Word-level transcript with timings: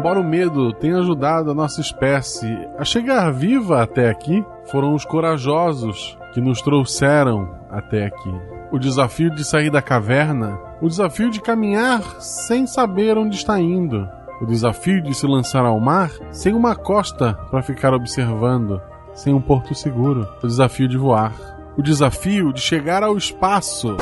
embora 0.00 0.18
o 0.18 0.24
medo 0.24 0.72
tenha 0.72 0.96
ajudado 0.96 1.50
a 1.50 1.54
nossa 1.54 1.82
espécie 1.82 2.48
a 2.78 2.84
chegar 2.86 3.30
viva 3.30 3.82
até 3.82 4.08
aqui, 4.08 4.42
foram 4.64 4.94
os 4.94 5.04
corajosos 5.04 6.16
que 6.32 6.40
nos 6.40 6.62
trouxeram 6.62 7.46
até 7.70 8.06
aqui. 8.06 8.34
O 8.72 8.78
desafio 8.78 9.30
de 9.30 9.44
sair 9.44 9.68
da 9.68 9.82
caverna, 9.82 10.58
o 10.80 10.88
desafio 10.88 11.30
de 11.30 11.38
caminhar 11.38 12.00
sem 12.18 12.66
saber 12.66 13.18
onde 13.18 13.36
está 13.36 13.60
indo, 13.60 14.08
o 14.40 14.46
desafio 14.46 15.02
de 15.02 15.12
se 15.12 15.26
lançar 15.26 15.66
ao 15.66 15.78
mar 15.78 16.10
sem 16.30 16.54
uma 16.54 16.74
costa 16.74 17.34
para 17.50 17.62
ficar 17.62 17.92
observando, 17.92 18.80
sem 19.12 19.34
um 19.34 19.40
porto 19.40 19.74
seguro, 19.74 20.26
o 20.42 20.46
desafio 20.46 20.88
de 20.88 20.96
voar, 20.96 21.34
o 21.76 21.82
desafio 21.82 22.54
de 22.54 22.60
chegar 22.62 23.02
ao 23.02 23.18
espaço, 23.18 23.98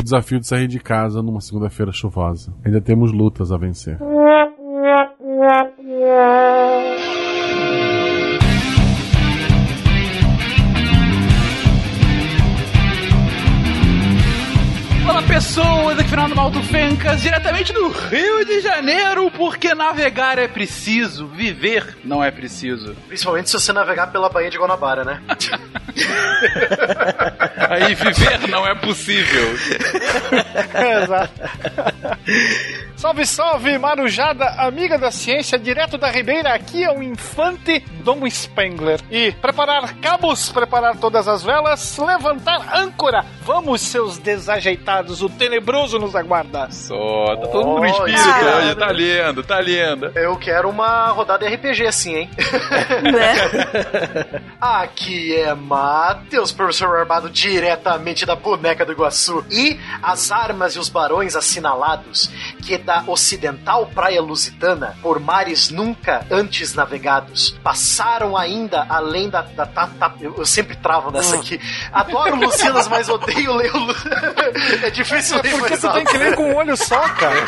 o 0.00 0.02
desafio 0.02 0.40
de 0.40 0.46
sair 0.46 0.66
de 0.66 0.80
casa 0.80 1.22
numa 1.22 1.42
segunda-feira 1.42 1.92
chuvosa. 1.92 2.54
Ainda 2.64 2.80
temos 2.80 3.12
lutas 3.12 3.52
a 3.52 3.58
vencer. 3.58 3.98
Malto 16.46 16.62
Fencas, 16.62 17.22
diretamente 17.22 17.72
do 17.72 17.88
Rio 17.88 18.44
de 18.44 18.60
Janeiro, 18.60 19.28
porque 19.32 19.74
navegar 19.74 20.38
é 20.38 20.46
preciso, 20.46 21.26
viver 21.26 21.98
não 22.04 22.22
é 22.22 22.30
preciso. 22.30 22.94
Principalmente 23.08 23.50
se 23.50 23.58
você 23.58 23.72
navegar 23.72 24.12
pela 24.12 24.28
Baía 24.28 24.48
de 24.48 24.56
Guanabara, 24.56 25.04
né? 25.04 25.20
Aí 27.68 27.96
viver 27.96 28.46
não 28.48 28.64
é 28.64 28.76
possível. 28.76 29.56
Exato. 31.02 31.32
Salve, 32.96 33.26
salve, 33.26 33.76
Marujada, 33.76 34.46
amiga 34.58 34.96
da 34.96 35.10
ciência, 35.10 35.58
direto 35.58 35.98
da 35.98 36.10
Ribeira, 36.10 36.54
aqui 36.54 36.84
é 36.84 36.90
o 36.90 37.02
Infante 37.02 37.80
Dom 38.04 38.24
Spengler. 38.30 39.00
E 39.10 39.32
preparar 39.32 39.96
cabos, 39.96 40.50
preparar 40.50 40.96
todas 40.96 41.26
as 41.26 41.42
velas, 41.42 41.98
levantar 41.98 42.78
âncora. 42.78 43.24
Vamos, 43.42 43.80
seus 43.80 44.16
desajeitados, 44.18 45.22
o 45.22 45.28
tenebroso 45.28 45.98
nos 45.98 46.14
aguarda. 46.14 46.35
Só, 46.88 47.36
tá 47.36 47.46
todo 47.48 47.66
mundo 47.66 47.80
no 47.80 47.86
espírito 47.86 48.28
Olha. 48.28 48.56
hoje, 48.56 48.74
tá 48.74 48.92
lindo, 48.92 49.42
tá 49.42 49.60
lindo. 49.60 50.12
Eu 50.14 50.36
quero 50.36 50.68
uma 50.68 51.08
rodada 51.08 51.46
RPG 51.48 51.86
assim, 51.86 52.14
hein? 52.14 52.30
Né? 53.02 54.40
Aqui 54.60 55.34
é 55.36 55.54
Matheus, 55.54 56.52
professor 56.52 56.96
armado 56.96 57.28
diretamente 57.30 58.24
da 58.26 58.34
boneca 58.34 58.84
do 58.84 58.92
Iguaçu. 58.92 59.44
E 59.50 59.78
as 60.02 60.30
armas 60.30 60.74
e 60.74 60.78
os 60.78 60.88
barões 60.88 61.36
assinalados, 61.36 62.30
que 62.64 62.78
da 62.78 63.02
ocidental 63.06 63.86
praia 63.86 64.20
lusitana, 64.22 64.96
por 65.02 65.20
mares 65.20 65.70
nunca 65.70 66.24
antes 66.30 66.74
navegados, 66.74 67.50
passaram 67.62 68.36
ainda 68.36 68.86
além 68.88 69.28
da. 69.28 69.42
da, 69.42 69.64
da- 69.64 69.86
da- 69.86 70.12
eu, 70.20 70.34
eu 70.36 70.46
sempre 70.46 70.76
travo 70.76 71.10
nessa 71.10 71.36
aqui. 71.36 71.60
Adoro 71.92 72.36
Lucinas, 72.36 72.88
mas 72.88 73.08
odeio 73.08 73.54
ler 73.54 73.72
o 73.74 73.86
É 74.86 74.90
difícil 74.90 75.38
É 75.38 75.42
ler 75.42 75.50
porque 75.52 75.68
mais 75.70 75.80
tu 75.80 75.92
tem 75.92 76.04
que 76.04 76.18
ler 76.18 76.25
com 76.34 76.50
um 76.50 76.56
olho 76.56 76.76
só, 76.76 77.00
cara. 77.10 77.46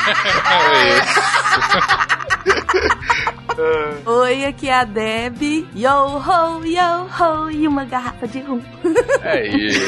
Oi, 4.06 4.44
aqui 4.44 4.68
é 4.68 4.74
a 4.74 4.84
Deb. 4.84 5.66
Yo 5.74 5.90
ho, 5.90 6.64
yo 6.64 7.08
ho, 7.18 7.50
e 7.50 7.66
uma 7.66 7.84
garrafa 7.84 8.28
de 8.28 8.40
rum. 8.40 8.60
É 9.22 9.46
isso. 9.48 9.80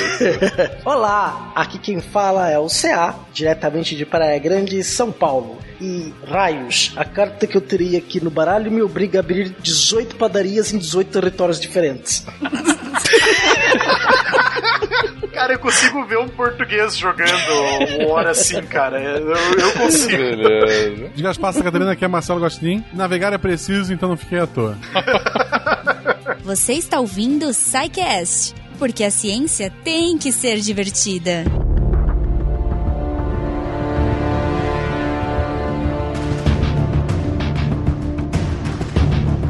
Olá, 0.84 1.52
aqui 1.54 1.78
quem 1.78 2.00
fala 2.00 2.50
é 2.50 2.58
o 2.58 2.66
CA, 2.66 3.14
diretamente 3.32 3.94
de 3.94 4.04
Praia 4.04 4.38
Grande, 4.38 4.82
São 4.82 5.12
Paulo. 5.12 5.58
E 5.80 6.12
raios, 6.26 6.92
a 6.96 7.04
carta 7.04 7.46
que 7.46 7.56
eu 7.56 7.60
teria 7.60 7.98
aqui 7.98 8.22
no 8.22 8.30
baralho 8.30 8.70
me 8.70 8.82
obriga 8.82 9.18
a 9.18 9.20
abrir 9.20 9.54
18 9.60 10.16
padarias 10.16 10.72
em 10.72 10.78
18 10.78 11.10
territórios 11.10 11.60
diferentes. 11.60 12.26
Cara, 15.40 15.54
eu 15.54 15.58
consigo 15.58 16.04
ver 16.04 16.18
um 16.18 16.28
português 16.28 16.98
jogando 16.98 17.32
uma 17.98 18.12
hora 18.12 18.32
assim, 18.32 18.60
cara. 18.60 19.00
Eu, 19.00 19.34
eu 19.34 19.72
consigo. 19.72 20.18
Beleza. 20.18 21.08
De 21.14 21.22
Gaspar 21.22 21.54
Santa 21.54 21.64
Catarina, 21.64 21.92
aqui 21.92 22.04
é 22.04 22.08
Marcelo 22.08 22.40
Gostin. 22.40 22.84
Navegar 22.92 23.32
é 23.32 23.38
preciso, 23.38 23.90
então 23.90 24.10
não 24.10 24.18
fiquei 24.18 24.38
à 24.38 24.46
toa. 24.46 24.76
Você 26.44 26.74
está 26.74 27.00
ouvindo 27.00 27.46
o 27.46 27.54
SciCast, 27.54 28.54
porque 28.78 29.02
a 29.02 29.10
ciência 29.10 29.72
tem 29.82 30.18
que 30.18 30.30
ser 30.30 30.60
divertida. 30.60 31.44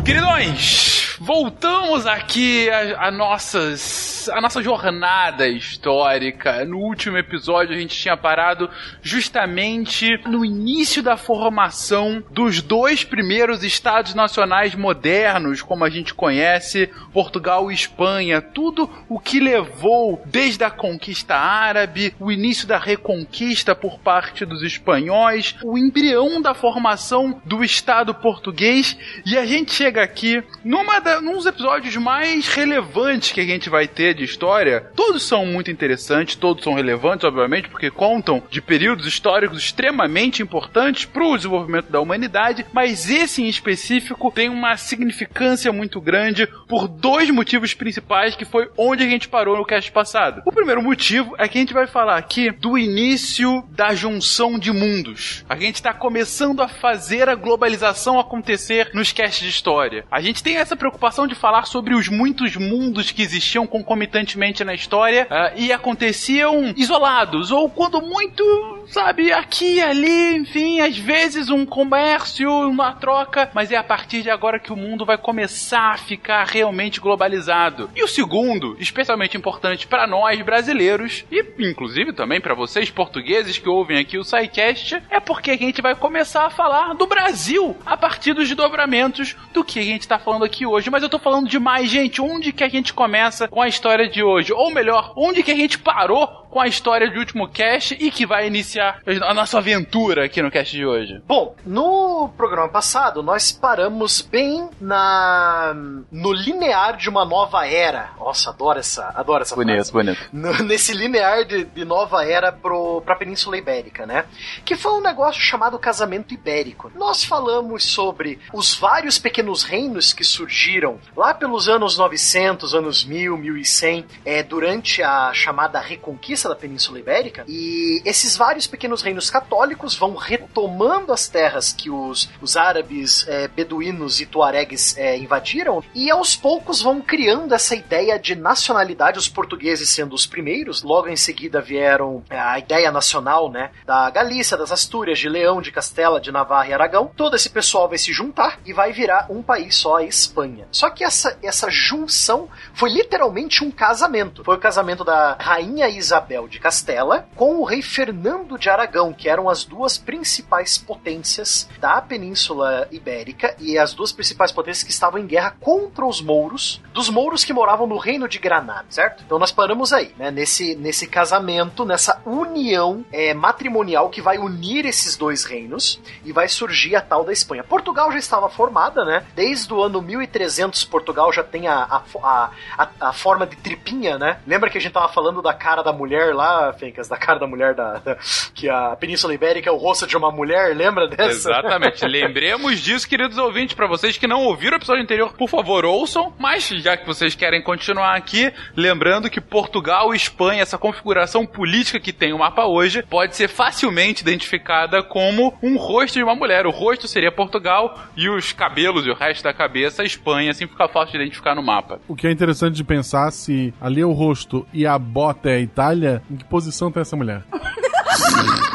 Queridões, 0.05 1.10
voltamos 1.33 2.09
aqui 2.09 2.69
a, 2.71 3.07
a 3.07 3.11
nossas, 3.13 4.29
a 4.31 4.41
nossa 4.41 4.61
jornada 4.61 5.47
histórica. 5.47 6.65
No 6.65 6.79
último 6.79 7.17
episódio 7.17 7.73
a 7.73 7.79
gente 7.79 7.97
tinha 7.97 8.17
parado 8.17 8.69
justamente 9.01 10.19
no 10.27 10.45
início 10.45 11.05
da 11.05 11.17
formação 11.17 12.21
dos 12.33 12.61
dois 12.61 13.05
primeiros 13.05 13.63
estados 13.63 14.13
nacionais 14.13 14.75
modernos, 14.75 15.63
como 15.63 15.85
a 15.85 15.89
gente 15.89 16.13
conhece, 16.13 16.91
Portugal 17.13 17.71
e 17.71 17.75
Espanha. 17.75 18.43
Tudo 18.43 18.91
o 19.09 19.21
que 19.21 19.39
levou 19.39 20.21
desde 20.27 20.65
a 20.65 20.71
conquista 20.71 21.37
árabe, 21.37 22.13
o 22.19 22.33
início 22.33 22.67
da 22.67 22.77
reconquista 22.77 23.73
por 23.73 24.01
parte 24.01 24.45
dos 24.45 24.65
espanhóis, 24.65 25.55
o 25.63 25.79
embrião 25.79 26.43
da 26.43 26.55
formação 26.55 27.41
do 27.45 27.63
Estado 27.63 28.13
português 28.13 28.99
e 29.25 29.39
a 29.39 29.47
gente 29.47 29.73
chega 29.73 30.03
aqui 30.03 30.43
numa 30.65 30.99
da, 30.99 31.20
num 31.21 31.35
dos 31.35 31.47
episódios 31.47 31.97
mais 31.97 32.49
relevantes 32.49 33.33
que 33.33 33.41
a 33.41 33.45
gente 33.45 33.69
vai 33.69 33.87
ter 33.87 34.15
de 34.15 34.25
história. 34.25 34.91
Todos 34.97 35.23
são 35.23 35.45
muito 35.45 35.71
interessantes, 35.71 36.37
todos 36.37 36.65
são 36.65 36.75
relevantes, 36.75 37.25
obviamente, 37.25 37.69
porque 37.69 37.91
contam 37.91 38.43
de 38.51 38.61
períodos 38.61 39.07
históricos 39.07 39.59
extremamente 39.59 40.43
importantes 40.43 41.05
para 41.05 41.25
o 41.25 41.37
desenvolvimento 41.37 41.91
da 41.91 42.01
humanidade, 42.01 42.67
mas 42.73 43.11
esse 43.11 43.43
em 43.43 43.49
específico 43.49 44.33
tem 44.35 44.49
uma 44.49 44.77
significância 44.77 45.73
muito 45.73 46.01
grande 46.01 46.47
por 46.69 46.89
dois 46.89 47.29
motivos 47.31 47.75
principais 47.75 48.35
que 48.35 48.45
foi 48.45 48.71
onde 48.77 49.03
a 49.03 49.09
gente 49.09 49.29
parou 49.29 49.57
no 49.57 49.65
cast 49.65 49.91
passado. 49.93 50.43
O 50.47 50.53
primeiro 50.53 50.83
motivo 50.83 51.35
é 51.39 51.49
que 51.49 51.59
a 51.59 51.61
gente 51.61 51.75
vai 51.75 51.87
falar 51.87 52.17
aqui 52.17 52.51
do 52.51 52.79
início 52.79 53.63
da 53.71 53.95
junção 53.95 54.59
de 54.59 54.73
mundos. 54.73 55.45
A 55.49 55.57
gente 55.57 55.77
está 55.77 55.93
começando 55.93 56.61
a 56.63 56.69
fazer 56.69 57.29
a 57.29 57.35
globalização 57.35 58.19
acontecer 58.19 58.91
nos 58.95 59.13
casts 59.13 59.43
de 59.43 59.49
história. 59.49 60.05
A 60.11 60.21
gente 60.21 60.43
tem 60.43 60.57
essa 60.57 60.77
preocupação 60.77 61.00
de 61.27 61.35
falar 61.35 61.67
sobre 61.67 61.95
os 61.95 62.09
muitos 62.09 62.57
mundos 62.57 63.11
que 63.11 63.23
existiam 63.23 63.67
concomitantemente 63.67 64.63
na 64.65 64.75
história 64.75 65.27
ah, 65.31 65.53
e 65.57 65.73
aconteciam 65.73 66.75
isolados, 66.77 67.51
ou 67.51 67.71
quando 67.71 68.03
muito, 68.03 68.45
sabe, 68.87 69.33
aqui 69.33 69.81
ali, 69.81 70.37
enfim, 70.37 70.81
às 70.81 70.97
vezes 70.97 71.49
um 71.49 71.65
comércio, 71.65 72.51
uma 72.69 72.93
troca, 72.93 73.51
mas 73.55 73.73
é 73.73 73.77
a 73.77 73.83
partir 73.83 74.23
de 74.23 74.31
agora 74.31 74.59
que 74.59 74.73
o 74.73 74.77
mundo 74.77 75.07
vai 75.07 75.17
começar 75.17 75.95
a 75.95 75.97
ficar 75.97 76.45
realmente 76.45 77.01
globalizado. 77.01 77.91
E 77.97 78.05
o 78.05 78.09
segundo, 78.09 78.77
especialmente 78.79 79.37
importante 79.37 79.87
para 79.87 80.07
nós 80.07 80.41
brasileiros 80.43 81.25
e 81.31 81.43
inclusive 81.59 82.13
também 82.13 82.41
para 82.41 82.55
vocês 82.55 82.91
portugueses 82.91 83.59
que 83.59 83.69
ouvem 83.69 83.99
aqui 83.99 84.19
o 84.19 84.25
SciCast, 84.25 85.03
é 85.09 85.19
porque 85.19 85.51
a 85.51 85.57
gente 85.57 85.81
vai 85.81 85.95
começar 85.95 86.47
a 86.47 86.51
falar 86.51 86.95
do 86.95 87.07
Brasil 87.07 87.77
a 87.87 87.97
partir 87.97 88.35
dos 88.35 88.47
desdobramentos 88.47 89.35
do 89.53 89.65
que 89.65 89.79
a 89.79 89.83
gente 89.83 90.07
tá 90.07 90.19
falando 90.19 90.45
aqui 90.45 90.67
hoje. 90.67 90.90
Mas 90.91 91.03
eu 91.03 91.09
tô 91.09 91.19
falando 91.19 91.49
demais, 91.49 91.89
gente. 91.89 92.21
Onde 92.21 92.53
que 92.53 92.65
a 92.65 92.69
gente 92.69 92.93
começa 92.93 93.47
com 93.49 93.63
a 93.63 93.69
história 93.69 94.09
de 94.09 94.23
hoje? 94.23 94.53
Ou 94.53 94.71
melhor, 94.71 95.13
onde 95.17 95.43
que 95.43 95.51
a 95.51 95.57
gente 95.57 95.79
parou 95.79 96.27
com 96.51 96.61
a 96.61 96.67
história 96.67 97.09
do 97.11 97.19
último 97.19 97.49
cast 97.49 97.95
e 97.99 98.11
que 98.11 98.27
vai 98.27 98.47
iniciar 98.47 99.01
a 99.23 99.33
nossa 99.33 99.59
aventura 99.59 100.25
aqui 100.25 100.43
no 100.43 100.51
cast 100.51 100.77
de 100.77 100.85
hoje? 100.85 101.23
Bom, 101.27 101.55
no 101.65 102.29
programa 102.37 102.69
passado 102.69 103.23
nós 103.23 103.53
paramos 103.53 104.21
bem 104.21 104.69
na 104.81 105.73
no 106.11 106.33
linear 106.33 106.97
de 106.97 107.09
uma 107.09 107.25
nova 107.25 107.67
era. 107.67 108.11
Nossa, 108.19 108.51
adoro 108.51 108.79
essa, 108.79 109.13
adoro 109.15 109.43
essa 109.43 109.55
frase. 109.55 109.93
bonito. 109.93 110.19
No- 110.33 110.59
nesse 110.65 110.93
linear 110.93 111.45
de, 111.45 111.65
de 111.65 111.85
nova 111.85 112.25
era 112.25 112.51
pro, 112.53 113.01
pra 113.03 113.15
Península 113.17 113.57
Ibérica, 113.57 114.05
né? 114.05 114.25
Que 114.65 114.75
foi 114.77 114.93
um 114.93 115.01
negócio 115.01 115.41
chamado 115.41 115.79
casamento 115.79 116.35
ibérico. 116.35 116.91
Nós 116.97 117.25
falamos 117.25 117.85
sobre 117.85 118.39
os 118.53 118.75
vários 118.75 119.19
pequenos 119.19 119.63
reinos 119.63 120.13
que 120.13 120.25
surgiram 120.25 120.99
lá 121.17 121.33
pelos 121.33 121.69
anos 121.69 121.97
900, 121.97 122.75
anos 122.75 123.05
1000, 123.05 123.37
1100, 123.37 124.05
é, 124.25 124.43
durante 124.43 125.03
a 125.03 125.33
chamada 125.33 125.79
Reconquista 125.79 126.40
conquista 126.41 126.49
da 126.49 126.57
Península 126.57 126.99
Ibérica 126.99 127.45
e 127.47 128.01
esses 128.05 128.37
vários 128.37 128.67
pequenos 128.67 129.03
reinos 129.03 129.29
católicos 129.29 129.95
vão 129.95 130.15
retomando 130.15 131.13
as 131.13 131.29
terras 131.29 131.73
que 131.73 131.91
os, 131.91 132.31
os 132.41 132.57
árabes, 132.57 133.27
é, 133.29 133.49
beduínos 133.49 134.21
e 134.21 134.27
tuaregues 134.27 134.97
é, 134.97 135.19
invadiram 135.19 135.83
e 135.95 136.11
aos 136.11 136.35
poucos 136.35 136.81
vão 136.81 137.01
criando 137.01 137.55
essa 137.55 137.75
ideia 137.75 138.19
de 138.19 138.35
nacionalidade, 138.35 139.19
os 139.19 139.29
portugueses 139.29 139.91
sendo 139.91 140.15
os 140.15 140.27
primeiros, 140.27 140.83
logo 140.83 141.09
em 141.09 141.17
seguida 141.17 141.61
vieram 141.61 142.23
é, 142.31 142.39
a 142.39 142.59
ideia 142.59 142.91
nacional, 142.91 143.51
né, 143.51 143.71
da 143.85 144.09
Galícia, 144.11 144.57
das 144.57 144.73
Astúrias, 144.73 145.19
de 145.19 145.29
Leão, 145.29 145.61
de 145.61 145.73
Castela, 145.73 146.21
de 146.21 146.33
Navarra 146.33 146.69
e 146.69 146.73
Aragão. 146.73 147.11
Todo 147.17 147.37
esse 147.37 147.51
pessoal 147.51 147.89
vai 147.89 147.99
se 147.99 148.13
juntar 148.13 148.59
e 148.65 148.73
vai 148.73 148.93
virar 148.93 149.27
um 149.29 149.43
país 149.43 149.77
só, 149.77 149.97
a 149.97 150.05
Espanha. 150.05 150.67
Só 150.71 150.89
que 150.91 151.05
essa, 151.05 151.37
essa 151.43 151.69
junção 151.71 152.49
foi 152.73 152.91
literalmente 152.91 153.65
um 153.65 153.71
casamento. 153.71 154.45
Foi 154.45 154.57
o 154.57 154.61
casamento 154.61 155.05
da 155.05 155.37
rainha 155.39 155.89
Isabel 155.89 156.30
de 156.49 156.61
Castela 156.61 157.29
com 157.35 157.57
o 157.57 157.65
rei 157.65 157.83
Fernando 157.83 158.57
de 158.57 158.71
Aragão, 158.71 159.13
que 159.13 159.29
eram 159.29 159.49
as 159.49 159.65
duas 159.65 159.99
principais 159.99 160.79
potências 160.79 161.69
da 161.81 162.01
Península 162.01 162.87
Ibérica 162.93 163.57
e 163.59 163.77
as 163.77 163.93
duas 163.93 164.13
principais 164.13 164.53
potências 164.53 164.85
que 164.85 164.93
estavam 164.93 165.21
em 165.21 165.27
guerra 165.27 165.57
contra 165.59 166.07
os 166.07 166.23
mouros, 166.23 166.81
dos 166.93 167.09
mouros 167.09 167.45
que 167.45 167.53
moravam 167.53 167.87
no 167.87 167.97
reino 167.97 168.29
de 168.29 168.39
Granada, 168.39 168.87
certo? 168.89 169.23
Então 169.25 169.39
nós 169.39 169.53
paramos 169.53 169.93
aí, 169.93 170.13
né? 170.19 170.31
Nesse, 170.31 170.75
nesse 170.75 171.07
casamento, 171.07 171.85
nessa 171.85 172.21
união 172.27 173.05
é, 173.13 173.33
matrimonial 173.35 174.09
que 174.11 174.21
vai 174.21 174.39
unir 174.39 174.85
esses 174.85 175.17
dois 175.17 175.45
reinos 175.45 176.01
e 176.25 176.33
vai 176.33 176.49
surgir 176.49 176.97
a 176.97 177.01
tal 177.01 177.25
da 177.25 177.33
Espanha. 177.33 177.63
Portugal 177.63 178.11
já 178.13 178.19
estava 178.19 178.49
formada, 178.49 179.05
né? 179.05 179.25
Desde 179.35 179.73
o 179.73 179.83
ano 179.83 180.03
1300, 180.03 180.85
Portugal 180.85 181.33
já 181.33 181.43
tem 181.43 181.69
a, 181.69 182.03
a, 182.23 182.51
a, 182.77 182.89
a, 183.01 183.13
forma 183.13 183.47
de 183.47 183.57
tripinha, 183.57 184.19
né? 184.19 184.41
Lembra 184.47 184.71
que 184.71 184.79
a 184.79 184.81
gente 184.81 184.93
tava 184.93 185.09
falando 185.09 185.41
da 185.41 185.55
cara 185.55 185.83
da 185.83 185.93
mulher 185.93 186.35
lá, 186.35 186.73
Fencas? 186.73 187.09
Da 187.09 187.17
cara 187.17 187.39
da 187.39 187.47
mulher 187.47 187.75
da, 187.75 187.99
da 187.99 188.17
que 188.55 188.69
a 188.69 188.97
Península 188.97 189.35
Ibérica 189.35 189.69
é 189.69 189.73
o 189.73 189.77
rosto 189.77 190.07
de 190.07 190.17
uma 190.17 190.31
mulher, 190.31 190.77
lembra 190.77 191.09
dessa? 191.09 191.51
Exatamente. 191.51 192.05
Lembremos 192.07 192.81
disso, 192.81 193.09
queridos 193.09 193.39
ouvintes, 193.39 193.75
para 193.75 193.87
vocês 193.87 194.17
que 194.17 194.27
não 194.27 194.43
ouviram 194.45 194.77
o 194.77 194.81
episódio 194.81 195.03
anterior, 195.03 195.33
por 195.33 195.49
favor, 195.49 195.85
ouçam. 195.85 196.33
Mas 196.39 196.69
já 196.81 196.90
que 196.97 197.07
vocês 197.07 197.35
querem 197.35 197.63
continuar 197.63 198.17
aqui, 198.17 198.53
lembrando 198.77 199.31
que 199.31 199.41
Portugal 199.41 200.13
e 200.13 200.17
Espanha, 200.17 200.63
essa 200.63 200.79
configuração 200.79 201.47
política 201.47 202.01
que 202.01 202.13
tem 202.13 202.33
o 202.33 202.39
mapa 202.39 202.65
hoje, 202.67 203.03
pode 203.03 203.37
ser 203.37 203.49
facilmente 203.49 204.23
identificada 204.23 205.03
como 205.03 205.55
um 205.63 205.77
rosto 205.77 206.15
de 206.15 206.23
uma 206.23 206.35
mulher. 206.35 206.67
O 206.67 206.71
rosto 206.71 207.07
seria 207.09 207.33
Portugal 207.33 207.99
e 208.17 208.29
os 208.29 208.53
cabelos 208.53 209.07
e 209.07 209.11
o 209.11 209.15
resto 209.15 209.43
da 209.45 209.53
cabeça, 209.53 210.05
Espanha, 210.05 210.51
assim 210.51 210.67
fica 210.67 210.89
fácil 210.89 211.13
de 211.13 211.25
identificar 211.25 211.55
no 211.55 211.63
mapa. 211.63 212.01
O 212.09 212.17
que 212.17 212.27
é 212.27 212.31
interessante 212.31 212.75
de 212.75 212.85
pensar 212.85 213.31
se 213.31 213.73
ali 213.81 214.01
é 214.01 214.07
o 214.07 214.13
rosto 214.13 214.67
e 214.73 214.87
a 214.87 214.99
bota 214.99 215.51
é 215.51 215.57
a 215.57 215.61
Itália, 215.61 216.23
em 216.31 216.37
que 216.37 216.45
posição 216.45 216.91
tá 216.91 217.01
essa 217.01 217.17
mulher? 217.17 217.43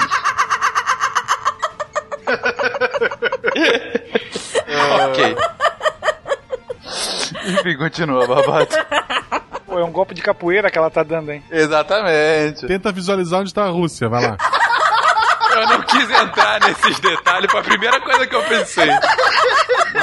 ok. 5.10 5.55
Enfim, 7.46 7.78
continua, 7.78 8.26
Babato. 8.28 8.76
Pô, 9.66 9.80
é 9.80 9.84
um 9.84 9.92
golpe 9.92 10.14
de 10.14 10.22
capoeira 10.22 10.70
que 10.70 10.78
ela 10.78 10.90
tá 10.90 11.04
dando, 11.04 11.32
hein? 11.32 11.44
Exatamente. 11.52 12.68
Tenta 12.68 12.92
visualizar 12.92 13.42
onde 13.42 13.54
tá 13.54 13.64
a 13.64 13.70
Rússia, 13.70 14.08
vai 14.08 14.24
lá. 14.24 14.38
Eu 15.56 15.68
não 15.68 15.82
quis 15.84 16.10
entrar 16.10 16.60
nesses 16.62 17.00
detalhes, 17.00 17.50
foi 17.50 17.62
a 17.62 17.64
primeira 17.64 18.00
coisa 18.02 18.28
que 18.28 18.36
eu 18.36 18.44
pensei. 18.44 18.90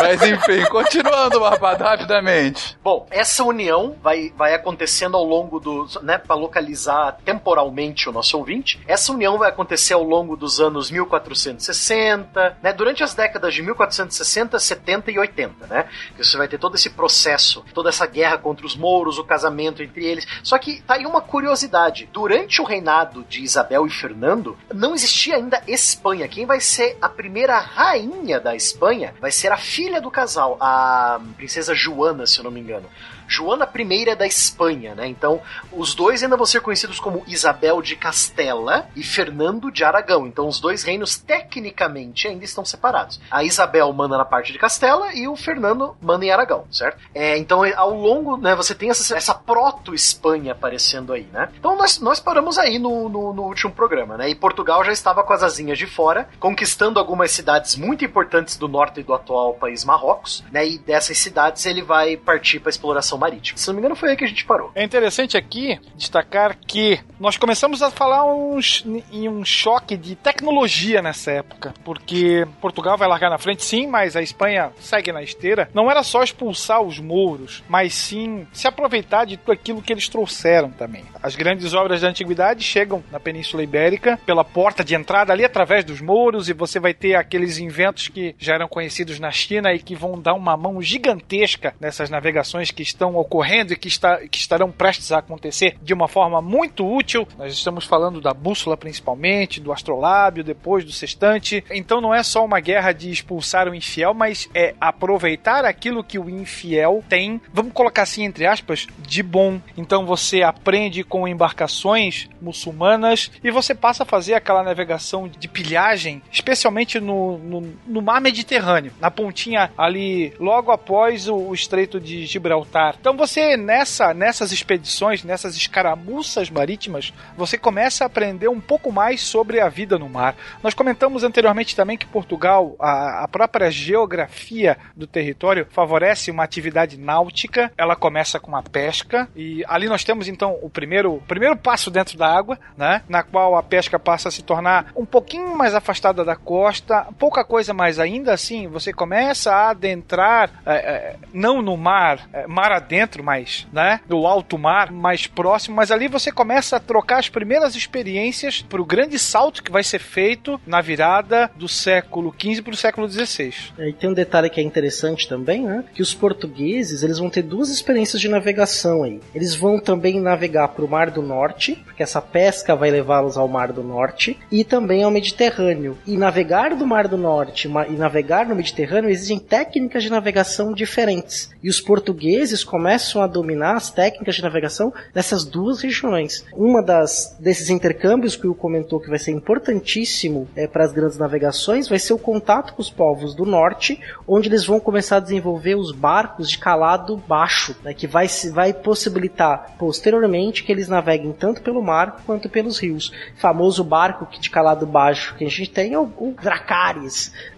Mas 0.02 0.22
enfim, 0.22 0.64
continuando, 0.70 1.40
Barbado, 1.40 1.84
rapidamente. 1.84 2.76
Bom, 2.82 3.06
essa 3.10 3.44
união 3.44 3.96
vai, 4.02 4.32
vai 4.36 4.54
acontecendo 4.54 5.16
ao 5.16 5.24
longo 5.24 5.60
do. 5.60 5.86
né, 6.02 6.18
para 6.18 6.34
localizar 6.36 7.18
temporalmente 7.24 8.08
o 8.08 8.12
nosso 8.12 8.36
ouvinte. 8.36 8.80
Essa 8.86 9.12
união 9.12 9.38
vai 9.38 9.48
acontecer 9.48 9.94
ao 9.94 10.02
longo 10.02 10.36
dos 10.36 10.60
anos 10.60 10.90
1460, 10.90 12.58
né, 12.62 12.72
durante 12.72 13.02
as 13.02 13.14
décadas 13.14 13.54
de 13.54 13.62
1460, 13.62 14.58
70 14.58 15.10
e 15.10 15.18
80, 15.18 15.66
né? 15.66 15.88
Que 16.16 16.24
você 16.24 16.36
vai 16.36 16.48
ter 16.48 16.58
todo 16.58 16.74
esse 16.74 16.90
processo, 16.90 17.64
toda 17.72 17.88
essa 17.88 18.06
guerra 18.06 18.38
contra 18.38 18.66
os 18.66 18.76
mouros, 18.76 19.18
o 19.18 19.24
casamento 19.24 19.82
entre 19.82 20.04
eles. 20.04 20.26
Só 20.42 20.58
que 20.58 20.82
tá 20.82 20.94
aí 20.94 21.06
uma 21.06 21.20
curiosidade: 21.20 22.08
durante 22.12 22.60
o 22.60 22.64
reinado 22.64 23.24
de 23.28 23.42
Isabel 23.42 23.86
e 23.86 23.90
Fernando, 23.90 24.56
não 24.72 24.94
existia 24.94 25.36
ainda 25.36 25.62
Espanha. 25.66 26.28
Quem 26.28 26.46
vai 26.46 26.60
ser 26.60 26.96
a 27.00 27.08
primeira 27.08 27.58
rainha 27.58 28.40
da 28.40 28.54
Espanha 28.54 29.14
vai 29.20 29.30
ser 29.30 29.52
a 29.52 29.56
filha 29.56 29.91
do 30.00 30.10
casal, 30.10 30.56
a 30.60 31.20
princesa 31.36 31.74
Joana, 31.74 32.26
se 32.26 32.38
eu 32.38 32.44
não 32.44 32.50
me 32.50 32.60
engano. 32.60 32.88
Joana 33.32 33.68
I 33.74 34.14
da 34.14 34.26
Espanha, 34.26 34.94
né? 34.94 35.06
Então, 35.06 35.40
os 35.72 35.94
dois 35.94 36.22
ainda 36.22 36.36
vão 36.36 36.44
ser 36.44 36.60
conhecidos 36.60 37.00
como 37.00 37.24
Isabel 37.26 37.80
de 37.80 37.96
Castela 37.96 38.88
e 38.94 39.02
Fernando 39.02 39.70
de 39.70 39.82
Aragão. 39.82 40.26
Então, 40.26 40.46
os 40.46 40.60
dois 40.60 40.82
reinos, 40.82 41.16
tecnicamente, 41.16 42.28
ainda 42.28 42.44
estão 42.44 42.64
separados. 42.64 43.20
A 43.30 43.42
Isabel 43.42 43.90
manda 43.92 44.18
na 44.18 44.24
parte 44.24 44.52
de 44.52 44.58
Castela 44.58 45.14
e 45.14 45.26
o 45.26 45.34
Fernando 45.34 45.96
manda 46.00 46.24
em 46.24 46.30
Aragão, 46.30 46.66
certo? 46.70 46.98
É, 47.14 47.38
então, 47.38 47.62
ao 47.76 47.94
longo, 47.94 48.36
né, 48.36 48.54
você 48.54 48.74
tem 48.74 48.90
essa, 48.90 49.16
essa 49.16 49.34
proto-Espanha 49.34 50.52
aparecendo 50.52 51.12
aí, 51.12 51.26
né? 51.32 51.48
Então, 51.58 51.76
nós, 51.76 51.98
nós 51.98 52.20
paramos 52.20 52.58
aí 52.58 52.78
no, 52.78 53.08
no, 53.08 53.32
no 53.32 53.42
último 53.44 53.72
programa, 53.72 54.16
né? 54.18 54.28
E 54.28 54.34
Portugal 54.34 54.84
já 54.84 54.92
estava 54.92 55.22
com 55.22 55.32
as 55.32 55.42
asinhas 55.42 55.78
de 55.78 55.86
fora, 55.86 56.28
conquistando 56.38 56.98
algumas 56.98 57.30
cidades 57.30 57.76
muito 57.76 58.04
importantes 58.04 58.56
do 58.56 58.68
norte 58.68 59.02
do 59.02 59.14
atual 59.14 59.54
país 59.54 59.84
Marrocos, 59.84 60.44
né? 60.52 60.66
E 60.66 60.78
dessas 60.78 61.16
cidades 61.16 61.64
ele 61.64 61.82
vai 61.82 62.16
partir 62.16 62.60
para 62.60 62.70
exploração 62.70 63.21
marítima. 63.22 63.56
Se 63.56 63.68
não 63.68 63.74
me 63.74 63.80
engano, 63.80 63.94
foi 63.94 64.10
aí 64.10 64.16
que 64.16 64.24
a 64.24 64.28
gente 64.28 64.44
parou. 64.44 64.72
É 64.74 64.82
interessante 64.82 65.36
aqui 65.36 65.80
destacar 65.96 66.56
que 66.58 67.00
nós 67.20 67.36
começamos 67.36 67.82
a 67.82 67.90
falar 67.90 68.24
uns, 68.24 68.84
em 69.12 69.28
um 69.28 69.44
choque 69.44 69.96
de 69.96 70.16
tecnologia 70.16 71.00
nessa 71.00 71.30
época, 71.30 71.72
porque 71.84 72.46
Portugal 72.60 72.98
vai 72.98 73.08
largar 73.08 73.30
na 73.30 73.38
frente, 73.38 73.64
sim, 73.64 73.86
mas 73.86 74.16
a 74.16 74.22
Espanha 74.22 74.72
segue 74.80 75.12
na 75.12 75.22
esteira. 75.22 75.70
Não 75.72 75.90
era 75.90 76.02
só 76.02 76.22
expulsar 76.22 76.82
os 76.82 76.98
mouros, 76.98 77.62
mas 77.68 77.94
sim 77.94 78.46
se 78.52 78.66
aproveitar 78.66 79.24
de 79.24 79.36
tudo 79.36 79.52
aquilo 79.52 79.82
que 79.82 79.92
eles 79.92 80.08
trouxeram 80.08 80.70
também. 80.70 81.04
As 81.22 81.36
grandes 81.36 81.74
obras 81.74 82.00
da 82.00 82.08
antiguidade 82.08 82.64
chegam 82.64 83.04
na 83.12 83.20
Península 83.20 83.62
Ibérica 83.62 84.18
pela 84.26 84.44
porta 84.44 84.82
de 84.82 84.94
entrada 84.94 85.32
ali 85.32 85.44
através 85.44 85.84
dos 85.84 86.00
mouros 86.00 86.48
e 86.48 86.52
você 86.52 86.80
vai 86.80 86.92
ter 86.92 87.14
aqueles 87.14 87.58
inventos 87.58 88.08
que 88.08 88.34
já 88.38 88.54
eram 88.54 88.66
conhecidos 88.66 89.20
na 89.20 89.30
China 89.30 89.72
e 89.72 89.78
que 89.78 89.94
vão 89.94 90.20
dar 90.20 90.34
uma 90.34 90.56
mão 90.56 90.82
gigantesca 90.82 91.74
nessas 91.78 92.10
navegações 92.10 92.72
que 92.72 92.82
estão 92.82 93.11
ocorrendo 93.16 93.72
e 93.72 93.76
que, 93.76 93.88
está, 93.88 94.18
que 94.26 94.38
estarão 94.38 94.70
prestes 94.70 95.12
a 95.12 95.18
acontecer 95.18 95.76
de 95.82 95.94
uma 95.94 96.08
forma 96.08 96.40
muito 96.40 96.86
útil. 96.86 97.26
Nós 97.38 97.52
estamos 97.52 97.84
falando 97.84 98.20
da 98.20 98.32
bússola 98.32 98.76
principalmente, 98.76 99.60
do 99.60 99.72
astrolábio, 99.72 100.44
depois 100.44 100.84
do 100.84 100.92
sextante. 100.92 101.64
Então 101.70 102.00
não 102.00 102.14
é 102.14 102.22
só 102.22 102.44
uma 102.44 102.60
guerra 102.60 102.92
de 102.92 103.10
expulsar 103.10 103.68
o 103.68 103.74
infiel, 103.74 104.14
mas 104.14 104.48
é 104.54 104.74
aproveitar 104.80 105.64
aquilo 105.64 106.04
que 106.04 106.18
o 106.18 106.28
infiel 106.28 107.04
tem, 107.08 107.40
vamos 107.52 107.72
colocar 107.72 108.02
assim 108.02 108.24
entre 108.24 108.46
aspas, 108.46 108.86
de 108.98 109.22
bom. 109.22 109.60
Então 109.76 110.06
você 110.06 110.42
aprende 110.42 111.04
com 111.04 111.26
embarcações 111.28 112.28
muçulmanas 112.40 113.30
e 113.42 113.50
você 113.50 113.74
passa 113.74 114.02
a 114.02 114.06
fazer 114.06 114.34
aquela 114.34 114.62
navegação 114.62 115.28
de 115.28 115.48
pilhagem, 115.48 116.22
especialmente 116.30 116.98
no, 117.00 117.38
no, 117.38 117.74
no 117.86 118.02
mar 118.02 118.20
Mediterrâneo, 118.20 118.92
na 119.00 119.10
pontinha 119.10 119.70
ali 119.76 120.32
logo 120.38 120.70
após 120.72 121.28
o, 121.28 121.34
o 121.34 121.54
Estreito 121.54 122.00
de 122.00 122.26
Gibraltar. 122.26 122.91
Então 123.00 123.16
você 123.16 123.56
nessa 123.56 124.14
nessas 124.14 124.52
expedições, 124.52 125.24
nessas 125.24 125.56
escaramuças 125.56 126.50
marítimas, 126.50 127.12
você 127.36 127.56
começa 127.58 128.04
a 128.04 128.06
aprender 128.06 128.48
um 128.48 128.60
pouco 128.60 128.92
mais 128.92 129.20
sobre 129.20 129.60
a 129.60 129.68
vida 129.68 129.98
no 129.98 130.08
mar. 130.08 130.34
Nós 130.62 130.74
comentamos 130.74 131.24
anteriormente 131.24 131.76
também 131.76 131.96
que 131.96 132.06
Portugal, 132.06 132.76
a, 132.78 133.24
a 133.24 133.28
própria 133.28 133.70
geografia 133.70 134.76
do 134.96 135.06
território 135.06 135.66
favorece 135.70 136.30
uma 136.30 136.44
atividade 136.44 136.98
náutica. 136.98 137.72
Ela 137.76 137.96
começa 137.96 138.38
com 138.38 138.56
a 138.56 138.62
pesca 138.62 139.28
e 139.34 139.64
ali 139.68 139.88
nós 139.88 140.04
temos 140.04 140.28
então 140.28 140.58
o 140.62 140.70
primeiro, 140.70 141.14
o 141.14 141.20
primeiro 141.20 141.56
passo 141.56 141.90
dentro 141.90 142.16
da 142.16 142.28
água, 142.28 142.58
né, 142.76 143.02
na 143.08 143.22
qual 143.22 143.56
a 143.56 143.62
pesca 143.62 143.98
passa 143.98 144.28
a 144.28 144.32
se 144.32 144.42
tornar 144.42 144.92
um 144.96 145.04
pouquinho 145.04 145.56
mais 145.56 145.74
afastada 145.74 146.24
da 146.24 146.36
costa, 146.36 147.06
pouca 147.18 147.44
coisa, 147.44 147.72
mas 147.72 147.98
ainda 147.98 148.32
assim 148.32 148.66
você 148.68 148.92
começa 148.92 149.52
a 149.52 149.70
adentrar, 149.70 150.50
é, 150.66 150.74
é, 150.74 151.16
não 151.32 151.62
no 151.62 151.76
mar, 151.76 152.28
é, 152.32 152.46
mar 152.46 152.72
adentro, 152.82 153.22
mas 153.22 153.66
né, 153.72 154.00
no 154.08 154.26
alto 154.26 154.58
mar, 154.58 154.90
mais 154.90 155.26
próximo, 155.26 155.76
mas 155.76 155.90
ali 155.90 156.08
você 156.08 156.30
começa 156.30 156.76
a 156.76 156.80
trocar 156.80 157.18
as 157.18 157.28
primeiras 157.28 157.74
experiências 157.74 158.62
para 158.62 158.82
o 158.82 158.84
grande 158.84 159.18
salto 159.18 159.62
que 159.62 159.72
vai 159.72 159.82
ser 159.82 159.98
feito 159.98 160.60
na 160.66 160.80
virada 160.80 161.50
do 161.56 161.68
século 161.68 162.34
XV 162.38 162.62
para 162.62 162.74
o 162.74 162.76
século 162.76 163.08
XVI. 163.08 163.54
É, 163.78 163.88
E 163.88 163.92
tem 163.92 164.10
um 164.10 164.14
detalhe 164.14 164.50
que 164.50 164.60
é 164.60 164.64
interessante 164.64 165.28
também, 165.28 165.62
né? 165.62 165.84
Que 165.94 166.02
os 166.02 166.14
portugueses, 166.14 167.02
eles 167.02 167.18
vão 167.18 167.30
ter 167.30 167.42
duas 167.42 167.70
experiências 167.70 168.20
de 168.20 168.28
navegação 168.28 169.02
aí. 169.02 169.20
Eles 169.34 169.54
vão 169.54 169.78
também 169.78 170.20
navegar 170.20 170.68
para 170.68 170.84
o 170.84 170.88
Mar 170.88 171.10
do 171.10 171.22
Norte, 171.22 171.74
porque 171.84 172.02
essa 172.02 172.20
pesca 172.20 172.74
vai 172.74 172.90
levá-los 172.90 173.36
ao 173.36 173.48
Mar 173.48 173.72
do 173.72 173.82
Norte, 173.82 174.38
e 174.50 174.64
também 174.64 175.02
ao 175.02 175.10
Mediterrâneo. 175.10 175.96
E 176.06 176.16
navegar 176.16 176.74
do 176.74 176.86
Mar 176.86 177.08
do 177.08 177.16
Norte 177.16 177.68
e 177.88 177.92
navegar 177.92 178.46
no 178.46 178.54
Mediterrâneo 178.54 179.10
existem 179.10 179.38
técnicas 179.38 180.02
de 180.02 180.10
navegação 180.10 180.72
diferentes. 180.72 181.50
E 181.62 181.68
os 181.68 181.80
portugueses 181.80 182.64
começam 182.72 183.20
a 183.20 183.26
dominar 183.26 183.76
as 183.76 183.90
técnicas 183.90 184.34
de 184.34 184.42
navegação 184.42 184.94
dessas 185.12 185.44
duas 185.44 185.82
regiões. 185.82 186.42
Uma 186.54 186.82
das 186.82 187.36
desses 187.38 187.68
intercâmbios 187.68 188.34
que 188.34 188.46
o 188.46 188.54
comentou 188.54 188.98
que 188.98 189.10
vai 189.10 189.18
ser 189.18 189.30
importantíssimo 189.30 190.48
é, 190.56 190.66
para 190.66 190.82
as 190.82 190.90
grandes 190.90 191.18
navegações 191.18 191.86
vai 191.86 191.98
ser 191.98 192.14
o 192.14 192.18
contato 192.18 192.72
com 192.72 192.80
os 192.80 192.88
povos 192.88 193.34
do 193.34 193.44
norte, 193.44 194.00
onde 194.26 194.48
eles 194.48 194.64
vão 194.64 194.80
começar 194.80 195.18
a 195.18 195.20
desenvolver 195.20 195.74
os 195.74 195.92
barcos 195.92 196.48
de 196.48 196.56
calado 196.56 197.18
baixo, 197.28 197.76
né, 197.84 197.92
que 197.92 198.06
vai, 198.06 198.26
vai 198.50 198.72
possibilitar 198.72 199.76
posteriormente 199.78 200.64
que 200.64 200.72
eles 200.72 200.88
naveguem 200.88 201.34
tanto 201.34 201.60
pelo 201.60 201.82
mar 201.82 202.22
quanto 202.24 202.48
pelos 202.48 202.78
rios. 202.78 203.12
O 203.36 203.38
famoso 203.38 203.84
barco 203.84 204.26
de 204.40 204.48
calado 204.48 204.86
baixo 204.86 205.34
que 205.36 205.44
a 205.44 205.50
gente 205.50 205.68
tem 205.68 205.92
é 205.92 205.98
o, 205.98 206.04
o 206.04 206.34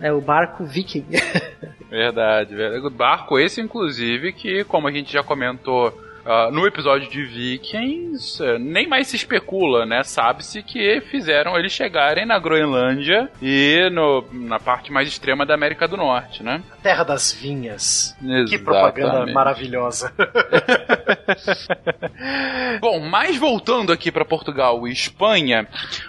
né, 0.00 0.12
o 0.12 0.20
barco 0.20 0.64
viking. 0.64 1.06
Verdade, 1.94 2.56
verdade. 2.56 2.90
Barco 2.90 3.38
esse, 3.38 3.60
inclusive, 3.60 4.32
que, 4.32 4.64
como 4.64 4.88
a 4.88 4.90
gente 4.90 5.12
já 5.12 5.22
comentou 5.22 5.96
Uh, 6.24 6.50
no 6.50 6.66
episódio 6.66 7.10
de 7.10 7.22
Vikings, 7.22 8.42
uh, 8.42 8.58
nem 8.58 8.86
mais 8.86 9.08
se 9.08 9.16
especula, 9.16 9.84
né? 9.84 10.02
Sabe-se 10.02 10.62
que 10.62 11.02
fizeram 11.02 11.58
eles 11.58 11.72
chegarem 11.72 12.24
na 12.24 12.38
Groenlândia 12.38 13.30
e 13.42 13.90
no, 13.92 14.24
na 14.32 14.58
parte 14.58 14.90
mais 14.90 15.06
extrema 15.06 15.44
da 15.44 15.54
América 15.54 15.86
do 15.86 15.98
Norte, 15.98 16.42
né? 16.42 16.62
Terra 16.82 17.04
das 17.04 17.32
vinhas. 17.32 18.14
Exatamente. 18.22 18.50
Que 18.50 18.58
propaganda 18.58 19.32
maravilhosa. 19.32 20.12
Bom, 22.80 23.00
mas 23.00 23.36
voltando 23.36 23.92
aqui 23.92 24.10
para 24.10 24.24
Portugal 24.24 24.86
e 24.86 24.92
Espanha, 24.92 25.66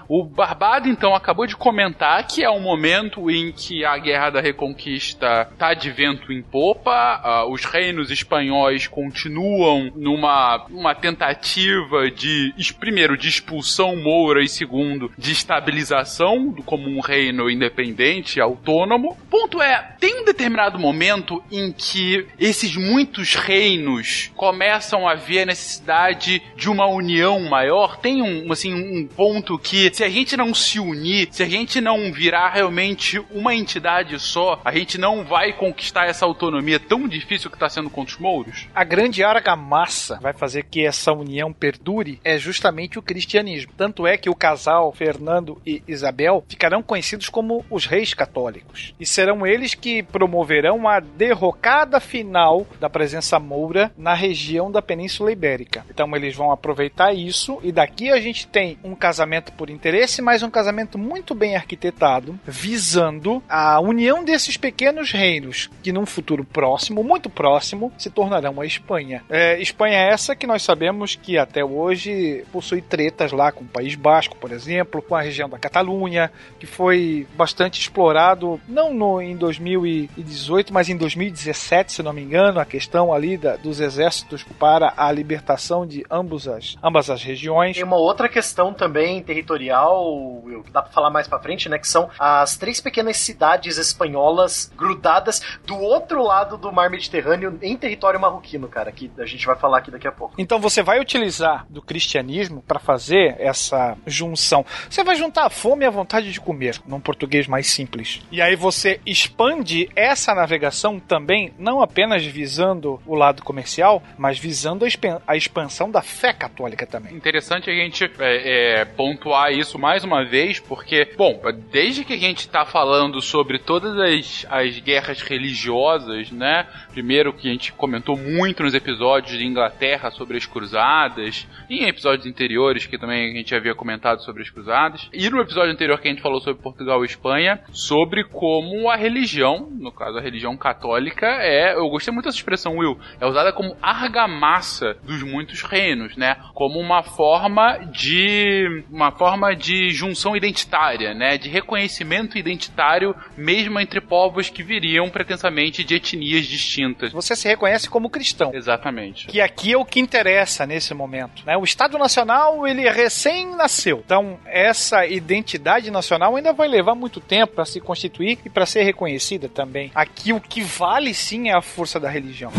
o 0.07 0.23
Barbado 0.23 0.87
então 0.87 1.15
acabou 1.15 1.45
de 1.45 1.55
comentar 1.55 2.25
que 2.25 2.43
é 2.43 2.49
um 2.49 2.59
momento 2.59 3.29
em 3.29 3.51
que 3.51 3.83
a 3.83 3.97
Guerra 3.97 4.31
da 4.31 4.41
Reconquista 4.41 5.49
tá 5.57 5.73
de 5.73 5.89
vento 5.91 6.31
em 6.31 6.41
popa, 6.41 7.43
uh, 7.45 7.51
os 7.51 7.65
reinos 7.65 8.11
espanhóis 8.11 8.87
continuam 8.87 9.91
numa 10.05 10.63
uma 10.69 10.93
tentativa 10.93 12.11
de, 12.11 12.53
primeiro, 12.79 13.17
de 13.17 13.27
expulsão 13.27 13.95
moura 13.95 14.43
e 14.43 14.47
segundo, 14.47 15.11
de 15.17 15.31
estabilização 15.31 16.53
como 16.63 16.87
um 16.87 16.99
reino 16.99 17.49
independente, 17.49 18.39
autônomo. 18.39 19.17
O 19.19 19.25
ponto 19.25 19.59
é, 19.59 19.95
tem 19.99 20.21
um 20.21 20.25
determinado 20.25 20.77
momento 20.77 21.43
em 21.51 21.71
que 21.71 22.27
esses 22.37 22.75
muitos 22.75 23.33
reinos 23.33 24.31
começam 24.35 25.07
a 25.07 25.15
ver 25.15 25.41
a 25.41 25.45
necessidade 25.47 26.39
de 26.55 26.69
uma 26.69 26.85
união 26.85 27.39
maior. 27.39 27.97
Tem 27.97 28.21
um, 28.21 28.51
assim, 28.51 28.73
um 28.75 29.07
ponto 29.07 29.57
que, 29.57 29.91
se 29.91 30.03
a 30.03 30.09
gente 30.09 30.37
não 30.37 30.53
se 30.53 30.79
unir, 30.79 31.29
se 31.31 31.41
a 31.41 31.49
gente 31.49 31.81
não 31.81 32.11
virar 32.13 32.49
realmente 32.49 33.19
uma 33.31 33.55
entidade 33.55 34.19
só, 34.19 34.61
a 34.63 34.71
gente 34.71 34.99
não 34.99 35.23
vai 35.23 35.51
conquistar 35.53 36.05
essa 36.05 36.25
autonomia 36.25 36.79
tão 36.79 37.07
difícil 37.07 37.49
que 37.49 37.55
está 37.55 37.69
sendo 37.69 37.89
contra 37.89 38.13
os 38.13 38.21
mouros? 38.21 38.67
A 38.75 38.83
grande 38.83 39.23
argamassa 39.23 39.94
vai 40.21 40.33
fazer 40.33 40.63
que 40.63 40.85
essa 40.85 41.11
união 41.11 41.51
perdure 41.51 42.19
é 42.23 42.37
justamente 42.37 42.99
o 42.99 43.01
cristianismo. 43.01 43.73
Tanto 43.77 44.05
é 44.05 44.17
que 44.17 44.29
o 44.29 44.35
casal 44.35 44.91
Fernando 44.91 45.61
e 45.65 45.81
Isabel 45.87 46.43
ficarão 46.47 46.81
conhecidos 46.81 47.29
como 47.29 47.65
os 47.69 47.85
reis 47.85 48.13
católicos. 48.13 48.93
E 48.99 49.05
serão 49.05 49.45
eles 49.45 49.73
que 49.73 50.03
promoverão 50.03 50.87
a 50.87 50.99
derrocada 50.99 51.99
final 51.99 52.65
da 52.79 52.89
presença 52.89 53.39
moura 53.39 53.91
na 53.97 54.13
região 54.13 54.71
da 54.71 54.81
Península 54.81 55.31
Ibérica. 55.31 55.85
Então 55.89 56.15
eles 56.15 56.35
vão 56.35 56.51
aproveitar 56.51 57.13
isso 57.13 57.59
e 57.63 57.71
daqui 57.71 58.09
a 58.09 58.19
gente 58.19 58.47
tem 58.47 58.77
um 58.83 58.95
casamento 58.95 59.51
por 59.53 59.69
interesse, 59.69 60.21
mas 60.21 60.43
um 60.43 60.49
casamento 60.49 60.97
muito 60.97 61.33
bem 61.33 61.55
arquitetado, 61.55 62.39
visando 62.45 63.43
a 63.49 63.79
união 63.79 64.23
desses 64.23 64.57
pequenos 64.57 65.11
reinos 65.11 65.69
que 65.81 65.91
num 65.91 66.05
futuro 66.05 66.43
próximo, 66.43 67.03
muito 67.03 67.29
próximo, 67.29 67.91
se 67.97 68.09
tornarão 68.09 68.59
a 68.59 68.65
Espanha. 68.65 69.23
É, 69.29 69.59
Espanha 69.61 69.84
é 69.93 70.09
essa 70.09 70.35
que 70.35 70.47
nós 70.47 70.63
sabemos 70.63 71.15
que 71.15 71.37
até 71.37 71.63
hoje 71.63 72.45
possui 72.51 72.81
tretas 72.81 73.31
lá 73.31 73.51
com 73.51 73.63
o 73.63 73.67
País 73.67 73.95
Basco, 73.95 74.37
por 74.37 74.51
exemplo, 74.51 75.01
com 75.01 75.15
a 75.15 75.21
região 75.21 75.49
da 75.49 75.59
Catalunha, 75.59 76.31
que 76.59 76.65
foi 76.65 77.27
bastante 77.35 77.79
explorado, 77.79 78.59
não 78.67 78.93
no, 78.93 79.21
em 79.21 79.35
2018, 79.35 80.73
mas 80.73 80.89
em 80.89 80.97
2017, 80.97 81.93
se 81.93 82.03
não 82.03 82.13
me 82.13 82.21
engano, 82.21 82.59
a 82.59 82.65
questão 82.65 83.13
ali 83.13 83.37
da, 83.37 83.55
dos 83.55 83.79
exércitos 83.79 84.43
para 84.59 84.93
a 84.95 85.11
libertação 85.11 85.85
de 85.85 86.05
ambos 86.09 86.47
as, 86.47 86.77
ambas 86.83 87.09
as 87.09 87.23
regiões. 87.23 87.75
Tem 87.75 87.83
uma 87.83 87.97
outra 87.97 88.29
questão 88.29 88.73
também 88.73 89.21
territorial, 89.21 90.43
que 90.63 90.71
dá 90.71 90.81
para 90.81 90.91
falar 90.91 91.09
mais 91.09 91.27
para 91.27 91.39
frente, 91.39 91.69
né, 91.69 91.77
que 91.77 91.87
são 91.87 92.09
as 92.17 92.57
três 92.57 92.79
pequenas 92.79 93.17
cidades 93.17 93.77
espanholas 93.77 94.71
grudadas 94.75 95.41
do 95.65 95.77
outro 95.77 96.23
lado 96.23 96.57
do 96.57 96.71
mar 96.71 96.89
Mediterrâneo 96.89 97.57
em 97.61 97.75
território 97.77 98.19
marroquino, 98.19 98.67
cara, 98.67 98.91
que 98.91 99.11
a 99.17 99.25
gente 99.25 99.45
vai 99.45 99.55
falar 99.55 99.74
aqui 99.77 99.91
daqui 99.91 100.07
a 100.07 100.11
pouco. 100.11 100.35
Então 100.37 100.59
você 100.59 100.81
vai 100.81 100.99
utilizar 100.99 101.65
do 101.69 101.81
cristianismo 101.81 102.61
para 102.61 102.79
fazer 102.79 103.35
essa 103.39 103.97
junção. 104.05 104.65
Você 104.89 105.03
vai 105.03 105.15
juntar 105.15 105.45
a 105.45 105.49
fome 105.49 105.83
e 105.83 105.87
a 105.87 105.91
vontade 105.91 106.31
de 106.31 106.39
comer, 106.39 106.79
num 106.87 106.99
português 106.99 107.47
mais 107.47 107.67
simples. 107.67 108.21
E 108.31 108.41
aí 108.41 108.55
você 108.55 108.99
expande 109.05 109.89
essa 109.95 110.33
navegação 110.33 110.99
também, 110.99 111.53
não 111.57 111.81
apenas 111.81 112.25
visando 112.25 112.99
o 113.05 113.15
lado 113.15 113.43
comercial, 113.43 114.01
mas 114.17 114.39
visando 114.39 114.85
a 115.27 115.35
expansão 115.35 115.89
da 115.89 116.01
fé 116.01 116.33
católica 116.33 116.85
também. 116.85 117.13
Interessante 117.15 117.69
a 117.69 117.73
gente 117.73 118.05
é, 118.19 118.81
é, 118.81 118.85
pontuar 118.85 119.51
isso 119.51 119.77
mais 119.77 120.03
uma 120.03 120.23
vez, 120.23 120.59
porque, 120.59 121.13
bom, 121.17 121.39
desde 121.71 122.03
que 122.03 122.13
a 122.13 122.17
gente 122.17 122.39
está 122.39 122.65
falando 122.65 123.21
sobre 123.21 123.59
todas 123.59 123.97
as, 123.97 124.45
as 124.49 124.79
guerras 124.79 125.21
religiosas, 125.21 126.31
né? 126.31 126.67
Primeiro 126.91 127.33
que 127.33 127.47
a 127.47 127.51
gente 127.51 127.73
comentou 127.73 128.17
muito 128.17 128.63
nos 128.63 128.73
episódios 128.73 129.37
de 129.37 129.45
Inglaterra 129.45 129.64
sobre 130.11 130.37
as 130.37 130.45
cruzadas, 130.45 131.47
e 131.69 131.83
em 131.83 131.87
episódios 131.87 132.25
anteriores 132.25 132.85
que 132.85 132.97
também 132.97 133.31
a 133.31 133.35
gente 133.35 133.55
havia 133.55 133.75
comentado 133.75 134.23
sobre 134.23 134.41
as 134.41 134.49
cruzadas, 134.49 135.09
e 135.13 135.29
no 135.29 135.41
episódio 135.41 135.71
anterior 135.71 135.99
que 135.99 136.07
a 136.07 136.11
gente 136.11 136.21
falou 136.21 136.39
sobre 136.39 136.61
Portugal 136.61 137.03
e 137.03 137.05
Espanha, 137.05 137.61
sobre 137.71 138.23
como 138.23 138.89
a 138.89 138.95
religião, 138.95 139.69
no 139.71 139.91
caso 139.91 140.17
a 140.17 140.21
religião 140.21 140.55
católica, 140.57 141.27
é, 141.27 141.75
eu 141.75 141.89
gostei 141.89 142.13
muito 142.13 142.25
dessa 142.25 142.37
expressão, 142.37 142.77
Will, 142.77 142.97
é 143.19 143.25
usada 143.25 143.51
como 143.51 143.75
argamassa 143.81 144.97
dos 145.03 145.23
muitos 145.23 145.61
reinos, 145.61 146.15
né? 146.17 146.37
Como 146.53 146.79
uma 146.79 147.03
forma 147.03 147.77
de 147.91 148.83
uma 148.91 149.11
forma 149.11 149.55
de 149.55 149.89
junção 149.89 150.35
identitária, 150.35 151.13
né? 151.13 151.37
De 151.37 151.49
reconhecimento 151.49 152.37
identitário 152.37 153.15
mesmo 153.37 153.79
entre 153.79 154.01
povos 154.01 154.49
que 154.49 154.63
viriam 154.63 155.09
pretensamente 155.09 155.83
de 155.83 155.95
etnias 155.95 156.45
distintas. 156.45 157.11
Você 157.11 157.35
se 157.35 157.47
reconhece 157.47 157.89
como 157.89 158.09
cristão. 158.09 158.51
Exatamente. 158.53 159.27
Que 159.27 159.41
aqui 159.41 159.54
é 159.71 159.77
o 159.77 159.85
que 159.85 159.99
interessa 159.99 160.65
nesse 160.65 160.93
momento. 160.93 161.43
Né? 161.45 161.57
O 161.57 161.63
Estado 161.63 161.97
Nacional, 161.97 162.67
ele 162.67 162.89
recém 162.89 163.55
nasceu. 163.55 164.01
Então, 164.05 164.37
essa 164.45 165.05
identidade 165.05 165.89
nacional 165.89 166.35
ainda 166.35 166.53
vai 166.53 166.67
levar 166.67 166.95
muito 166.95 167.19
tempo 167.19 167.53
para 167.53 167.65
se 167.65 167.79
constituir 167.79 168.39
e 168.45 168.49
para 168.49 168.65
ser 168.65 168.83
reconhecida 168.83 169.49
também. 169.49 169.91
Aqui 169.95 170.33
o 170.33 170.41
que 170.41 170.61
vale 170.61 171.13
sim 171.13 171.49
é 171.49 171.57
a 171.57 171.61
força 171.61 171.99
da 171.99 172.09
religião. 172.09 172.51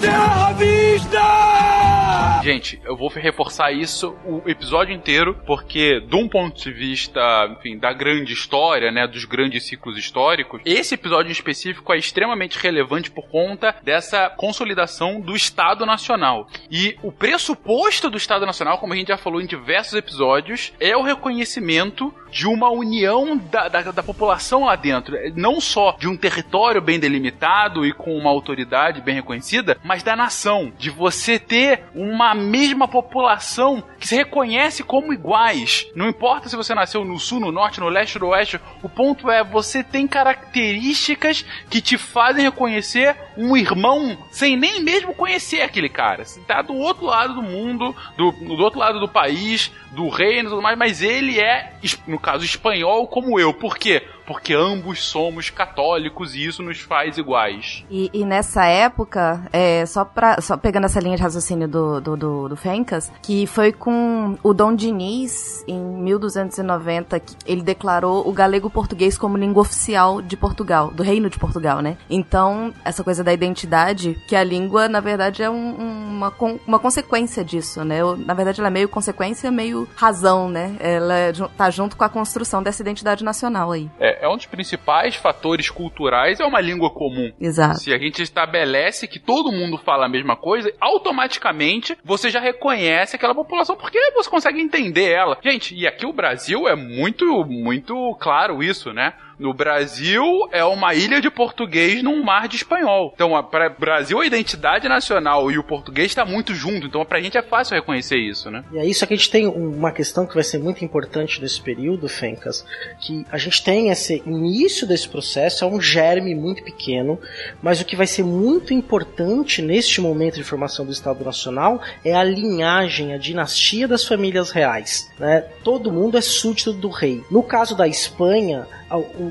Terra 0.00 0.52
vista! 0.52 1.95
Gente, 2.42 2.80
eu 2.84 2.96
vou 2.96 3.08
reforçar 3.08 3.72
isso 3.72 4.16
o 4.24 4.42
episódio 4.48 4.94
inteiro, 4.94 5.34
porque, 5.46 6.00
de 6.00 6.14
um 6.14 6.28
ponto 6.28 6.62
de 6.62 6.70
vista, 6.70 7.20
enfim, 7.50 7.76
da 7.76 7.92
grande 7.92 8.32
história, 8.32 8.92
né, 8.92 9.06
dos 9.06 9.24
grandes 9.24 9.64
ciclos 9.64 9.98
históricos, 9.98 10.60
esse 10.64 10.94
episódio 10.94 11.28
em 11.28 11.32
específico 11.32 11.92
é 11.92 11.98
extremamente 11.98 12.58
relevante 12.58 13.10
por 13.10 13.28
conta 13.28 13.74
dessa 13.82 14.30
consolidação 14.30 15.20
do 15.20 15.34
Estado 15.34 15.84
Nacional. 15.84 16.48
E 16.70 16.96
o 17.02 17.10
pressuposto 17.10 18.08
do 18.08 18.16
Estado 18.16 18.46
Nacional, 18.46 18.78
como 18.78 18.92
a 18.92 18.96
gente 18.96 19.08
já 19.08 19.16
falou 19.16 19.40
em 19.40 19.46
diversos 19.46 19.94
episódios, 19.94 20.72
é 20.78 20.96
o 20.96 21.02
reconhecimento 21.02 22.14
de 22.30 22.46
uma 22.46 22.70
união 22.70 23.36
da, 23.36 23.68
da, 23.68 23.82
da 23.90 24.02
população 24.02 24.64
lá 24.64 24.76
dentro. 24.76 25.16
Não 25.34 25.60
só 25.60 25.96
de 25.98 26.06
um 26.06 26.16
território 26.16 26.82
bem 26.82 27.00
delimitado 27.00 27.84
e 27.84 27.92
com 27.92 28.16
uma 28.16 28.30
autoridade 28.30 29.00
bem 29.00 29.14
reconhecida, 29.14 29.78
mas 29.82 30.02
da 30.02 30.14
nação. 30.14 30.72
De 30.78 30.90
você 30.90 31.38
ter 31.38 31.84
uma 32.10 32.34
mesma 32.34 32.86
população 32.86 33.82
que 33.98 34.06
se 34.06 34.16
reconhece 34.16 34.82
como 34.82 35.12
iguais. 35.12 35.86
Não 35.94 36.08
importa 36.08 36.48
se 36.48 36.56
você 36.56 36.74
nasceu 36.74 37.04
no 37.04 37.18
sul, 37.18 37.40
no 37.40 37.52
norte, 37.52 37.80
no 37.80 37.88
leste, 37.88 38.18
no 38.18 38.28
oeste. 38.28 38.60
O 38.82 38.88
ponto 38.88 39.30
é 39.30 39.42
você 39.42 39.82
tem 39.82 40.06
características 40.06 41.44
que 41.68 41.80
te 41.80 41.98
fazem 41.98 42.44
reconhecer 42.44 43.16
um 43.36 43.56
irmão 43.56 44.16
sem 44.30 44.56
nem 44.56 44.82
mesmo 44.82 45.14
conhecer 45.14 45.62
aquele 45.62 45.88
cara. 45.88 46.24
Você 46.24 46.40
tá 46.40 46.62
do 46.62 46.74
outro 46.74 47.06
lado 47.06 47.34
do 47.34 47.42
mundo, 47.42 47.94
do, 48.16 48.32
do 48.32 48.62
outro 48.62 48.78
lado 48.78 49.00
do 49.00 49.08
país, 49.08 49.70
do 49.92 50.08
reino 50.08 50.48
e 50.48 50.50
tudo 50.50 50.62
mais, 50.62 50.78
mas 50.78 51.02
ele 51.02 51.40
é, 51.40 51.72
no 52.06 52.18
caso, 52.18 52.44
espanhol 52.44 53.06
como 53.08 53.40
eu. 53.40 53.52
Por 53.52 53.76
quê? 53.78 54.02
Porque 54.26 54.54
ambos 54.54 55.04
somos 55.04 55.50
católicos 55.50 56.34
e 56.34 56.44
isso 56.44 56.62
nos 56.62 56.80
faz 56.80 57.16
iguais. 57.18 57.84
E, 57.90 58.10
e 58.12 58.24
nessa 58.24 58.64
época, 58.66 59.48
é, 59.52 59.86
só, 59.86 60.04
pra, 60.04 60.40
só 60.40 60.56
pegando 60.56 60.84
essa 60.84 61.00
linha 61.00 61.16
de 61.16 61.22
raciocínio 61.22 61.68
do, 61.68 62.00
do, 62.00 62.16
do, 62.16 62.48
do 62.48 62.56
Fencas, 62.56 63.10
que 63.22 63.46
foi 63.46 63.72
com 63.72 64.36
o 64.42 64.52
Dom 64.52 64.74
Diniz, 64.74 65.64
em 65.66 65.78
1290, 65.78 67.20
que 67.20 67.36
ele 67.46 67.62
declarou 67.62 68.28
o 68.28 68.32
galego-português 68.32 69.16
como 69.16 69.36
língua 69.36 69.62
oficial 69.62 70.20
de 70.20 70.36
Portugal, 70.36 70.90
do 70.90 71.02
Reino 71.02 71.30
de 71.30 71.38
Portugal, 71.38 71.80
né? 71.80 71.96
Então, 72.10 72.72
essa 72.84 73.04
coisa 73.04 73.22
da 73.22 73.32
identidade, 73.32 74.16
que 74.28 74.34
a 74.34 74.42
língua, 74.42 74.88
na 74.88 75.00
verdade, 75.00 75.42
é 75.42 75.50
um, 75.50 75.74
uma, 75.74 76.32
uma 76.66 76.78
consequência 76.78 77.44
disso, 77.44 77.84
né? 77.84 78.00
Na 78.18 78.34
verdade, 78.34 78.60
ela 78.60 78.68
é 78.68 78.70
meio 78.70 78.88
consequência, 78.88 79.50
meio 79.50 79.88
razão, 79.94 80.48
né? 80.48 80.76
Ela 80.80 81.14
é 81.14 81.32
tá 81.56 81.70
junto 81.70 81.96
com 81.96 82.04
a 82.04 82.08
construção 82.08 82.62
dessa 82.62 82.82
identidade 82.82 83.22
nacional 83.22 83.72
aí. 83.72 83.90
É, 84.00 84.15
é 84.20 84.28
um 84.28 84.36
dos 84.36 84.46
principais 84.46 85.14
fatores 85.14 85.70
culturais, 85.70 86.40
é 86.40 86.44
uma 86.44 86.60
língua 86.60 86.90
comum. 86.90 87.32
Exato. 87.40 87.80
Se 87.80 87.92
a 87.92 87.98
gente 87.98 88.22
estabelece 88.22 89.06
que 89.06 89.18
todo 89.18 89.52
mundo 89.52 89.78
fala 89.78 90.06
a 90.06 90.08
mesma 90.08 90.36
coisa, 90.36 90.72
automaticamente 90.80 91.96
você 92.04 92.30
já 92.30 92.40
reconhece 92.40 93.16
aquela 93.16 93.34
população 93.34 93.76
porque 93.76 93.98
você 94.12 94.30
consegue 94.30 94.60
entender 94.60 95.10
ela. 95.10 95.38
Gente, 95.42 95.74
e 95.74 95.86
aqui 95.86 96.06
o 96.06 96.12
Brasil 96.12 96.68
é 96.68 96.74
muito, 96.74 97.44
muito 97.44 98.16
claro 98.20 98.62
isso, 98.62 98.92
né? 98.92 99.14
No 99.38 99.52
Brasil 99.52 100.24
é 100.50 100.64
uma 100.64 100.94
ilha 100.94 101.20
de 101.20 101.30
português 101.30 102.02
num 102.02 102.22
mar 102.22 102.48
de 102.48 102.56
espanhol. 102.56 103.12
Então, 103.14 103.42
para 103.44 103.68
Brasil 103.68 104.20
a 104.20 104.26
identidade 104.26 104.88
nacional 104.88 105.50
e 105.50 105.58
o 105.58 105.64
português 105.64 106.08
está 106.08 106.24
muito 106.24 106.54
junto. 106.54 106.86
Então, 106.86 107.04
pra 107.04 107.20
gente 107.20 107.36
é 107.36 107.42
fácil 107.42 107.74
reconhecer 107.74 108.16
isso, 108.16 108.50
né? 108.50 108.64
E 108.72 108.78
aí 108.78 108.94
só 108.94 109.04
que 109.04 109.14
a 109.14 109.16
gente 109.16 109.30
tem 109.30 109.46
uma 109.46 109.92
questão 109.92 110.26
que 110.26 110.34
vai 110.34 110.42
ser 110.42 110.58
muito 110.58 110.84
importante 110.84 111.40
nesse 111.40 111.60
período, 111.60 112.08
Fencas, 112.08 112.64
que 113.00 113.26
a 113.30 113.36
gente 113.36 113.62
tem 113.62 113.90
esse 113.90 114.22
início 114.26 114.86
desse 114.86 115.08
processo 115.08 115.64
é 115.64 115.66
um 115.66 115.80
germe 115.80 116.34
muito 116.34 116.62
pequeno, 116.62 117.18
mas 117.62 117.80
o 117.80 117.84
que 117.84 117.96
vai 117.96 118.06
ser 118.06 118.24
muito 118.24 118.72
importante 118.72 119.60
neste 119.60 120.00
momento 120.00 120.36
de 120.36 120.44
formação 120.44 120.86
do 120.86 120.92
Estado 120.92 121.24
Nacional 121.24 121.80
é 122.04 122.14
a 122.14 122.24
linhagem, 122.24 123.12
a 123.12 123.18
dinastia 123.18 123.86
das 123.86 124.04
famílias 124.04 124.50
reais. 124.50 125.10
Né? 125.18 125.42
Todo 125.62 125.92
mundo 125.92 126.16
é 126.16 126.20
súdito 126.20 126.72
do 126.72 126.88
rei. 126.88 127.22
No 127.30 127.42
caso 127.42 127.76
da 127.76 127.86
Espanha, 127.86 128.66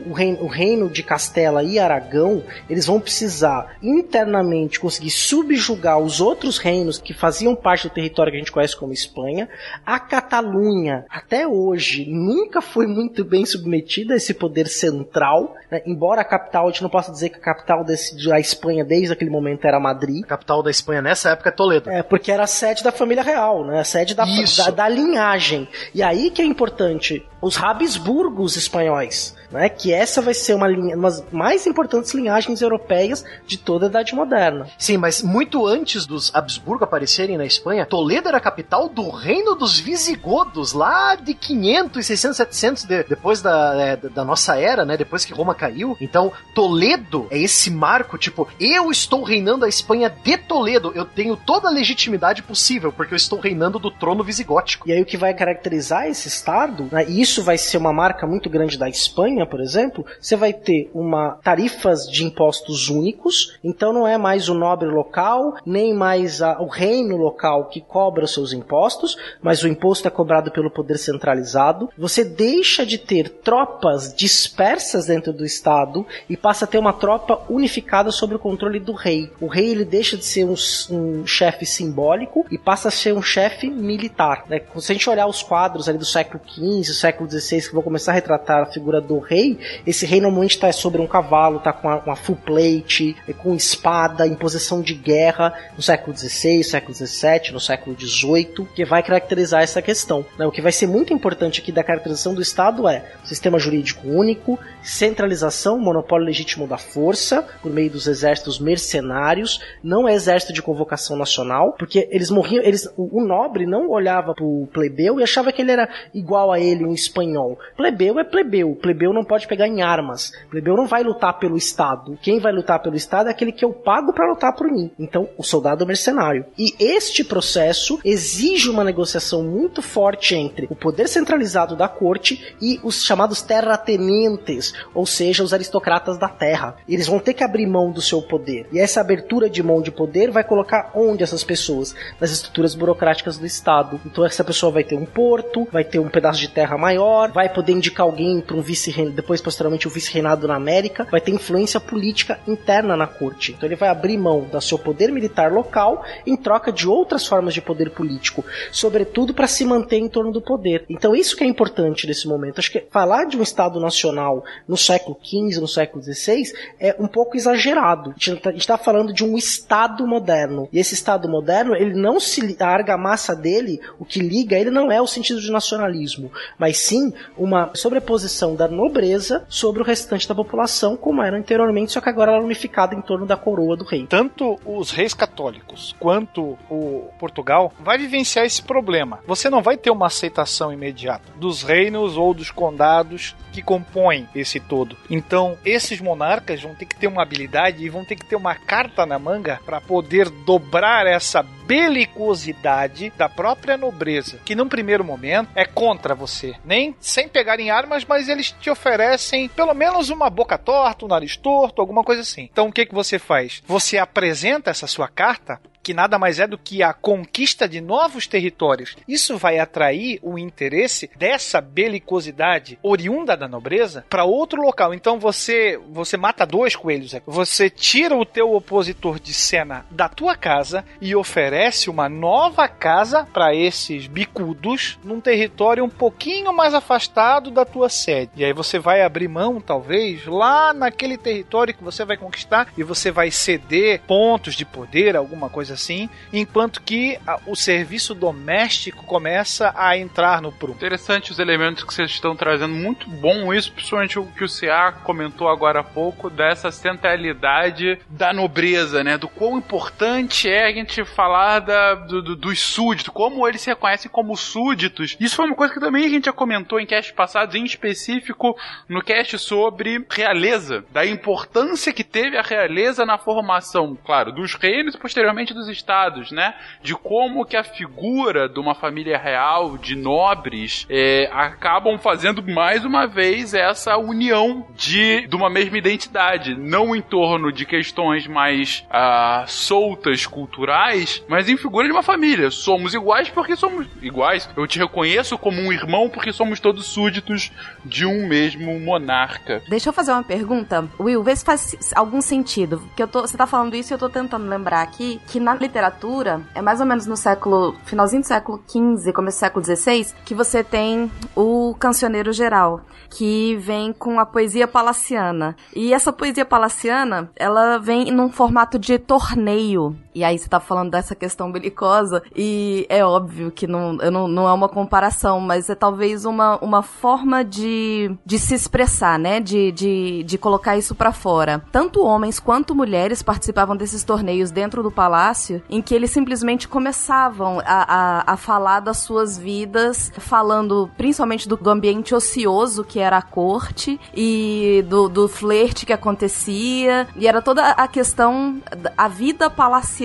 o, 0.08 0.14
reino, 0.14 0.44
o 0.44 0.48
reino 0.48 0.90
de 0.90 1.04
Castela 1.04 1.64
e 1.64 1.80
Aragão, 1.80 2.44
eles 2.70 2.86
vão 2.86 3.00
precisar 3.00 3.78
internamente 3.82 4.80
conseguir 4.80 5.10
subjugar 5.10 6.00
os 6.00 6.22
outros 6.22 6.58
reinos 6.58 6.98
que 6.98 7.14
faziam 7.14 7.56
parte 7.56 7.88
do 7.88 7.94
território 7.94 8.32
que 8.32 8.38
a 8.38 8.40
gente 8.40 8.52
conhece 8.52 8.76
como 8.76 8.94
Espanha. 8.94 9.50
A 9.86 10.00
Catalunha, 10.00 11.06
até 11.10 11.48
hoje, 11.48 12.06
nunca 12.08 12.62
foi 12.62 12.88
muito 12.88 13.24
bem 13.24 13.46
submetida 13.46 14.14
a 14.14 14.18
esse 14.18 14.34
poder 14.34 14.68
central, 14.68 15.54
né? 15.72 15.82
embora 15.86 16.22
a 16.22 16.26
capital, 16.26 16.68
a 16.68 16.72
gente 16.72 16.84
não 16.84 16.90
possa 16.90 17.12
dizer 17.12 17.30
que 17.30 17.38
a 17.38 17.42
capital 17.42 17.84
desse, 17.84 18.16
da 18.26 18.40
Espanha 18.40 18.84
desde 18.84 19.14
aquele 19.14 19.30
momento 19.30 19.66
era 19.66 19.80
Madrid. 19.80 20.24
A 20.24 20.28
capital 20.28 20.62
da 20.62 20.72
Espanha 20.72 21.02
nessa 21.02 21.30
época 21.32 21.50
é 21.50 21.52
Toledo. 21.52 21.90
É, 21.90 22.04
porque 22.04 22.32
era 22.32 22.44
a 22.44 22.48
sede 22.48 22.84
da 22.84 22.92
família 22.92 23.24
real, 23.24 23.66
né? 23.66 23.80
a 23.80 23.84
sede 23.84 24.16
da, 24.16 24.26
da, 24.26 24.72
da 24.72 24.90
linhagem. 24.90 25.68
E 25.94 26.02
aí 26.02 26.30
que 26.30 26.42
é 26.42 26.46
importante, 26.46 27.26
os 27.42 27.58
Habsburgos 27.58 28.56
espanhóis 28.56 29.36
né, 29.56 29.70
que 29.70 29.85
essa 29.92 30.22
vai 30.22 30.34
ser 30.34 30.54
uma, 30.54 30.68
linha, 30.68 30.96
uma 30.96 31.10
das 31.10 31.24
mais 31.32 31.66
importantes 31.68 32.14
linhagens 32.14 32.62
europeias 32.62 33.24
de 33.46 33.58
toda 33.58 33.86
a 33.86 33.90
Idade 33.90 34.16
Moderna. 34.16 34.68
Sim, 34.78 34.98
mas 34.98 35.22
muito 35.22 35.66
antes 35.66 36.06
dos 36.06 36.34
Habsburgo 36.34 36.84
aparecerem 36.84 37.38
na 37.38 37.46
Espanha, 37.46 37.86
Toledo 37.86 38.28
era 38.28 38.38
a 38.38 38.42
capital 38.42 38.90
do 38.90 39.10
reino 39.10 39.56
dos 39.56 39.80
visigodos, 39.80 40.74
lá 40.74 41.16
de 41.16 41.34
500, 41.34 42.06
600, 42.06 42.38
700 42.38 42.84
de, 42.84 43.04
depois 43.04 43.42
da, 43.42 43.74
é, 43.76 43.96
da 43.98 44.24
nossa 44.24 44.58
era, 44.58 44.86
né, 44.86 44.98
depois 44.98 45.26
que 45.26 45.34
Roma 45.34 45.56
caiu. 45.56 45.98
Então, 46.00 46.32
Toledo 46.54 47.28
é 47.30 47.38
esse 47.38 47.70
marco, 47.70 48.18
tipo, 48.18 48.48
eu 48.60 48.92
estou 48.92 49.24
reinando 49.24 49.66
a 49.66 49.70
Espanha 49.70 50.10
de 50.10 50.38
Toledo, 50.38 50.92
eu 50.96 51.06
tenho 51.06 51.36
toda 51.36 51.68
a 51.68 51.72
legitimidade 51.72 52.44
possível, 52.44 52.92
porque 52.92 53.14
eu 53.14 53.18
estou 53.18 53.40
reinando 53.40 53.80
do 53.80 53.92
trono 53.92 54.24
visigótico. 54.24 54.88
E 54.88 54.94
aí 54.94 55.02
o 55.02 55.06
que 55.06 55.18
vai 55.18 55.34
caracterizar 55.34 56.08
esse 56.08 56.28
estado, 56.28 56.88
né, 56.92 57.06
e 57.08 57.22
isso 57.22 57.44
vai 57.44 57.58
ser 57.58 57.78
uma 57.78 57.94
marca 57.94 58.28
muito 58.28 58.50
grande 58.50 58.78
da 58.78 58.90
Espanha, 58.90 59.46
por 59.46 59.60
exemplo, 59.60 59.75
você 60.20 60.36
vai 60.36 60.54
ter 60.54 60.90
uma 60.94 61.38
tarifas 61.44 62.10
de 62.10 62.24
impostos 62.24 62.90
únicos, 62.90 63.58
então 63.64 63.94
não 63.94 64.08
é 64.08 64.18
mais 64.18 64.50
o 64.50 64.54
nobre 64.54 64.88
local, 64.88 65.56
nem 65.66 65.94
mais 65.94 66.42
a, 66.42 66.62
o 66.62 66.68
reino 66.68 67.18
local 67.18 67.66
que 67.66 67.82
cobra 67.82 68.26
os 68.26 68.34
seus 68.34 68.54
impostos, 68.54 69.18
mas 69.42 69.64
o 69.64 69.68
imposto 69.68 70.08
é 70.08 70.12
cobrado 70.12 70.52
pelo 70.52 70.72
poder 70.72 70.98
centralizado. 70.98 71.90
Você 71.98 72.24
deixa 72.24 72.86
de 72.86 72.98
ter 72.98 73.30
tropas 73.30 74.14
dispersas 74.14 75.06
dentro 75.06 75.32
do 75.32 75.46
estado 75.46 76.06
e 76.30 76.36
passa 76.36 76.66
a 76.66 76.68
ter 76.68 76.78
uma 76.78 76.94
tropa 76.94 77.42
unificada 77.50 78.12
sob 78.12 78.36
o 78.36 78.40
controle 78.40 78.80
do 78.80 78.94
rei. 78.94 79.32
O 79.40 79.48
rei 79.48 79.70
ele 79.70 79.86
deixa 79.86 80.18
de 80.18 80.26
ser 80.26 80.46
um, 80.46 80.56
um 80.92 81.26
chefe 81.26 81.66
simbólico 81.66 82.46
e 82.50 82.58
passa 82.58 82.88
a 82.88 82.92
ser 82.92 83.14
um 83.14 83.22
chefe 83.22 83.70
militar. 83.70 84.46
Né? 84.50 84.62
Se 84.78 84.92
a 84.92 84.96
gente 84.96 85.10
olhar 85.10 85.28
os 85.28 85.44
quadros 85.44 85.88
ali 85.90 85.98
do 85.98 86.06
século 86.06 86.42
XV, 86.48 86.94
século 86.94 87.30
XVI 87.30 87.62
que 87.62 87.74
vão 87.74 87.84
começar 87.84 88.12
a 88.12 88.16
retratar 88.16 88.64
a 88.64 88.66
figura 88.66 89.00
do 89.00 89.20
rei, 89.20 89.60
esse 89.86 90.06
rei 90.06 90.22
normalmente 90.22 90.56
está 90.56 90.72
sobre 90.72 91.02
um 91.02 91.08
cavalo, 91.08 91.58
está 91.58 91.74
com 91.74 91.88
uma 91.88 92.16
full 92.16 92.36
plate, 92.36 93.16
com 93.38 93.56
espada, 93.56 94.28
em 94.28 94.36
posição 94.36 94.82
de 94.82 94.94
guerra, 94.94 95.54
no 95.76 95.82
século 95.82 96.16
XVI, 96.16 96.64
século 96.64 96.94
XVII, 96.94 97.52
no 97.52 97.60
século 97.60 97.96
XVIII, 98.00 98.68
que 98.76 98.86
vai 98.86 99.02
caracterizar 99.04 99.62
essa 99.62 99.82
questão. 99.82 100.26
Né? 100.38 100.46
O 100.46 100.52
que 100.52 100.62
vai 100.62 100.72
ser 100.72 100.88
muito 100.88 101.14
importante 101.14 101.62
aqui 101.62 101.72
da 101.72 101.84
caracterização 101.84 102.34
do 102.34 102.42
Estado 102.42 102.88
é 102.88 103.04
sistema 103.24 103.58
jurídico 103.58 104.08
único, 104.08 104.60
centralização, 104.82 105.80
monopólio 105.80 106.26
legítimo 106.26 106.68
da 106.68 106.78
força, 106.78 107.44
por 107.62 107.72
meio 107.72 107.90
dos 107.90 108.08
exércitos 108.08 108.60
mercenários, 108.60 109.60
não 109.84 110.08
é 110.08 110.14
exército 110.14 110.54
de 110.54 110.62
convocação 110.62 111.18
nacional, 111.18 111.74
porque 111.78 112.08
eles 112.12 112.30
morriam, 112.30 112.64
eles, 112.64 112.86
o, 112.98 113.20
o 113.20 113.26
nobre 113.26 113.66
não 113.66 113.90
olhava 113.90 114.34
pro 114.34 114.68
plebeu 114.74 115.20
e 115.20 115.24
achava 115.24 115.52
que 115.52 115.62
ele 115.62 115.72
era 115.72 115.90
igual 116.14 116.52
a 116.52 116.60
ele, 116.60 116.86
um 116.86 116.94
espanhol. 116.94 117.58
Plebeu 117.76 118.20
é 118.20 118.24
plebeu, 118.24 118.76
plebeu 118.76 119.14
não 119.14 119.24
pode 119.24 119.48
pegar 119.48 119.55
em 119.64 119.82
armas. 119.82 120.32
O 120.48 120.50
plebeu 120.52 120.76
não 120.76 120.88
vai 120.88 121.04
lutar 121.04 121.40
pelo 121.40 121.58
Estado. 121.58 122.18
Quem 122.22 122.40
vai 122.40 122.52
lutar 122.52 122.82
pelo 122.82 122.96
Estado 122.96 123.28
é 123.28 123.32
aquele 123.32 123.52
que 123.52 123.64
eu 123.64 123.72
pago 123.72 124.14
para 124.14 124.30
lutar 124.30 124.54
por 124.56 124.70
mim. 124.70 124.92
Então, 125.00 125.30
o 125.38 125.44
soldado 125.44 125.86
mercenário. 125.86 126.46
E 126.58 126.74
este 126.80 127.24
processo 127.24 128.00
exige 128.04 128.70
uma 128.70 128.84
negociação 128.84 129.44
muito 129.44 129.82
forte 129.82 130.36
entre 130.36 130.68
o 130.70 130.76
poder 130.76 131.08
centralizado 131.08 131.76
da 131.76 131.88
corte 131.88 132.56
e 132.62 132.80
os 132.84 133.04
chamados 133.04 133.42
terratenentes, 133.42 134.74
ou 134.94 135.06
seja, 135.06 135.44
os 135.44 135.54
aristocratas 135.54 136.18
da 136.18 136.28
terra. 136.28 136.76
Eles 136.88 137.08
vão 137.08 137.20
ter 137.20 137.34
que 137.34 137.44
abrir 137.44 137.68
mão 137.68 137.92
do 137.92 138.02
seu 138.02 138.22
poder. 138.22 138.68
E 138.72 138.80
essa 138.80 139.02
abertura 139.02 139.50
de 139.50 139.64
mão 139.64 139.82
de 139.82 139.92
poder 139.92 140.32
vai 140.32 140.44
colocar 140.44 140.92
onde 140.96 141.24
essas 141.24 141.44
pessoas? 141.44 141.96
Nas 142.20 142.32
estruturas 142.32 142.76
burocráticas 142.76 143.38
do 143.38 143.46
Estado. 143.46 144.00
Então, 144.06 144.26
essa 144.26 144.44
pessoa 144.44 144.72
vai 144.72 144.84
ter 144.84 144.96
um 144.96 145.06
porto, 145.06 145.68
vai 145.72 145.84
ter 145.84 146.00
um 146.00 146.10
pedaço 146.10 146.40
de 146.40 146.50
terra 146.50 146.78
maior, 146.78 147.32
vai 147.32 147.50
poder 147.50 147.74
indicar 147.74 148.06
alguém 148.06 148.42
para 148.42 148.56
um 148.56 148.62
vice-rei 148.62 149.10
depois 149.10 149.35
posteriormente 149.42 149.88
o 149.88 149.92
vice-reinado 149.92 150.48
na 150.48 150.56
América, 150.56 151.08
vai 151.12 151.22
ter 151.22 151.32
influência 151.32 151.80
política 151.80 152.40
interna 152.48 152.96
na 152.96 153.08
corte. 153.08 153.52
Então 153.52 153.68
ele 153.68 153.76
vai 153.76 153.90
abrir 153.90 154.18
mão 154.18 154.42
do 154.42 154.62
seu 154.62 154.78
poder 154.80 155.12
militar 155.12 155.52
local 155.52 156.04
em 156.26 156.36
troca 156.36 156.72
de 156.72 156.88
outras 156.88 157.26
formas 157.26 157.54
de 157.54 157.62
poder 157.62 157.92
político, 157.92 158.44
sobretudo 158.72 159.34
para 159.34 159.48
se 159.48 159.66
manter 159.66 159.98
em 159.98 160.08
torno 160.08 160.32
do 160.32 160.42
poder. 160.42 160.86
Então 160.90 161.16
isso 161.16 161.36
que 161.36 161.44
é 161.44 161.48
importante 161.48 162.08
nesse 162.08 162.28
momento. 162.28 162.60
Acho 162.60 162.72
que 162.72 162.86
falar 162.90 163.26
de 163.26 163.38
um 163.38 163.44
Estado 163.44 163.80
nacional 163.80 164.44
no 164.68 164.78
século 164.78 165.18
XV, 165.24 165.60
no 165.60 165.68
século 165.68 166.04
XVI, 166.04 166.44
é 166.80 166.96
um 167.00 167.08
pouco 167.08 167.36
exagerado. 167.36 168.12
A 168.12 168.14
gente 168.20 168.48
está 168.58 168.78
tá 168.78 168.84
falando 168.84 169.14
de 169.14 169.24
um 169.24 169.38
Estado 169.38 170.06
moderno. 170.08 170.68
E 170.72 170.80
esse 170.80 170.94
Estado 170.94 171.28
moderno, 171.28 171.76
ele 171.76 171.94
não 171.94 172.20
se 172.20 172.56
a 172.60 172.68
argamassa 172.68 173.36
dele, 173.36 173.80
o 174.00 174.06
que 174.06 174.20
liga 174.20 174.58
ele 174.58 174.70
não 174.70 174.92
é 174.92 175.02
o 175.02 175.08
sentido 175.08 175.42
de 175.42 175.52
nacionalismo, 175.52 176.32
mas 176.58 176.78
sim 176.78 177.14
uma 177.38 177.72
sobreposição 177.74 178.56
da 178.56 178.68
nobreza 178.68 179.25
sobre 179.48 179.82
o 179.82 179.86
restante 179.86 180.28
da 180.28 180.36
população, 180.36 180.96
como 180.98 181.22
era 181.22 181.38
anteriormente, 181.38 181.92
só 181.92 182.02
que 182.02 182.10
agora 182.10 182.32
ela 182.32 182.42
é 182.42 182.46
unificada 182.46 182.96
em 182.96 183.02
torno 183.02 183.26
da 183.26 183.38
coroa 183.38 183.76
do 183.76 183.84
rei. 183.84 184.06
Tanto 184.08 184.60
os 184.66 184.92
reis 184.92 185.14
católicos 185.14 185.96
quanto 186.00 186.58
o 186.70 187.10
Portugal 187.20 187.74
vai 187.80 187.98
vivenciar 187.98 188.46
esse 188.46 188.62
problema. 188.62 189.20
Você 189.28 189.50
não 189.50 189.62
vai 189.62 189.78
ter 189.78 189.92
uma 189.92 190.08
aceitação 190.08 190.72
imediata 190.72 191.32
dos 191.38 191.64
reinos 191.64 192.18
ou 192.18 192.34
dos 192.34 192.52
condados 192.52 193.36
que 193.56 193.62
compõem 193.62 194.28
esse 194.36 194.60
todo. 194.60 194.98
Então, 195.10 195.58
esses 195.64 196.02
monarcas 196.02 196.62
vão 196.62 196.76
ter 196.76 196.86
que 196.86 196.96
ter 196.96 197.08
uma 197.08 197.22
habilidade 197.22 197.86
e 197.86 197.90
vão 197.90 198.04
ter 198.04 198.18
que 198.18 198.26
ter 198.26 198.36
uma 198.36 198.54
carta 198.54 199.06
na 199.06 199.18
manga 199.18 199.62
para 199.66 199.80
poder 199.80 200.30
dobrar 200.30 201.08
essa 201.08 201.42
belicosidade 201.42 203.14
da 203.18 203.30
própria 203.30 203.78
nobreza, 203.78 204.40
que 204.44 204.56
num 204.56 204.68
primeiro 204.68 205.06
momento 205.06 205.50
é 205.56 205.64
contra 205.64 206.14
você, 206.14 206.56
nem 206.66 206.96
sem 207.00 207.30
pegar 207.30 207.60
em 207.60 207.70
armas, 207.70 208.04
mas 208.04 208.28
eles 208.28 208.52
te 208.52 208.70
oferecem 208.70 209.48
pelo 209.48 209.74
menos 209.74 210.10
uma 210.10 210.30
boca 210.30 210.58
torta, 210.58 211.06
um 211.06 211.08
nariz 211.08 211.38
torto, 211.38 211.82
alguma 211.82 212.04
coisa 212.04 212.22
assim. 212.22 212.50
Então 212.52 212.68
o 212.68 212.72
que 212.72 212.86
que 212.86 212.94
você 212.94 213.18
faz? 213.18 213.64
Você 213.66 213.98
apresenta 213.98 214.70
essa 214.70 214.86
sua 214.86 215.08
carta 215.08 215.60
que 215.86 215.94
nada 215.94 216.18
mais 216.18 216.40
é 216.40 216.48
do 216.48 216.58
que 216.58 216.82
a 216.82 216.92
conquista 216.92 217.70
de 217.70 217.80
novos 217.80 218.26
territórios. 218.26 218.98
Isso 219.08 219.38
vai 219.38 219.60
atrair 219.60 220.18
o 220.24 220.40
interesse 220.40 221.12
dessa 221.16 221.62
belicosidade 221.62 222.80
oriunda 222.82 223.38
da 223.38 223.48
nobreza 223.48 224.04
para 224.10 224.24
outro 224.24 224.64
local. 224.64 224.96
Então 224.96 225.20
você 225.20 225.80
você 225.92 226.18
mata 226.18 226.44
dois 226.44 226.76
coelhos 226.76 227.14
aqui. 227.14 227.26
Você 227.28 227.70
tira 227.70 228.18
o 228.18 228.26
teu 228.26 228.56
opositor 228.56 229.20
de 229.20 229.32
cena 229.32 229.86
da 229.92 230.10
tua 230.10 230.36
casa 230.36 230.84
e 231.00 231.16
oferece 231.16 231.88
uma 231.88 232.10
nova 232.10 232.68
casa 232.68 233.28
para 233.32 233.54
esses 233.54 234.08
bicudos 234.08 234.98
num 235.04 235.22
território 235.22 235.84
um 235.84 235.90
pouquinho 235.90 236.52
mais 236.52 236.74
afastado 236.74 237.52
da 237.52 237.64
tua 237.64 237.90
sede. 237.90 238.32
E 238.38 238.44
aí 238.44 238.54
você 238.54 238.80
vai 238.80 239.04
abrir 239.04 239.28
mão, 239.28 239.62
talvez, 239.62 240.26
lá 240.26 240.74
naquele 240.74 241.16
território 241.16 241.76
que 241.76 241.84
você 241.84 242.04
vai 242.04 242.18
conquistar 242.18 242.70
e 242.76 242.82
você 242.82 243.12
vai 243.12 243.30
ceder 243.30 244.02
pontos 244.08 244.56
de 244.56 244.66
poder, 244.66 245.16
alguma 245.16 245.48
coisa 245.48 245.75
assim, 245.76 246.10
enquanto 246.34 246.82
que 246.82 247.20
a, 247.26 247.40
o 247.46 247.56
serviço 247.56 248.16
doméstico 248.16 249.06
começa 249.06 249.74
a 249.76 249.98
entrar 249.98 250.42
no 250.42 250.52
prumo. 250.52 250.76
Interessante 250.76 251.32
os 251.32 251.40
elementos 251.40 251.84
que 251.84 251.94
vocês 251.94 252.12
estão 252.12 252.36
trazendo, 252.36 252.74
muito 252.74 253.10
bom 253.10 253.54
isso, 253.54 253.72
principalmente 253.72 254.18
o 254.18 254.26
que 254.26 254.44
o 254.44 254.48
CA 254.50 254.92
comentou 254.92 255.48
agora 255.48 255.80
há 255.80 255.84
pouco, 255.84 256.30
dessa 256.30 256.72
centralidade 256.72 258.00
da 258.10 258.34
nobreza, 258.34 259.04
né? 259.04 259.18
Do 259.18 259.28
quão 259.28 259.58
importante 259.58 260.50
é 260.50 260.66
a 260.66 260.74
gente 260.74 261.04
falar 261.06 261.60
da, 261.60 261.96
do, 261.96 262.22
do, 262.22 262.36
dos 262.36 262.60
súditos, 262.60 263.14
como 263.14 263.48
eles 263.48 263.62
se 263.62 263.70
reconhecem 263.70 264.10
como 264.10 264.36
súditos. 264.36 265.16
Isso 265.20 265.36
foi 265.36 265.46
uma 265.46 265.56
coisa 265.56 265.74
que 265.74 265.80
também 265.80 266.06
a 266.06 266.10
gente 266.10 266.26
já 266.26 266.34
comentou 266.34 266.80
em 266.80 266.86
cast 266.86 267.14
passados, 267.14 267.56
em 267.56 267.64
específico 267.64 268.58
no 268.88 269.02
cast 269.02 269.38
sobre 269.38 270.06
realeza, 270.10 270.84
da 270.92 271.06
importância 271.06 271.94
que 271.94 272.04
teve 272.04 272.38
a 272.38 272.42
realeza 272.42 273.06
na 273.06 273.18
formação, 273.18 273.98
claro, 274.04 274.32
dos 274.32 274.54
reinos 274.56 274.96
e 274.96 274.98
posteriormente 274.98 275.54
dos 275.54 275.65
estados, 275.68 276.32
né? 276.32 276.56
De 276.82 276.96
como 276.96 277.46
que 277.46 277.58
a 277.58 277.64
figura 277.64 278.48
de 278.48 278.60
uma 278.60 278.76
família 278.76 279.18
real, 279.18 279.78
de 279.78 279.96
nobres, 279.96 280.86
é, 280.90 281.30
acabam 281.32 281.98
fazendo 281.98 282.44
mais 282.44 282.86
uma 282.86 283.06
vez 283.06 283.54
essa 283.54 283.98
união 283.98 284.68
de, 284.76 285.28
de 285.28 285.36
uma 285.36 285.50
mesma 285.50 285.78
identidade, 285.78 286.56
não 286.56 286.96
em 286.96 287.02
torno 287.02 287.52
de 287.52 287.66
questões 287.66 288.28
mais 288.28 288.86
ah, 288.90 289.46
soltas, 289.48 290.26
culturais, 290.26 291.24
mas 291.28 291.50
em 291.50 291.58
figura 291.58 291.88
de 291.88 291.92
uma 291.92 292.04
família. 292.04 292.52
Somos 292.52 292.94
iguais 292.94 293.30
porque 293.30 293.56
somos 293.56 293.88
iguais. 294.02 294.50
Eu 294.56 294.68
te 294.68 294.80
reconheço 294.80 295.38
como 295.38 295.62
um 295.62 295.72
irmão 295.72 296.10
porque 296.10 296.32
somos 296.32 296.60
todos 296.60 296.86
súditos 296.86 297.52
de 297.84 298.06
um 298.06 298.28
mesmo 298.28 298.80
monarca. 298.80 299.62
Deixa 299.68 299.90
eu 299.90 299.94
fazer 299.94 300.12
uma 300.12 300.24
pergunta, 300.24 300.88
Will, 301.00 301.24
vê 301.24 301.36
se 301.36 301.46
faz 301.46 301.76
algum 301.96 302.22
sentido. 302.22 302.82
Que 302.96 303.04
eu 303.04 303.08
tô, 303.08 303.22
você 303.22 303.38
tá 303.38 303.48
falando 303.48 303.76
isso 303.76 303.92
e 303.92 303.96
eu 303.96 304.00
tô 304.00 304.10
tentando 304.10 304.48
lembrar 304.48 304.82
aqui 304.82 305.20
que 305.28 305.40
na 305.40 305.55
literatura, 305.62 306.42
é 306.54 306.62
mais 306.62 306.80
ou 306.80 306.86
menos 306.86 307.06
no 307.06 307.16
século, 307.16 307.76
finalzinho 307.86 308.22
do 308.22 308.28
século 308.28 308.64
XV, 308.68 309.14
começo 309.14 309.38
do 309.38 309.40
século 309.40 309.66
XVI, 309.66 310.08
que 310.24 310.36
você 310.36 310.64
tem 310.64 311.12
o 311.36 311.76
cancioneiro 311.80 312.32
geral, 312.32 312.82
que 313.10 313.56
vem 313.58 313.94
com 313.94 314.20
a 314.20 314.26
poesia 314.26 314.68
palaciana. 314.68 315.56
E 315.76 315.94
essa 315.94 316.12
poesia 316.12 316.46
palaciana, 316.46 317.30
ela 317.36 317.78
vem 317.78 318.12
num 318.12 318.30
formato 318.30 318.78
de 318.78 318.98
torneio. 319.00 319.96
E 320.16 320.24
aí 320.24 320.40
você 320.40 320.48
tá 320.48 320.62
falando 320.62 320.92
dessa 320.92 321.14
questão 321.14 321.52
belicosa, 321.52 322.24
e 322.34 322.86
é 322.88 323.04
óbvio 323.04 323.52
que 323.52 323.68
não, 323.68 323.92
não, 323.92 324.30
não 324.30 324.48
é 324.48 324.54
uma 324.54 324.70
comparação, 324.70 325.42
mas 325.42 325.70
é 325.70 325.76
talvez 325.76 326.24
uma, 326.24 326.58
uma 326.60 326.82
forma 326.82 327.44
de, 327.44 328.10
de 328.26 328.40
se 328.40 328.56
expressar, 328.56 329.20
né? 329.20 329.42
De, 329.42 329.74
de, 329.74 330.24
de 330.24 330.38
colocar 330.38 330.78
isso 330.78 330.96
para 330.96 331.12
fora. 331.12 331.62
Tanto 331.70 332.02
homens 332.02 332.40
quanto 332.40 332.74
mulheres 332.74 333.22
participavam 333.22 333.76
desses 333.76 334.06
torneios 334.06 334.52
dentro 334.52 334.82
do 334.82 334.90
palácio, 334.90 335.62
em 335.70 335.82
que 335.82 335.94
eles 335.94 336.12
simplesmente 336.12 336.66
começavam 336.66 337.60
a, 337.66 337.66
a, 337.66 338.34
a 338.34 338.38
falar 338.38 338.80
das 338.80 339.00
suas 339.00 339.38
vidas, 339.38 340.14
falando 340.18 340.90
principalmente 340.96 341.50
do, 341.50 341.58
do 341.58 341.70
ambiente 341.70 342.16
ocioso 342.16 342.86
que 342.86 343.00
era 343.02 343.18
a 343.18 343.22
corte, 343.22 344.00
e 344.16 344.86
do, 344.88 345.10
do 345.10 345.28
flerte 345.28 345.86
que 345.86 345.92
acontecia, 345.92 347.06
e 347.18 347.28
era 347.28 347.42
toda 347.42 347.72
a 347.72 347.88
questão, 347.90 348.62
a 348.98 349.10
vida 349.10 349.50
palaciana 349.50 350.05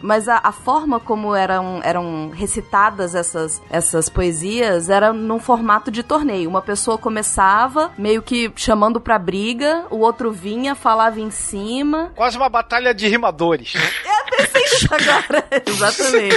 mas 0.00 0.28
a, 0.28 0.40
a, 0.42 0.52
forma 0.52 0.98
como 1.00 1.34
eram, 1.34 1.80
eram 1.82 2.30
recitadas 2.30 3.14
essas, 3.14 3.62
essas 3.70 4.08
poesias 4.08 4.88
era 4.90 5.12
num 5.12 5.38
formato 5.38 5.90
de 5.90 6.02
torneio. 6.02 6.48
Uma 6.48 6.62
pessoa 6.62 6.98
começava 6.98 7.92
meio 7.96 8.22
que 8.22 8.52
chamando 8.56 9.00
pra 9.00 9.18
briga, 9.18 9.86
o 9.90 9.98
outro 9.98 10.30
vinha, 10.32 10.74
falava 10.74 11.20
em 11.20 11.30
cima. 11.30 12.12
Quase 12.14 12.36
uma 12.36 12.48
batalha 12.48 12.94
de 12.94 13.08
rimadores. 13.08 13.74
É 13.74 14.44
até 14.44 14.64
isso 14.64 14.88
agora. 14.92 15.44
Exatamente. 15.66 16.36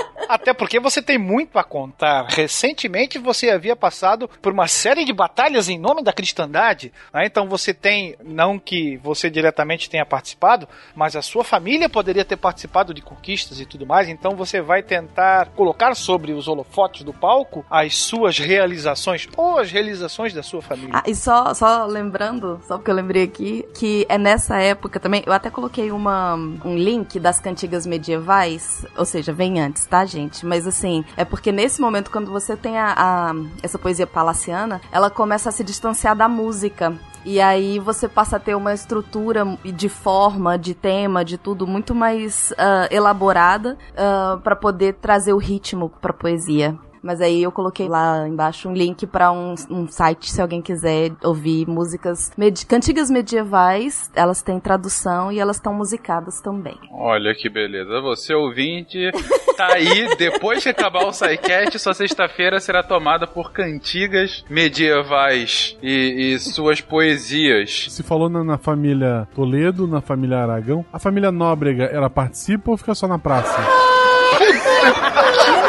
Até 0.30 0.54
porque 0.54 0.78
você 0.78 1.02
tem 1.02 1.18
muito 1.18 1.58
a 1.58 1.64
contar. 1.64 2.24
Recentemente 2.28 3.18
você 3.18 3.50
havia 3.50 3.74
passado 3.74 4.30
por 4.40 4.52
uma 4.52 4.68
série 4.68 5.04
de 5.04 5.12
batalhas 5.12 5.68
em 5.68 5.76
nome 5.76 6.04
da 6.04 6.12
cristandade. 6.12 6.92
Né? 7.12 7.26
Então 7.26 7.48
você 7.48 7.74
tem, 7.74 8.14
não 8.22 8.56
que 8.56 8.96
você 8.98 9.28
diretamente 9.28 9.90
tenha 9.90 10.06
participado, 10.06 10.68
mas 10.94 11.16
a 11.16 11.22
sua 11.22 11.42
família 11.42 11.88
poderia 11.88 12.24
ter 12.24 12.36
participado 12.36 12.94
de 12.94 13.02
conquistas 13.02 13.58
e 13.58 13.66
tudo 13.66 13.84
mais. 13.84 14.08
Então 14.08 14.36
você 14.36 14.60
vai 14.60 14.84
tentar 14.84 15.46
colocar 15.56 15.96
sobre 15.96 16.32
os 16.32 16.46
holofotes 16.46 17.02
do 17.02 17.12
palco 17.12 17.66
as 17.68 17.96
suas 17.96 18.38
realizações 18.38 19.26
ou 19.36 19.58
as 19.58 19.72
realizações 19.72 20.32
da 20.32 20.44
sua 20.44 20.62
família. 20.62 20.92
Ah, 20.92 21.02
e 21.08 21.14
só, 21.14 21.52
só 21.54 21.86
lembrando, 21.86 22.60
só 22.68 22.76
porque 22.76 22.92
eu 22.92 22.94
lembrei 22.94 23.24
aqui, 23.24 23.66
que 23.74 24.06
é 24.08 24.16
nessa 24.16 24.58
época 24.58 25.00
também, 25.00 25.24
eu 25.26 25.32
até 25.32 25.50
coloquei 25.50 25.90
uma, 25.90 26.36
um 26.36 26.76
link 26.76 27.18
das 27.18 27.40
cantigas 27.40 27.84
medievais, 27.84 28.86
ou 28.96 29.04
seja, 29.04 29.32
vem 29.32 29.60
antes, 29.60 29.84
tá, 29.86 30.06
gente? 30.06 30.19
Gente, 30.20 30.44
mas 30.44 30.66
assim, 30.66 31.04
é 31.16 31.24
porque 31.24 31.50
nesse 31.50 31.80
momento, 31.80 32.10
quando 32.10 32.30
você 32.30 32.56
tem 32.56 32.78
a, 32.78 32.94
a 32.96 33.34
essa 33.62 33.78
poesia 33.78 34.06
palaciana, 34.06 34.80
ela 34.92 35.10
começa 35.10 35.48
a 35.48 35.52
se 35.52 35.64
distanciar 35.64 36.14
da 36.14 36.28
música. 36.28 36.98
E 37.24 37.38
aí 37.40 37.78
você 37.78 38.08
passa 38.08 38.36
a 38.36 38.40
ter 38.40 38.54
uma 38.54 38.72
estrutura 38.72 39.44
de 39.62 39.88
forma, 39.90 40.58
de 40.58 40.74
tema, 40.74 41.22
de 41.22 41.36
tudo 41.36 41.66
muito 41.66 41.94
mais 41.94 42.50
uh, 42.52 42.88
elaborada 42.90 43.76
uh, 43.92 44.40
para 44.40 44.56
poder 44.56 44.94
trazer 44.94 45.34
o 45.34 45.38
ritmo 45.38 45.90
para 46.00 46.14
poesia. 46.14 46.78
Mas 47.02 47.20
aí 47.20 47.42
eu 47.42 47.52
coloquei 47.52 47.88
lá 47.88 48.28
embaixo 48.28 48.68
um 48.68 48.72
link 48.72 49.06
para 49.06 49.32
um, 49.32 49.54
um, 49.70 49.88
site 49.88 50.30
se 50.30 50.40
alguém 50.40 50.60
quiser 50.60 51.12
ouvir 51.22 51.66
músicas 51.66 52.30
med 52.36 52.64
cantigas 52.66 53.10
medievais. 53.10 54.10
Elas 54.14 54.42
têm 54.42 54.60
tradução 54.60 55.32
e 55.32 55.38
elas 55.38 55.56
estão 55.56 55.72
musicadas 55.72 56.40
também. 56.40 56.78
Olha 56.92 57.34
que 57.34 57.48
beleza. 57.48 58.00
Você 58.00 58.34
ouvinte 58.34 59.10
tá 59.56 59.74
aí. 59.74 60.08
Depois 60.16 60.62
de 60.62 60.68
acabar 60.68 61.06
o 61.06 61.12
SciCast, 61.12 61.78
sua 61.78 61.94
sexta-feira 61.94 62.60
será 62.60 62.82
tomada 62.82 63.26
por 63.26 63.52
cantigas 63.52 64.44
medievais 64.48 65.76
e, 65.82 66.34
e, 66.34 66.38
suas 66.38 66.80
poesias. 66.80 67.86
Se 67.90 68.02
falou 68.02 68.28
na, 68.28 68.44
na 68.44 68.58
família 68.58 69.26
Toledo, 69.34 69.86
na 69.86 70.00
família 70.00 70.38
Aragão, 70.38 70.84
a 70.92 70.98
família 70.98 71.30
Nóbrega, 71.30 71.84
ela 71.84 72.10
participa 72.10 72.70
ou 72.70 72.76
fica 72.76 72.94
só 72.94 73.06
na 73.06 73.18
praça? 73.18 73.60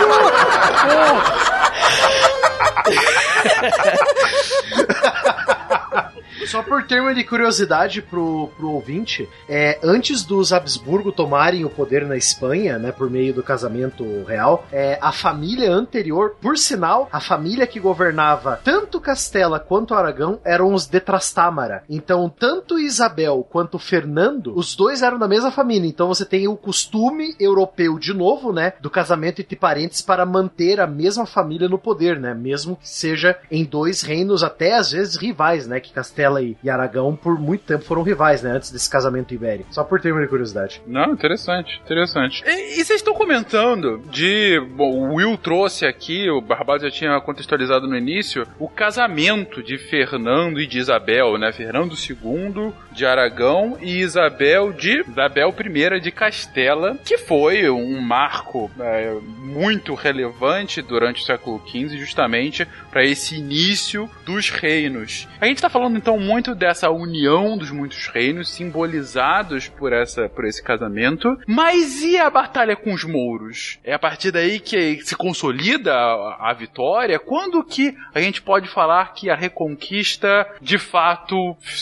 porra. 0.82 1.24
Só 6.52 6.62
por 6.62 6.84
termo 6.84 7.16
de 7.16 7.24
curiosidade 7.24 8.02
pro, 8.02 8.50
pro 8.58 8.72
ouvinte, 8.72 9.30
é, 9.48 9.80
antes 9.82 10.26
dos 10.26 10.52
Habsburgo 10.52 11.10
tomarem 11.10 11.64
o 11.64 11.70
poder 11.70 12.06
na 12.06 12.18
Espanha, 12.18 12.78
né, 12.78 12.92
por 12.92 13.10
meio 13.10 13.34
do 13.34 13.42
casamento 13.42 14.04
real, 14.26 14.68
é, 14.70 15.00
a 15.02 15.14
família 15.14 15.72
anterior, 15.72 16.36
por 16.42 16.58
sinal, 16.58 17.08
a 17.10 17.22
família 17.22 17.66
que 17.66 17.80
governava 17.80 18.60
tanto 18.66 19.00
Castela 19.00 19.62
quanto 19.62 19.94
Aragão 19.94 20.42
eram 20.44 20.74
os 20.74 20.88
de 20.88 21.00
Trastámara. 21.00 21.86
Então, 21.90 22.28
tanto 22.28 22.78
Isabel 22.78 23.48
quanto 23.50 23.80
Fernando, 23.80 24.52
os 24.54 24.76
dois 24.76 25.02
eram 25.02 25.18
da 25.18 25.30
mesma 25.30 25.52
família. 25.52 25.88
Então, 25.88 26.10
você 26.10 26.26
tem 26.26 26.50
o 26.50 26.58
costume 26.58 27.34
europeu 27.40 27.98
de 27.98 28.14
novo, 28.14 28.52
né, 28.52 28.74
do 28.82 28.90
casamento 28.90 29.40
entre 29.40 29.56
parentes 29.56 30.02
para 30.02 30.26
manter 30.26 30.82
a 30.82 30.88
mesma 30.88 31.26
família 31.26 31.70
no 31.70 31.80
poder, 31.80 32.20
né, 32.20 32.34
mesmo 32.34 32.76
que 32.76 32.90
seja 32.90 33.40
em 33.50 33.64
dois 33.64 34.02
reinos 34.02 34.44
até 34.44 34.76
às 34.76 34.92
vezes 34.92 35.16
rivais, 35.16 35.66
né, 35.66 35.80
que 35.80 35.94
Castela 35.94 36.41
E, 36.42 36.58
e 36.64 36.70
Aragão 36.70 37.16
por 37.16 37.40
muito 37.40 37.64
tempo 37.64 37.84
foram 37.84 38.04
rivais, 38.04 38.42
né? 38.42 38.52
Antes 38.52 38.72
desse 38.72 38.90
casamento 38.90 39.34
ibérico. 39.34 39.74
Só 39.74 39.84
por 39.84 40.00
termo 40.02 40.20
de 40.20 40.28
curiosidade. 40.28 40.82
Não, 40.88 41.14
interessante, 41.14 41.82
interessante. 41.84 42.44
E, 42.46 42.80
e 42.80 42.86
vocês 42.86 43.00
estão 43.00 43.14
comentando 43.14 44.02
de. 44.10 44.60
Bom, 44.76 44.92
o 44.92 45.16
Will 45.16 45.38
trouxe 45.38 45.86
aqui, 45.86 46.30
o 46.30 46.42
Barbados 46.42 46.84
já 46.84 46.92
tinha 46.92 47.20
contextualizado 47.22 47.88
no 47.88 47.96
início, 47.96 48.46
o 48.60 48.68
casamento 48.68 49.64
de 49.64 49.78
Fernando 49.78 50.60
e 50.60 50.68
de 50.68 50.80
Isabel, 50.80 51.38
né? 51.38 51.52
Fernando 51.52 51.96
II 51.96 52.74
de 52.92 53.06
Aragão 53.06 53.78
e 53.82 54.00
Isabel 54.00 54.72
de 54.74 55.04
Isabel 55.08 55.54
I 55.60 56.00
de 56.00 56.12
Castela, 56.12 56.98
que 57.04 57.18
foi 57.18 57.70
um 57.70 58.00
marco 58.02 58.70
é, 58.80 59.16
muito 59.40 59.94
relevante 59.94 60.82
durante 60.82 61.22
o 61.22 61.26
século 61.26 61.62
XV, 61.68 61.98
justamente 61.98 62.68
para 62.90 63.06
esse 63.06 63.36
início 63.36 64.10
dos 64.26 64.50
reinos. 64.50 65.28
A 65.40 65.46
gente 65.46 65.58
está 65.58 65.70
falando 65.70 65.98
então 65.98 66.20
muito 66.32 66.56
de, 66.56 66.66
essa 66.66 66.90
união 66.90 67.58
dos 67.58 67.72
muitos 67.72 68.08
reinos, 68.08 68.50
simbolizados 68.50 69.68
por, 69.68 69.92
essa, 69.92 70.30
por 70.30 70.46
esse 70.46 70.64
casamento. 70.64 71.38
Mas 71.46 72.02
e 72.02 72.18
a 72.18 72.30
batalha 72.30 72.74
com 72.74 72.94
os 72.94 73.04
mouros? 73.04 73.80
É 73.84 73.94
a 73.94 74.00
partir 74.00 74.32
daí 74.32 74.62
que 74.62 75.02
se 75.04 75.14
consolida 75.14 75.94
a, 75.94 76.52
a 76.52 76.54
vitória? 76.54 77.20
Quando 77.20 77.62
que 77.64 77.94
a 78.16 78.22
gente 78.22 78.42
pode 78.42 78.70
falar 78.70 79.14
que 79.14 79.30
a 79.30 79.36
reconquista 79.36 80.48
de 80.62 80.78
fato 80.78 81.36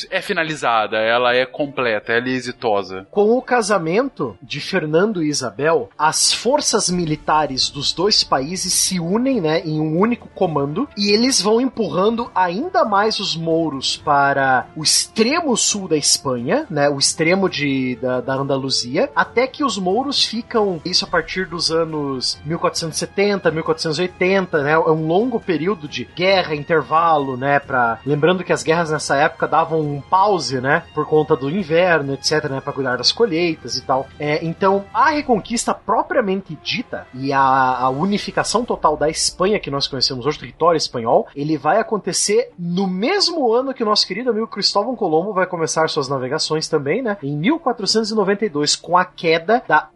é 0.09 0.19
finalizada, 0.19 0.97
ela 0.97 1.35
é 1.35 1.45
completa, 1.45 2.13
ela 2.13 2.27
é 2.27 2.31
exitosa? 2.31 3.05
Com 3.12 3.38
o 3.38 3.41
casamento 3.43 4.35
de 4.41 4.59
Fernando 4.59 5.21
e 5.21 5.29
Isabel, 5.29 5.91
as 5.95 6.33
forças 6.33 6.89
militares 6.89 7.69
dos 7.69 7.93
dois 7.93 8.23
países 8.23 8.73
se 8.73 8.99
unem 8.99 9.39
né, 9.39 9.59
em 9.59 9.79
um 9.79 9.99
único 9.99 10.27
comando 10.29 10.89
e 10.97 11.12
eles 11.12 11.39
vão 11.39 11.62
empurrando 11.62 12.31
ainda 12.33 12.83
mais 12.83 13.19
os 13.19 13.35
mouros 13.35 13.95
para 13.95 14.29
o 14.76 14.84
extremo 14.84 15.56
sul 15.56 15.88
da 15.88 15.98
Espanha, 15.98 16.65
né, 16.70 16.89
o 16.89 16.98
extremo 16.98 17.50
de, 17.50 17.98
da, 18.02 18.22
da 18.22 18.36
Andaluzia, 18.36 19.10
até 19.15 19.48
que 19.48 19.63
os 19.63 19.78
mouros 19.78 20.24
ficam, 20.26 20.82
isso 20.86 21.06
a 21.06 21.08
partir 21.08 21.46
dos 21.46 21.72
anos 21.72 22.39
1470, 22.46 23.52
1480, 23.52 24.63
né, 24.63 24.72
é 24.72 24.80
um 24.80 25.08
longo 25.08 25.39
período 25.39 25.88
de 25.88 26.06
guerra, 26.06 26.56
intervalo, 26.56 27.38
né, 27.38 27.60
pra, 27.60 28.00
lembrando 28.06 28.44
que 28.44 28.54
as 28.54 28.63
guerras 28.63 28.92
nessa 28.92 29.15
época 29.15 29.48
davam 29.48 29.80
um 29.80 30.02
pause, 30.02 30.60
né, 30.60 30.84
por 30.94 31.06
conta 31.06 31.36
do 31.36 31.50
inverno, 31.50 32.13
etc, 32.13 32.46
né, 32.50 32.62
para 32.62 32.74
cuidar 32.74 32.98
das 32.98 33.12
colheitas 33.12 33.76
e 33.76 33.82
tal. 33.82 34.08
É, 34.20 34.44
então, 34.46 34.86
a 34.94 35.10
reconquista 35.12 35.74
propriamente 35.74 36.58
dita 36.62 37.08
e 37.13 37.32
a, 37.32 37.39
a 37.39 37.89
unificação 37.89 38.65
total 38.65 38.98
da 38.98 39.10
Espanha 39.10 39.60
que 39.60 39.72
nós 39.72 39.88
conhecemos 39.88 40.26
hoje, 40.26 40.39
território 40.39 40.78
espanhol, 40.78 41.28
ele 41.36 41.58
vai 41.58 41.80
acontecer 41.80 42.52
no 42.58 42.88
mesmo 42.88 43.54
ano 43.54 43.74
que 43.74 43.84
o 43.84 43.86
nosso 43.86 44.08
querido 44.08 44.18
amigo 44.27 44.47
Cristóvão 44.47 44.95
Colombo 44.95 45.34
vai 45.34 45.45
começar 45.45 45.88
suas 45.89 46.10
navegações 46.10 46.67
também, 46.67 47.01
né? 47.01 47.17
Em 47.23 47.38
1492, 47.38 48.75
com 48.75 48.97
a 48.97 49.05
queda 49.05 49.63
da, 49.67 49.89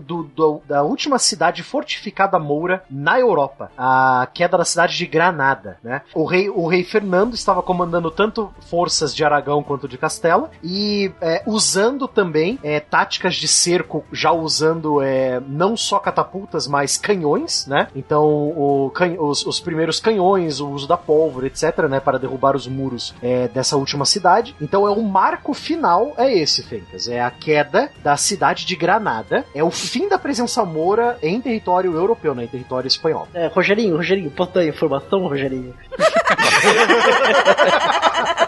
do, 0.00 0.22
do, 0.24 0.62
da 0.66 0.82
última 0.82 1.18
cidade 1.18 1.62
fortificada 1.62 2.38
moura 2.38 2.82
na 2.90 3.18
Europa, 3.20 3.70
a 3.76 4.28
queda 4.32 4.58
da 4.58 4.64
cidade 4.64 4.96
de 4.96 5.06
Granada, 5.06 5.78
né? 5.82 6.02
O 6.14 6.24
rei, 6.24 6.48
o 6.48 6.66
rei 6.66 6.82
Fernando 6.82 7.34
estava 7.34 7.62
comandando 7.62 8.10
tanto 8.10 8.50
forças 8.68 9.14
de 9.14 9.24
Aragão 9.24 9.62
quanto 9.62 9.86
de 9.86 9.98
Castela 9.98 10.50
e 10.62 11.12
é, 11.20 11.42
usando 11.46 12.08
também 12.08 12.58
é, 12.62 12.80
táticas 12.80 13.34
de 13.36 13.46
cerco, 13.46 14.04
já 14.12 14.32
usando 14.32 15.02
é, 15.02 15.40
não 15.46 15.76
só 15.76 15.98
catapultas, 15.98 16.66
mas 16.66 16.96
canhões, 16.96 17.66
né? 17.66 17.88
Então, 17.94 18.24
o, 18.26 18.92
os, 19.18 19.46
os, 19.46 19.60
primeiros 19.60 20.00
canhões, 20.00 20.60
o 20.60 20.68
uso 20.70 20.86
da 20.86 20.96
pólvora, 20.96 21.46
etc., 21.46 21.88
né? 21.88 22.00
Para 22.00 22.18
derrubar 22.18 22.56
os 22.56 22.66
muros 22.66 23.14
é, 23.22 23.48
dessa 23.60 23.76
última 23.76 24.06
cidade. 24.06 24.56
Então, 24.60 24.86
é 24.86 24.90
o 24.90 25.02
marco 25.02 25.52
final, 25.52 26.14
é 26.16 26.32
esse, 26.32 26.62
Fencas. 26.62 27.08
É 27.08 27.20
a 27.20 27.30
queda 27.30 27.90
da 28.02 28.16
cidade 28.16 28.64
de 28.64 28.74
Granada. 28.74 29.44
É 29.54 29.62
o 29.62 29.70
fim 29.70 30.08
da 30.08 30.18
presença 30.18 30.64
moura 30.64 31.18
em 31.22 31.38
território 31.40 31.94
europeu, 31.94 32.34
né? 32.34 32.44
Em 32.44 32.48
território 32.48 32.88
espanhol. 32.88 33.28
É, 33.34 33.48
Rogerinho, 33.48 33.96
Rogerinho, 33.96 34.30
bota 34.30 34.60
a 34.60 34.66
informação, 34.66 35.26
Rogerinho. 35.26 35.74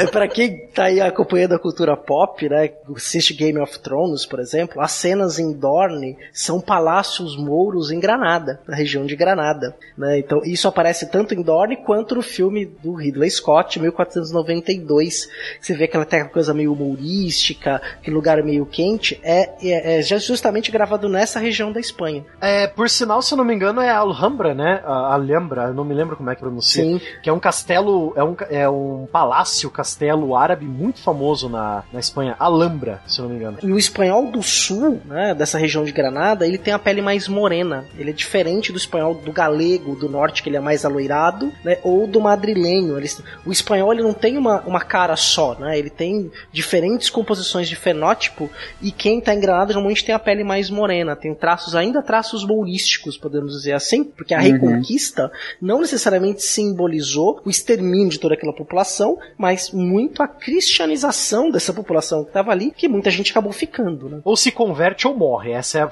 É. 0.00 0.06
para 0.06 0.28
quem 0.28 0.66
tá 0.68 0.84
aí 0.84 1.00
acompanhando 1.00 1.54
a 1.54 1.58
cultura 1.58 1.96
pop, 1.96 2.48
né, 2.48 2.70
assiste 2.94 3.34
Game 3.34 3.58
of 3.58 3.78
Thrones, 3.78 4.26
por 4.26 4.40
exemplo, 4.40 4.80
as 4.80 4.92
cenas 4.92 5.38
em 5.38 5.52
Dorne 5.52 6.16
são 6.32 6.60
palácios 6.60 7.36
mouros 7.36 7.90
em 7.90 8.00
Granada, 8.00 8.60
na 8.66 8.76
região 8.76 9.06
de 9.06 9.16
Granada, 9.16 9.76
né? 9.96 10.18
Então, 10.18 10.40
isso 10.44 10.68
aparece 10.68 11.10
tanto 11.10 11.34
em 11.34 11.42
Dorne 11.42 11.76
quanto 11.76 12.14
no 12.14 12.22
filme 12.22 12.66
do 12.66 12.94
Ridley 12.94 13.30
Scott, 13.30 13.78
1492. 13.78 15.28
Você 15.60 15.74
vê 15.74 15.84
aquela 15.84 16.06
coisa 16.28 16.54
meio 16.54 16.74
mourística, 16.74 17.80
aquele 17.98 18.16
lugar 18.16 18.42
meio 18.42 18.66
quente, 18.66 19.20
é, 19.22 19.50
é, 19.62 19.98
é 19.98 20.02
justamente 20.02 20.70
gravado 20.70 21.08
nessa 21.08 21.38
região 21.38 21.72
da 21.72 21.80
Espanha. 21.80 22.24
É, 22.40 22.66
por 22.66 22.88
sinal, 22.88 23.22
se 23.22 23.32
eu 23.32 23.38
não 23.38 23.44
me 23.44 23.54
engano, 23.54 23.80
é 23.80 23.90
Alhambra, 23.90 24.54
né? 24.54 24.82
Alhambra, 24.84 25.64
eu 25.64 25.74
não 25.74 25.84
me 25.84 25.94
lembro 25.94 26.16
como 26.16 26.30
é 26.30 26.34
que 26.34 26.40
pronuncia. 26.40 26.82
Sim. 26.82 27.00
Que 27.22 27.30
é 27.30 27.32
um 27.32 27.40
castelo, 27.40 28.12
é 28.16 28.24
um, 28.24 28.29
é 28.50 28.68
um 28.68 29.06
palácio, 29.10 29.70
castelo 29.70 30.36
árabe 30.36 30.66
muito 30.66 31.00
famoso 31.00 31.48
na, 31.48 31.84
na 31.92 32.00
Espanha, 32.00 32.36
Alhambra, 32.38 33.00
se 33.06 33.18
eu 33.18 33.24
não 33.24 33.30
me 33.30 33.36
engano. 33.36 33.58
E 33.62 33.72
o 33.72 33.78
espanhol 33.78 34.30
do 34.30 34.42
sul, 34.42 35.00
né, 35.04 35.34
dessa 35.34 35.58
região 35.58 35.84
de 35.84 35.92
Granada, 35.92 36.46
ele 36.46 36.58
tem 36.58 36.72
a 36.72 36.78
pele 36.78 37.02
mais 37.02 37.28
morena. 37.28 37.84
Ele 37.98 38.10
é 38.10 38.12
diferente 38.12 38.72
do 38.72 38.78
espanhol 38.78 39.14
do 39.14 39.32
galego, 39.32 39.94
do 39.94 40.08
norte, 40.08 40.42
que 40.42 40.48
ele 40.48 40.56
é 40.56 40.60
mais 40.60 40.84
aloirado, 40.84 41.52
né, 41.64 41.78
ou 41.82 42.06
do 42.06 42.20
madrilenho. 42.20 42.96
Ele, 42.96 43.08
o 43.44 43.52
espanhol 43.52 43.92
ele 43.92 44.02
não 44.02 44.12
tem 44.12 44.36
uma, 44.36 44.60
uma 44.62 44.80
cara 44.80 45.16
só, 45.16 45.54
né? 45.58 45.78
Ele 45.78 45.90
tem 45.90 46.30
diferentes 46.52 47.10
composições 47.10 47.68
de 47.68 47.76
fenótipo 47.76 48.50
e 48.80 48.90
quem 48.90 49.18
está 49.18 49.34
em 49.34 49.40
Granada 49.40 49.72
normalmente 49.72 50.04
tem 50.04 50.14
a 50.14 50.18
pele 50.18 50.44
mais 50.44 50.70
morena, 50.70 51.16
tem 51.16 51.34
traços, 51.34 51.74
ainda 51.74 52.02
traços 52.02 52.44
mourísticos, 52.44 53.16
podemos 53.16 53.52
dizer 53.52 53.72
assim, 53.72 54.04
porque 54.04 54.34
a 54.34 54.38
uhum. 54.38 54.44
reconquista 54.44 55.30
não 55.60 55.80
necessariamente 55.80 56.42
simbolizou 56.42 57.40
o 57.44 57.50
extermínio 57.50 58.10
de 58.10 58.18
toda 58.20 58.34
aquela 58.34 58.52
população, 58.52 59.18
mas 59.36 59.70
muito 59.70 60.22
a 60.22 60.28
cristianização 60.28 61.50
dessa 61.50 61.72
população 61.72 62.22
que 62.22 62.30
estava 62.30 62.52
ali, 62.52 62.70
que 62.70 62.88
muita 62.88 63.10
gente 63.10 63.30
acabou 63.30 63.52
ficando, 63.52 64.08
né? 64.08 64.20
Ou 64.24 64.36
se 64.36 64.50
converte 64.50 65.06
ou 65.06 65.16
morre, 65.16 65.52
essa 65.52 65.78
é 65.78 65.82
a... 65.82 65.90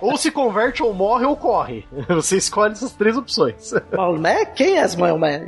ou 0.00 0.16
se 0.16 0.30
converte 0.30 0.82
ou 0.82 0.92
morre 0.92 1.24
ou 1.24 1.36
corre. 1.36 1.84
Você 2.08 2.36
escolhe 2.36 2.72
essas 2.72 2.92
três 2.92 3.16
opções. 3.16 3.72
Maomé? 3.92 4.44
Quem 4.46 4.78
é 4.78 4.96
Maomé? 4.96 5.42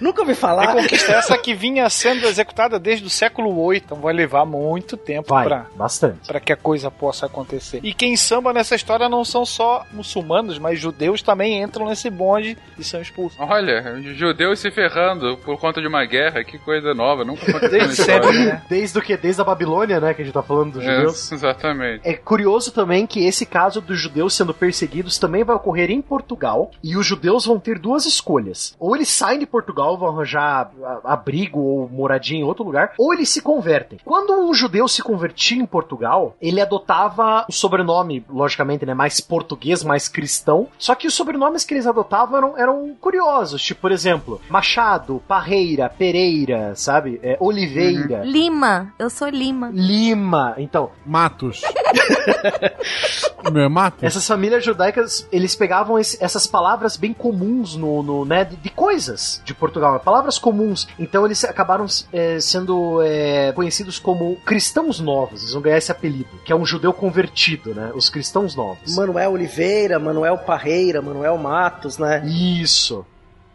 Nunca 0.00 0.22
ouvi 0.22 0.34
falar. 0.34 0.76
Essa 0.78 1.38
que 1.38 1.54
vinha 1.54 1.88
sendo 1.88 2.26
executada 2.26 2.78
desde 2.78 3.06
o 3.06 3.10
século 3.10 3.68
VIII, 3.68 3.82
então 3.84 3.98
vai 4.00 4.12
levar 4.12 4.44
muito 4.44 4.96
tempo 4.96 5.28
para 5.28 5.66
bastante 5.76 6.26
para 6.26 6.40
que 6.40 6.52
a 6.52 6.56
coisa 6.56 6.90
possa 6.90 7.26
acontecer. 7.26 7.80
E 7.82 7.92
quem 7.92 8.16
samba 8.16 8.52
nessa 8.52 8.74
história 8.74 9.08
não 9.08 9.24
são 9.24 9.44
só 9.44 9.84
muçulmanos, 9.92 10.58
mas 10.58 10.78
judeus 10.78 11.22
também 11.22 11.62
entram 11.62 11.86
nesse 11.86 12.10
bonde 12.10 12.56
e 12.78 12.84
são 12.84 13.00
expulsos. 13.00 13.38
Olha, 13.48 14.00
judeus 14.14 14.60
se 14.60 14.70
ferrando 14.70 15.36
por 15.38 15.58
conta 15.58 15.80
de 15.80 15.86
uma 15.86 16.04
guerra, 16.04 16.44
que 16.44 16.58
coisa 16.58 16.94
nova, 16.94 17.24
nunca 17.24 17.42
aconteceu 17.42 17.78
Desde 17.78 17.96
sempre, 17.96 18.44
né? 18.44 18.62
Desde 18.68 18.98
o 18.98 19.02
que? 19.02 19.16
Desde 19.16 19.40
a 19.40 19.44
Babilônia, 19.44 20.00
né, 20.00 20.14
que 20.14 20.22
a 20.22 20.24
gente 20.24 20.34
tá 20.34 20.42
falando 20.42 20.72
dos 20.72 20.84
é, 20.84 20.94
judeus. 20.94 21.32
Exatamente. 21.32 22.00
É 22.08 22.14
curioso 22.14 22.72
também 22.72 23.06
que 23.06 23.24
esse 23.26 23.46
caso 23.46 23.80
dos 23.80 23.98
judeus 23.98 24.34
sendo 24.34 24.54
perseguidos 24.54 25.18
também 25.18 25.44
vai 25.44 25.56
ocorrer 25.56 25.90
em 25.90 26.00
Portugal, 26.00 26.70
e 26.82 26.96
os 26.96 27.06
judeus 27.06 27.46
vão 27.46 27.58
ter 27.58 27.78
duas 27.78 28.06
escolhas. 28.06 28.74
Ou 28.78 28.94
eles 28.94 29.08
saem 29.08 29.38
de 29.38 29.46
Portugal, 29.46 29.96
vão 29.98 30.08
arranjar 30.08 30.70
abrigo 31.04 31.60
ou 31.60 31.88
moradia 31.88 32.38
em 32.38 32.44
outro 32.44 32.64
lugar, 32.64 32.92
ou 32.98 33.12
eles 33.12 33.28
se 33.28 33.40
convertem. 33.40 33.98
Quando 34.04 34.32
um 34.32 34.54
judeu 34.54 34.86
se 34.88 35.02
convertia 35.02 35.60
em 35.60 35.66
Portugal, 35.66 36.36
ele 36.40 36.60
adotava 36.60 37.44
o 37.48 37.52
sobrenome, 37.52 38.24
logicamente, 38.28 38.86
né, 38.86 38.94
mais 38.94 39.20
português, 39.20 39.82
mais 39.82 40.08
cristão, 40.08 40.68
só 40.78 40.94
que 40.94 41.06
os 41.06 41.14
sobrenomes 41.14 41.64
que 41.64 41.74
eles 41.74 41.86
adotavam 41.86 42.36
eram, 42.36 42.58
eram 42.58 42.96
curiosos, 43.00 43.23
tipo, 43.62 43.80
por 43.80 43.92
exemplo, 43.92 44.40
Machado, 44.48 45.22
Parreira, 45.26 45.88
Pereira, 45.88 46.74
sabe? 46.74 47.20
É, 47.22 47.36
Oliveira. 47.40 48.18
Uhum. 48.18 48.24
Lima, 48.24 48.92
eu 48.98 49.10
sou 49.10 49.28
Lima. 49.28 49.70
Lima, 49.72 50.54
então. 50.58 50.90
Matos. 51.04 51.62
meu 53.52 53.64
é 53.64 53.68
Matos? 53.68 54.02
Essas 54.02 54.26
famílias 54.26 54.64
judaicas, 54.64 55.26
eles 55.30 55.54
pegavam 55.54 55.98
esse, 55.98 56.22
essas 56.22 56.46
palavras 56.46 56.96
bem 56.96 57.12
comuns 57.12 57.76
no, 57.76 58.02
no 58.02 58.24
né, 58.24 58.44
de, 58.44 58.56
de, 58.56 58.70
coisas 58.70 59.40
de 59.44 59.54
Portugal, 59.54 59.98
palavras 60.00 60.38
comuns. 60.38 60.88
Então 60.98 61.24
eles 61.24 61.44
acabaram 61.44 61.86
é, 62.12 62.40
sendo 62.40 63.00
é, 63.02 63.52
conhecidos 63.52 63.98
como 63.98 64.36
cristãos 64.44 65.00
novos. 65.00 65.42
Eles 65.42 65.52
vão 65.52 65.62
ganhar 65.62 65.78
esse 65.78 65.92
apelido, 65.92 66.30
que 66.44 66.52
é 66.52 66.56
um 66.56 66.64
judeu 66.64 66.92
convertido, 66.92 67.74
né? 67.74 67.92
Os 67.94 68.08
cristãos 68.08 68.54
novos. 68.54 68.96
Manuel 68.96 69.32
Oliveira, 69.32 69.98
Manuel 69.98 70.38
Parreira, 70.38 71.00
Manuel 71.00 71.36
Matos, 71.38 71.98
né? 71.98 72.24
Isso. 72.26 73.04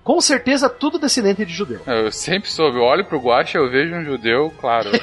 Com 0.10 0.20
certeza, 0.20 0.68
tudo 0.68 0.98
descendente 0.98 1.46
de 1.46 1.54
judeu. 1.54 1.82
Eu 1.86 2.12
sempre 2.12 2.50
soube. 2.50 2.78
Eu 2.78 2.84
olho 2.84 3.06
pro 3.06 3.20
Guacha, 3.20 3.60
eu 3.60 3.70
vejo 3.70 3.94
um 3.94 4.04
judeu, 4.04 4.52
claro. 4.60 4.90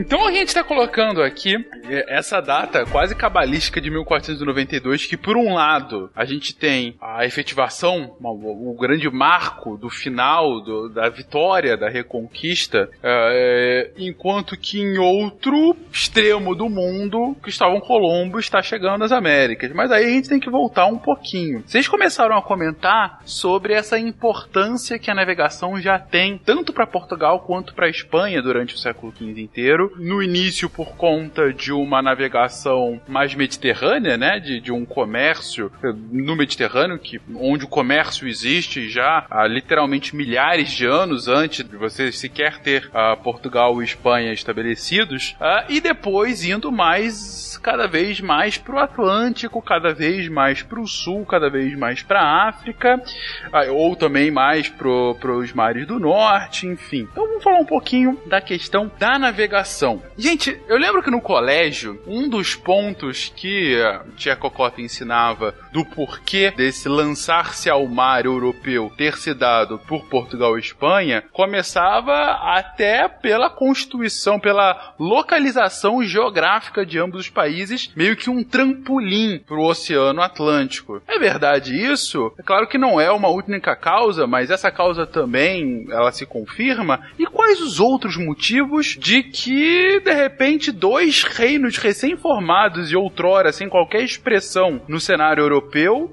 Então 0.00 0.26
a 0.26 0.32
gente 0.32 0.48
está 0.48 0.64
colocando 0.64 1.22
aqui 1.22 1.54
é, 1.86 2.16
essa 2.16 2.40
data 2.40 2.86
quase 2.86 3.14
cabalística 3.14 3.82
de 3.82 3.90
1492, 3.90 5.04
que 5.04 5.16
por 5.16 5.36
um 5.36 5.52
lado 5.52 6.10
a 6.16 6.24
gente 6.24 6.56
tem 6.56 6.96
a 6.98 7.26
efetivação, 7.26 8.16
o 8.18 8.74
grande 8.80 9.10
marco 9.10 9.76
do 9.76 9.90
final, 9.90 10.62
do, 10.62 10.88
da 10.88 11.10
vitória, 11.10 11.76
da 11.76 11.90
reconquista, 11.90 12.88
é, 13.02 13.90
enquanto 13.98 14.56
que 14.56 14.80
em 14.80 14.96
outro 14.96 15.76
extremo 15.92 16.54
do 16.54 16.70
mundo, 16.70 17.36
Cristóvão 17.42 17.78
Colombo 17.78 18.38
está 18.38 18.62
chegando 18.62 19.04
às 19.04 19.12
Américas. 19.12 19.70
Mas 19.74 19.92
aí 19.92 20.06
a 20.06 20.08
gente 20.08 20.30
tem 20.30 20.40
que 20.40 20.48
voltar 20.48 20.86
um 20.86 20.96
pouquinho. 20.96 21.62
Vocês 21.66 21.86
começaram 21.86 22.38
a 22.38 22.42
comentar 22.42 23.20
sobre 23.26 23.74
essa 23.74 23.98
importância 23.98 24.98
que 24.98 25.10
a 25.10 25.14
navegação 25.14 25.78
já 25.78 25.98
tem, 25.98 26.38
tanto 26.38 26.72
para 26.72 26.86
Portugal 26.86 27.40
quanto 27.40 27.74
para 27.74 27.90
Espanha 27.90 28.40
durante 28.40 28.74
o 28.74 28.78
século 28.78 29.12
XV 29.14 29.38
inteiro. 29.42 29.89
No 29.96 30.22
início, 30.22 30.68
por 30.68 30.96
conta 30.96 31.52
de 31.52 31.72
uma 31.72 32.00
navegação 32.02 33.00
mais 33.08 33.34
mediterrânea, 33.34 34.16
né? 34.16 34.40
De, 34.40 34.60
de 34.60 34.72
um 34.72 34.84
comércio 34.84 35.70
eh, 35.82 35.92
no 36.10 36.36
Mediterrâneo, 36.36 36.98
que, 36.98 37.20
onde 37.34 37.64
o 37.64 37.68
comércio 37.68 38.26
existe 38.26 38.88
já 38.88 39.26
há 39.30 39.46
literalmente 39.46 40.14
milhares 40.14 40.70
de 40.70 40.86
anos 40.86 41.28
antes 41.28 41.64
de 41.64 41.76
você 41.76 42.12
sequer 42.12 42.58
ter 42.58 42.86
uh, 42.88 43.16
Portugal 43.22 43.80
e 43.80 43.84
Espanha 43.84 44.32
estabelecidos, 44.32 45.36
uh, 45.40 45.64
e 45.68 45.80
depois 45.80 46.44
indo 46.44 46.70
mais 46.70 47.58
cada 47.62 47.86
vez 47.86 48.20
mais 48.20 48.56
para 48.56 48.74
o 48.74 48.78
Atlântico, 48.78 49.60
cada 49.60 49.92
vez 49.92 50.28
mais 50.28 50.62
para 50.62 50.80
o 50.80 50.86
sul, 50.86 51.24
cada 51.26 51.50
vez 51.50 51.76
mais 51.76 52.02
para 52.02 52.20
a 52.20 52.48
África, 52.48 52.96
uh, 52.96 53.72
ou 53.72 53.96
também 53.96 54.30
mais 54.30 54.68
para 54.68 54.88
os 54.88 55.52
mares 55.52 55.86
do 55.86 55.98
norte, 55.98 56.66
enfim. 56.66 57.08
Então 57.10 57.26
vamos 57.26 57.44
falar 57.44 57.58
um 57.58 57.66
pouquinho 57.66 58.18
da 58.26 58.40
questão 58.40 58.90
da 58.98 59.18
navegação. 59.18 59.79
Gente, 60.16 60.60
eu 60.68 60.76
lembro 60.76 61.02
que 61.02 61.10
no 61.10 61.20
colégio, 61.20 62.02
um 62.06 62.28
dos 62.28 62.54
pontos 62.54 63.32
que 63.34 63.80
a 63.80 64.04
tia 64.16 64.36
Cocota 64.36 64.80
ensinava 64.80 65.54
do 65.72 65.84
porquê 65.84 66.52
desse 66.56 66.88
lançar-se 66.88 67.70
ao 67.70 67.86
mar 67.86 68.24
europeu 68.24 68.92
ter 68.96 69.16
se 69.16 69.32
dado 69.34 69.78
por 69.86 70.06
Portugal 70.06 70.56
e 70.56 70.60
Espanha 70.60 71.22
começava 71.32 72.12
até 72.56 73.08
pela 73.08 73.48
constituição, 73.48 74.38
pela 74.38 74.94
localização 74.98 76.02
geográfica 76.02 76.84
de 76.84 76.98
ambos 76.98 77.20
os 77.20 77.28
países, 77.28 77.92
meio 77.94 78.16
que 78.16 78.30
um 78.30 78.42
trampolim 78.42 79.38
para 79.38 79.56
o 79.56 79.66
Oceano 79.66 80.22
Atlântico. 80.22 81.02
É 81.06 81.18
verdade 81.18 81.74
isso? 81.74 82.32
É 82.38 82.42
claro 82.42 82.66
que 82.66 82.78
não 82.78 83.00
é 83.00 83.10
uma 83.12 83.28
única 83.28 83.76
causa, 83.76 84.26
mas 84.26 84.50
essa 84.50 84.70
causa 84.70 85.06
também 85.06 85.86
ela 85.90 86.10
se 86.10 86.26
confirma. 86.26 87.00
E 87.18 87.26
quais 87.26 87.60
os 87.60 87.78
outros 87.78 88.16
motivos 88.16 88.96
de 88.98 89.22
que 89.22 90.00
de 90.00 90.12
repente 90.12 90.72
dois 90.72 91.22
reinos 91.22 91.76
recém-formados 91.76 92.90
e 92.90 92.96
outrora 92.96 93.52
sem 93.52 93.68
qualquer 93.68 94.02
expressão 94.02 94.80
no 94.88 94.98
cenário 94.98 95.42
europeu, 95.42 95.59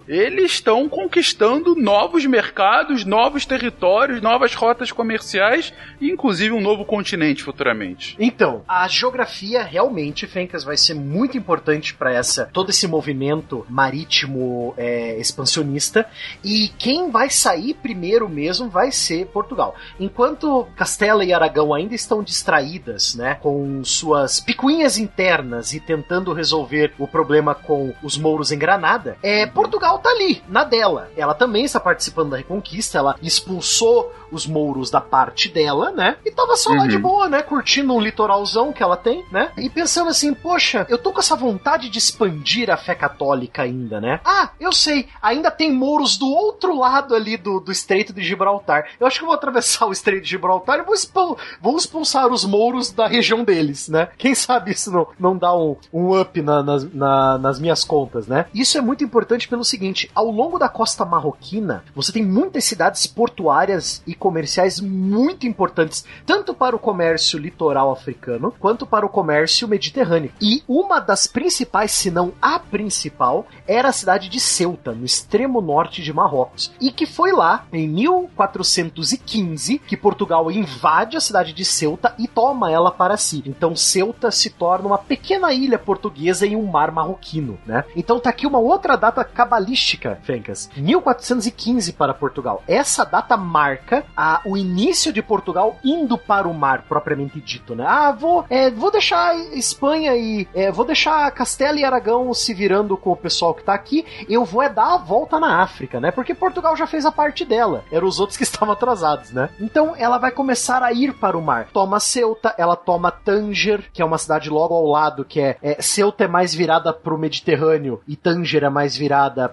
eles 0.08 0.54
estão 0.54 0.88
conquistando 0.90 1.76
novos 1.76 2.26
mercados, 2.26 3.06
novos 3.06 3.46
territórios, 3.46 4.22
novas 4.22 4.54
rotas 4.54 4.92
comerciais 4.92 5.74
e 6.00 6.10
inclusive 6.10 6.54
um 6.54 6.62
novo 6.62 6.86
continente 6.86 7.44
futuramente. 7.44 8.16
Então, 8.20 8.64
a 8.68 8.88
geografia 8.88 9.64
realmente, 9.64 10.28
Fencas, 10.28 10.64
vai 10.64 10.78
ser 10.78 10.94
muito 10.94 11.38
importante 11.38 11.94
para 11.94 12.14
essa 12.14 12.50
todo 12.54 12.70
esse 12.70 12.88
movimento 12.88 13.66
marítimo 13.70 14.74
é, 14.78 15.18
expansionista 15.20 16.08
e 16.44 16.70
quem 16.78 17.10
vai 17.12 17.30
sair 17.30 17.74
primeiro 17.74 18.28
mesmo 18.28 18.70
vai 18.70 18.92
ser 18.92 19.28
Portugal. 19.28 19.76
Enquanto 20.00 20.68
Castela 20.76 21.24
e 21.24 21.34
Aragão 21.34 21.74
ainda 21.74 21.96
estão 21.96 22.24
distraídas, 22.24 23.16
né, 23.16 23.36
com 23.36 23.84
suas 23.84 24.40
picuinhas 24.40 24.98
internas 24.98 25.74
e 25.74 25.80
tentando 25.80 26.34
resolver 26.34 26.94
o 26.98 27.08
problema 27.08 27.54
com 27.54 27.94
os 28.04 28.18
mouros 28.18 28.52
em 28.52 28.58
Granada, 28.58 29.18
é 29.22 29.37
Portugal 29.45 30.00
tá 30.00 30.10
ali, 30.10 30.41
na 30.47 30.63
dela. 30.63 31.10
Ela 31.15 31.34
também 31.34 31.65
está 31.65 31.80
participando 31.80 32.32
da 32.32 32.38
Reconquista, 32.38 32.97
ela 32.97 33.15
expulsou 33.21 34.12
os 34.32 34.45
mouros 34.45 34.89
da 34.89 35.02
parte 35.02 35.50
dela, 35.50 35.91
né? 35.91 36.17
E 36.26 36.32
tava 36.32 36.56
só 36.56 36.71
uhum. 36.71 36.78
lá 36.78 36.88
de 36.88 36.97
boa, 36.97 37.30
né? 37.30 37.41
Curtindo 37.41 37.93
um 37.93 38.00
litoralzão 38.00 38.73
que 38.73 38.84
ela 38.84 38.97
tem, 38.97 39.23
né? 39.32 39.52
E 39.58 39.69
pensando 39.69 40.10
assim, 40.10 40.34
poxa, 40.34 40.86
eu 40.89 40.97
tô 40.97 41.12
com 41.12 41.19
essa 41.19 41.36
vontade 41.36 41.89
de 41.89 41.97
expandir 41.97 42.69
a 42.69 42.78
fé 42.78 42.95
católica 42.95 43.63
ainda, 43.63 44.02
né? 44.02 44.19
Ah, 44.26 44.50
eu 44.60 44.71
sei, 44.71 45.08
ainda 45.21 45.52
tem 45.52 45.71
mouros 45.71 46.17
do 46.17 46.28
outro 46.28 46.78
lado 46.78 47.15
ali 47.15 47.38
do, 47.38 47.60
do 47.60 47.71
Estreito 47.71 48.13
de 48.13 48.21
Gibraltar. 48.21 48.89
Eu 49.00 49.08
acho 49.08 49.19
que 49.19 49.23
eu 49.23 49.28
vou 49.28 49.36
atravessar 49.36 49.86
o 49.86 49.91
Estreito 49.91 50.23
de 50.23 50.30
Gibraltar 50.30 50.80
e 50.80 50.84
vou, 50.84 50.93
expul 50.93 51.38
vou 51.62 51.78
expulsar 51.78 52.28
os 52.28 52.45
mouros 52.45 52.91
da 52.91 53.08
região 53.08 53.43
deles, 53.43 53.88
né? 53.88 54.10
Quem 54.17 54.36
sabe 54.36 54.71
isso 54.71 54.91
não, 54.91 55.08
não 55.19 55.38
dá 55.38 55.56
um, 55.56 55.76
um 55.93 56.19
up 56.19 56.41
na, 56.41 56.63
nas, 56.63 56.93
na, 56.93 57.38
nas 57.38 57.60
minhas 57.60 57.84
contas, 57.84 58.28
né? 58.28 58.45
Isso 58.54 58.78
é 58.78 58.82
muito 58.82 59.04
importante 59.04 59.27
pelo 59.50 59.63
seguinte: 59.63 60.10
ao 60.13 60.30
longo 60.30 60.58
da 60.58 60.70
costa 60.70 61.04
marroquina, 61.04 61.84
você 61.96 62.12
tem 62.12 62.26
muitas 62.26 62.63
cidades 62.63 63.06
portuárias 63.06 64.02
e 64.08 64.13
comerciais 64.13 64.80
muito 64.80 65.46
importantes, 65.46 66.06
tanto 66.26 66.54
para 66.54 66.76
o 66.76 66.80
comércio 66.80 67.40
litoral 67.40 67.92
africano 67.92 68.54
quanto 68.60 68.86
para 68.86 69.06
o 69.06 69.10
comércio 69.10 69.68
mediterrâneo. 69.68 70.32
E 70.42 70.63
uma 70.68 71.00
das 71.00 71.28
principais, 71.28 71.92
se 71.92 72.10
não 72.10 72.34
a 72.42 72.60
principal, 72.60 73.46
era 73.68 73.90
a 73.90 73.94
cidade 73.94 74.30
de 74.30 74.40
Ceuta, 74.40 74.92
no 74.94 75.06
extremo 75.06 75.60
norte 75.62 76.02
de 76.02 76.13
Marrocos. 76.13 76.72
E 76.80 76.92
que 76.92 77.06
foi 77.06 77.32
lá, 77.32 77.66
em 77.74 77.88
1415, 77.88 79.80
que 79.80 79.98
Portugal 79.98 80.50
invade 80.52 81.18
a 81.18 81.22
cidade 81.22 81.54
de 81.54 81.66
Ceuta 81.66 82.13
e 82.18 82.28
toma 82.28 82.72
ela 82.72 82.92
para 82.92 83.18
si. 83.18 83.44
Então 83.46 83.76
Ceuta 83.76 84.32
se 84.32 84.50
torna 84.50 84.88
uma 84.88 84.98
pequena 84.98 85.52
ilha 85.52 85.80
portuguesa 85.80 86.46
em 86.46 86.56
um 86.56 86.66
mar 86.66 86.92
marroquino, 86.92 87.58
né? 87.66 87.84
Então 87.96 88.20
tá 88.20 88.30
aqui 88.30 88.46
uma 88.46 88.60
outra 88.60 88.96
data 88.96 89.16
cabalística, 89.23 90.19
Fencas. 90.23 90.69
1415 90.75 91.93
para 91.93 92.13
Portugal. 92.13 92.63
Essa 92.67 93.03
data 93.03 93.38
marca 93.38 94.06
a, 94.15 94.41
o 94.45 94.58
início 94.58 95.12
de 95.13 95.21
Portugal 95.21 95.77
indo 95.84 96.17
para 96.17 96.47
o 96.47 96.53
mar, 96.53 96.84
propriamente 96.88 97.39
dito, 97.39 97.75
né? 97.75 97.86
Ah, 97.88 98.12
vou, 98.12 98.45
é, 98.49 98.69
vou 98.69 98.91
deixar 98.91 99.36
Espanha 99.53 100.15
e 100.15 100.47
é, 100.53 100.71
vou 100.71 100.86
deixar 100.86 101.30
Castela 101.32 101.80
e 101.80 101.86
Aragão 101.86 102.34
se 102.34 102.53
virando 102.53 102.97
com 102.97 103.12
o 103.12 103.15
pessoal 103.15 103.53
que 103.53 103.63
tá 103.63 103.73
aqui, 103.73 104.06
eu 104.30 104.43
vou 104.45 104.62
é 104.62 104.69
dar 104.69 104.93
a 104.93 104.97
volta 104.97 105.39
na 105.39 105.62
África, 105.62 105.99
né? 105.99 106.12
Porque 106.12 106.34
Portugal 106.34 106.75
já 106.75 106.88
fez 106.88 107.06
a 107.06 107.12
parte 107.12 107.45
dela, 107.45 107.84
eram 107.91 108.08
os 108.08 108.19
outros 108.19 108.38
que 108.38 108.43
estavam 108.47 108.73
atrasados, 108.73 109.32
né? 109.32 109.49
Então 109.60 109.93
ela 109.97 110.17
vai 110.17 110.32
começar 110.32 110.84
a 110.84 110.91
ir 110.91 111.13
para 111.13 111.38
o 111.38 111.41
mar. 111.41 111.67
Toma 111.71 111.99
Ceuta, 111.99 112.53
ela 112.58 112.75
toma 112.75 113.12
Tanger, 113.12 113.89
que 113.91 114.01
é 114.01 114.06
uma 114.06 114.17
cidade 114.17 114.49
logo 114.49 114.73
ao 114.73 114.86
lado, 114.86 115.25
que 115.25 115.39
é, 115.39 115.58
é 115.62 115.82
Ceuta 115.82 116.23
é 116.23 116.27
mais 116.27 116.53
virada 116.53 116.93
pro 116.93 117.17
Mediterrâneo 117.17 118.01
e 118.08 118.15
Tanger 118.15 118.63
é 118.63 118.69
mais 118.69 118.95
virada 118.95 119.07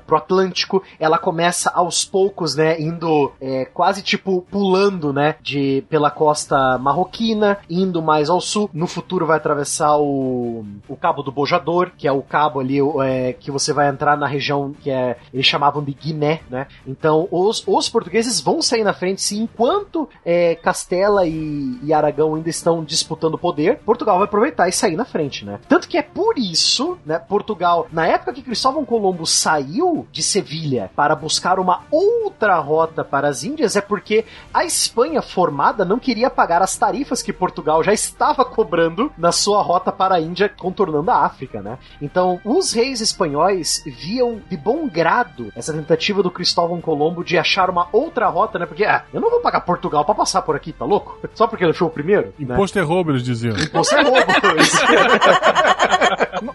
pro 0.07 0.17
Atlântico. 0.17 0.83
Ela 0.99 1.19
começa 1.19 1.71
aos 1.71 2.05
poucos, 2.05 2.55
né, 2.55 2.81
indo 2.81 3.33
é, 3.41 3.65
quase 3.65 4.03
tipo 4.03 4.43
pulando, 4.51 5.13
né, 5.13 5.37
de 5.43 5.85
pela 5.89 6.11
costa 6.11 6.79
marroquina, 6.79 7.59
indo 7.69 8.03
mais 8.03 8.29
ao 8.29 8.41
sul. 8.41 8.71
No 8.73 8.87
futuro 8.87 9.27
vai 9.27 9.37
atravessar 9.37 9.97
o, 9.97 10.65
o 10.89 10.97
Cabo 10.97 11.23
do 11.23 11.33
Bojador, 11.33 11.93
que 11.97 12.07
é 12.07 12.13
o 12.13 12.23
cabo 12.23 12.61
ali 12.61 12.79
é, 13.03 13.33
que 13.33 13.51
você 13.51 13.73
vai 13.73 13.89
entrar 13.89 14.17
na 14.17 14.27
região 14.27 14.75
que 14.81 14.91
é 14.91 15.17
eles 15.33 15.47
chamavam 15.47 15.83
de 15.83 15.93
Guiné, 15.93 16.41
né? 16.51 16.67
Então 16.87 17.29
os, 17.31 17.63
os 17.67 17.89
portugueses 17.89 18.41
vão 18.41 18.61
sair 18.63 18.85
na 18.85 18.93
frente, 18.93 19.23
sim, 19.23 19.43
enquanto 19.43 20.09
é, 20.25 20.55
Castela 20.55 21.27
e, 21.27 21.79
e 21.83 21.93
Aragão 21.93 22.35
ainda 22.35 22.49
estão 22.49 22.85
disputando 22.85 23.39
poder, 23.39 23.79
Portugal 23.79 24.19
vai 24.19 24.27
aproveitar 24.27 24.69
e 24.69 24.73
sair 24.73 24.97
na 24.97 25.05
frente, 25.05 25.45
né? 25.45 25.61
Tanto 25.69 25.89
que 25.89 25.97
é 25.97 26.03
por 26.03 26.39
isso, 26.39 26.99
né, 27.05 27.19
Portugal, 27.19 27.87
na 27.93 28.07
época 28.07 28.33
que 28.33 28.43
Cristóvão 28.43 28.85
Colombo 28.85 29.27
saiu 29.45 30.07
de 30.11 30.23
Sevilha 30.23 30.91
para 30.97 31.15
buscar 31.15 31.59
uma 31.59 31.83
outra 31.91 32.59
rota 32.59 33.05
para 33.05 33.29
as 33.29 33.45
Índias, 33.45 33.77
é 33.77 33.83
porque 33.83 34.25
a 34.55 34.65
Espanha 34.65 35.21
formada 35.21 35.85
não 35.85 35.99
queria 35.99 36.31
pagar 36.31 36.63
as 36.63 36.79
tarifas 36.79 37.23
que 37.23 37.31
Portugal 37.31 37.85
já 37.85 37.93
estava 37.93 38.43
cobrando 38.43 39.13
na 39.19 39.33
sua 39.33 39.61
rota 39.61 39.93
para 39.93 40.15
a 40.15 40.21
Índia, 40.21 40.49
contornando 40.49 41.11
a 41.11 41.27
África, 41.27 41.61
né? 41.61 41.77
Então, 42.01 42.41
os 42.43 42.73
reis 42.73 43.03
espanhóis 43.03 43.83
viam 43.85 44.41
de 44.49 44.57
bom 44.57 44.89
grado 44.89 45.53
essa 45.55 45.75
tentativa 45.75 46.23
do 46.23 46.31
Cristóvão 46.31 46.81
Colombo 46.81 47.23
de 47.23 47.37
achar 47.37 47.69
uma 47.69 47.87
outra 47.93 48.29
rota, 48.29 48.59
né? 48.59 48.65
Porque, 48.65 48.85
ah, 48.85 49.05
eu 49.13 49.21
não 49.21 49.31
vou 49.31 49.41
pagar 49.41 49.61
Portugal 49.61 50.07
para 50.07 50.15
passar 50.15 50.41
por 50.41 50.57
aqui, 50.57 50.73
tá 50.73 50.87
louco? 50.87 51.19
Só 51.35 51.47
porque 51.47 51.65
ele 51.65 51.75
foi 51.75 51.87
o 51.87 51.91
primeiro? 51.91 52.33
Né? 52.39 52.55
Imposto 52.55 52.79
né? 52.79 52.85
é 52.85 52.89
roubo, 52.89 53.11
eles 53.11 53.23
diziam. 53.23 53.55
Imposto 53.59 53.95
é 53.95 54.03
roubo. 54.03 54.25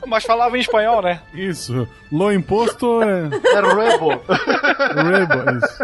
Mas 0.07 0.23
falava 0.23 0.57
em 0.57 0.61
espanhol, 0.61 1.01
né? 1.01 1.21
Isso. 1.33 1.87
Lo 2.11 2.31
imposto 2.31 3.01
é. 3.01 3.29
É 3.55 3.61
rebo. 3.61 4.09
Rebo, 4.09 5.57
isso. 5.65 5.83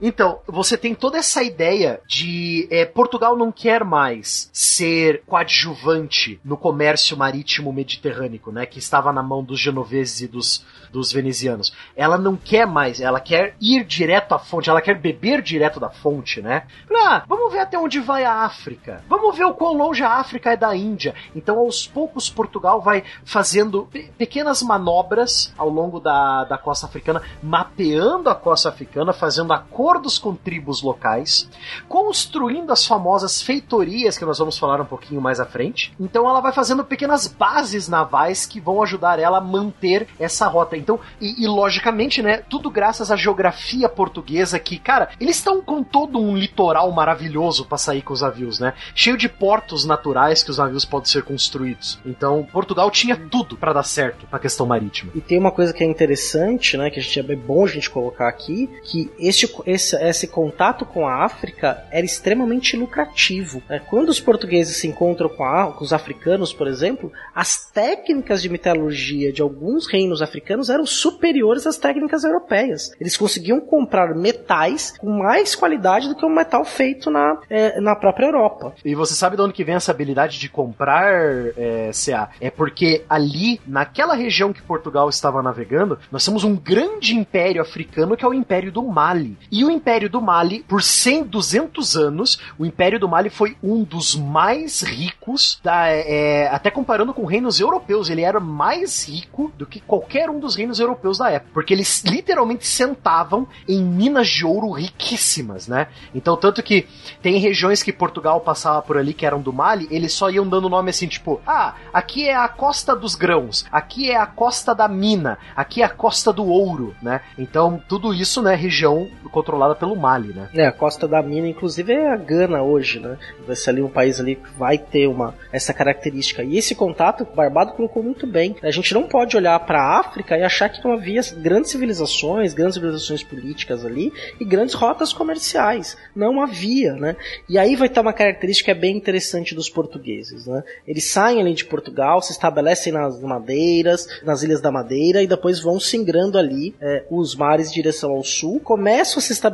Então, 0.00 0.40
você 0.46 0.76
tem 0.76 0.94
toda 0.94 1.18
essa 1.18 1.42
ideia 1.42 2.00
de 2.06 2.68
é, 2.70 2.84
Portugal 2.84 3.36
não 3.36 3.50
quer 3.50 3.84
mais 3.84 4.50
ser 4.52 5.22
coadjuvante 5.26 6.40
no 6.44 6.56
comércio 6.56 7.16
marítimo 7.16 7.72
mediterrâneo, 7.72 8.40
né? 8.52 8.66
Que 8.66 8.78
estava 8.78 9.12
na 9.12 9.22
mão 9.22 9.42
dos 9.42 9.58
genoveses 9.58 10.20
e 10.20 10.28
dos, 10.28 10.64
dos 10.90 11.12
venezianos. 11.12 11.72
Ela 11.96 12.18
não 12.18 12.36
quer 12.36 12.66
mais, 12.66 13.00
ela 13.00 13.20
quer 13.20 13.56
ir 13.60 13.84
direto 13.84 14.34
à 14.34 14.38
fonte, 14.38 14.68
ela 14.68 14.80
quer 14.80 14.98
beber 14.98 15.40
direto 15.42 15.80
da 15.80 15.90
fonte, 15.90 16.42
né? 16.42 16.66
Ah, 16.94 17.22
vamos 17.26 17.52
ver 17.52 17.60
até 17.60 17.78
onde 17.78 18.00
vai 18.00 18.24
a 18.24 18.44
África. 18.44 19.04
Vamos 19.08 19.36
ver 19.36 19.44
o 19.44 19.54
quão 19.54 19.74
longe 19.74 20.02
a 20.02 20.12
África 20.14 20.52
é 20.52 20.56
da 20.56 20.74
Índia. 20.74 21.14
Então, 21.34 21.58
aos 21.58 21.86
poucos, 21.86 22.28
Portugal 22.28 22.80
vai 22.80 23.04
fazendo 23.24 23.86
pe 23.86 24.06
pequenas 24.16 24.62
manobras 24.62 25.52
ao 25.56 25.68
longo 25.68 26.00
da, 26.00 26.44
da 26.44 26.58
costa 26.58 26.86
africana, 26.86 27.22
mapeando 27.42 28.30
a 28.30 28.34
costa 28.34 28.68
africana, 28.68 29.12
fazendo 29.12 29.52
acordos 29.86 30.18
com 30.18 30.34
tribos 30.34 30.82
locais, 30.82 31.48
construindo 31.88 32.72
as 32.72 32.84
famosas 32.84 33.40
feitorias 33.40 34.18
que 34.18 34.24
nós 34.24 34.38
vamos 34.38 34.58
falar 34.58 34.80
um 34.80 34.84
pouquinho 34.84 35.20
mais 35.20 35.38
à 35.38 35.46
frente. 35.46 35.94
Então, 36.00 36.28
ela 36.28 36.40
vai 36.40 36.52
fazendo 36.52 36.84
pequenas 36.84 37.28
bases 37.28 37.86
navais 37.86 38.44
que 38.44 38.60
vão 38.60 38.82
ajudar 38.82 39.20
ela 39.20 39.38
a 39.38 39.40
manter 39.40 40.08
essa 40.18 40.48
rota. 40.48 40.76
Então, 40.76 40.98
e, 41.20 41.44
e 41.44 41.46
logicamente, 41.46 42.20
né, 42.20 42.38
tudo 42.38 42.68
graças 42.68 43.12
à 43.12 43.16
geografia 43.16 43.88
portuguesa 43.88 44.58
que, 44.58 44.76
cara, 44.76 45.10
eles 45.20 45.36
estão 45.36 45.62
com 45.62 45.84
todo 45.84 46.18
um 46.18 46.36
litoral 46.36 46.90
maravilhoso 46.90 47.64
para 47.64 47.78
sair 47.78 48.02
com 48.02 48.12
os 48.12 48.22
navios, 48.22 48.58
né? 48.58 48.74
Cheio 48.92 49.16
de 49.16 49.28
portos 49.28 49.84
naturais 49.84 50.42
que 50.42 50.50
os 50.50 50.58
navios 50.58 50.84
podem 50.84 51.08
ser 51.08 51.22
construídos. 51.22 52.00
Então, 52.04 52.44
Portugal 52.50 52.90
tinha 52.90 53.16
tudo 53.16 53.56
para 53.56 53.72
dar 53.72 53.84
certo 53.84 54.26
na 54.32 54.38
questão 54.40 54.66
marítima. 54.66 55.12
E 55.14 55.20
tem 55.20 55.38
uma 55.38 55.52
coisa 55.52 55.72
que 55.72 55.84
é 55.84 55.86
interessante, 55.86 56.76
né, 56.76 56.90
que 56.90 56.98
a 56.98 57.02
gente 57.02 57.20
é 57.20 57.36
bom 57.36 57.64
a 57.64 57.68
gente 57.68 57.88
colocar 57.88 58.28
aqui, 58.28 58.68
que 58.82 59.10
este, 59.18 59.46
esse, 59.76 59.96
esse 59.96 60.26
contato 60.26 60.84
com 60.84 61.06
a 61.06 61.24
África 61.24 61.84
era 61.90 62.04
extremamente 62.04 62.76
lucrativo. 62.76 63.62
Né? 63.68 63.80
Quando 63.88 64.08
os 64.08 64.20
portugueses 64.20 64.76
se 64.76 64.88
encontram 64.88 65.28
com, 65.28 65.44
a, 65.44 65.72
com 65.72 65.84
os 65.84 65.92
africanos, 65.92 66.52
por 66.52 66.66
exemplo, 66.66 67.12
as 67.34 67.70
técnicas 67.70 68.42
de 68.42 68.48
metalurgia 68.48 69.32
de 69.32 69.40
alguns 69.40 69.86
reinos 69.86 70.20
africanos 70.20 70.68
eram 70.68 70.84
superiores 70.84 71.66
às 71.66 71.76
técnicas 71.76 72.24
europeias. 72.24 72.90
Eles 73.00 73.16
conseguiam 73.16 73.60
comprar 73.60 74.14
metais 74.14 74.94
com 74.98 75.10
mais 75.10 75.54
qualidade 75.54 76.08
do 76.08 76.16
que 76.16 76.24
um 76.24 76.34
metal 76.34 76.64
feito 76.64 77.10
na, 77.10 77.38
é, 77.48 77.80
na 77.80 77.94
própria 77.94 78.26
Europa. 78.26 78.74
E 78.84 78.94
você 78.94 79.14
sabe 79.14 79.36
de 79.36 79.42
onde 79.42 79.52
que 79.52 79.64
vem 79.64 79.74
essa 79.74 79.92
habilidade 79.92 80.38
de 80.38 80.48
comprar 80.48 81.12
é, 81.56 81.90
CA? 81.92 82.30
É 82.40 82.50
porque 82.50 83.04
ali, 83.08 83.60
naquela 83.66 84.14
região 84.14 84.52
que 84.52 84.62
Portugal 84.62 85.08
estava 85.08 85.42
navegando, 85.42 85.98
nós 86.10 86.24
temos 86.24 86.44
um 86.44 86.56
grande 86.56 87.14
império 87.14 87.60
africano 87.60 88.16
que 88.16 88.24
é 88.24 88.28
o 88.28 88.34
Império 88.34 88.72
do 88.72 88.82
Mali. 88.82 89.36
E 89.50 89.64
o 89.66 89.70
Império 89.70 90.08
do 90.08 90.20
Mali, 90.20 90.64
por 90.66 90.82
100, 90.82 91.24
200 91.24 91.96
anos, 91.96 92.38
o 92.58 92.64
Império 92.64 92.98
do 92.98 93.08
Mali 93.08 93.28
foi 93.28 93.56
um 93.62 93.82
dos 93.82 94.14
mais 94.14 94.82
ricos, 94.82 95.60
da, 95.62 95.88
é, 95.88 96.48
até 96.48 96.70
comparando 96.70 97.12
com 97.12 97.24
reinos 97.24 97.60
europeus, 97.60 98.08
ele 98.08 98.22
era 98.22 98.40
mais 98.40 99.08
rico 99.08 99.52
do 99.56 99.66
que 99.66 99.80
qualquer 99.80 100.30
um 100.30 100.38
dos 100.38 100.56
reinos 100.56 100.80
europeus 100.80 101.18
da 101.18 101.30
época, 101.30 101.50
porque 101.52 101.74
eles 101.74 102.02
literalmente 102.04 102.66
sentavam 102.66 103.46
em 103.68 103.82
minas 103.82 104.28
de 104.28 104.44
ouro 104.44 104.70
riquíssimas, 104.70 105.68
né? 105.68 105.88
Então, 106.14 106.36
tanto 106.36 106.62
que 106.62 106.86
tem 107.20 107.38
regiões 107.38 107.82
que 107.82 107.92
Portugal 107.92 108.40
passava 108.40 108.80
por 108.82 108.96
ali 108.96 109.12
que 109.12 109.26
eram 109.26 109.40
do 109.40 109.52
Mali, 109.52 109.86
eles 109.90 110.12
só 110.12 110.30
iam 110.30 110.48
dando 110.48 110.68
nome 110.68 110.90
assim, 110.90 111.06
tipo, 111.06 111.40
ah, 111.46 111.74
aqui 111.92 112.28
é 112.28 112.34
a 112.34 112.48
costa 112.48 112.94
dos 112.94 113.14
grãos, 113.14 113.66
aqui 113.70 114.10
é 114.10 114.16
a 114.16 114.26
costa 114.26 114.74
da 114.74 114.88
mina, 114.88 115.38
aqui 115.54 115.82
é 115.82 115.84
a 115.84 115.88
costa 115.88 116.32
do 116.32 116.46
ouro, 116.46 116.94
né? 117.02 117.20
Então, 117.38 117.82
tudo 117.88 118.14
isso, 118.14 118.40
né, 118.40 118.54
região 118.54 119.08
controlada 119.30 119.55
pelo 119.76 119.96
Mali, 119.96 120.32
né? 120.32 120.48
É, 120.54 120.66
a 120.66 120.72
costa 120.72 121.06
da 121.06 121.22
mina, 121.22 121.48
inclusive, 121.48 121.92
é 121.92 122.12
a 122.12 122.16
Gana 122.16 122.62
hoje, 122.62 123.00
né? 123.00 123.16
Vai 123.46 123.56
ser 123.56 123.70
ali 123.70 123.82
um 123.82 123.88
país 123.88 124.20
ali 124.20 124.36
que 124.36 124.50
vai 124.58 124.78
ter 124.78 125.06
uma, 125.06 125.34
essa 125.52 125.72
característica. 125.72 126.42
E 126.42 126.56
esse 126.56 126.74
contato, 126.74 127.22
o 127.22 127.36
Barbado 127.36 127.72
colocou 127.72 128.02
muito 128.02 128.26
bem. 128.26 128.56
A 128.62 128.70
gente 128.70 128.92
não 128.94 129.04
pode 129.04 129.36
olhar 129.36 129.58
para 129.60 129.80
a 129.80 130.00
África 130.00 130.36
e 130.36 130.42
achar 130.42 130.68
que 130.68 130.84
não 130.84 130.92
havia 130.92 131.20
grandes 131.36 131.70
civilizações, 131.70 132.54
grandes 132.54 132.74
civilizações 132.74 133.22
políticas 133.22 133.84
ali 133.84 134.12
e 134.40 134.44
grandes 134.44 134.74
rotas 134.74 135.12
comerciais. 135.12 135.96
Não 136.14 136.40
havia, 136.40 136.94
né? 136.94 137.16
E 137.48 137.58
aí 137.58 137.76
vai 137.76 137.88
ter 137.88 138.00
uma 138.00 138.12
característica 138.12 138.74
bem 138.74 138.96
interessante 138.96 139.54
dos 139.54 139.68
portugueses, 139.68 140.46
né? 140.46 140.62
Eles 140.86 141.10
saem 141.10 141.40
ali 141.40 141.54
de 141.54 141.64
Portugal, 141.64 142.20
se 142.20 142.32
estabelecem 142.32 142.92
nas 142.92 143.20
Madeiras, 143.20 144.06
nas 144.22 144.42
Ilhas 144.42 144.60
da 144.60 144.70
Madeira 144.70 145.22
e 145.22 145.26
depois 145.26 145.60
vão 145.60 145.78
singrando 145.80 146.38
ali 146.38 146.74
é, 146.80 147.04
os 147.10 147.34
mares 147.34 147.70
em 147.70 147.74
direção 147.74 148.10
ao 148.10 148.24
sul, 148.24 148.60
começam 148.60 149.18
a 149.18 149.22
se 149.22 149.32
estabelecer 149.32 149.45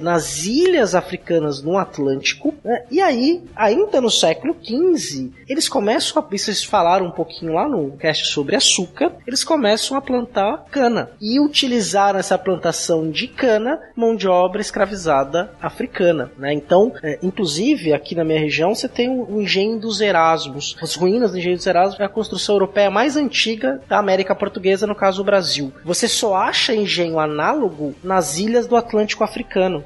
nas 0.00 0.44
ilhas 0.44 0.94
africanas 0.94 1.62
no 1.62 1.76
Atlântico, 1.78 2.54
né? 2.64 2.84
e 2.90 3.00
aí, 3.00 3.42
ainda 3.54 4.00
no 4.00 4.10
século 4.10 4.56
XV, 4.62 5.30
eles 5.48 5.68
começam 5.68 6.22
a, 6.22 6.26
vocês 6.26 6.64
falaram 6.64 7.06
um 7.06 7.10
pouquinho 7.10 7.52
lá 7.52 7.68
no 7.68 7.92
cast 7.96 8.26
sobre 8.26 8.56
açúcar, 8.56 9.12
eles 9.26 9.44
começam 9.44 9.96
a 9.96 10.00
plantar 10.00 10.66
cana 10.70 11.10
e 11.20 11.40
utilizar 11.40 12.16
essa 12.16 12.38
plantação 12.38 13.10
de 13.10 13.28
cana 13.28 13.80
mão 13.94 14.14
de 14.14 14.28
obra 14.28 14.60
escravizada 14.60 15.50
africana, 15.60 16.30
né? 16.38 16.52
Então, 16.52 16.92
é, 17.02 17.18
inclusive 17.22 17.92
aqui 17.92 18.14
na 18.14 18.24
minha 18.24 18.40
região 18.40 18.74
você 18.74 18.88
tem 18.88 19.08
o 19.08 19.40
engenho 19.40 19.78
dos 19.78 20.00
Erasmus, 20.00 20.76
as 20.80 20.94
ruínas 20.94 21.32
do 21.32 21.38
engenho 21.38 21.56
dos 21.56 21.66
Erasmus 21.66 22.00
é 22.00 22.04
a 22.04 22.08
construção 22.08 22.54
europeia 22.56 22.90
mais 22.90 23.16
antiga 23.16 23.80
da 23.88 23.98
América 23.98 24.34
Portuguesa, 24.34 24.86
no 24.86 24.94
caso 24.94 25.22
o 25.22 25.24
Brasil. 25.24 25.72
Você 25.84 26.08
só 26.08 26.34
acha 26.34 26.74
engenho 26.74 27.18
análogo 27.18 27.94
nas 28.02 28.38
ilhas 28.38 28.66
do 28.66 28.76
Atlântico 28.76 29.24
africano. 29.24 29.35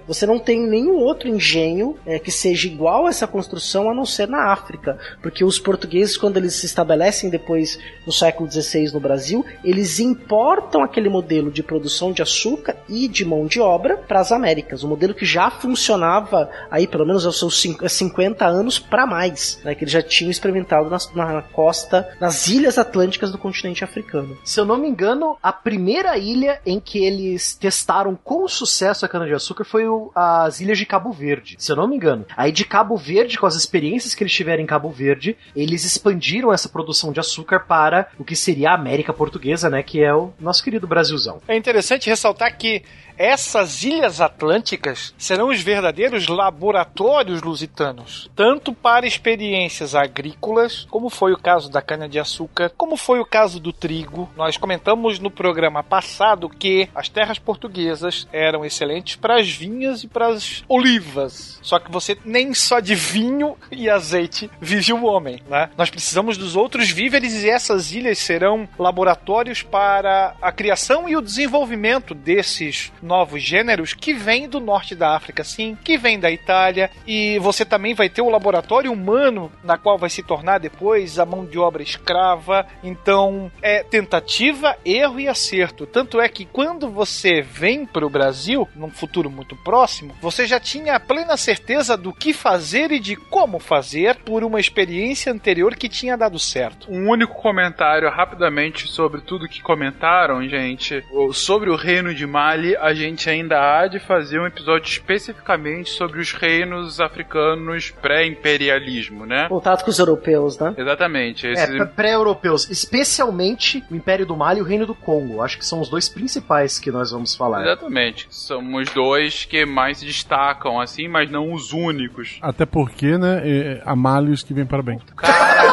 Você 0.06 0.26
não 0.26 0.38
tem 0.38 0.60
nenhum 0.60 0.96
outro 0.96 1.28
engenho 1.28 1.96
é, 2.06 2.18
que 2.18 2.30
seja 2.30 2.68
igual 2.68 3.06
a 3.06 3.10
essa 3.10 3.26
construção 3.26 3.90
a 3.90 3.94
não 3.94 4.04
ser 4.04 4.28
na 4.28 4.52
África, 4.52 4.98
porque 5.22 5.44
os 5.44 5.58
portugueses 5.58 6.16
quando 6.16 6.36
eles 6.36 6.54
se 6.54 6.66
estabelecem 6.66 7.30
depois 7.30 7.78
no 8.06 8.12
século 8.12 8.50
XVI 8.50 8.92
no 8.92 9.00
Brasil, 9.00 9.44
eles 9.64 9.98
importam 10.00 10.82
aquele 10.82 11.08
modelo 11.08 11.50
de 11.50 11.62
produção 11.62 12.12
de 12.12 12.22
açúcar 12.22 12.76
e 12.88 13.08
de 13.08 13.24
mão 13.24 13.46
de 13.46 13.60
obra 13.60 13.96
para 13.96 14.20
as 14.20 14.32
Américas, 14.32 14.84
um 14.84 14.88
modelo 14.88 15.14
que 15.14 15.24
já 15.24 15.50
funcionava 15.50 16.50
aí 16.70 16.86
pelo 16.86 17.06
menos 17.06 17.26
aos 17.26 17.38
seus 17.38 17.60
50 17.60 18.46
anos 18.46 18.78
para 18.78 19.06
mais, 19.06 19.60
né, 19.64 19.74
que 19.74 19.84
eles 19.84 19.92
já 19.92 20.02
tinham 20.02 20.30
experimentado 20.30 20.90
na, 20.90 21.32
na 21.32 21.42
costa, 21.42 22.08
nas 22.20 22.48
ilhas 22.48 22.78
atlânticas 22.78 23.30
do 23.32 23.38
continente 23.38 23.84
africano. 23.84 24.36
Se 24.44 24.60
eu 24.60 24.64
não 24.64 24.76
me 24.76 24.88
engano, 24.88 25.36
a 25.42 25.52
primeira 25.52 26.16
ilha 26.16 26.60
em 26.64 26.78
que 26.80 27.04
eles 27.04 27.54
testaram 27.54 28.14
com 28.16 28.46
sucesso 28.48 29.04
a 29.04 29.08
cana-de-açúcar 29.30 29.64
foi 29.64 29.86
o, 29.86 30.10
as 30.14 30.60
ilhas 30.60 30.78
de 30.78 30.84
Cabo 30.84 31.12
Verde, 31.12 31.56
se 31.58 31.70
eu 31.70 31.76
não 31.76 31.86
me 31.86 31.96
engano. 31.96 32.26
Aí 32.36 32.50
de 32.50 32.64
Cabo 32.64 32.96
Verde, 32.96 33.38
com 33.38 33.46
as 33.46 33.54
experiências 33.54 34.14
que 34.14 34.22
eles 34.22 34.32
tiveram 34.32 34.62
em 34.62 34.66
Cabo 34.66 34.90
Verde, 34.90 35.36
eles 35.54 35.84
expandiram 35.84 36.52
essa 36.52 36.68
produção 36.68 37.12
de 37.12 37.20
açúcar 37.20 37.60
para 37.60 38.08
o 38.18 38.24
que 38.24 38.34
seria 38.34 38.70
a 38.70 38.74
América 38.74 39.12
Portuguesa, 39.12 39.70
né, 39.70 39.82
que 39.82 40.02
é 40.02 40.12
o 40.14 40.32
nosso 40.40 40.62
querido 40.62 40.86
Brasilzão. 40.86 41.40
É 41.46 41.56
interessante 41.56 42.10
ressaltar 42.10 42.56
que 42.56 42.82
essas 43.20 43.84
ilhas 43.84 44.18
atlânticas 44.18 45.12
serão 45.18 45.50
os 45.50 45.60
verdadeiros 45.60 46.26
laboratórios 46.26 47.42
lusitanos, 47.42 48.30
tanto 48.34 48.72
para 48.72 49.06
experiências 49.06 49.94
agrícolas, 49.94 50.86
como 50.90 51.10
foi 51.10 51.34
o 51.34 51.38
caso 51.38 51.70
da 51.70 51.82
cana-de-açúcar, 51.82 52.72
como 52.78 52.96
foi 52.96 53.20
o 53.20 53.26
caso 53.26 53.60
do 53.60 53.74
trigo. 53.74 54.26
Nós 54.34 54.56
comentamos 54.56 55.18
no 55.18 55.30
programa 55.30 55.82
passado 55.82 56.48
que 56.48 56.88
as 56.94 57.10
terras 57.10 57.38
portuguesas 57.38 58.26
eram 58.32 58.64
excelentes 58.64 59.16
para 59.16 59.38
as 59.38 59.50
vinhas 59.50 60.02
e 60.02 60.08
para 60.08 60.28
as 60.28 60.64
olivas. 60.66 61.58
Só 61.60 61.78
que 61.78 61.92
você 61.92 62.16
nem 62.24 62.54
só 62.54 62.80
de 62.80 62.94
vinho 62.94 63.54
e 63.70 63.90
azeite 63.90 64.50
vive 64.58 64.94
o 64.94 65.04
homem, 65.04 65.42
né? 65.46 65.68
Nós 65.76 65.90
precisamos 65.90 66.38
dos 66.38 66.56
outros 66.56 66.88
víveres 66.90 67.42
e 67.42 67.50
essas 67.50 67.92
ilhas 67.92 68.16
serão 68.16 68.66
laboratórios 68.78 69.62
para 69.62 70.34
a 70.40 70.50
criação 70.50 71.06
e 71.06 71.14
o 71.18 71.20
desenvolvimento 71.20 72.14
desses 72.14 72.90
novos 73.10 73.42
gêneros 73.42 73.92
que 73.92 74.14
vêm 74.14 74.48
do 74.48 74.60
norte 74.60 74.94
da 74.94 75.16
África, 75.16 75.42
sim, 75.42 75.76
que 75.82 75.98
vêm 75.98 76.20
da 76.20 76.30
Itália, 76.30 76.88
e 77.04 77.40
você 77.40 77.64
também 77.64 77.92
vai 77.92 78.08
ter 78.08 78.22
o 78.22 78.30
laboratório 78.30 78.92
humano 78.92 79.50
na 79.64 79.76
qual 79.76 79.98
vai 79.98 80.08
se 80.08 80.22
tornar 80.22 80.58
depois 80.58 81.18
a 81.18 81.26
mão 81.26 81.44
de 81.44 81.58
obra 81.58 81.82
escrava. 81.82 82.64
Então, 82.84 83.50
é 83.60 83.82
tentativa, 83.82 84.76
erro 84.84 85.18
e 85.18 85.26
acerto. 85.26 85.86
Tanto 85.86 86.20
é 86.20 86.28
que 86.28 86.44
quando 86.44 86.88
você 86.88 87.42
vem 87.42 87.84
para 87.84 88.06
o 88.06 88.10
Brasil, 88.10 88.68
num 88.76 88.90
futuro 88.90 89.28
muito 89.28 89.56
próximo, 89.56 90.14
você 90.20 90.46
já 90.46 90.60
tinha 90.60 90.94
a 90.94 91.00
plena 91.00 91.36
certeza 91.36 91.96
do 91.96 92.12
que 92.12 92.32
fazer 92.32 92.92
e 92.92 93.00
de 93.00 93.16
como 93.16 93.58
fazer 93.58 94.16
por 94.18 94.44
uma 94.44 94.60
experiência 94.60 95.32
anterior 95.32 95.74
que 95.74 95.88
tinha 95.88 96.16
dado 96.16 96.38
certo. 96.38 96.88
Um 96.88 97.10
único 97.10 97.34
comentário 97.34 98.08
rapidamente 98.08 98.86
sobre 98.86 99.20
tudo 99.20 99.48
que 99.48 99.60
comentaram, 99.60 100.46
gente, 100.48 101.02
sobre 101.32 101.70
o 101.70 101.76
reino 101.76 102.14
de 102.14 102.24
Mali. 102.24 102.76
A 102.76 102.89
a 102.90 102.94
gente 102.94 103.30
ainda 103.30 103.56
há 103.58 103.86
de 103.86 103.98
fazer 104.00 104.40
um 104.40 104.46
episódio 104.46 104.88
especificamente 104.88 105.90
sobre 105.90 106.20
os 106.20 106.32
reinos 106.32 107.00
africanos 107.00 107.90
pré-imperialismo, 108.02 109.24
né? 109.24 109.46
Voltado 109.48 109.84
com 109.84 109.90
os 109.90 109.98
europeus, 109.98 110.58
né? 110.58 110.74
Exatamente. 110.76 111.46
É, 111.46 111.52
Esse... 111.52 111.66
pré- 111.68 111.84
pré-europeus, 111.86 112.68
especialmente 112.68 113.84
o 113.90 113.94
Império 113.94 114.26
do 114.26 114.36
Mali 114.36 114.58
e 114.58 114.62
o 114.62 114.64
Reino 114.64 114.86
do 114.86 114.94
Congo. 114.94 115.40
Acho 115.42 115.56
que 115.58 115.64
são 115.64 115.80
os 115.80 115.88
dois 115.88 116.08
principais 116.08 116.78
que 116.78 116.90
nós 116.90 117.10
vamos 117.12 117.34
falar. 117.34 117.62
Exatamente. 117.62 118.26
São 118.30 118.74
os 118.74 118.90
dois 118.90 119.44
que 119.44 119.64
mais 119.64 119.98
se 119.98 120.06
destacam, 120.06 120.80
assim, 120.80 121.06
mas 121.08 121.30
não 121.30 121.52
os 121.52 121.72
únicos. 121.72 122.38
Até 122.42 122.66
porque, 122.66 123.16
né, 123.16 123.42
é, 123.44 123.82
há 123.84 123.94
males 123.94 124.42
que 124.42 124.52
vêm 124.52 124.66
para 124.66 124.82
bem. 124.82 124.98
Caraca, 125.16 125.72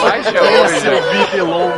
faz. 0.00 0.26
Esse 0.26 0.86
eu 0.86 1.02
vi 1.12 1.30
de 1.32 1.40
longe. 1.42 1.74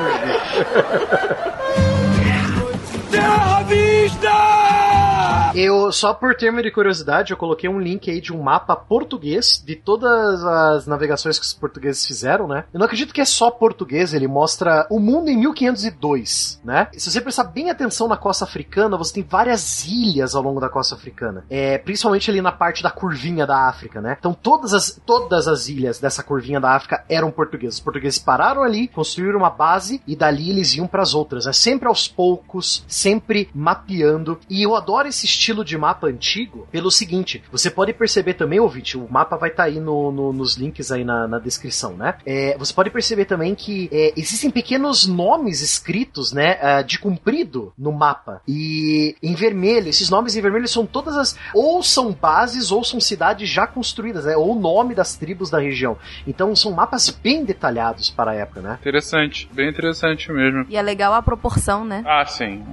Eu, 5.57 5.91
só 5.91 6.13
por 6.13 6.35
termo 6.35 6.61
de 6.61 6.71
curiosidade, 6.71 7.31
eu 7.31 7.37
coloquei 7.37 7.67
um 7.67 7.81
link 7.81 8.11
aí 8.11 8.21
de 8.21 8.31
um 8.31 8.43
mapa 8.43 8.77
português 8.77 9.63
de 9.65 9.75
todas 9.75 10.45
as 10.45 10.87
navegações 10.87 11.39
que 11.39 11.47
os 11.47 11.55
portugueses 11.55 12.05
fizeram, 12.05 12.47
né? 12.47 12.65
Eu 12.75 12.79
não 12.79 12.85
acredito 12.85 13.15
que 13.15 13.23
é 13.23 13.25
só 13.25 13.51
português, 13.51 14.13
ele 14.13 14.29
mostra 14.29 14.87
o 14.91 15.01
mundo 15.01 15.31
em 15.31 15.37
1502, 15.39 16.61
né? 16.63 16.89
E 16.93 17.01
se 17.01 17.11
você 17.11 17.23
prestar 17.23 17.45
bem 17.45 17.71
atenção 17.71 18.07
na 18.07 18.19
costa 18.19 18.45
africana, 18.45 18.99
você 18.99 19.15
tem 19.15 19.23
várias 19.23 19.87
ilhas 19.87 20.35
ao 20.35 20.43
longo 20.43 20.61
da 20.61 20.69
costa 20.69 20.95
africana. 20.95 21.43
É, 21.49 21.79
principalmente 21.79 22.31
ali 22.31 22.43
na 22.43 22.53
parte 22.53 22.83
da 22.83 22.91
curvinha 22.91 23.47
da 23.47 23.67
África, 23.67 23.99
né? 23.99 24.15
Então 24.19 24.35
todas 24.35 24.75
as, 24.75 25.01
todas 25.07 25.49
as 25.49 25.71
ilhas 25.71 25.99
dessa 25.99 26.23
curvinha 26.23 26.61
da 26.61 26.73
África 26.73 27.03
eram 27.09 27.31
portuguesas. 27.31 27.77
Os 27.77 27.81
portugueses 27.81 28.19
pararam 28.19 28.63
ali, 28.63 28.89
construíram 28.89 29.39
uma 29.39 29.49
base 29.51 30.03
e 30.07 30.15
dali 30.15 30.51
eles 30.51 30.75
iam 30.75 30.87
para 30.87 31.01
as 31.01 31.15
outras, 31.15 31.47
né? 31.47 31.55
Sempre 31.55 31.89
aos 31.89 32.07
poucos, 32.07 32.85
sempre 32.87 33.49
mapeando. 33.55 34.39
E 34.51 34.63
eu 34.63 34.77
adoro 34.77 35.09
esse 35.09 35.25
estilo 35.25 35.46
de 35.65 35.77
mapa 35.79 36.07
antigo 36.07 36.67
pelo 36.71 36.91
seguinte: 36.91 37.43
você 37.51 37.71
pode 37.71 37.93
perceber 37.93 38.35
também, 38.35 38.59
ouvinte, 38.61 38.97
o 38.99 39.07
mapa 39.11 39.37
vai 39.37 39.51
estar 39.51 39.65
aí 39.65 39.81
no, 39.81 40.11
no- 40.13 40.33
nos 40.33 40.57
links 40.57 40.91
aí 40.93 41.05
na, 41.05 41.27
na 41.27 41.39
descrição, 41.39 41.95
né? 41.97 42.15
É, 42.27 42.57
você 42.59 42.73
pode 42.73 42.91
perceber 42.91 43.25
também 43.25 43.55
que 43.55 43.89
é, 43.93 44.13
existem 44.17 44.51
pequenos 44.51 45.07
nomes 45.07 45.61
escritos, 45.61 46.33
né, 46.33 46.59
ah, 46.61 46.83
de 46.83 46.99
comprido 46.99 47.73
no 47.79 47.93
mapa. 47.93 48.41
E 48.47 49.15
em 49.23 49.35
vermelho, 49.35 49.89
esses 49.89 50.11
nomes 50.11 50.37
em 50.37 50.41
vermelho 50.41 50.69
são 50.69 50.87
todas 50.87 51.17
as. 51.17 51.37
Ou 51.55 51.83
são 51.83 52.13
bases 52.13 52.71
ou 52.71 52.83
são 52.85 53.01
cidades 53.01 53.49
já 53.49 53.67
construídas, 53.67 54.25
né? 54.25 54.37
Ou 54.37 54.57
o 54.57 54.61
nome 54.61 54.95
das 54.95 55.17
tribos 55.17 55.51
da 55.51 55.59
região. 55.59 55.97
Então 56.27 56.55
são 56.57 56.73
mapas 56.73 57.09
bem 57.11 57.45
detalhados 57.45 58.11
para 58.11 58.31
a 58.33 58.35
época, 58.35 58.61
né? 58.61 58.79
Interessante, 58.81 59.49
bem 59.53 59.69
interessante 59.69 60.31
mesmo. 60.33 60.67
E 60.69 60.77
é 60.77 60.83
legal 60.83 61.13
a 61.15 61.23
proporção, 61.23 61.85
né? 61.85 62.03
Ah, 62.07 62.25
sim. 62.27 62.65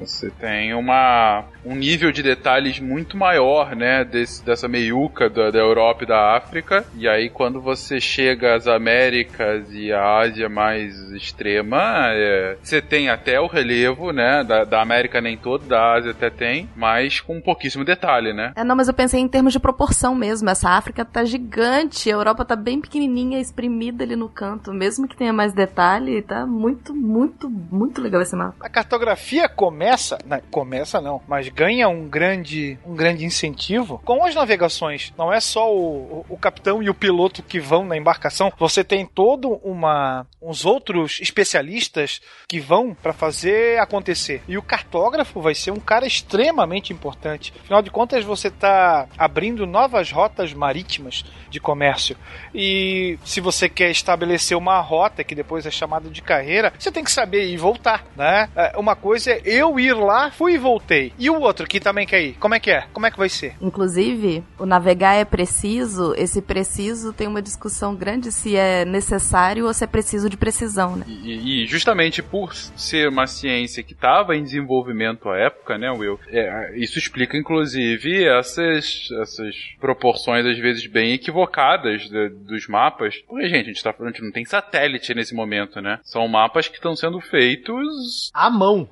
Você 0.00 0.30
tem 0.30 0.72
uma, 0.74 1.44
um 1.64 1.74
nível 1.74 2.10
de 2.12 2.19
detalhes 2.22 2.80
muito 2.80 3.16
maior, 3.16 3.74
né, 3.74 4.04
desse, 4.04 4.44
dessa 4.44 4.68
meiuca 4.68 5.28
da, 5.28 5.50
da 5.50 5.58
Europa 5.58 6.04
e 6.04 6.06
da 6.06 6.36
África. 6.36 6.84
E 6.96 7.08
aí, 7.08 7.28
quando 7.28 7.60
você 7.60 8.00
chega 8.00 8.54
às 8.54 8.66
Américas 8.66 9.68
e 9.72 9.92
à 9.92 10.18
Ásia 10.18 10.48
mais 10.48 10.94
extrema, 11.12 12.08
é, 12.12 12.56
você 12.62 12.80
tem 12.80 13.08
até 13.08 13.40
o 13.40 13.46
relevo, 13.46 14.12
né, 14.12 14.44
da, 14.44 14.64
da 14.64 14.80
América 14.80 15.20
nem 15.20 15.36
todo, 15.36 15.66
da 15.66 15.94
Ásia 15.94 16.12
até 16.12 16.30
tem, 16.30 16.68
mas 16.76 17.20
com 17.20 17.40
pouquíssimo 17.40 17.84
detalhe, 17.84 18.32
né. 18.32 18.52
É, 18.56 18.64
não, 18.64 18.76
mas 18.76 18.88
eu 18.88 18.94
pensei 18.94 19.20
em 19.20 19.28
termos 19.28 19.52
de 19.52 19.60
proporção 19.60 20.14
mesmo. 20.14 20.48
Essa 20.50 20.70
África 20.70 21.04
tá 21.04 21.24
gigante, 21.24 22.10
a 22.10 22.14
Europa 22.14 22.44
tá 22.44 22.56
bem 22.56 22.80
pequenininha, 22.80 23.40
espremida 23.40 24.04
ali 24.04 24.16
no 24.16 24.28
canto. 24.28 24.72
Mesmo 24.72 25.08
que 25.08 25.16
tenha 25.16 25.32
mais 25.32 25.52
detalhe, 25.52 26.22
tá 26.22 26.46
muito, 26.46 26.94
muito, 26.94 27.48
muito 27.48 28.00
legal 28.00 28.20
esse 28.20 28.36
mapa. 28.36 28.56
A 28.60 28.68
cartografia 28.68 29.48
começa, 29.48 30.18
não, 30.26 30.40
começa 30.50 31.00
não, 31.00 31.20
mas 31.26 31.48
ganha 31.48 31.88
um 31.88 32.08
grande, 32.10 32.78
um 32.84 32.94
grande 32.94 33.24
incentivo 33.24 34.00
com 34.04 34.24
as 34.24 34.34
navegações. 34.34 35.12
Não 35.16 35.32
é 35.32 35.40
só 35.40 35.72
o, 35.72 36.24
o, 36.28 36.34
o 36.34 36.36
capitão 36.36 36.82
e 36.82 36.90
o 36.90 36.94
piloto 36.94 37.42
que 37.42 37.60
vão 37.60 37.84
na 37.84 37.96
embarcação. 37.96 38.52
Você 38.58 38.84
tem 38.84 39.06
todo 39.06 39.60
uma 39.62 40.26
uns 40.42 40.64
outros 40.64 41.18
especialistas 41.20 42.20
que 42.48 42.58
vão 42.58 42.94
para 42.94 43.12
fazer 43.12 43.78
acontecer. 43.78 44.42
E 44.48 44.58
o 44.58 44.62
cartógrafo 44.62 45.40
vai 45.40 45.54
ser 45.54 45.70
um 45.70 45.78
cara 45.78 46.06
extremamente 46.06 46.92
importante. 46.92 47.52
Afinal 47.62 47.82
de 47.82 47.90
contas, 47.90 48.24
você 48.24 48.48
está 48.48 49.06
abrindo 49.16 49.66
novas 49.66 50.10
rotas 50.10 50.52
marítimas 50.52 51.24
de 51.48 51.60
comércio. 51.60 52.16
E 52.54 53.18
se 53.24 53.40
você 53.40 53.68
quer 53.68 53.90
estabelecer 53.90 54.56
uma 54.56 54.80
rota 54.80 55.22
que 55.22 55.34
depois 55.34 55.66
é 55.66 55.70
chamada 55.70 56.08
de 56.08 56.22
carreira, 56.22 56.72
você 56.78 56.90
tem 56.90 57.04
que 57.04 57.12
saber 57.12 57.46
ir 57.46 57.54
e 57.54 57.56
voltar, 57.56 58.04
né? 58.16 58.48
É, 58.56 58.78
Uma 58.78 58.96
coisa 58.96 59.32
é 59.32 59.42
eu 59.44 59.78
ir 59.78 59.94
lá, 59.94 60.30
fui 60.30 60.54
e 60.54 60.58
voltei. 60.58 61.12
E 61.18 61.28
o 61.28 61.40
outro 61.40 61.66
que 61.66 61.80
também 61.80 61.99
quer 62.06 62.22
ir, 62.22 62.32
como 62.34 62.54
é 62.54 62.60
que 62.60 62.70
é? 62.70 62.84
Como 62.92 63.06
é 63.06 63.10
que 63.10 63.18
vai 63.18 63.28
ser? 63.28 63.54
Inclusive, 63.60 64.42
o 64.58 64.66
navegar 64.66 65.14
é 65.14 65.24
preciso, 65.24 66.14
esse 66.16 66.40
preciso 66.42 67.12
tem 67.12 67.26
uma 67.26 67.42
discussão 67.42 67.94
grande 67.94 68.30
se 68.32 68.56
é 68.56 68.84
necessário 68.84 69.66
ou 69.66 69.74
se 69.74 69.84
é 69.84 69.86
preciso 69.86 70.28
de 70.28 70.36
precisão, 70.36 70.96
né? 70.96 71.04
E, 71.08 71.62
e 71.62 71.66
justamente 71.66 72.22
por 72.22 72.54
ser 72.54 73.08
uma 73.08 73.26
ciência 73.26 73.82
que 73.82 73.92
estava 73.92 74.36
em 74.36 74.42
desenvolvimento 74.44 75.28
à 75.28 75.36
época, 75.36 75.76
né, 75.78 75.90
Will? 75.90 76.18
é, 76.28 76.72
isso 76.76 76.98
explica, 76.98 77.36
inclusive, 77.36 78.24
essas, 78.24 79.08
essas 79.22 79.54
proporções, 79.80 80.44
às 80.46 80.58
vezes, 80.58 80.86
bem 80.86 81.12
equivocadas 81.12 82.02
de- 82.08 82.28
dos 82.30 82.66
mapas. 82.68 83.16
Porque, 83.26 83.48
gente, 83.48 83.60
a 83.64 83.64
gente, 83.64 83.82
tá, 83.82 83.92
falando, 83.92 84.12
a 84.12 84.16
gente 84.16 84.24
não 84.24 84.32
tem 84.32 84.44
satélite 84.44 85.14
nesse 85.14 85.34
momento, 85.34 85.80
né? 85.80 85.98
São 86.04 86.26
mapas 86.28 86.68
que 86.68 86.76
estão 86.76 86.94
sendo 86.96 87.20
feitos 87.20 88.30
À 88.34 88.48
mão. 88.50 88.88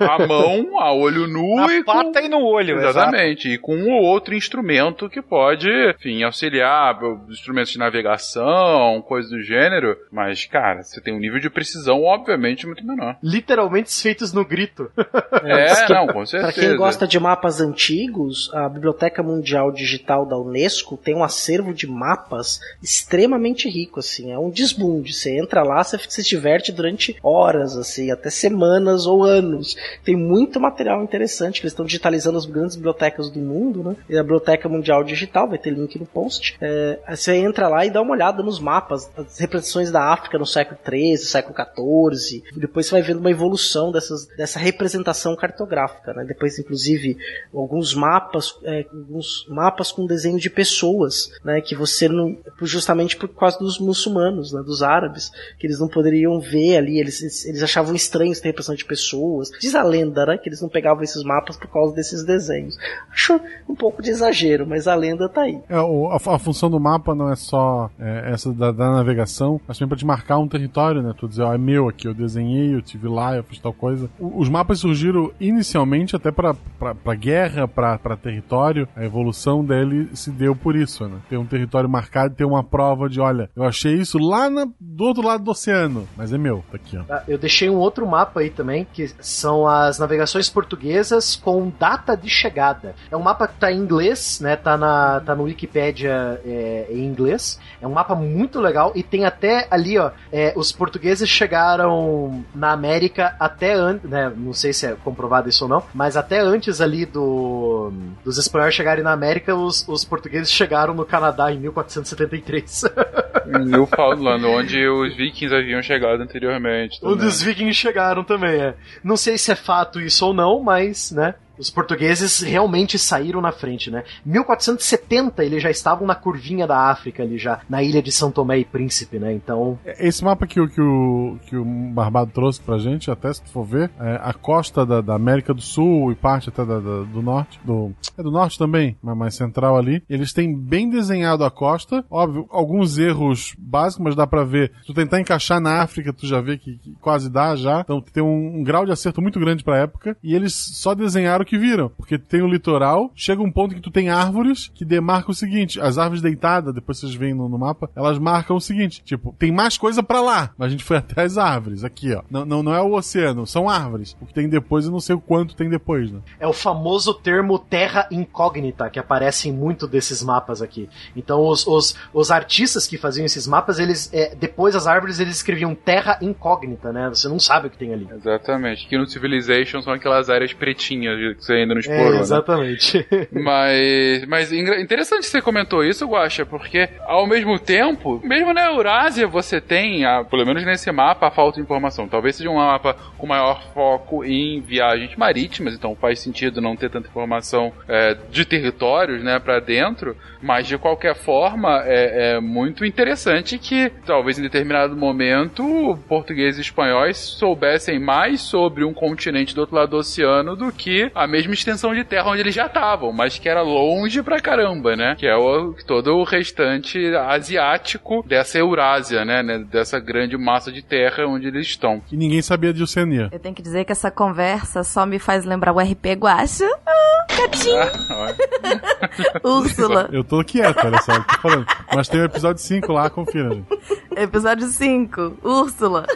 à 0.00 0.26
mão, 0.26 0.78
a 0.80 0.92
olho 0.92 1.26
nu 1.26 1.56
Na 1.56 1.72
e 1.74 1.82
com... 1.84 1.92
pata 1.92 2.20
e 2.22 2.28
no 2.28 2.35
olho, 2.44 2.76
exato. 2.78 2.88
Exatamente, 2.98 3.48
e 3.50 3.58
com 3.58 3.74
um 3.76 3.92
ou 3.92 4.02
outro 4.02 4.34
instrumento 4.34 5.08
que 5.08 5.20
pode, 5.22 5.68
enfim, 5.90 6.22
auxiliar 6.22 6.98
instrumentos 7.28 7.72
de 7.72 7.78
navegação, 7.78 9.02
coisas 9.06 9.30
do 9.30 9.42
gênero. 9.42 9.96
Mas, 10.10 10.44
cara, 10.46 10.82
você 10.82 11.00
tem 11.00 11.14
um 11.14 11.18
nível 11.18 11.38
de 11.40 11.50
precisão, 11.50 12.02
obviamente, 12.02 12.66
muito 12.66 12.86
menor. 12.86 13.16
Literalmente 13.22 13.92
feitos 14.02 14.32
no 14.32 14.44
grito. 14.44 14.90
É, 15.46 15.86
que- 15.86 15.92
não, 15.92 16.06
com 16.06 16.12
Para 16.14 16.26
certeza. 16.26 16.52
quem 16.60 16.76
gosta 16.76 17.06
de 17.06 17.20
mapas 17.20 17.60
antigos, 17.60 18.50
a 18.54 18.68
Biblioteca 18.68 19.22
Mundial 19.22 19.70
Digital 19.70 20.26
da 20.26 20.36
Unesco 20.36 20.96
tem 20.96 21.14
um 21.14 21.22
acervo 21.22 21.72
de 21.72 21.86
mapas 21.86 22.58
extremamente 22.82 23.68
rico, 23.68 24.00
assim, 24.00 24.32
é 24.32 24.38
um 24.38 24.50
desbunde. 24.50 25.12
Você 25.12 25.38
entra 25.38 25.62
lá, 25.62 25.84
você 25.84 25.98
se 26.08 26.22
diverte 26.24 26.72
durante 26.72 27.16
horas, 27.22 27.76
assim, 27.76 28.10
até 28.10 28.28
semanas 28.30 29.06
ou 29.06 29.22
anos. 29.22 29.76
Tem 30.04 30.16
muito 30.16 30.58
material 30.58 31.02
interessante 31.04 31.60
que 31.60 31.66
eles 31.66 31.72
estão 31.72 31.86
digitalizando 31.86 32.25
as 32.34 32.46
grandes 32.46 32.76
bibliotecas 32.76 33.30
do 33.30 33.38
mundo, 33.38 33.82
né? 33.82 33.96
E 34.08 34.16
a 34.16 34.22
Biblioteca 34.22 34.68
Mundial 34.68 35.04
Digital 35.04 35.48
vai 35.48 35.58
ter 35.58 35.70
link 35.70 35.98
no 35.98 36.06
post. 36.06 36.56
É, 36.60 36.98
você 37.14 37.34
entra 37.36 37.68
lá 37.68 37.84
e 37.84 37.90
dá 37.90 38.00
uma 38.00 38.12
olhada 38.12 38.42
nos 38.42 38.58
mapas, 38.58 39.10
as 39.16 39.38
representações 39.38 39.90
da 39.90 40.12
África 40.12 40.38
no 40.38 40.46
século 40.46 40.78
XIII, 40.84 41.18
século 41.18 41.54
XIV. 41.54 42.42
Depois 42.56 42.86
você 42.86 42.92
vai 42.92 43.02
vendo 43.02 43.20
uma 43.20 43.30
evolução 43.30 43.92
dessas, 43.92 44.26
dessa 44.36 44.58
representação 44.58 45.36
cartográfica, 45.36 46.12
né? 46.14 46.24
Depois, 46.24 46.58
inclusive, 46.58 47.16
alguns 47.54 47.94
mapas, 47.94 48.54
é, 48.64 48.86
alguns 48.92 49.46
mapas 49.48 49.92
com 49.92 50.06
desenho 50.06 50.38
de 50.38 50.50
pessoas, 50.50 51.30
né? 51.44 51.60
Que 51.60 51.74
você 51.74 52.08
não, 52.08 52.36
justamente 52.62 53.16
por 53.16 53.28
causa 53.28 53.58
dos 53.58 53.78
muçulmanos, 53.78 54.52
né? 54.52 54.62
Dos 54.62 54.82
árabes, 54.82 55.30
que 55.58 55.66
eles 55.66 55.78
não 55.78 55.88
poderiam 55.88 56.40
ver 56.40 56.76
ali, 56.76 56.98
eles, 56.98 57.44
eles, 57.44 57.62
achavam 57.62 57.94
estranho 57.94 58.32
ter 58.34 58.48
representação 58.48 58.74
de 58.74 58.84
pessoas. 58.84 59.50
Diz 59.60 59.74
a 59.74 59.82
lenda, 59.82 60.26
né? 60.26 60.38
Que 60.38 60.48
eles 60.48 60.60
não 60.60 60.68
pegavam 60.68 61.02
esses 61.02 61.22
mapas 61.22 61.56
por 61.56 61.68
causa 61.68 61.94
desses 61.94 62.15
desenhos. 62.24 62.78
Acho 63.12 63.40
um 63.68 63.74
pouco 63.74 64.02
de 64.02 64.10
exagero, 64.10 64.66
mas 64.66 64.86
a 64.86 64.94
lenda 64.94 65.28
tá 65.28 65.42
aí. 65.42 65.58
É, 65.68 65.78
o- 65.80 66.08
a, 66.10 66.16
a 66.34 66.38
função 66.38 66.70
do 66.70 66.78
mapa 66.80 67.14
não 67.14 67.30
é 67.30 67.36
só 67.36 67.90
é, 67.98 68.30
essa 68.32 68.52
da, 68.52 68.70
da 68.72 68.90
navegação, 68.92 69.60
mas 69.66 69.78
também 69.78 69.88
pra 69.88 69.98
te 69.98 70.06
marcar 70.06 70.38
um 70.38 70.48
território, 70.48 71.02
né? 71.02 71.12
Tu 71.18 71.28
dizer, 71.28 71.42
ó, 71.42 71.52
é 71.54 71.58
meu 71.58 71.88
aqui, 71.88 72.06
eu 72.06 72.14
desenhei, 72.14 72.74
eu 72.74 72.82
tive 72.82 73.08
lá, 73.08 73.36
eu 73.36 73.42
fiz 73.44 73.58
tal 73.58 73.72
coisa. 73.72 74.08
O- 74.18 74.40
os 74.40 74.48
mapas 74.48 74.78
surgiram 74.80 75.30
inicialmente 75.40 76.14
até 76.14 76.30
pra, 76.30 76.54
pra, 76.78 76.94
pra 76.94 77.14
guerra, 77.14 77.66
pra, 77.66 77.98
pra 77.98 78.16
território. 78.16 78.88
A 78.94 79.04
evolução 79.04 79.64
dele 79.64 80.08
se 80.14 80.30
deu 80.30 80.54
por 80.54 80.76
isso, 80.76 81.06
né? 81.08 81.16
Ter 81.28 81.36
um 81.36 81.46
território 81.46 81.88
marcado 81.88 82.34
e 82.34 82.36
ter 82.36 82.44
uma 82.44 82.62
prova 82.62 83.08
de, 83.08 83.20
olha, 83.20 83.50
eu 83.56 83.64
achei 83.64 83.94
isso 83.94 84.18
lá 84.18 84.48
na- 84.50 84.68
do 84.78 85.04
outro 85.04 85.26
lado 85.26 85.42
do 85.42 85.50
oceano, 85.50 86.06
mas 86.16 86.32
é 86.32 86.38
meu, 86.38 86.62
tá 86.70 86.76
aqui, 86.76 86.96
ó. 86.98 87.02
Tá, 87.02 87.24
Eu 87.26 87.38
deixei 87.38 87.68
um 87.70 87.76
outro 87.76 88.06
mapa 88.06 88.40
aí 88.40 88.50
também, 88.50 88.86
que 88.92 89.08
são 89.20 89.66
as 89.66 89.98
navegações 89.98 90.48
portuguesas 90.48 91.36
com 91.36 91.72
data 91.78 92.05
de 92.14 92.28
chegada. 92.28 92.94
É 93.10 93.16
um 93.16 93.22
mapa 93.22 93.48
que 93.48 93.54
tá 93.54 93.72
em 93.72 93.78
inglês, 93.78 94.40
né? 94.40 94.56
Tá, 94.56 94.76
na, 94.76 95.20
tá 95.20 95.34
no 95.34 95.44
Wikipedia 95.44 96.40
é, 96.44 96.86
em 96.90 97.04
inglês. 97.04 97.58
É 97.80 97.86
um 97.86 97.92
mapa 97.92 98.14
muito 98.14 98.60
legal 98.60 98.92
e 98.94 99.02
tem 99.02 99.24
até 99.24 99.66
ali, 99.70 99.98
ó, 99.98 100.10
é, 100.32 100.52
os 100.56 100.72
portugueses 100.72 101.28
chegaram 101.28 102.44
na 102.54 102.72
América 102.72 103.34
até 103.38 103.74
antes, 103.74 104.08
né? 104.08 104.32
Não 104.36 104.52
sei 104.52 104.72
se 104.72 104.86
é 104.86 104.96
comprovado 105.04 105.48
isso 105.48 105.64
ou 105.64 105.70
não, 105.70 105.82
mas 105.94 106.16
até 106.16 106.38
antes 106.40 106.80
ali 106.80 107.06
do 107.06 107.92
dos 108.24 108.38
espanhóis 108.38 108.74
chegarem 108.74 109.02
na 109.02 109.12
América, 109.12 109.54
os, 109.54 109.86
os 109.88 110.04
portugueses 110.04 110.50
chegaram 110.50 110.94
no 110.94 111.04
Canadá 111.04 111.52
em 111.52 111.58
1473. 111.58 112.84
Newfoundland, 113.64 114.44
onde 114.44 114.86
os 114.88 115.14
vikings 115.16 115.54
haviam 115.54 115.82
chegado 115.82 116.20
anteriormente. 116.22 116.98
Onde 117.02 117.14
também. 117.14 117.28
os 117.28 117.42
vikings 117.42 117.74
chegaram 117.78 118.24
também, 118.24 118.60
é. 118.60 118.74
Não 119.02 119.16
sei 119.16 119.38
se 119.38 119.50
é 119.52 119.56
fato 119.56 120.00
isso 120.00 120.26
ou 120.26 120.34
não, 120.34 120.62
mas, 120.62 121.10
né? 121.12 121.34
Os 121.58 121.70
portugueses 121.70 122.42
realmente 122.42 122.98
saíram 122.98 123.40
na 123.40 123.50
frente, 123.50 123.90
né? 123.90 124.04
1470 124.26 125.42
eles 125.44 125.62
já 125.62 125.70
estavam 125.70 126.06
na 126.06 126.14
curvinha 126.14 126.66
da 126.66 126.90
África 126.90 127.22
ali 127.22 127.38
já, 127.38 127.60
na 127.68 127.82
ilha 127.82 128.02
de 128.02 128.12
São 128.12 128.30
Tomé 128.30 128.58
e 128.58 128.64
Príncipe, 128.64 129.18
né? 129.18 129.32
Então, 129.32 129.78
Esse 129.98 130.22
mapa 130.22 130.46
que, 130.46 130.60
o- 130.60 130.68
que, 130.68 130.80
o, 130.80 131.38
que 131.46 131.56
o 131.56 131.64
Barbado 131.64 132.30
trouxe 132.30 132.60
pra 132.60 132.78
gente, 132.78 133.10
até 133.10 133.32
se 133.32 133.42
tu 133.42 133.50
for 133.50 133.64
ver, 133.64 133.90
é 133.98 134.20
a 134.22 134.32
costa 134.34 134.84
da, 134.84 135.00
da 135.00 135.14
América 135.14 135.54
do 135.54 135.62
Sul 135.62 136.12
e 136.12 136.14
parte 136.14 136.48
até 136.50 136.64
da- 136.64 136.78
da- 136.78 137.02
do 137.04 137.22
norte, 137.22 137.58
do, 137.64 137.92
é 138.18 138.22
do 138.22 138.30
norte 138.30 138.58
também, 138.58 138.96
mas 139.02 139.16
mais 139.16 139.34
central 139.34 139.76
ali. 139.78 140.02
Eles 140.10 140.32
têm 140.32 140.54
bem 140.54 140.90
desenhado 140.90 141.44
a 141.44 141.50
costa, 141.50 142.04
óbvio, 142.10 142.46
alguns 142.50 142.98
erros 142.98 143.45
básicos, 143.58 144.04
mas 144.04 144.16
dá 144.16 144.26
pra 144.26 144.44
ver. 144.44 144.72
Se 144.80 144.86
tu 144.86 144.94
tentar 144.94 145.20
encaixar 145.20 145.60
na 145.60 145.82
África, 145.82 146.12
tu 146.12 146.26
já 146.26 146.40
vê 146.40 146.56
que, 146.58 146.78
que 146.78 146.96
quase 147.00 147.30
dá 147.30 147.54
já. 147.56 147.80
Então 147.80 148.00
tem 148.00 148.22
um, 148.22 148.58
um 148.58 148.64
grau 148.64 148.84
de 148.84 148.92
acerto 148.92 149.20
muito 149.20 149.38
grande 149.38 149.64
pra 149.64 149.78
época. 149.78 150.16
E 150.22 150.34
eles 150.34 150.54
só 150.54 150.94
desenharam 150.94 151.42
o 151.42 151.46
que 151.46 151.58
viram. 151.58 151.88
Porque 151.90 152.18
tem 152.18 152.42
o 152.42 152.48
litoral, 152.48 153.10
chega 153.14 153.42
um 153.42 153.50
ponto 153.50 153.74
que 153.74 153.80
tu 153.80 153.90
tem 153.90 154.08
árvores 154.08 154.70
que 154.74 154.84
demarcam 154.84 155.30
o 155.30 155.34
seguinte: 155.34 155.80
as 155.80 155.98
árvores 155.98 156.22
deitadas, 156.22 156.74
depois 156.74 156.98
vocês 156.98 157.14
veem 157.14 157.34
no, 157.34 157.48
no 157.48 157.58
mapa, 157.58 157.90
elas 157.94 158.18
marcam 158.18 158.56
o 158.56 158.60
seguinte: 158.60 159.02
tipo, 159.04 159.34
tem 159.38 159.52
mais 159.52 159.76
coisa 159.76 160.02
pra 160.02 160.20
lá, 160.20 160.50
mas 160.56 160.68
a 160.68 160.70
gente 160.70 160.84
foi 160.84 160.96
até 160.98 161.22
as 161.22 161.38
árvores, 161.38 161.84
aqui, 161.84 162.12
ó. 162.14 162.22
Não, 162.30 162.44
não, 162.44 162.62
não 162.62 162.74
é 162.74 162.80
o 162.80 162.94
oceano, 162.94 163.46
são 163.46 163.68
árvores. 163.68 164.16
O 164.20 164.26
que 164.26 164.34
tem 164.34 164.48
depois 164.48 164.86
eu 164.86 164.92
não 164.92 165.00
sei 165.00 165.14
o 165.14 165.20
quanto 165.20 165.56
tem 165.56 165.68
depois, 165.68 166.10
né? 166.10 166.20
é 166.38 166.46
o 166.46 166.52
famoso 166.52 167.14
termo 167.14 167.58
terra 167.58 168.06
incógnita 168.10 168.88
que 168.90 168.98
aparece 168.98 169.48
em 169.48 169.52
muito 169.52 169.86
desses 169.86 170.22
mapas 170.22 170.62
aqui. 170.62 170.88
Então, 171.14 171.46
os, 171.46 171.66
os, 171.66 171.94
os 172.12 172.30
artistas 172.30 172.86
que 172.86 172.98
faziam 172.98 173.24
esses 173.36 173.48
mapas, 173.48 173.78
eles 173.78 174.12
é, 174.12 174.34
depois 174.34 174.74
das 174.74 174.86
árvores 174.86 175.20
eles 175.20 175.36
escreviam 175.36 175.74
terra 175.74 176.18
incógnita, 176.22 176.92
né? 176.92 177.08
Você 177.08 177.28
não 177.28 177.38
sabe 177.38 177.66
o 177.66 177.70
que 177.70 177.76
tem 177.78 177.92
ali. 177.92 178.06
Exatamente. 178.14 178.86
Que 178.88 178.96
no 178.96 179.06
Civilization 179.06 179.80
são 179.82 179.92
aquelas 179.92 180.30
áreas 180.30 180.52
pretinhas 180.52 181.36
que 181.36 181.44
você 181.44 181.52
ainda 181.54 181.74
não 181.74 181.78
É, 181.78 181.80
explorou, 181.80 182.12
né? 182.14 182.20
exatamente. 182.20 183.06
Mas, 183.32 184.24
mas 184.26 184.52
engra- 184.52 184.80
interessante 184.80 185.20
que 185.22 185.26
você 185.28 185.40
comentou 185.42 185.84
isso, 185.84 186.06
Guaxa, 186.06 186.44
porque 186.44 186.88
ao 187.06 187.26
mesmo 187.26 187.58
tempo, 187.58 188.20
mesmo 188.24 188.52
na 188.52 188.66
Eurásia 188.66 189.26
você 189.26 189.60
tem, 189.60 190.04
ah, 190.04 190.24
pelo 190.24 190.44
menos 190.44 190.64
nesse 190.64 190.90
mapa, 190.92 191.28
a 191.28 191.30
falta 191.30 191.56
de 191.56 191.62
informação. 191.62 192.08
Talvez 192.08 192.36
seja 192.36 192.50
um 192.50 192.56
mapa 192.56 192.96
com 193.18 193.26
maior 193.26 193.62
foco 193.72 194.24
em 194.24 194.60
viagens 194.60 195.14
marítimas, 195.16 195.74
então 195.74 195.94
faz 195.96 196.20
sentido 196.20 196.60
não 196.60 196.76
ter 196.76 196.90
tanta 196.90 197.08
informação 197.08 197.72
é, 197.88 198.16
de 198.30 198.44
territórios, 198.44 199.22
né, 199.22 199.38
para 199.38 199.60
dentro. 199.60 200.16
Mas 200.42 200.66
de 200.66 200.76
qualquer 200.78 201.14
forma, 201.16 201.82
é, 201.84 202.34
é 202.36 202.40
muito 202.40 202.84
interessante 202.84 203.15
que 203.58 203.90
talvez 204.04 204.38
em 204.38 204.42
determinado 204.42 204.96
momento 204.96 205.98
portugueses 206.08 206.58
e 206.58 206.62
espanhóis 206.62 207.16
soubessem 207.16 207.98
mais 207.98 208.40
sobre 208.40 208.84
um 208.84 208.92
continente 208.92 209.54
do 209.54 209.62
outro 209.62 209.76
lado 209.76 209.90
do 209.90 209.96
oceano 209.98 210.54
do 210.56 210.70
que 210.72 211.10
a 211.14 211.26
mesma 211.26 211.54
extensão 211.54 211.94
de 211.94 212.04
terra 212.04 212.30
onde 212.30 212.40
eles 212.40 212.54
já 212.54 212.66
estavam, 212.66 213.12
mas 213.12 213.38
que 213.38 213.48
era 213.48 213.62
longe 213.62 214.22
pra 214.22 214.40
caramba, 214.40 214.96
né? 214.96 215.14
Que 215.18 215.26
é 215.26 215.36
o, 215.36 215.74
todo 215.86 216.14
o 216.14 216.24
restante 216.24 216.98
asiático 217.14 218.24
dessa 218.26 218.58
Eurásia, 218.58 219.24
né? 219.24 219.42
né? 219.42 219.58
Dessa 219.58 219.98
grande 219.98 220.36
massa 220.36 220.70
de 220.70 220.82
terra 220.82 221.26
onde 221.26 221.48
eles 221.48 221.66
estão. 221.66 222.02
E 222.10 222.16
ninguém 222.16 222.42
sabia 222.42 222.72
de 222.72 222.82
Oceania. 222.82 223.28
Eu 223.32 223.38
tenho 223.38 223.54
que 223.54 223.62
dizer 223.62 223.84
que 223.84 223.92
essa 223.92 224.10
conversa 224.10 224.82
só 224.84 225.06
me 225.06 225.18
faz 225.18 225.44
lembrar 225.44 225.72
o 225.72 225.80
RP 225.80 226.12
Guacha. 226.18 226.66
Ah, 226.86 227.26
gatinho. 227.36 227.76
Úrsula. 229.42 230.08
Eu 230.12 230.24
tô 230.24 230.42
quieto, 230.44 230.84
olha 230.84 231.00
só, 231.02 231.12
eu 231.12 231.24
tô 231.24 231.38
falando. 231.40 231.66
Mas 231.94 232.08
tem 232.08 232.20
o 232.20 232.24
episódio 232.24 232.62
5 232.62 232.92
lá, 232.92 233.05
confira, 233.10 233.54
gente. 233.54 233.68
Episódio 234.16 234.66
5. 234.68 235.38
Úrsula. 235.42 236.06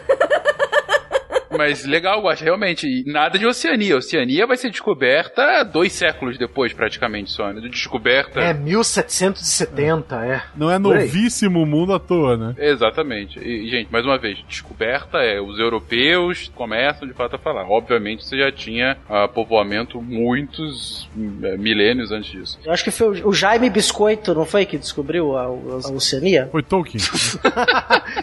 Mas 1.57 1.84
legal, 1.84 2.22
Guaxa, 2.22 2.44
realmente. 2.44 2.86
E 2.86 3.05
nada 3.11 3.38
de 3.38 3.46
Oceania. 3.46 3.96
Oceania 3.96 4.46
vai 4.46 4.57
ser 4.57 4.70
descoberta 4.70 5.62
dois 5.64 5.92
séculos 5.92 6.38
depois, 6.38 6.72
praticamente, 6.72 7.30
só, 7.30 7.53
né? 7.53 7.61
De 7.61 7.68
descoberta. 7.68 8.40
É 8.40 8.55
1770, 8.55 10.16
é. 10.24 10.42
Não 10.57 10.70
é 10.70 10.78
novíssimo 10.78 11.66
mundo 11.66 11.92
à 11.92 11.98
toa, 11.98 12.36
né? 12.36 12.55
Exatamente. 12.59 13.38
E, 13.38 13.68
gente, 13.68 13.90
mais 13.90 14.05
uma 14.05 14.18
vez, 14.18 14.38
descoberta 14.48 15.18
é 15.18 15.40
os 15.40 15.59
europeus 15.59 16.51
começam 16.55 17.07
de 17.07 17.14
fato 17.14 17.36
a 17.36 17.38
falar. 17.38 17.64
Obviamente 17.68 18.24
você 18.24 18.38
já 18.38 18.53
tinha 18.53 18.96
ah, 19.09 19.28
povoamento 19.28 20.01
muitos 20.01 21.09
eh, 21.42 21.57
milênios 21.57 22.12
antes 22.12 22.30
disso. 22.30 22.59
Eu 22.64 22.72
acho 22.72 22.84
que 22.84 22.90
foi 22.90 23.22
o 23.22 23.32
Jaime 23.32 23.68
Biscoito, 23.70 24.34
não 24.34 24.44
foi, 24.44 24.64
que 24.66 24.78
descobriu 24.78 25.36
a, 25.36 25.44
a 25.44 25.92
Oceania? 25.92 26.48
Foi 26.51 26.62
Tolkien. 26.62 27.03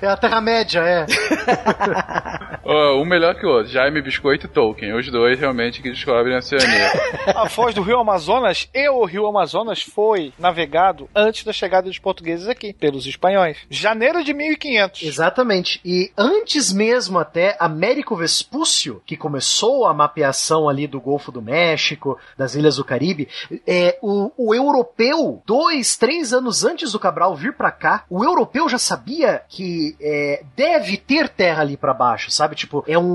É 0.02 0.08
a 0.08 0.18
Terra-média, 0.18 0.82
é. 0.82 1.06
Ah, 2.70 2.96
um 2.96 3.06
melhor 3.18 3.34
que 3.34 3.46
o 3.48 3.50
outro, 3.50 3.72
Jaime 3.72 4.00
Biscoito 4.00 4.46
e 4.46 4.50
Tolkien, 4.50 4.94
os 4.94 5.10
dois 5.10 5.40
realmente 5.40 5.82
que 5.82 5.90
descobrem 5.90 6.36
a 6.36 6.38
Oceania. 6.38 6.92
A 7.36 7.50
foz 7.50 7.74
do 7.74 7.82
Rio 7.82 8.00
Amazonas 8.00 8.70
e 8.74 8.88
o 8.90 9.04
Rio 9.06 9.26
Amazonas 9.26 9.82
foi 9.82 10.32
navegado 10.38 11.10
antes 11.16 11.44
da 11.44 11.52
chegada 11.52 11.88
dos 11.88 11.98
portugueses 11.98 12.48
aqui, 12.48 12.74
pelos 12.74 13.08
espanhóis. 13.08 13.58
Janeiro 13.70 14.24
de 14.24 14.34
1500. 14.34 15.02
Exatamente. 15.02 15.82
E 15.84 16.12
antes 16.16 16.72
mesmo 16.72 17.18
até 17.18 17.58
Américo 17.60 18.16
Vespúcio, 18.16 19.02
que 19.06 19.18
começou 19.18 19.88
a 19.88 19.94
mapeação 19.94 20.70
ali 20.70 20.86
do 20.86 21.02
Golfo 21.02 21.32
do 21.32 21.42
México, 21.42 22.20
das 22.38 22.54
Ilhas 22.54 22.78
do 22.78 22.86
Caribe, 22.86 23.28
é, 23.66 23.98
o, 24.02 24.32
o 24.38 24.54
europeu, 24.54 25.42
dois, 25.46 25.98
três 25.98 26.34
anos 26.34 26.64
antes 26.64 26.92
do 26.92 27.00
Cabral 27.00 27.36
vir 27.36 27.54
pra 27.54 27.72
cá, 27.72 28.04
o 28.10 28.24
europeu 28.24 28.70
já 28.70 28.78
sabia 28.78 29.42
que 29.50 29.96
é, 30.00 30.44
deve 30.56 30.98
ter 30.98 31.30
terra 31.30 31.62
ali 31.62 31.76
pra 31.76 31.94
baixo, 31.94 32.30
sabe? 32.30 32.56
Tipo, 32.56 32.84
é 32.88 32.98
um. 32.98 33.07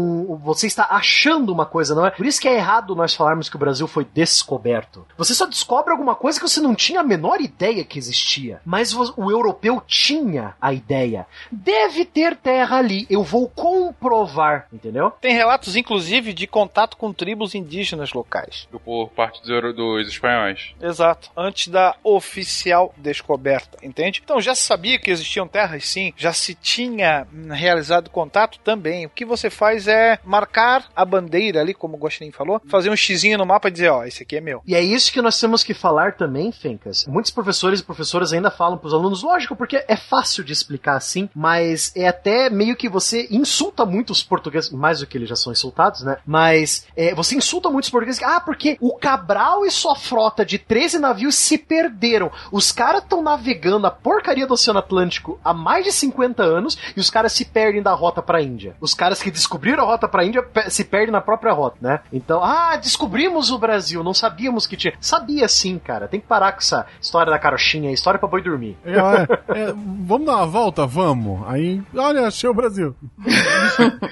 Você 0.42 0.66
está 0.66 0.86
achando 0.90 1.52
uma 1.52 1.66
coisa, 1.66 1.94
não 1.94 2.06
é? 2.06 2.10
Por 2.10 2.26
isso 2.26 2.40
que 2.40 2.48
é 2.48 2.54
errado 2.54 2.94
nós 2.94 3.14
falarmos 3.14 3.48
que 3.48 3.56
o 3.56 3.58
Brasil 3.58 3.86
foi 3.86 4.04
descoberto. 4.04 5.06
Você 5.16 5.34
só 5.34 5.46
descobre 5.46 5.92
alguma 5.92 6.14
coisa 6.14 6.38
que 6.40 6.48
você 6.48 6.60
não 6.60 6.74
tinha 6.74 7.00
a 7.00 7.04
menor 7.04 7.40
ideia 7.40 7.84
que 7.84 7.98
existia. 7.98 8.60
Mas 8.64 8.92
o, 8.94 9.30
europeu 9.30 9.82
tinha 9.86 10.54
a 10.60 10.72
ideia. 10.72 11.26
Deve 11.50 12.04
ter 12.04 12.36
terra 12.36 12.78
ali. 12.78 13.06
Eu 13.08 13.22
vou 13.22 13.48
comprovar, 13.48 14.66
entendeu? 14.72 15.10
Tem 15.20 15.34
relatos, 15.34 15.76
inclusive, 15.76 16.32
de 16.32 16.46
contato 16.46 16.96
com 16.96 17.12
tribos 17.12 17.54
indígenas 17.54 18.12
locais. 18.12 18.68
por 18.84 19.08
parte 19.10 19.42
dos, 19.42 20.08
espanhóis. 20.08 20.74
Exato. 20.80 21.30
Antes 21.36 21.68
da 21.68 21.96
oficial 22.02 22.94
descoberta, 22.96 23.78
entende? 23.82 24.20
Então 24.22 24.40
já 24.40 24.54
se 24.54 24.62
sabia 24.62 24.98
que 24.98 25.10
existiam 25.10 25.48
terras, 25.48 25.86
sim. 25.86 26.12
Já 26.16 26.32
se 26.32 26.54
tinha 26.54 27.26
realizado 27.50 28.10
contato 28.10 28.58
também. 28.60 29.06
O 29.06 29.10
que 29.10 29.24
você 29.24 29.50
faz 29.50 29.81
é 29.88 30.18
marcar 30.24 30.86
a 30.94 31.04
bandeira 31.04 31.60
ali, 31.60 31.74
como 31.74 31.96
o 31.96 31.98
Gostin 31.98 32.30
falou, 32.30 32.60
fazer 32.68 32.90
um 32.90 32.96
xizinho 32.96 33.38
no 33.38 33.46
mapa 33.46 33.68
e 33.68 33.72
dizer, 33.72 33.90
ó, 33.90 34.04
esse 34.04 34.22
aqui 34.22 34.36
é 34.36 34.40
meu. 34.40 34.62
E 34.66 34.74
é 34.74 34.80
isso 34.80 35.12
que 35.12 35.22
nós 35.22 35.38
temos 35.38 35.62
que 35.62 35.74
falar 35.74 36.16
também, 36.16 36.52
Fencas. 36.52 37.06
Muitos 37.06 37.30
professores 37.30 37.80
e 37.80 37.84
professoras 37.84 38.32
ainda 38.32 38.50
falam 38.50 38.78
pros 38.78 38.94
alunos, 38.94 39.22
lógico, 39.22 39.56
porque 39.56 39.84
é 39.88 39.96
fácil 39.96 40.44
de 40.44 40.52
explicar 40.52 40.96
assim, 40.96 41.28
mas 41.34 41.92
é 41.96 42.06
até 42.06 42.50
meio 42.50 42.76
que 42.76 42.88
você 42.88 43.28
insulta 43.30 43.84
muito 43.84 44.10
os 44.10 44.22
portugueses, 44.22 44.70
mais 44.70 45.00
do 45.00 45.06
que 45.06 45.18
eles 45.18 45.28
já 45.28 45.36
são 45.36 45.52
insultados, 45.52 46.02
né? 46.02 46.18
Mas 46.26 46.86
é, 46.96 47.14
você 47.14 47.36
insulta 47.36 47.70
muito 47.70 47.84
os 47.84 47.90
portugueses, 47.90 48.22
ah, 48.22 48.40
porque 48.40 48.76
o 48.80 48.96
Cabral 48.96 49.64
e 49.66 49.70
sua 49.70 49.96
frota 49.96 50.44
de 50.44 50.58
13 50.58 50.98
navios 50.98 51.34
se 51.34 51.58
perderam. 51.58 52.30
Os 52.50 52.72
caras 52.72 53.02
estão 53.02 53.22
navegando 53.22 53.86
a 53.86 53.90
porcaria 53.90 54.46
do 54.46 54.54
Oceano 54.54 54.78
Atlântico 54.78 55.40
há 55.44 55.52
mais 55.52 55.84
de 55.84 55.92
50 55.92 56.42
anos 56.42 56.78
e 56.96 57.00
os 57.00 57.10
caras 57.10 57.32
se 57.32 57.44
perdem 57.44 57.82
da 57.82 57.92
rota 57.92 58.22
pra 58.22 58.42
Índia. 58.42 58.76
Os 58.80 58.94
caras 58.94 59.22
que 59.22 59.30
descobriram 59.30 59.71
a 59.80 59.84
rota 59.84 60.08
pra 60.08 60.24
Índia 60.24 60.44
se 60.68 60.84
perdem 60.84 61.12
na 61.12 61.20
própria 61.20 61.52
rota, 61.52 61.76
né? 61.80 62.00
Então, 62.12 62.42
ah, 62.42 62.76
descobrimos 62.76 63.50
o 63.50 63.58
Brasil, 63.58 64.02
não 64.02 64.14
sabíamos 64.14 64.66
que 64.66 64.76
tinha. 64.76 64.94
Sabia 65.00 65.48
sim, 65.48 65.78
cara. 65.78 66.08
Tem 66.08 66.20
que 66.20 66.26
parar 66.26 66.52
com 66.52 66.58
essa 66.58 66.86
história 67.00 67.30
da 67.32 67.38
carochinha, 67.38 67.92
história 67.92 68.18
pra 68.18 68.28
boi 68.28 68.42
dormir. 68.42 68.76
É, 68.84 68.92
é, 68.92 69.62
é, 69.62 69.72
vamos 69.72 70.26
dar 70.26 70.36
uma 70.36 70.46
volta? 70.46 70.86
Vamos. 70.86 71.46
Aí, 71.48 71.80
olha, 71.94 72.26
achei 72.26 72.48
o 72.48 72.54
Brasil. 72.54 72.94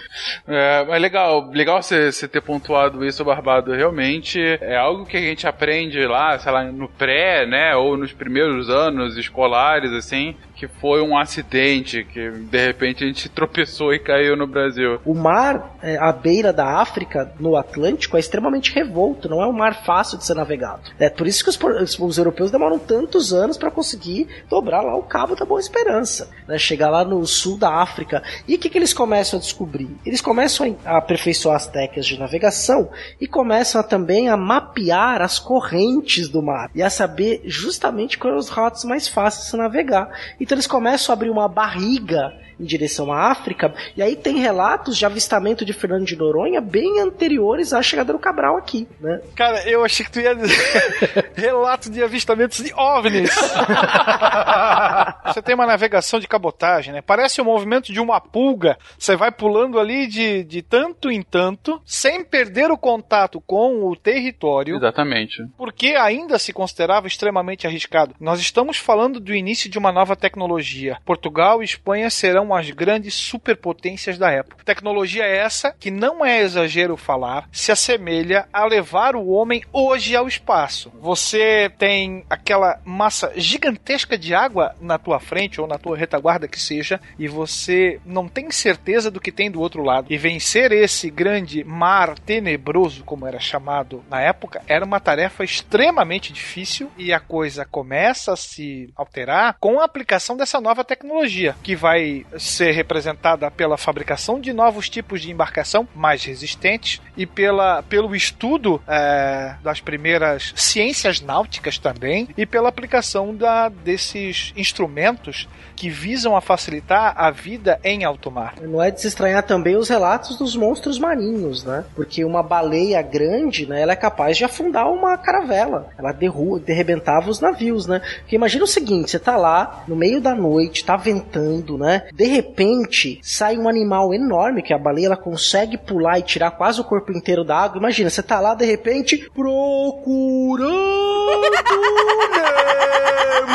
É, 0.47 0.85
mas 0.85 1.01
legal, 1.01 1.49
legal 1.51 1.83
você 1.83 2.11
você 2.11 2.27
ter 2.27 2.41
pontuado 2.41 3.05
isso, 3.05 3.25
Barbado. 3.25 3.73
Realmente 3.73 4.41
é 4.61 4.77
algo 4.77 5.05
que 5.05 5.17
a 5.17 5.21
gente 5.21 5.47
aprende 5.47 6.05
lá, 6.07 6.39
sei 6.39 6.53
lá, 6.53 6.65
no 6.65 6.89
pré, 6.89 7.47
né, 7.47 7.75
ou 7.77 7.97
nos 7.97 8.13
primeiros 8.13 8.69
anos 8.69 9.17
escolares, 9.17 9.93
assim, 9.93 10.37
que 10.61 10.69
foi 10.69 11.01
um 11.01 11.17
acidente, 11.17 12.05
que 12.05 12.31
de 12.31 12.67
repente 12.67 13.03
a 13.03 13.07
gente 13.07 13.29
tropeçou 13.33 13.95
e 13.95 13.99
caiu 13.99 14.37
no 14.37 14.47
Brasil. 14.47 15.01
O 15.07 15.15
mar 15.15 15.75
é, 15.83 15.97
à 15.97 16.13
beira 16.13 16.53
da 16.53 16.79
África, 16.81 17.33
no 17.41 17.57
Atlântico, 17.57 18.15
é 18.19 18.21
extremamente 18.21 18.71
revolto, 18.75 19.27
não 19.27 19.41
é 19.43 19.47
um 19.47 19.53
mar 19.55 19.83
fácil 19.85 20.19
de 20.19 20.27
ser 20.27 20.35
navegado. 20.35 20.83
É 20.99 21.09
por 21.09 21.27
isso 21.27 21.43
que 21.43 21.49
os, 21.49 21.99
os- 21.99 22.19
europeus 22.19 22.51
demoram 22.51 22.79
tantos 22.79 23.33
anos 23.33 23.57
para 23.57 23.71
conseguir 23.71 24.29
dobrar 24.51 24.83
lá 24.83 24.95
o 24.95 25.03
Cabo 25.03 25.35
da 25.35 25.47
Boa 25.47 25.61
Esperança, 25.61 26.29
né? 26.47 26.59
chegar 26.59 26.91
lá 26.91 27.03
no 27.07 27.25
sul 27.27 27.57
da 27.57 27.77
África. 27.77 28.23
E 28.47 28.57
o 28.57 28.59
que, 28.59 28.69
que 28.69 28.77
eles 28.77 28.93
começam 28.93 29.39
a 29.39 29.41
descobrir? 29.41 29.89
Eles 30.05 30.21
começam 30.21 30.77
a 30.85 30.99
aperfeiçoar 30.99 31.57
as 31.57 31.67
técnicas 31.67 32.05
de 32.05 32.19
navegação 32.19 32.91
e 33.19 33.27
começam 33.27 33.81
a, 33.81 33.85
também 33.85 34.29
a 34.29 34.37
mapear 34.37 35.23
as 35.23 35.39
correntes 35.39 36.29
do 36.29 36.43
mar 36.43 36.71
e 36.75 36.83
a 36.83 36.91
saber 36.91 37.41
justamente 37.47 38.19
quais 38.19 38.37
os 38.37 38.49
rotas 38.51 38.85
mais 38.85 39.09
fáceis 39.09 39.51
de 39.51 39.57
navegar. 39.57 40.11
Então 40.51 40.57
eles 40.57 40.67
começam 40.67 41.13
a 41.13 41.15
abrir 41.15 41.31
uma 41.31 41.47
barriga 41.47 42.37
em 42.61 42.65
direção 42.65 43.13
à 43.13 43.31
África, 43.31 43.73
e 43.97 44.03
aí 44.03 44.15
tem 44.15 44.39
relatos 44.39 44.97
de 44.97 45.07
avistamento 45.07 45.65
de 45.65 45.73
Fernando 45.73 46.05
de 46.05 46.17
Noronha 46.17 46.61
bem 46.61 47.01
anteriores 47.01 47.73
à 47.73 47.83
chegada 47.83 48.13
do 48.13 48.19
Cabral 48.19 48.57
aqui, 48.57 48.87
né? 49.01 49.21
Cara, 49.35 49.69
eu 49.69 49.85
achei 49.85 50.05
que 50.05 50.13
tu 50.13 50.21
ia 50.21 50.35
dizer 50.35 51.33
relato 51.35 51.91
de 51.91 52.03
avistamentos 52.03 52.63
de 52.63 52.73
OVNIs. 52.75 53.35
Você 55.27 55.43
tem 55.43 55.55
uma 55.55 55.67
navegação 55.67 56.21
de 56.21 56.29
cabotagem, 56.29 56.93
né? 56.93 57.01
Parece 57.03 57.41
o 57.41 57.45
movimento 57.45 57.93
de 57.93 58.01
uma 58.01 58.21
pulga. 58.21 58.77
Você 58.99 59.17
vai 59.17 59.33
pulando 59.33 59.79
ali 59.79 60.07
de, 60.07 60.45
de 60.45 60.63
tanto 60.63 61.11
em 61.11 61.23
tanto, 61.23 61.81
sem 61.85 62.25
perder 62.25 62.71
o 62.71 62.79
contato 62.79 63.41
com 63.41 63.85
o 63.85 63.97
território. 63.97 64.77
Exatamente. 64.77 65.47
Porque 65.57 65.89
ainda 65.89 66.39
se 66.39 66.53
considerava 66.53 67.07
extremamente 67.07 67.67
arriscado. 67.67 68.15
Nós 68.21 68.41
estamos 68.41 68.77
falando 68.77 69.21
do 69.21 69.35
início 69.35 69.71
de 69.71 69.79
uma 69.79 69.93
nova 69.93 70.17
tecnologia. 70.17 70.99
Portugal 71.05 71.63
e 71.63 71.65
Espanha 71.65 72.11
serão 72.11 72.50
as 72.55 72.71
grandes 72.71 73.15
superpotências 73.15 74.19
da 74.19 74.31
época. 74.31 74.65
Tecnologia 74.65 75.25
essa 75.25 75.75
que 75.79 75.91
não 75.91 76.25
é 76.25 76.41
exagero 76.41 76.97
falar, 76.97 77.49
se 77.53 77.73
assemelha 77.73 78.49
a 78.53 78.65
levar 78.65 79.17
o 79.17 79.29
homem 79.29 79.63
hoje 79.73 80.15
ao 80.17 80.29
espaço. 80.29 80.93
Você 81.01 81.71
tem 81.79 82.25
aquela 82.29 82.81
massa 82.85 83.33
gigantesca 83.37 84.17
de 84.17 84.35
água 84.35 84.75
na 84.81 84.99
tua 84.99 85.21
frente 85.21 85.61
ou 85.61 85.67
na 85.67 85.79
tua 85.79 85.97
retaguarda 85.97 86.49
que 86.49 86.61
seja, 86.61 87.01
e 87.19 87.29
você 87.29 88.01
não 88.05 88.29
tem 88.29 88.51
certeza 88.51 89.11
do 89.11 89.21
que 89.21 89.33
tem 89.33 89.51
do 89.51 89.61
outro 89.61 89.83
lado. 89.83 90.07
E 90.11 90.17
vencer 90.17 90.73
esse 90.73 91.11
grande 91.11 91.65
mar 91.65 92.19
tenebroso, 92.19 93.05
como 93.05 93.27
era 93.27 93.41
chamado 93.41 94.05
na 94.11 94.21
época, 94.21 94.63
era 94.67 94.85
uma 94.85 95.01
tarefa 95.01 95.45
extremamente 95.45 96.33
difícil 96.33 96.91
e 96.97 97.13
a 97.13 97.21
coisa 97.21 97.65
começa 97.65 98.33
a 98.33 98.37
se 98.37 98.93
alterar 98.97 99.57
com 99.59 99.81
a 99.81 99.85
aplicação 99.85 100.37
dessa 100.37 100.61
nova 100.61 100.85
tecnologia, 100.85 101.55
que 101.63 101.75
vai 101.75 102.27
ser 102.41 102.73
representada 102.73 103.51
pela 103.51 103.77
fabricação 103.77 104.41
de 104.41 104.53
novos 104.53 104.89
tipos 104.89 105.21
de 105.21 105.31
embarcação 105.31 105.87
mais 105.95 106.25
resistentes 106.25 107.01
e 107.17 107.27
pela, 107.27 107.83
pelo 107.83 108.15
estudo 108.15 108.81
é, 108.89 109.55
das 109.63 109.81
primeiras 109.81 110.53
ciências 110.57 111.21
náuticas 111.21 111.79
também 111.79 112.29
e 112.37 112.47
pela 112.47 112.69
aplicação 112.69 113.35
da, 113.35 113.69
desses 113.69 114.53
instrumentos 114.57 115.49
que 115.77 115.89
visam 115.89 116.37
a 116.37 116.41
facilitar 116.41 117.15
a 117.17 117.31
vida 117.31 117.79
em 117.85 118.05
alto 118.05 118.31
mar. 118.31 118.55
Não 118.61 118.83
é 118.83 118.91
de 118.91 119.01
se 119.01 119.09
estranhar 119.09 119.43
também 119.43 119.77
os 119.77 119.89
relatos 119.89 120.37
dos 120.37 120.55
monstros 120.57 120.99
marinhos, 120.99 121.65
né? 121.65 121.85
Porque 121.95 122.25
uma 122.25 122.43
baleia 122.43 123.01
grande, 123.03 123.67
né, 123.67 123.83
ela 123.83 123.93
é 123.93 123.97
capaz 123.97 124.37
de 124.37 124.45
afundar 124.45 124.91
uma 124.91 125.17
caravela. 125.17 125.89
Ela 125.99 126.13
derruba, 126.13 126.61
derrebentava 126.61 127.31
os 127.31 127.41
navios, 127.41 127.87
né? 127.87 128.01
Porque 128.21 128.37
imagina 128.37 128.65
o 128.65 128.69
seguinte, 128.69 129.11
você 129.11 129.19
tá 129.19 129.37
lá 129.37 129.85
no 129.87 129.97
meio 129.97 130.21
da 130.21 130.35
noite, 130.35 130.85
tá 130.85 130.97
ventando, 130.97 131.79
né? 131.79 132.03
De 132.21 132.27
repente, 132.27 133.19
sai 133.23 133.57
um 133.57 133.67
animal 133.67 134.13
enorme 134.13 134.61
que 134.63 134.75
a 134.75 134.79
baleia 134.79 135.07
ela 135.07 135.17
consegue 135.17 135.79
pular 135.79 136.19
e 136.19 136.23
tirar 136.23 136.51
quase 136.51 136.79
o 136.79 136.85
corpo 136.85 137.11
inteiro 137.13 137.43
da 137.43 137.57
água. 137.57 137.79
Imagina, 137.79 138.11
você 138.11 138.23
tá 138.23 138.39
lá 138.39 138.55
de 138.55 138.67
repente 138.67 139.27
procurando 139.35 140.71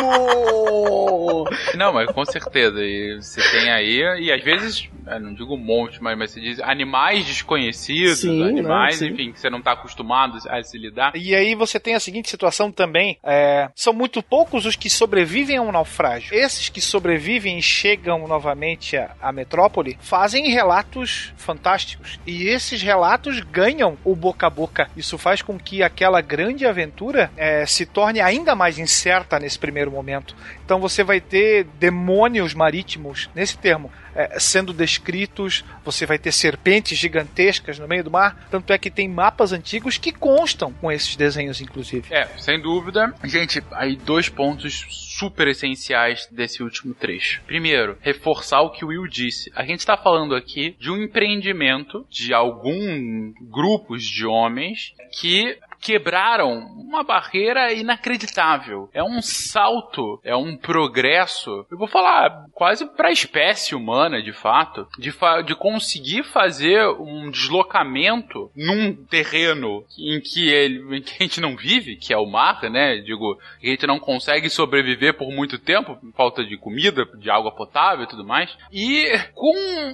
Nemo. 0.02 1.46
Não, 1.76 1.94
mas 1.94 2.12
com 2.12 2.26
certeza. 2.26 2.80
E 2.80 3.22
você 3.22 3.40
tem 3.52 3.72
aí, 3.72 4.00
e 4.20 4.32
às 4.32 4.44
vezes, 4.44 4.90
não 5.20 5.34
digo 5.34 5.58
monte, 5.58 6.02
mas, 6.02 6.18
mas 6.18 6.32
você 6.32 6.42
diz 6.42 6.60
animais 6.60 7.26
desconhecidos, 7.26 8.20
Sim, 8.20 8.44
animais, 8.44 9.00
não, 9.00 9.08
sim. 9.08 9.14
enfim, 9.14 9.32
que 9.32 9.40
você 9.40 9.50
não 9.50 9.60
está 9.60 9.72
acostumado 9.74 10.38
a 10.48 10.64
se 10.64 10.78
lidar. 10.78 11.16
E 11.16 11.36
aí 11.36 11.56
você 11.56 11.80
tem 11.80 11.96
a 11.96 12.00
seguinte 12.00 12.30
situação 12.30 12.72
também: 12.72 13.18
é, 13.24 13.70
são 13.76 13.94
muito 13.94 14.22
poucos 14.22 14.66
os 14.66 14.76
que 14.76 14.90
sobrevivem 14.90 15.58
a 15.58 15.62
um 15.62 15.72
naufrágio. 15.72 16.34
Esses 16.36 16.70
que 16.70 16.82
sobrevivem 16.82 17.58
e 17.58 17.62
chegam 17.62 18.28
novamente 18.28 18.98
à, 18.98 19.12
à 19.22 19.32
metrópole 19.32 19.98
fazem 20.02 20.50
relatos 20.50 21.34
fantásticos. 21.38 22.20
E 22.26 22.48
esses 22.48 22.82
relatos 22.82 23.40
ganham 23.40 23.98
o 24.04 24.16
boca 24.16 24.48
a 24.48 24.50
boca. 24.50 24.90
Isso 24.96 25.18
faz 25.18 25.42
com 25.42 25.58
que 25.58 25.84
aquela 25.84 26.22
grande 26.22 26.66
aventura 26.66 27.32
é, 27.38 27.66
se 27.66 27.86
torne 27.86 28.22
ainda 28.22 28.56
mais 28.56 28.80
incerta 28.80 29.40
nesse 29.40 29.60
primeiro 29.60 29.92
momento. 29.92 30.36
Então 30.66 30.80
você 30.80 31.04
vai 31.04 31.22
ter 31.22 31.64
demônios 31.80 32.56
marítimos, 32.56 33.30
nesse 33.36 33.56
termo, 33.56 33.92
é, 34.16 34.40
sendo 34.40 34.74
descritos, 34.74 35.64
você 35.84 36.06
vai 36.06 36.18
ter 36.18 36.32
serpentes 36.32 36.98
gigantescas 36.98 37.78
no 37.78 37.88
meio 37.88 38.04
do 38.04 38.10
mar. 38.10 38.48
Tanto 38.50 38.74
é 38.74 38.78
que 38.78 38.90
tem 38.90 39.08
mapas 39.08 39.52
antigos 39.52 39.98
que 39.98 40.12
constam 40.12 40.74
com 40.74 40.92
esses 40.92 41.16
desenhos, 41.16 41.62
inclusive. 41.62 42.12
É, 42.14 42.26
sem 42.38 42.60
dúvida. 42.60 43.14
Gente, 43.24 43.62
aí 43.72 43.96
dois 43.96 44.28
pontos 44.28 44.86
super 44.90 45.48
essenciais 45.48 46.28
desse 46.32 46.64
último 46.64 46.94
trecho. 46.94 47.42
Primeiro, 47.46 47.98
reforçar 48.02 48.62
o 48.62 48.72
que 48.72 48.84
o 48.84 48.88
Will 48.88 49.08
disse. 49.08 49.52
A 49.56 49.64
gente 49.64 49.80
está 49.80 49.96
falando 49.96 50.34
aqui 50.34 50.76
de 50.80 50.90
um 50.90 51.04
empreendimento 51.04 52.06
de 52.10 52.34
alguns 52.34 53.34
grupos 53.42 54.04
de 54.04 54.26
homens 54.26 54.94
que 55.12 55.58
quebraram 55.86 56.66
uma 56.76 57.04
barreira 57.04 57.72
inacreditável. 57.72 58.90
É 58.92 59.04
um 59.04 59.22
salto, 59.22 60.20
é 60.24 60.36
um 60.36 60.58
progresso. 60.58 61.64
Eu 61.70 61.78
vou 61.78 61.88
falar 61.88 62.46
quase 62.54 62.86
para 62.86 63.10
a 63.10 63.12
espécie 63.12 63.76
humana, 63.76 64.20
de 64.22 64.34
fato, 64.34 64.88
de, 64.98 65.12
fa 65.12 65.42
de 65.42 65.54
conseguir 65.56 66.24
fazer 66.24 66.88
um 67.00 67.30
deslocamento 67.30 68.50
num 68.56 68.96
terreno 68.96 69.84
em 70.00 70.20
que, 70.22 70.50
ele, 70.50 70.98
em 70.98 71.02
que 71.02 71.14
a 71.20 71.24
gente 71.24 71.40
não 71.40 71.56
vive, 71.56 71.98
que 71.98 72.12
é 72.12 72.18
o 72.18 72.26
mar, 72.26 72.64
né? 72.64 72.98
Digo, 72.98 73.38
a 73.62 73.66
gente 73.66 73.86
não 73.86 74.00
consegue 74.00 74.50
sobreviver 74.50 75.16
por 75.16 75.32
muito 75.32 75.60
tempo, 75.60 76.00
falta 76.16 76.44
de 76.44 76.58
comida, 76.58 77.06
de 77.20 77.30
água 77.30 77.52
potável 77.52 78.06
e 78.06 78.10
tudo 78.10 78.26
mais. 78.26 78.58
E 78.72 79.06
com 79.36 79.54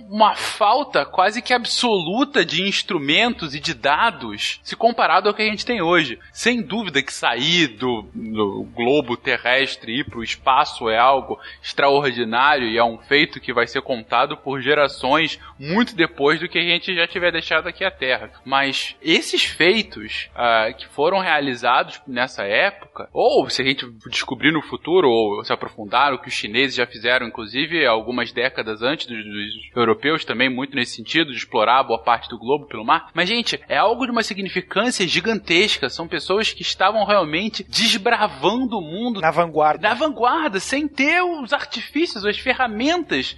uma 0.09 0.35
falta 0.35 1.05
quase 1.05 1.41
que 1.41 1.53
absoluta 1.53 2.45
de 2.45 2.61
instrumentos 2.61 3.53
e 3.53 3.59
de 3.59 3.73
dados, 3.73 4.61
se 4.63 4.75
comparado 4.75 5.27
ao 5.27 5.35
que 5.35 5.41
a 5.41 5.45
gente 5.45 5.65
tem 5.65 5.80
hoje. 5.81 6.19
Sem 6.31 6.61
dúvida 6.61 7.01
que 7.01 7.13
sair 7.13 7.67
do, 7.67 8.03
do 8.13 8.63
globo 8.73 9.17
terrestre 9.17 9.91
e 9.91 9.99
ir 10.01 10.05
para 10.05 10.19
o 10.19 10.23
espaço 10.23 10.89
é 10.89 10.97
algo 10.97 11.39
extraordinário 11.61 12.67
e 12.67 12.77
é 12.77 12.83
um 12.83 12.97
feito 12.97 13.39
que 13.39 13.53
vai 13.53 13.67
ser 13.67 13.81
contado 13.81 14.37
por 14.37 14.61
gerações 14.61 15.39
muito 15.59 15.95
depois 15.95 16.39
do 16.39 16.47
que 16.47 16.57
a 16.57 16.63
gente 16.63 16.95
já 16.95 17.07
tiver 17.07 17.31
deixado 17.31 17.67
aqui 17.67 17.83
a 17.83 17.91
Terra. 17.91 18.31
Mas 18.45 18.95
esses 19.01 19.43
feitos 19.43 20.29
ah, 20.35 20.73
que 20.77 20.87
foram 20.87 21.19
realizados 21.19 22.01
nessa 22.07 22.43
época, 22.43 23.09
ou 23.13 23.49
se 23.49 23.61
a 23.61 23.65
gente 23.65 23.85
descobrir 24.09 24.51
no 24.51 24.61
futuro, 24.61 25.09
ou 25.09 25.43
se 25.43 25.53
aprofundar, 25.53 26.13
o 26.13 26.19
que 26.19 26.27
os 26.27 26.33
chineses 26.33 26.75
já 26.75 26.85
fizeram, 26.85 27.27
inclusive 27.27 27.85
algumas 27.85 28.31
décadas 28.31 28.81
antes 28.81 29.07
dos, 29.07 29.23
dos 29.23 29.71
europeus 29.75 30.25
também, 30.25 30.49
muito 30.49 30.75
nesse 30.75 30.95
sentido, 30.95 31.31
de 31.31 31.37
explorar 31.37 31.83
boa 31.83 32.01
parte 32.01 32.29
do 32.29 32.37
globo 32.37 32.67
pelo 32.67 32.85
mar. 32.85 33.09
Mas, 33.13 33.29
gente, 33.29 33.59
é 33.67 33.77
algo 33.77 34.05
de 34.05 34.11
uma 34.11 34.23
significância 34.23 35.07
gigantesca. 35.07 35.70
São 35.89 36.07
pessoas 36.07 36.51
que 36.51 36.61
estavam 36.61 37.03
realmente 37.05 37.65
desbravando 37.67 38.77
o 38.77 38.81
mundo 38.81 39.21
Na 39.21 39.31
vanguarda. 39.31 39.87
na 39.87 39.93
vanguarda, 39.93 40.59
sem 40.59 40.87
ter 40.87 41.21
os 41.21 41.53
artifícios, 41.53 42.25
as 42.25 42.37
ferramentas 42.37 43.35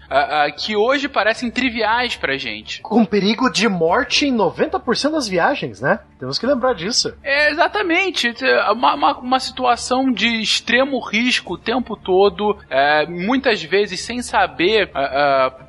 que 0.58 0.76
hoje 0.76 1.08
parecem 1.08 1.50
triviais 1.52 2.16
pra 2.16 2.38
gente. 2.38 2.82
Com 2.82 3.06
perigo 3.06 3.50
de 3.50 3.68
morte 3.68 4.26
em 4.26 4.36
90% 4.36 5.12
das 5.12 5.28
viagens, 5.28 5.82
né? 5.82 6.00
Temos 6.20 6.40
que 6.40 6.46
lembrar 6.46 6.74
disso. 6.74 7.14
É, 7.22 7.52
exatamente. 7.52 8.34
Uma, 8.72 8.96
uma, 8.96 9.18
uma 9.20 9.40
situação 9.40 10.12
de 10.12 10.42
extremo 10.42 11.00
risco 11.00 11.54
o 11.56 11.58
tempo 11.58 11.98
todo, 11.98 12.58
é, 12.70 13.06
muitas 13.06 13.62
vezes 13.62 14.00
sem 14.00 14.22
saber 14.22 14.90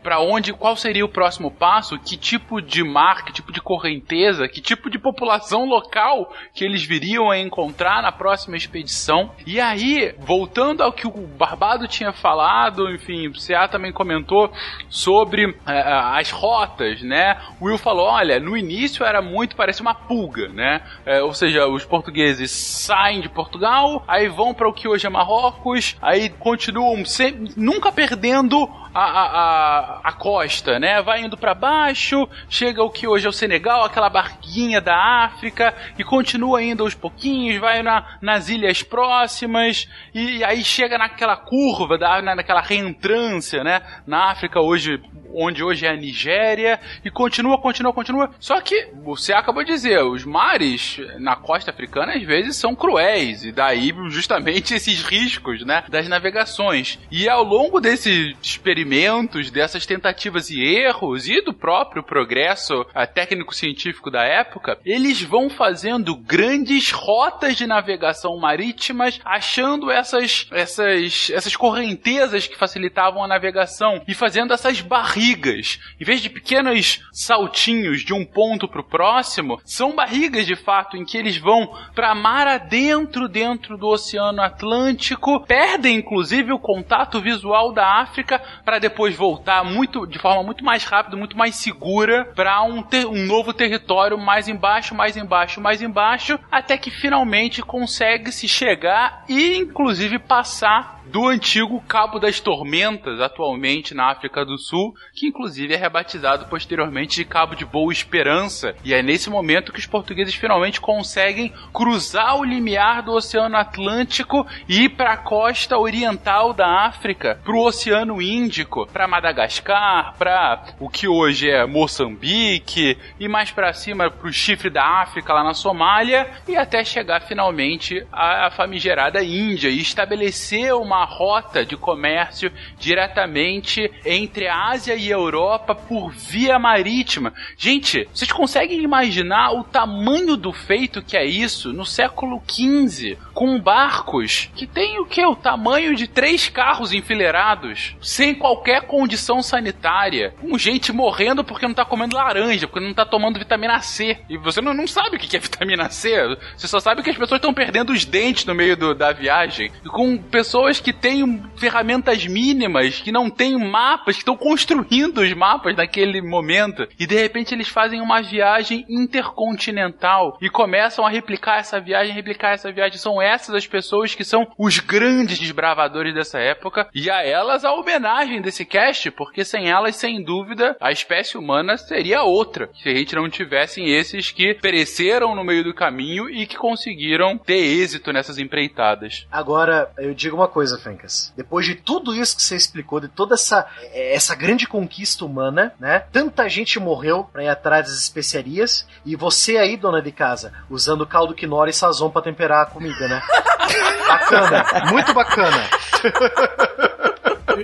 para 0.03 0.21
onde, 0.21 0.53
qual 0.53 0.77
seria 0.77 1.05
o 1.05 1.09
próximo 1.09 1.51
passo, 1.51 1.99
que 1.99 2.17
tipo 2.17 2.63
de 2.63 2.85
mar, 2.85 3.25
que 3.25 3.33
tipo 3.33 3.53
de 3.53 3.61
correnteza, 3.61 4.49
que 4.49 4.61
tipo 4.61 4.89
de 4.89 4.99
população 4.99 5.65
local 5.65 6.33
que 6.55 6.65
eles 6.65 6.85
viriam 6.85 7.33
a 7.33 7.39
encontrar 7.39 8.01
na 8.01 8.13
próxima 8.13 8.57
expedição. 8.57 9.33
E 9.45 9.61
aí, 9.61 10.15
voltando 10.21 10.85
ao 10.85 10.93
que 10.93 11.05
o 11.05 11.11
Barbado 11.11 11.89
tinha 11.89 12.13
falado, 12.13 12.89
enfim, 12.89 13.27
o 13.27 13.33
CA 13.33 13.67
também 13.67 13.93
comentou 13.93 14.53
sobre 14.89 15.57
é, 15.67 15.83
as 16.19 16.31
rotas, 16.31 17.03
né? 17.03 17.37
O 17.61 17.65
Will 17.67 17.77
falou: 17.77 18.07
olha, 18.07 18.39
no 18.39 18.57
início 18.57 19.05
era 19.05 19.21
muito, 19.21 19.57
parece 19.57 19.83
uma 19.83 19.95
pulga, 19.95 20.49
né? 20.49 20.81
É, 21.05 21.21
ou 21.21 21.35
seja, 21.35 21.67
os 21.67 21.85
portugueses 21.85 22.53
saem 22.53 23.21
de 23.21 23.29
Portugal, 23.29 24.05
aí 24.07 24.29
vão 24.29 24.55
para 24.55 24.69
o 24.69 24.73
que 24.73 24.87
hoje 24.87 25.07
é 25.07 25.11
Marrocos, 25.11 25.97
aí 26.01 26.31
continuam 26.31 27.05
sempre, 27.05 27.53
nunca 27.57 27.91
perdendo 27.91 28.71
a, 28.95 29.03
a, 29.03 30.01
a, 30.05 30.13
costa, 30.13 30.79
né? 30.79 31.03
Vai 31.03 31.23
indo 31.23 31.37
para 31.37 31.55
baixo, 31.55 32.29
chega 32.49 32.83
o 32.83 32.91
que 32.91 33.09
hoje 33.09 33.27
é 33.27 33.29
o 33.29 33.33
Senegal, 33.33 33.85
aquela 33.85 34.09
barquinha 34.09 34.81
da 34.81 35.25
África, 35.25 35.75
e 35.99 36.05
continua 36.05 36.45
continua 36.45 36.63
indo 36.63 36.83
aos 36.83 36.95
pouquinhos, 36.95 37.61
vai 37.61 37.83
na, 37.83 38.19
nas 38.21 38.49
ilhas 38.49 38.83
próximas, 38.83 39.89
e, 40.15 40.39
e 40.39 40.45
aí 40.45 40.65
chega 40.65 40.99
naquela 40.99 41.37
curva, 41.37 41.97
da, 41.97 42.21
naquela 42.21 42.61
reentrância, 42.61 43.65
né? 43.65 43.83
Na 44.07 44.31
África, 44.31 44.61
hoje 44.61 45.01
onde 45.35 45.63
hoje 45.63 45.87
é 45.87 45.91
a 45.91 45.97
Nigéria, 45.97 46.81
e 47.05 47.11
continua, 47.11 47.59
continua, 47.61 47.93
continua. 47.93 48.31
Só 48.39 48.61
que, 48.61 48.89
você 49.03 49.33
acabou 49.33 49.65
de 49.65 49.73
dizer, 49.73 50.03
os 50.03 50.25
mares 50.25 50.99
na 51.19 51.37
costa 51.37 51.71
africana 51.71 52.15
às 52.15 52.23
vezes 52.23 52.57
são 52.57 52.75
cruéis, 52.75 53.45
e 53.45 53.53
daí 53.53 53.93
justamente 54.09 54.73
esses 54.75 55.03
riscos, 55.03 55.65
né, 55.65 55.85
das 55.89 56.09
navegações. 56.09 56.99
E 57.11 57.29
ao 57.29 57.43
longo 57.43 57.81
desses 57.81 58.35
experimentos, 58.43 59.51
dessas 59.51 59.85
tentativas 59.87 60.51
e 60.51 60.61
erros, 60.63 61.29
e 61.29 61.43
do 61.43 61.53
próprio 61.53 62.03
progresso 62.03 62.87
técnico-científico 63.15 64.11
da 64.11 64.23
época, 64.23 64.79
eles 64.85 65.23
vão 65.23 65.51
fazendo 65.51 66.17
grandes 66.17 66.91
rotas 66.91 67.57
de 67.57 67.67
navegação 67.67 68.37
marítimas, 68.39 69.21
achando 69.25 69.91
essas, 69.91 70.47
essas, 70.51 71.31
essas 71.33 71.57
correntezas 71.57 72.47
que 72.47 72.57
facilitavam 72.57 73.23
a 73.23 73.29
navegação, 73.29 74.03
e 74.07 74.15
fazendo 74.15 74.53
essas 74.53 74.81
barreiras 74.81 75.24
barrigas. 75.25 75.81
Em 75.99 76.05
vez 76.05 76.21
de 76.21 76.29
pequenos 76.29 77.01
saltinhos 77.11 78.03
de 78.03 78.13
um 78.13 78.25
ponto 78.25 78.69
para 78.69 78.81
o 78.81 78.85
próximo, 78.85 79.59
são 79.65 79.95
barrigas 79.95 80.47
de 80.47 80.55
fato 80.55 80.97
em 80.97 81.05
que 81.05 81.17
eles 81.17 81.39
vão 81.39 81.75
para 81.95 82.15
mar 82.15 82.47
adentro 82.47 83.29
dentro 83.29 83.79
do 83.79 83.89
Oceano 83.89 84.43
Atlântico, 84.43 85.41
perdem 85.47 85.97
inclusive 85.97 86.53
o 86.53 86.59
contato 86.59 87.21
visual 87.21 87.73
da 87.73 88.01
África 88.03 88.41
para 88.65 88.79
depois 88.79 89.17
voltar 89.17 89.65
muito 89.65 90.07
de 90.07 90.19
forma 90.19 90.43
muito 90.43 90.65
mais 90.65 90.85
rápida, 90.85 91.17
muito 91.17 91.37
mais 91.37 91.57
segura 91.57 92.27
para 92.35 92.63
um, 92.63 92.85
um 93.09 93.27
novo 93.27 93.53
território 93.53 94.19
mais 94.19 94.49
embaixo, 94.49 94.95
mais 94.95 95.17
embaixo, 95.17 95.61
mais 95.61 95.81
embaixo, 95.81 96.39
até 96.51 96.77
que 96.77 96.91
finalmente 96.91 97.63
consegue 97.63 98.31
se 98.31 98.47
chegar 98.47 99.25
e 99.29 99.57
inclusive 99.57 100.19
passar 100.19 101.04
do 101.07 101.29
antigo 101.29 101.83
Cabo 101.87 102.19
das 102.19 102.41
Tormentas, 102.41 103.21
atualmente 103.21 103.95
na 103.95 104.11
África 104.11 104.45
do 104.45 104.59
Sul, 104.59 104.95
que 105.15 105.27
inclusive 105.27 105.75
é 105.75 105.77
rebatizado 105.77 106.47
posteriormente 106.47 107.17
de 107.17 107.25
Cabo 107.25 107.55
de 107.55 107.65
Boa 107.65 107.93
Esperança. 107.93 108.75
E 108.85 108.95
é 108.95 109.03
nesse 109.03 109.31
momento 109.31 109.73
que 109.73 109.79
os 109.79 109.87
portugueses 109.87 110.35
finalmente 110.35 110.81
conseguem 110.81 111.53
cruzar 111.73 112.39
o 112.39 112.45
limiar 112.45 113.03
do 113.03 113.13
Oceano 113.13 113.57
Atlântico 113.57 114.47
e 114.69 114.85
ir 114.85 114.91
para 114.91 115.13
a 115.13 115.17
costa 115.17 115.79
oriental 115.79 116.53
da 116.53 116.87
África, 116.87 117.39
para 117.45 117.55
o 117.55 117.65
Oceano 117.65 118.21
Índico, 118.21 118.87
para 118.87 119.09
Madagascar, 119.09 120.15
para 120.19 120.75
o 120.81 120.89
que 120.89 121.07
hoje 121.07 121.51
é 121.51 121.67
Moçambique 121.67 122.97
e 123.19 123.29
mais 123.29 123.51
para 123.51 123.73
cima 123.73 124.11
para 124.11 124.29
o 124.29 124.33
chifre 124.33 124.71
da 124.71 125.03
África 125.03 125.33
lá 125.33 125.45
na 125.45 125.55
Somália 125.55 126.31
e 126.49 126.57
até 126.57 126.85
chegar 126.85 127.23
finalmente 127.23 128.07
à 128.13 128.51
famigerada 128.51 129.23
Índia 129.23 129.69
e 129.69 129.81
estabelecer 129.81 130.75
uma 130.75 130.94
uma 130.95 131.05
rota 131.05 131.65
de 131.65 131.77
comércio 131.77 132.53
diretamente 132.79 133.91
entre 134.05 134.47
a 134.47 134.69
Ásia 134.69 134.95
e 134.95 135.13
a 135.13 135.17
Europa 135.17 135.75
por 135.75 136.13
via 136.13 136.59
marítima. 136.59 137.33
Gente, 137.57 138.09
vocês 138.13 138.31
conseguem 138.31 138.83
imaginar 138.83 139.53
o 139.53 139.65
tamanho 139.65 140.37
do 140.37 140.53
feito 140.53 141.03
que 141.03 141.17
é 141.17 141.25
isso 141.25 141.73
no 141.73 141.85
século 141.85 142.43
XV, 142.49 143.19
com 143.33 143.61
barcos 143.61 144.51
que 144.55 144.67
tem 144.67 145.01
o 145.01 145.07
que? 145.07 145.25
O 145.25 145.35
tamanho 145.35 145.95
de 145.95 146.07
três 146.07 146.49
carros 146.49 146.93
enfileirados, 146.93 147.97
sem 148.01 148.35
qualquer 148.35 148.83
condição 148.83 149.43
sanitária, 149.43 150.35
com 150.41 150.57
gente 150.57 150.93
morrendo 150.93 151.43
porque 151.43 151.67
não 151.67 151.75
tá 151.75 151.85
comendo 151.85 152.17
laranja, 152.17 152.69
porque 152.69 152.85
não 152.85 152.95
tá 152.95 153.05
tomando 153.05 153.39
vitamina 153.39 153.81
C. 153.81 154.19
E 154.29 154.37
você 154.37 154.61
não, 154.61 154.73
não 154.73 154.87
sabe 154.87 155.17
o 155.17 155.19
que 155.19 155.37
é 155.37 155.41
vitamina 155.41 155.91
C, 155.91 156.37
você 156.57 156.69
só 156.69 156.79
sabe 156.79 157.03
que 157.03 157.11
as 157.11 157.17
pessoas 157.17 157.39
estão 157.39 157.53
perdendo 157.53 157.93
os 157.93 158.05
dentes 158.05 158.45
no 158.45 158.55
meio 158.55 158.77
do, 158.77 158.95
da 158.95 159.13
viagem. 159.13 159.71
Com 159.89 160.17
pessoas 160.19 160.81
que 160.85 160.93
têm 160.93 161.43
ferramentas 161.57 162.27
mínimas, 162.27 163.01
que 163.01 163.11
não 163.11 163.31
têm 163.31 163.57
mapas, 163.59 164.17
que 164.17 164.21
estão 164.21 164.37
construindo 164.37 165.23
os 165.23 165.33
mapas 165.33 165.75
naquele 165.75 166.21
momento. 166.21 166.87
E 167.01 167.07
de 167.07 167.17
repente 167.17 167.55
eles 167.55 167.69
fazem 167.69 168.03
uma 168.03 168.23
viagem 168.23 168.85
intercontinental 168.89 170.37
e 170.43 170.51
começam 170.51 171.07
a 171.07 171.11
replicar 171.11 171.59
essa 171.59 171.81
viagem, 171.81 172.15
replicar 172.15 172.53
essa 172.53 172.71
viagem. 172.71 172.99
São 172.99 173.21
essas 173.21 173.55
as 173.55 173.67
pessoas 173.67 174.15
que 174.15 174.25
são 174.25 174.47
os 174.59 174.79
grandes 174.79 175.39
desbravadores 175.39 176.15
dessa 176.15 176.39
época. 176.39 176.89
E 176.95 177.11
a 177.11 177.25
elas 177.25 177.65
a 177.65 177.73
homenagem 177.73 178.43
desse 178.43 178.67
cast, 178.67 179.11
porque 179.11 179.45
sem 179.45 179.71
elas, 179.71 179.97
sem 179.97 180.23
dúvida, 180.23 180.77
a 180.79 180.93
espécie 180.93 181.39
humana 181.39 181.79
seria 181.79 182.23
outra. 182.23 182.69
Se 182.75 182.91
a 182.91 182.95
gente 182.95 183.15
não 183.15 183.31
tivessem 183.31 183.91
esses 183.91 184.31
que 184.31 184.55
pereceram 184.55 185.35
no 185.35 185.43
meio 185.43 185.65
do 185.65 185.73
caminho 185.73 186.29
e 186.29 186.47
que 186.47 186.57
conseguiram 186.57 187.39
ter 187.39 187.57
êxito 187.57 188.13
nessas 188.13 188.39
empreitadas. 188.39 189.27
Agora, 189.33 189.91
eu 189.97 190.13
digo 190.13 190.37
uma 190.37 190.49
coisa 190.49 190.74
coisa, 190.75 190.79
Fencas. 190.79 191.33
Depois 191.37 191.67
de 191.67 191.75
tudo 191.75 192.15
isso 192.15 192.37
que 192.37 192.43
você 192.43 192.57
explicou, 192.57 193.01
de 193.01 193.09
toda 193.09 193.35
essa, 193.35 193.67
é, 193.93 194.15
essa 194.15 194.35
grande 194.35 194.67
conquista 194.67 195.25
humana, 195.25 195.73
né? 195.79 196.05
Tanta 196.13 196.49
gente 196.49 196.79
morreu 196.79 197.25
pra 197.33 197.45
ir 197.45 197.49
atrás 197.49 197.87
das 197.87 197.99
especiarias 197.99 198.87
e 199.05 199.17
você 199.17 199.57
aí, 199.57 199.77
dona 199.77 200.03
de 200.03 200.13
casa, 200.13 200.53
usando 200.69 201.07
caldo 201.07 201.35
quinora 201.35 201.71
e 201.71 201.73
sazon 201.73 202.11
pra 202.11 202.23
temperar 202.23 202.63
a 202.63 202.67
comida, 202.67 203.09
né? 203.09 203.23
bacana, 204.07 204.65
muito 204.91 205.15
bacana. 205.15 205.69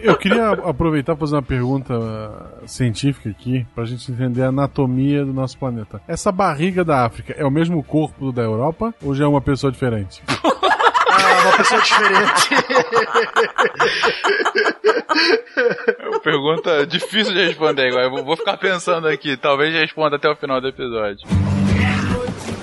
Eu 0.02 0.16
queria 0.16 0.50
aproveitar 0.50 1.16
para 1.16 1.20
fazer 1.20 1.34
uma 1.34 1.42
pergunta 1.42 1.94
científica 2.64 3.28
aqui, 3.28 3.66
para 3.74 3.82
a 3.82 3.86
gente 3.86 4.10
entender 4.10 4.42
a 4.42 4.48
anatomia 4.48 5.24
do 5.24 5.32
nosso 5.32 5.58
planeta. 5.58 6.00
Essa 6.06 6.30
barriga 6.30 6.84
da 6.84 7.04
África 7.04 7.34
é 7.36 7.44
o 7.44 7.50
mesmo 7.50 7.82
corpo 7.82 8.30
da 8.30 8.42
Europa 8.42 8.94
ou 9.02 9.14
já 9.14 9.24
é 9.24 9.28
uma 9.28 9.40
pessoa 9.40 9.72
diferente? 9.72 10.22
Uma 11.42 11.56
pessoa 11.56 11.80
diferente. 11.80 12.54
É 15.98 16.08
uma 16.08 16.20
pergunta 16.20 16.86
difícil 16.86 17.32
de 17.34 17.46
responder 17.46 17.88
agora. 17.88 18.04
Eu 18.04 18.24
vou 18.24 18.36
ficar 18.36 18.56
pensando 18.56 19.08
aqui. 19.08 19.36
Talvez 19.36 19.72
responda 19.74 20.16
até 20.16 20.28
o 20.28 20.36
final 20.36 20.60
do 20.60 20.68
episódio. 20.68 21.26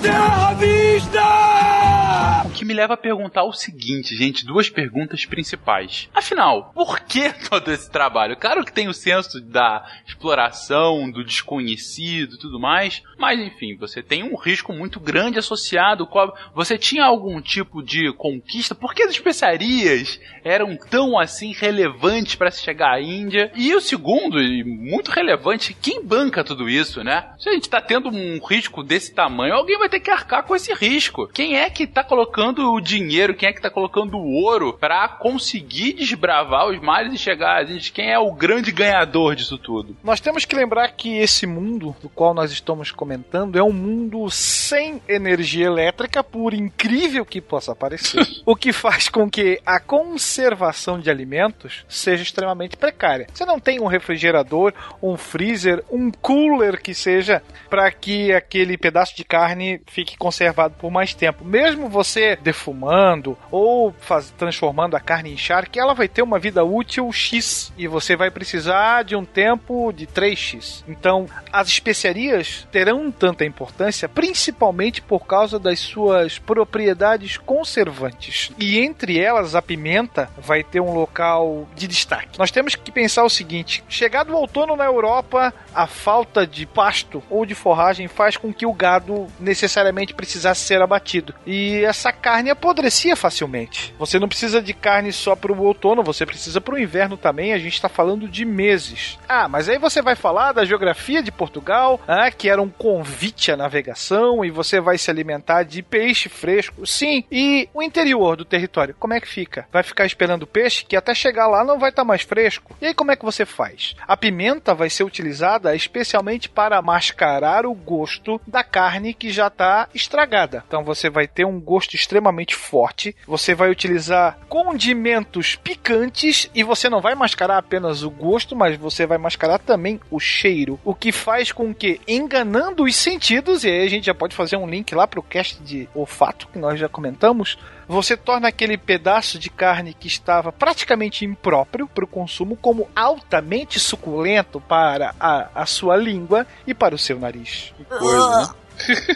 Terra 0.01 0.53
vista! 0.53 1.97
O 2.45 2.49
que 2.49 2.65
me 2.65 2.74
leva 2.74 2.95
a 2.95 2.97
perguntar 2.97 3.43
o 3.43 3.53
seguinte, 3.53 4.15
gente, 4.15 4.45
duas 4.45 4.70
perguntas 4.70 5.26
principais. 5.26 6.09
Afinal, 6.13 6.72
por 6.74 6.99
que 7.01 7.32
todo 7.49 7.72
esse 7.72 7.91
trabalho? 7.91 8.36
Claro 8.38 8.65
que 8.65 8.74
tem 8.74 8.88
o 8.88 8.93
senso 8.93 9.39
da 9.39 9.86
exploração, 10.07 11.11
do 11.11 11.24
desconhecido 11.24 12.36
e 12.36 12.39
tudo 12.39 12.59
mais, 12.59 13.03
mas 13.20 13.39
enfim, 13.39 13.76
você 13.78 14.01
tem 14.01 14.24
um 14.24 14.36
risco 14.36 14.74
muito 14.74 14.99
grande 14.99 15.38
associado. 15.38 16.07
Você 16.55 16.78
tinha 16.78 17.05
algum 17.05 17.39
tipo 17.41 17.84
de 17.84 18.11
conquista? 18.13 18.74
Por 18.74 18.95
que 18.95 19.03
as 19.03 19.11
especiarias 19.11 20.20
eram 20.43 20.76
tão 20.76 21.20
assim 21.20 21.53
relevantes 21.53 22.36
para 22.36 22.49
se 22.49 22.63
chegar 22.63 22.93
à 22.93 23.01
Índia? 23.01 23.51
E 23.55 23.76
o 23.76 23.82
segundo, 23.82 24.41
e 24.41 24.63
muito 24.63 25.11
relevante, 25.11 25.74
quem 25.74 26.03
banca 26.03 26.43
tudo 26.43 26.68
isso, 26.68 27.03
né? 27.03 27.34
Se 27.38 27.49
a 27.49 27.53
gente 27.53 27.70
tá 27.70 27.82
tendo 27.82 28.09
um 28.09 28.39
risco 28.43 28.82
desse 28.82 29.13
tamanho, 29.13 29.53
alguém 29.53 29.78
vai 29.78 29.89
ter 29.89 29.99
que 29.99 30.09
arcar 30.09 30.43
com 30.43 30.55
esse 30.55 30.74
risco. 30.74 31.28
Quem 31.28 31.57
é 31.57 31.70
que 31.70 31.86
tá 31.86 32.07
colocando 32.08 32.74
o 32.74 32.82
dinheiro, 32.82 33.36
quem 33.36 33.49
é 33.49 33.53
que 33.53 33.62
tá 33.62 33.70
colocando 33.70 34.18
o 34.18 34.43
ouro 34.43 34.74
para 34.74 35.08
conseguir 35.08 35.93
desbravar 35.93 36.68
os 36.68 36.80
mares 36.80 37.14
e 37.14 37.18
chegar 37.18 37.58
a 37.58 37.64
gente? 37.64 37.91
Quem 37.91 38.12
é 38.12 38.18
o 38.18 38.32
grande 38.32 38.72
ganhador 38.72 39.36
disso 39.36 39.58
tudo? 39.58 39.95
Nós 40.03 40.20
temos 40.20 40.45
que 40.45 40.55
lembrar 40.55 40.89
que 40.93 41.18
esse 41.18 41.45
mundo 41.45 41.95
do 42.01 42.10
qual 42.10 42.34
nós 42.34 42.51
estamos 42.51 42.91
comentando 42.91 43.58
é 43.58 43.64
um 43.64 43.74
mundo 43.74 44.30
sem 44.30 45.01
energia 45.08 45.66
elétrica, 45.66 46.24
por 46.24 46.53
incrível 46.53 47.26
que 47.26 47.41
possa 47.41 47.76
parecer, 47.76 48.26
o 48.45 48.55
que 48.55 48.72
faz 48.72 49.10
com 49.10 49.30
que 49.30 49.60
a 49.66 49.80
conservação 49.80 50.99
de 50.99 51.10
alimentos 51.10 51.86
seja 51.88 52.24
extremamente 52.24 52.78
precária. 52.78 53.28
Você 53.34 53.45
não 53.45 53.60
tem 53.60 53.82
um 53.82 53.88
refrigerador, 53.88 54.74
um 55.01 55.18
freezer, 55.18 55.84
um 55.91 56.10
cooler 56.12 56.82
que 56.82 56.93
seja 56.93 57.41
para 57.70 57.91
que 57.91 58.32
aquele 58.32 58.78
pedaço 58.78 59.16
de 59.16 59.24
carne 59.24 59.82
fique 59.88 60.18
conservado 60.18 60.76
por 60.80 60.89
mais 60.89 61.14
tempo. 61.14 61.43
Mesmo 61.43 61.89
você 61.98 62.36
defumando 62.36 63.36
ou 63.50 63.91
faz, 64.00 64.30
transformando 64.38 64.95
a 64.95 65.00
carne 65.00 65.34
em 65.34 65.38
charque, 65.38 65.80
ela 65.80 65.95
vai 65.95 66.08
ter 66.08 66.22
uma 66.22 66.38
vida 66.38 66.64
útil 66.64 67.12
X 67.12 67.74
e 67.76 67.88
você 67.88 68.16
vai 68.16 68.30
precisar 68.30 69.04
de 69.04 69.16
um 69.16 69.26
tempo 69.26 69.91
de 69.91 70.06
3X. 70.06 70.84
Então, 70.88 71.26
as 71.52 71.68
especiarias 71.68 72.68
terão 72.72 73.12
tanta 73.12 73.45
importância 73.45 74.08
principalmente 74.08 75.02
por 75.02 75.26
causa 75.26 75.58
das 75.58 75.80
suas 75.80 76.38
propriedades 76.38 77.36
conservantes. 77.36 78.52
E 78.60 78.78
entre 78.80 79.20
elas, 79.20 79.56
a 79.56 79.62
pimenta 79.62 80.30
vai 80.38 80.64
ter 80.64 80.80
um 80.80 80.93
local 80.93 81.68
de 81.76 81.88
destaque. 81.88 82.38
Nós 82.38 82.52
temos 82.52 82.76
que 82.76 82.91
pensar 82.91 83.24
o 83.24 83.30
seguinte: 83.30 83.84
chegado 83.89 84.34
o 84.34 84.38
outono 84.38 84.76
na 84.76 84.86
Europa, 84.86 85.52
a 85.74 85.88
falta 85.88 86.45
de 86.45 86.68
pasto 86.68 87.24
ou 87.28 87.43
de 87.43 87.56
forragem 87.56 88.08
faz 88.08 88.38
com 88.38 88.54
que 88.54 88.68
o 88.68 88.74
gado 88.74 89.26
necessariamente 89.39 90.14
precisasse 90.14 90.62
ser 90.62 90.80
abatido. 90.80 91.34
E 91.45 91.87
essa 91.88 92.12
carne 92.12 92.50
apodrecia 92.50 93.16
facilmente. 93.16 93.94
Você 93.98 94.20
não 94.20 94.28
precisa 94.28 94.62
de 94.62 94.74
carne 94.74 95.12
só 95.12 95.36
para 95.36 95.52
o 95.52 95.64
outono, 95.64 96.04
você 96.04 96.26
precisa 96.26 96.62
para 96.62 96.76
o 96.76 96.80
inverno 96.80 97.18
também. 97.18 97.54
A 97.54 97.58
gente 97.58 97.74
está 97.74 97.90
falando 97.90 98.28
de 98.28 98.46
meses. 98.46 99.18
Ah, 99.28 99.48
mas 99.48 99.70
aí 99.70 99.78
você 99.78 100.02
vai 100.02 100.16
falar 100.16 100.52
da 100.52 100.66
geografia 100.66 101.24
de 101.24 101.32
Portugal, 101.32 102.00
ah, 102.08 102.30
que 102.30 102.50
era 102.50 102.62
um 102.62 102.70
convite 102.70 103.52
à 103.52 103.58
navegação 103.58 104.44
e 104.44 104.52
você 104.52 104.80
vai 104.80 104.98
se 104.98 105.10
alimentar 105.10 105.64
de 105.64 105.82
peixe 105.82 106.30
fresco. 106.30 106.86
Sim, 106.86 107.24
e 107.32 107.70
o 107.74 107.82
interior 107.82 108.36
do 108.36 108.46
território, 108.46 108.96
como 109.00 109.14
é 109.14 109.22
que 109.22 109.28
fica? 109.28 109.68
Vai 109.72 109.84
ficar 109.84 110.06
esperando 110.06 110.48
peixe 110.48 110.86
que 110.86 110.96
até 110.96 111.14
chegar 111.14 111.48
lá 111.48 111.64
não 111.64 111.80
vai 111.80 111.90
estar 111.90 112.02
tá 112.02 112.08
mais 112.08 112.22
fresco? 112.22 112.76
E 112.82 112.88
aí 112.88 112.94
como 112.94 113.12
é 113.12 113.16
que 113.16 113.26
você 113.26 113.46
faz? 113.46 113.96
A 114.08 114.18
pimenta 114.18 114.74
vai 114.74 114.90
ser 114.90 115.04
utilizada 115.04 115.76
especialmente 115.76 116.50
para 116.50 116.82
mascarar 116.82 117.66
o 117.66 117.74
gosto 117.74 118.42
da 118.46 118.64
carne 118.64 119.14
que 119.14 119.32
já 119.32 119.48
está 119.48 119.88
estragada. 119.94 120.64
Então 120.68 120.84
você 120.84 121.10
vai 121.10 121.28
ter 121.28 121.46
um 121.46 121.60
gosto 121.60 121.76
extremamente 121.86 122.55
forte. 122.55 123.15
Você 123.28 123.53
vai 123.53 123.69
utilizar 123.69 124.38
condimentos 124.49 125.55
picantes 125.55 126.49
e 126.53 126.63
você 126.63 126.89
não 126.89 127.01
vai 127.01 127.15
mascarar 127.15 127.57
apenas 127.57 128.03
o 128.03 128.09
gosto, 128.09 128.55
mas 128.55 128.78
você 128.78 129.05
vai 129.05 129.17
mascarar 129.17 129.59
também 129.59 129.99
o 130.09 130.19
cheiro. 130.19 130.80
O 130.84 130.95
que 130.95 131.11
faz 131.11 131.51
com 131.51 131.73
que, 131.73 131.99
enganando 132.07 132.84
os 132.84 132.95
sentidos, 132.95 133.63
e 133.63 133.69
aí 133.69 133.86
a 133.86 133.89
gente 133.89 134.05
já 134.05 134.13
pode 134.13 134.36
fazer 134.36 134.57
um 134.57 134.67
link 134.67 134.93
lá 134.93 135.07
para 135.07 135.19
o 135.19 135.23
cast 135.23 135.61
de 135.61 135.88
olfato 135.93 136.47
que 136.47 136.59
nós 136.59 136.80
já 136.80 136.89
comentamos, 136.89 137.57
você 137.88 138.17
torna 138.17 138.49
aquele 138.49 138.78
pedaço 138.78 139.39
de 139.39 139.49
carne 139.49 139.93
que 139.93 140.07
estava 140.07 140.51
praticamente 140.51 141.25
impróprio 141.25 141.88
para 141.88 142.03
o 142.03 142.07
consumo 142.07 142.57
como 142.57 142.89
altamente 142.95 143.80
suculento 143.80 144.59
para 144.59 145.15
a, 145.19 145.49
a 145.55 145.65
sua 145.65 145.95
língua 145.95 146.45
e 146.65 146.73
para 146.73 146.95
o 146.95 146.97
seu 146.97 147.17
nariz. 147.19 147.73
Que 147.78 147.86
coisa, 147.86 148.41
né? 148.41 148.66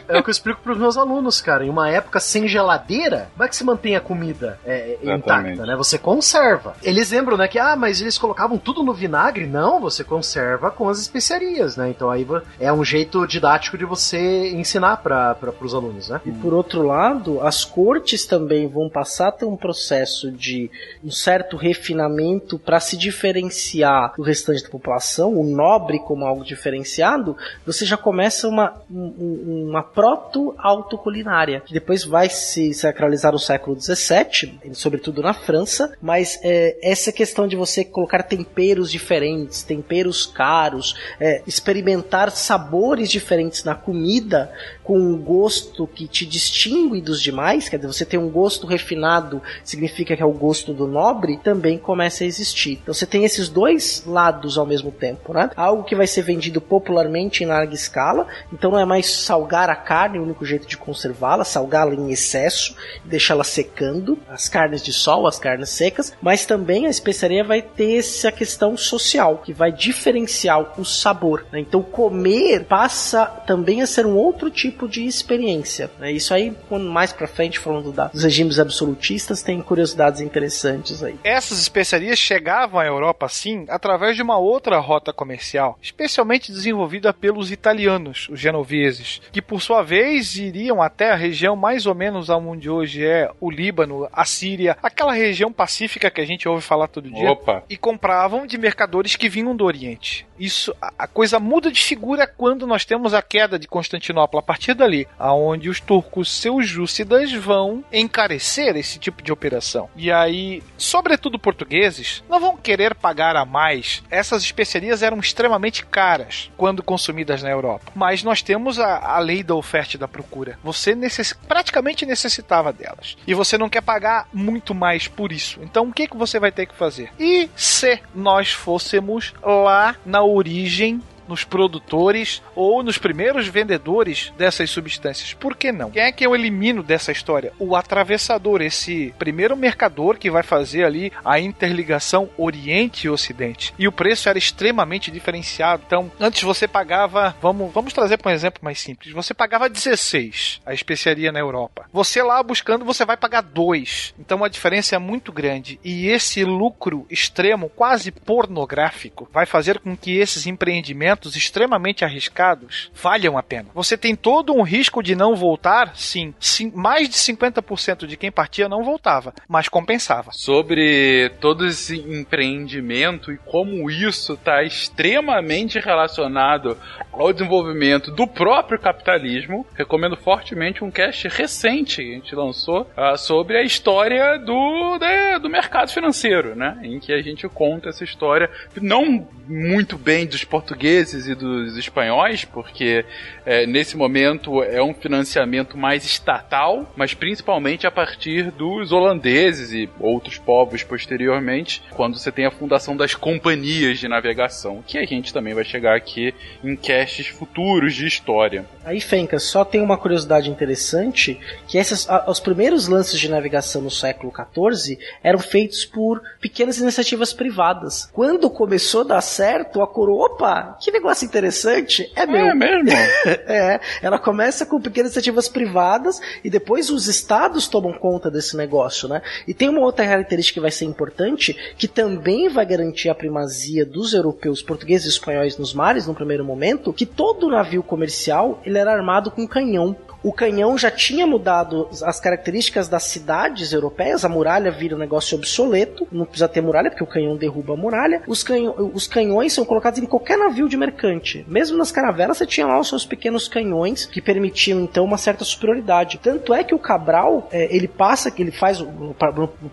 É 0.08 0.18
o 0.18 0.24
que 0.24 0.30
eu 0.30 0.32
explico 0.32 0.62
pros 0.62 0.78
meus 0.78 0.98
alunos, 0.98 1.42
cara. 1.42 1.66
Em 1.66 1.70
uma 1.70 1.90
época 1.90 2.20
sem 2.20 2.48
geladeira, 2.48 3.30
como 3.34 3.44
é 3.44 3.48
que 3.48 3.56
se 3.56 3.64
mantém 3.64 3.96
a 3.96 4.02
comida 4.02 4.60
é, 4.66 4.98
intacta, 5.04 5.66
né? 5.66 5.76
Você 5.76 5.98
conserva. 5.98 6.76
Eles 6.84 7.12
lembram, 7.12 7.38
né, 7.38 7.48
que, 7.48 7.60
ah, 7.60 7.76
mas 7.76 8.02
eles 8.02 8.18
colocavam 8.18 8.58
tudo 8.58 8.84
no 8.84 8.94
vinagre. 8.94 9.46
Não, 9.46 9.80
você 9.80 10.04
conserva 10.04 10.72
com 10.72 10.90
as 10.90 11.00
especiarias, 11.00 11.78
né? 11.78 11.90
Então 11.90 12.10
aí 12.10 12.26
é 12.60 12.72
um 12.72 12.84
jeito 12.84 13.26
didático 13.26 13.78
de 13.78 13.86
você 13.86 14.52
ensinar 14.52 14.98
para 14.98 15.38
os 15.62 15.74
alunos, 15.74 16.10
né? 16.10 16.22
E 16.26 16.32
por 16.32 16.54
outro 16.54 16.84
lado, 16.84 17.42
as 17.42 17.66
cortes 17.66 18.26
também 18.26 18.68
vão 18.68 18.90
passar 18.90 19.30
a 19.30 19.32
ter 19.32 19.46
um 19.46 19.58
processo 19.58 20.32
de 20.32 20.70
um 21.04 21.12
certo 21.12 21.58
refinamento 21.58 22.58
para 22.60 22.80
se 22.80 22.98
diferenciar 22.98 24.14
do 24.16 24.24
restante 24.24 24.64
da 24.64 24.70
população, 24.70 25.34
o 25.34 25.44
nobre 25.44 26.00
como 26.00 26.26
algo 26.26 26.44
diferenciado, 26.44 27.36
você 27.66 27.86
já 27.86 27.98
começa 27.98 28.48
uma, 28.48 28.74
um, 28.90 29.14
uma 29.52 29.84
proto-autoculinária, 29.84 31.62
que 31.62 31.74
depois 31.74 32.04
vai 32.04 32.30
se 32.30 32.74
sacralizar 32.74 33.32
no 33.32 33.40
século 33.40 33.80
XVII, 33.80 34.60
sobretudo 34.74 35.22
na 35.22 35.34
França, 35.34 35.96
mas 36.02 36.40
é, 36.44 36.78
essa 36.82 37.12
questão 37.12 37.48
de 37.48 37.56
você 37.56 37.84
colocar 37.84 38.24
temperos 38.24 38.92
diferentes, 38.92 39.64
temperos 39.64 40.26
caros, 40.26 40.96
é, 41.20 41.42
experimentar 41.46 42.32
sabores 42.32 43.10
diferentes 43.10 43.64
na 43.64 43.76
comida, 43.76 44.52
com 44.92 45.00
um 45.00 45.18
gosto 45.18 45.88
que 45.88 46.06
te 46.06 46.26
distingue 46.26 47.00
dos 47.00 47.22
demais, 47.22 47.70
quer 47.70 47.78
dizer, 47.78 47.88
você 47.88 48.04
tem 48.04 48.20
um 48.20 48.28
gosto 48.28 48.68
refinado, 48.68 49.42
significa 49.64 50.18
que 50.18 50.22
é 50.22 50.26
o 50.26 50.34
gosto 50.34 50.74
do 50.74 50.86
nobre, 50.86 51.40
também 51.42 51.78
começa 51.78 52.26
a 52.26 52.28
existir. 52.28 52.74
Então 52.84 52.94
você 52.94 53.06
tem 53.06 53.24
esses 53.24 53.48
dois 53.48 54.04
lados 54.06 54.58
ao 54.58 54.66
mesmo 54.66 54.92
tempo, 54.92 55.34
né? 55.34 55.50
Algo 55.56 55.86
que 55.86 55.96
vai 55.96 56.08
ser 56.08 56.24
vendido 56.24 56.60
popularmente 56.60 57.42
em 57.42 57.48
larga 57.48 57.74
escala, 57.74 58.28
então 58.52 58.72
não 58.72 58.80
é 58.80 58.84
mais 58.84 59.10
salgar 59.10 59.70
a 59.70 59.78
carne, 59.78 60.20
o 60.20 60.24
único 60.24 60.46
jeito 60.46 60.68
de 60.68 60.76
conservá-la, 60.76 61.46
salgá-la 61.46 61.96
em 61.96 62.12
excesso, 62.12 62.76
deixá-la 63.06 63.46
secando, 63.46 64.20
as 64.28 64.50
carnes 64.50 64.84
de 64.84 64.92
sol, 64.92 65.26
as 65.26 65.40
carnes 65.40 65.70
secas, 65.70 66.14
mas 66.22 66.46
também 66.46 66.86
a 66.86 66.90
especiaria 66.90 67.46
vai 67.46 67.62
ter 67.62 68.00
essa 68.00 68.30
questão 68.30 68.76
social, 68.76 69.38
que 69.38 69.54
vai 69.54 69.72
diferenciar 69.72 70.78
o 70.78 70.84
sabor. 70.84 71.46
Né? 71.50 71.62
Então 71.62 71.82
comer 71.82 72.66
passa 72.66 73.26
também 73.48 73.82
a 73.82 73.88
ser 73.88 74.06
um 74.06 74.18
outro 74.18 74.52
tipo 74.52 74.81
tipo 74.82 74.88
de 74.88 75.06
experiência. 75.06 75.92
Né? 76.00 76.12
Isso 76.12 76.34
aí, 76.34 76.56
mais 76.70 77.14
pra 77.14 77.28
frente, 77.28 77.60
falando 77.60 77.92
da, 77.92 78.08
dos 78.08 78.24
regimes 78.24 78.60
absolutistas, 78.60 79.42
tem 79.42 79.62
curiosidades 79.62 80.22
interessantes 80.22 81.04
aí. 81.04 81.16
Essas 81.24 81.60
especiarias 81.60 82.18
chegavam 82.18 82.80
à 82.80 82.86
Europa, 82.86 83.28
sim, 83.30 83.66
através 83.70 84.16
de 84.16 84.22
uma 84.22 84.38
outra 84.38 84.80
rota 84.80 85.14
comercial, 85.14 85.78
especialmente 85.82 86.52
desenvolvida 86.52 87.14
pelos 87.14 87.52
italianos, 87.52 88.28
os 88.30 88.40
genoveses, 88.40 89.22
que 89.32 89.42
por 89.42 89.62
sua 89.62 89.84
vez 89.84 90.36
iriam 90.36 90.82
até 90.82 91.12
a 91.12 91.16
região 91.16 91.56
mais 91.56 91.86
ou 91.86 91.94
menos 91.94 92.30
onde 92.30 92.70
hoje 92.70 93.06
é 93.06 93.30
o 93.40 93.52
Líbano, 93.52 94.08
a 94.12 94.26
Síria, 94.26 94.78
aquela 94.82 95.14
região 95.14 95.52
pacífica 95.52 96.10
que 96.10 96.22
a 96.22 96.26
gente 96.26 96.48
ouve 96.48 96.62
falar 96.62 96.88
todo 96.88 97.10
dia, 97.10 97.32
Opa. 97.32 97.64
e 97.70 97.78
compravam 97.78 98.48
de 98.48 98.58
mercadores 98.58 99.16
que 99.16 99.30
vinham 99.30 99.56
do 99.56 99.66
Oriente. 99.66 100.26
Isso, 100.40 100.74
a, 100.82 100.94
a 101.00 101.08
coisa 101.08 101.40
muda 101.40 101.72
de 101.72 101.84
figura 101.84 102.26
quando 102.26 102.66
nós 102.66 102.86
temos 102.86 103.14
a 103.14 103.22
queda 103.22 103.60
de 103.60 103.68
Constantinopla 103.68 104.40
a 104.40 104.44
partir 104.44 104.61
partir 104.62 104.74
dali, 104.76 105.08
aonde 105.18 105.70
os 105.70 105.80
turcos 105.80 106.32
seljúcidas 106.32 107.34
vão 107.34 107.84
encarecer 107.92 108.76
esse 108.76 109.00
tipo 109.00 109.24
de 109.24 109.32
operação. 109.32 109.90
E 109.96 110.12
aí, 110.12 110.62
sobretudo 110.78 111.40
portugueses, 111.40 112.24
não 112.30 112.40
vão 112.40 112.56
querer 112.56 112.94
pagar 112.94 113.36
a 113.36 113.44
mais. 113.44 114.04
Essas 114.12 114.44
especiarias 114.44 115.02
eram 115.02 115.20
extremamente 115.20 115.84
caras 115.84 116.52
quando 116.56 116.84
consumidas 116.84 117.42
na 117.42 117.50
Europa. 117.50 117.92
Mas 117.96 118.22
nós 118.22 118.44
temos 118.44 118.78
a, 118.78 119.16
a 119.16 119.18
lei 119.18 119.42
da 119.42 119.56
oferta 119.56 119.96
e 119.96 120.00
da 120.00 120.08
procura. 120.08 120.60
Você 120.64 120.94
necess, 120.94 121.34
praticamente 121.34 122.06
necessitava 122.06 122.72
delas. 122.72 123.18
E 123.26 123.34
você 123.34 123.58
não 123.58 123.70
quer 123.70 123.82
pagar 123.82 124.28
muito 124.32 124.76
mais 124.76 125.08
por 125.08 125.32
isso. 125.32 125.60
Então 125.64 125.88
o 125.88 125.94
que, 125.94 126.08
que 126.08 126.18
você 126.18 126.40
vai 126.40 126.52
ter 126.52 126.68
que 126.68 126.76
fazer? 126.76 127.12
E 127.20 127.50
se 127.56 128.00
nós 128.14 128.52
fôssemos 128.52 129.34
lá 129.42 129.96
na 130.06 130.22
origem 130.22 131.02
nos 131.32 131.46
produtores 131.46 132.44
ou 132.54 132.84
nos 132.84 132.98
primeiros 132.98 133.48
vendedores 133.48 134.34
dessas 134.38 134.70
substâncias. 134.70 135.34
Por 135.34 135.56
que 135.56 135.72
não? 135.72 135.90
Quem 135.90 136.04
é 136.04 136.12
que 136.12 136.26
eu 136.26 136.36
elimino 136.36 136.84
dessa 136.84 137.12
história? 137.12 137.54
O 137.58 137.74
atravessador, 137.74 138.62
esse 138.62 139.14
primeiro 139.18 139.56
mercador 139.56 140.18
que 140.18 140.30
vai 140.30 140.44
fazer 140.44 140.84
ali 140.84 141.12
a 141.24 141.40
interligação 141.40 142.30
Oriente 142.38 143.08
e 143.08 143.10
Ocidente. 143.10 143.74
E 143.80 143.88
o 143.88 143.92
preço 143.94 144.28
era 144.28 144.38
extremamente 144.38 145.10
diferenciado. 145.10 145.84
Então, 145.88 146.12
antes 146.20 146.44
você 146.44 146.68
pagava, 146.68 147.34
vamos, 147.42 147.74
vamos 147.74 147.94
trazer 147.94 148.18
para 148.18 148.32
um 148.32 148.36
exemplo 148.36 148.60
mais 148.62 148.80
simples. 148.80 149.14
Você 149.14 149.34
pagava 149.34 149.70
16 149.70 150.60
a 150.66 150.74
especiaria 150.74 151.32
na 151.32 151.40
Europa. 151.40 151.86
Você 151.94 152.22
lá 152.22 152.44
buscando, 152.44 152.84
você 152.84 153.06
vai 153.06 153.16
pagar 153.16 153.42
2. 153.42 154.16
Então 154.20 154.44
a 154.44 154.50
diferença 154.50 154.96
é 154.96 155.00
muito 155.00 155.32
grande. 155.32 155.80
E 155.82 156.08
esse 156.08 156.44
lucro 156.44 157.06
extremo, 157.10 157.70
quase 157.70 158.12
pornográfico, 158.12 159.30
vai 159.32 159.46
fazer 159.46 159.80
com 159.80 159.96
que 159.96 160.18
esses 160.18 160.46
empreendimentos 160.46 161.21
investimentos 161.22 161.36
extremamente 161.36 162.04
arriscados 162.04 162.92
valham 162.94 163.38
a 163.38 163.44
pena. 163.44 163.70
Você 163.74 163.98
tem 163.98 164.16
todo 164.16 164.54
um 164.54 164.64
risco 164.64 165.04
de 165.04 165.16
não 165.16 165.36
voltar, 165.36 165.96
sim. 165.96 166.34
sim 166.40 166.72
mais 166.74 167.08
de 167.08 167.16
50% 167.16 168.06
de 168.06 168.18
quem 168.18 168.32
partia 168.32 168.68
não 168.68 168.84
voltava, 168.84 169.34
mas 169.48 169.70
compensava. 169.70 170.32
Sobre 170.34 171.30
todo 171.40 171.68
esse 171.68 171.98
empreendimento 171.98 173.32
e 173.32 173.38
como 173.38 173.90
isso 173.90 174.34
está 174.34 174.64
extremamente 174.64 175.80
relacionado 175.80 176.78
ao 177.12 177.32
desenvolvimento 177.32 178.12
do 178.12 178.26
próprio 178.26 178.80
capitalismo, 178.80 179.66
recomendo 179.76 180.16
fortemente 180.16 180.84
um 180.84 180.92
cast 180.92 181.28
recente 181.28 182.02
que 182.04 182.12
a 182.12 182.16
gente 182.16 182.36
lançou 182.36 182.82
uh, 182.82 183.18
sobre 183.18 183.58
a 183.58 183.64
história 183.64 184.38
do, 184.40 184.98
de, 184.98 185.40
do 185.40 185.50
mercado 185.50 185.92
financeiro, 185.92 186.56
né? 186.56 186.80
Em 186.84 187.00
que 187.00 187.14
a 187.14 187.22
gente 187.22 187.48
conta 187.50 187.90
essa 187.90 188.04
história, 188.04 188.50
não 188.82 189.28
muito 189.48 189.98
bem 189.98 190.26
dos 190.26 190.44
portugueses 190.44 191.01
e 191.02 191.36
dos 191.36 191.78
espanhóis, 191.78 192.46
porque 192.46 193.04
é, 193.46 193.66
nesse 193.66 193.98
momento 193.98 194.64
é 194.64 194.82
um 194.82 194.94
financiamento 194.94 195.78
mais 195.78 196.06
estatal, 196.06 196.92
mas 196.96 197.14
principalmente 197.14 197.88
a 197.88 197.92
partir 197.92 198.52
dos 198.52 198.92
holandeses 198.92 199.72
e 199.72 199.90
outros 200.00 200.38
povos 200.38 200.84
posteriormente, 200.84 201.82
quando 201.92 202.18
você 202.18 202.32
tem 202.32 202.46
a 202.46 202.52
fundação 202.52 202.96
das 202.96 203.16
companhias 203.16 204.00
de 204.00 204.08
navegação, 204.08 204.84
que 204.86 204.98
a 204.98 205.06
gente 205.06 205.34
também 205.34 205.54
vai 205.54 205.64
chegar 205.64 205.96
aqui 205.96 206.34
em 206.64 206.76
casts 206.76 207.28
futuros 207.28 207.96
de 207.96 208.06
história. 208.06 208.66
Aí, 208.84 209.00
Fencas, 209.00 209.44
só 209.44 209.64
tem 209.64 209.82
uma 209.82 209.98
curiosidade 209.98 210.50
interessante, 210.50 211.40
que 211.68 211.78
esses, 211.78 212.08
os 212.28 212.40
primeiros 212.40 212.88
lances 212.88 213.20
de 213.20 213.30
navegação 213.30 213.82
no 213.82 213.92
século 213.92 214.32
XIV 214.32 214.98
eram 215.24 215.40
feitos 215.40 215.86
por 215.86 216.22
pequenas 216.40 216.78
iniciativas 216.78 217.34
privadas. 217.34 218.10
Quando 218.14 218.50
começou 218.50 219.02
a 219.02 219.06
dar 219.06 219.22
certo, 219.22 219.82
a 219.82 219.88
coroa, 219.88 220.28
opa, 220.28 220.78
que 220.82 220.91
negócio 220.92 221.26
interessante, 221.26 222.12
é 222.16 222.26
meu. 222.26 222.46
É 222.48 222.54
mesmo? 222.54 222.90
é, 223.48 223.80
ela 224.02 224.20
começa 224.20 224.66
com 224.66 224.80
pequenas 224.80 225.12
iniciativas 225.12 225.48
privadas 225.48 226.20
e 226.44 226.50
depois 226.50 226.90
os 226.90 227.08
estados 227.08 227.68
tomam 227.68 227.94
conta 227.94 228.30
desse 228.30 228.56
negócio, 228.56 229.08
né? 229.08 229.22
E 229.48 229.54
tem 229.54 229.70
uma 229.70 229.82
outra 229.82 230.06
característica 230.06 230.56
que 230.56 230.62
vai 230.62 230.72
ser 230.72 230.86
importante, 230.86 231.54
que 231.78 231.88
também 231.88 232.50
vai 232.50 232.66
garantir 232.66 233.10
a 233.10 233.16
primazia 233.16 233.86
dos 233.86 234.14
europeus, 234.14 234.62
portugueses 234.62 235.08
e 235.08 235.10
espanhóis 235.10 235.58
nos 235.58 235.74
mares 235.74 236.08
no 236.08 236.14
primeiro 236.14 236.44
momento, 236.44 236.94
que 236.94 237.06
todo 237.06 237.50
navio 237.50 237.84
comercial 237.84 238.62
ele 238.66 238.78
era 238.78 238.94
armado 238.94 239.32
com 239.32 239.48
canhão 239.48 239.96
o 240.24 240.32
canhão 240.32 240.78
já 240.78 240.92
tinha 240.92 241.26
mudado 241.26 241.90
as 242.04 242.20
características 242.20 242.88
das 242.88 243.04
cidades 243.04 243.74
europeias, 243.74 244.24
a 244.24 244.30
muralha 244.30 244.72
vira 244.72 244.96
um 244.96 245.00
negócio 245.00 245.38
obsoleto, 245.38 246.08
não 246.12 246.26
precisa 246.26 246.48
ter 246.48 246.62
muralha 246.62 246.90
porque 246.90 247.04
o 247.04 247.08
canhão 247.08 247.36
derruba 247.36 247.74
a 247.74 247.78
muralha. 247.78 248.22
Os, 248.28 248.44
canhões, 248.44 248.76
os 248.94 249.08
canhões 249.08 249.54
são 249.54 249.66
colocados 249.66 250.00
em 250.00 250.06
qualquer 250.06 250.38
navio 250.38 250.70
de 250.70 250.78
mercante. 250.78 251.46
Mesmo 251.48 251.78
nas 251.78 251.92
caravelas 251.92 252.38
você 252.38 252.46
tinha 252.46 252.68
lá 252.68 252.80
os 252.80 252.88
seus 252.88 253.06
pequenos 253.06 253.48
canhões 253.48 254.06
que 254.06 254.22
permitiam 254.22 254.80
então 254.80 255.04
uma 255.04 255.18
certa 255.18 255.44
superioridade. 255.44 256.20
Tanto 256.22 256.54
é 256.54 256.64
que 256.64 256.76
o 256.76 256.80
Cabral, 256.80 257.48
é, 257.52 257.74
ele 257.76 257.88
passa, 257.88 258.30
que 258.30 258.42
ele 258.42 258.52
faz 258.52 258.80
o, 258.80 259.16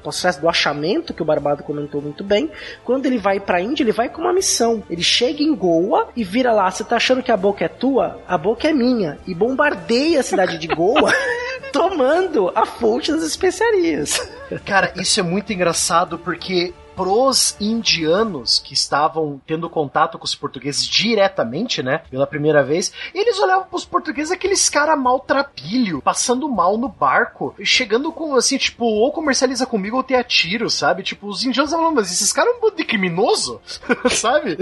processo 0.03 0.41
do 0.41 0.49
achamento, 0.49 1.13
que 1.13 1.23
o 1.23 1.25
Barbado 1.25 1.63
comentou 1.63 2.01
muito 2.01 2.25
bem, 2.25 2.51
quando 2.85 3.07
ele 3.07 3.19
vai 3.19 3.41
pra 3.41 3.61
Índia, 3.61 3.83
ele 3.83 3.93
vai 3.93 4.09
com 4.09 4.23
uma 4.23 4.33
missão. 4.33 4.83
Ele 4.89 5.03
chega 5.03 5.43
em 5.43 5.55
Goa 5.55 6.09
e 6.17 6.25
vira 6.25 6.53
lá, 6.53 6.71
você 6.71 6.85
tá 6.85 6.97
achando 6.97 7.23
que 7.23 7.33
a 7.33 7.37
boca 7.37 7.65
é 7.65 7.69
tua? 7.69 8.21
A 8.27 8.39
boca 8.39 8.69
é 8.69 8.73
minha. 8.73 9.19
E 9.27 9.35
bombardeia 9.35 10.21
a 10.21 10.23
cidade 10.39 10.59
de 10.59 10.69
Goa 10.69 11.13
tomando 11.73 12.53
a 12.55 12.65
fonte 12.65 13.11
das 13.11 13.25
especiarias. 13.25 14.21
Cara, 14.65 14.93
isso 14.97 15.19
é 15.19 15.23
muito 15.23 15.53
engraçado 15.53 16.17
porque 16.19 16.73
pros 16.99 17.55
indianos 17.61 18.59
que 18.59 18.75
estavam 18.75 19.41
tendo 19.47 19.71
contato 19.71 20.19
com 20.19 20.25
os 20.25 20.35
portugueses 20.35 20.85
diretamente, 20.85 21.81
né, 21.81 22.03
pela 22.11 22.27
primeira 22.27 22.65
vez, 22.65 22.93
eles 23.15 23.39
olhavam 23.39 23.69
pros 23.69 23.85
portugueses 23.85 24.33
aqueles 24.33 24.69
cara 24.69 24.97
maltrapilho, 24.97 26.03
passando 26.03 26.49
mal 26.49 26.77
no 26.77 26.89
barco, 26.89 27.55
chegando 27.63 28.11
com 28.11 28.35
assim, 28.35 28.59
tipo, 28.59 28.85
ou 28.85 29.13
comercializa 29.13 29.65
comigo 29.65 29.97
ou 29.97 30.03
tem 30.03 30.17
a 30.17 30.25
tiro, 30.25 30.69
sabe? 30.69 31.05
Tipo, 31.05 31.29
os 31.29 31.45
indianos 31.45 31.71
falavam, 31.71 31.95
mas 31.95 32.11
esses 32.11 32.33
caras 32.33 32.53
é 32.53 32.57
um 32.57 32.61
bando 32.61 32.75
de 32.75 32.85
criminoso, 32.85 33.61
sabe? 34.11 34.59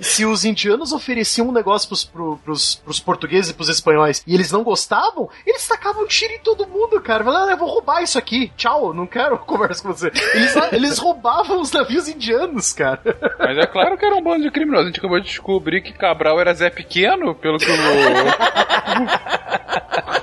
Se 0.00 0.24
os 0.24 0.44
indianos 0.44 0.92
ofereciam 0.92 1.48
um 1.48 1.52
negócio 1.52 1.88
pros, 1.88 2.04
pros, 2.04 2.38
pros, 2.44 2.74
pros 2.76 3.00
portugueses 3.00 3.50
e 3.50 3.54
pros 3.54 3.68
espanhóis 3.68 4.22
e 4.24 4.34
eles 4.34 4.52
não 4.52 4.62
gostavam, 4.62 5.28
eles 5.44 5.66
tacavam 5.66 6.06
tiro 6.06 6.32
em 6.32 6.38
todo 6.38 6.68
mundo, 6.68 7.00
cara. 7.00 7.24
Falavam, 7.24 7.48
ah, 7.48 7.52
eu 7.52 7.58
vou 7.58 7.68
roubar 7.68 8.04
isso 8.04 8.16
aqui, 8.16 8.52
tchau, 8.56 8.94
não 8.94 9.04
quero 9.04 9.36
conversa 9.44 9.82
com 9.82 9.92
você. 9.92 10.12
Eles, 10.32 10.54
eles 10.70 10.98
roubavam 10.98 11.55
os 11.60 11.72
navios 11.72 12.08
indianos, 12.08 12.72
cara. 12.72 13.00
Mas 13.38 13.58
é 13.58 13.66
claro 13.66 13.96
que 13.96 14.04
era 14.04 14.14
um 14.14 14.22
bando 14.22 14.42
de 14.42 14.50
criminosos. 14.50 14.86
A 14.86 14.88
gente 14.88 14.98
acabou 14.98 15.20
de 15.20 15.26
descobrir 15.26 15.82
que 15.82 15.92
Cabral 15.92 16.40
era 16.40 16.54
Zé 16.54 16.70
Pequeno, 16.70 17.34
pelo 17.34 17.58
que 17.58 17.70
o. 17.70 17.76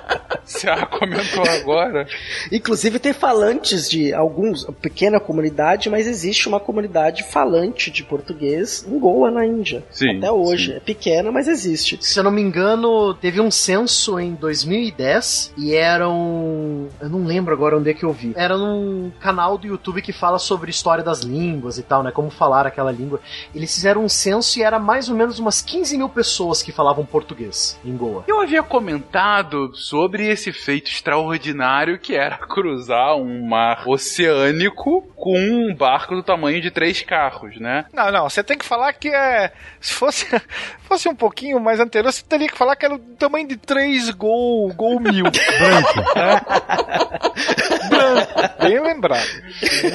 Você 0.46 0.68
comentou 0.88 1.44
agora. 1.62 2.08
Inclusive 2.52 3.00
tem 3.00 3.14
falantes 3.14 3.90
de 3.90 4.14
alguns, 4.14 4.66
pequena 4.82 5.20
comunidade, 5.20 5.90
mas 5.90 6.08
existe 6.08 6.48
uma 6.48 6.60
comunidade 6.60 7.24
falante 7.24 7.90
de 7.90 8.04
português 8.04 8.86
em 8.88 9.00
Goa, 9.00 9.32
na 9.32 9.46
Índia. 9.46 9.84
Sim, 9.92 10.18
Até 10.18 10.32
hoje. 10.32 10.72
Sim. 10.72 10.78
É 10.78 10.80
pequena, 10.80 11.32
mas 11.32 11.48
existe. 11.48 11.98
Se 12.02 12.20
eu 12.20 12.24
não 12.24 12.32
me 12.32 12.42
engano, 12.42 13.14
teve 13.14 13.40
um 13.40 13.52
censo 13.52 14.20
em 14.20 14.34
2010 14.34 15.54
e 15.58 15.74
eram. 15.74 16.88
Eu 17.00 17.10
não 17.10 17.26
lembro 17.26 17.54
agora 17.54 17.78
onde 17.78 17.90
é 17.90 17.94
que 17.94 18.04
eu 18.04 18.12
vi. 18.12 18.34
Era 18.36 18.58
num 18.58 19.12
canal 19.20 19.58
do 19.58 19.68
YouTube 19.68 20.02
que 20.02 20.12
fala 20.12 20.40
sobre 20.40 20.70
história 20.70 21.04
das 21.04 21.22
línguas 21.22 21.78
e 21.78 21.84
tal, 21.84 22.04
né? 22.04 22.12
Como 22.12 22.30
falar 22.30 22.66
aquela 22.68 22.92
língua. 22.92 23.20
Eles 23.54 23.74
fizeram 23.74 24.04
um 24.04 24.10
censo 24.10 24.60
e 24.60 24.64
era 24.64 24.80
mais 24.80 25.10
ou 25.10 25.16
menos 25.16 25.40
umas 25.40 25.62
15 25.62 25.98
mil 25.98 26.10
pessoas 26.10 26.62
que 26.62 26.72
falavam 26.72 27.06
português 27.06 27.80
em 27.84 27.96
Goa. 27.96 28.24
Eu 28.28 28.42
havia 28.42 28.64
comentado 28.64 29.72
sobre 29.76 30.33
esse 30.34 30.52
feito 30.52 30.90
extraordinário 30.90 31.98
que 31.98 32.16
era 32.16 32.38
cruzar 32.48 33.16
um 33.16 33.48
mar 33.48 33.88
oceânico 33.88 35.02
com 35.16 35.38
um 35.38 35.74
barco 35.74 36.16
do 36.16 36.24
tamanho 36.24 36.62
de 36.62 36.70
três 36.70 37.02
carros, 37.02 37.60
né? 37.60 37.86
Não, 37.94 38.12
não, 38.12 38.30
você 38.30 38.44
tem 38.44 38.58
que 38.58 38.66
falar 38.66 38.94
que 38.94 39.10
é. 39.10 39.52
Se 39.80 39.94
fosse, 39.94 40.28
fosse 40.84 41.08
um 41.08 41.16
pouquinho 41.16 41.60
mais 41.60 41.80
anterior, 41.80 42.12
você 42.12 42.24
teria 42.24 42.48
que 42.48 42.58
falar 42.58 42.76
que 42.76 42.86
era 42.86 42.98
do 42.98 43.16
tamanho 43.16 43.48
de 43.48 43.58
três 43.58 44.10
gol, 44.12 44.74
gol 44.74 45.00
mil. 45.00 45.24
Branco. 45.24 46.04
Branco. 47.90 48.53
Bem 48.64 48.80
lembrado. 48.80 49.28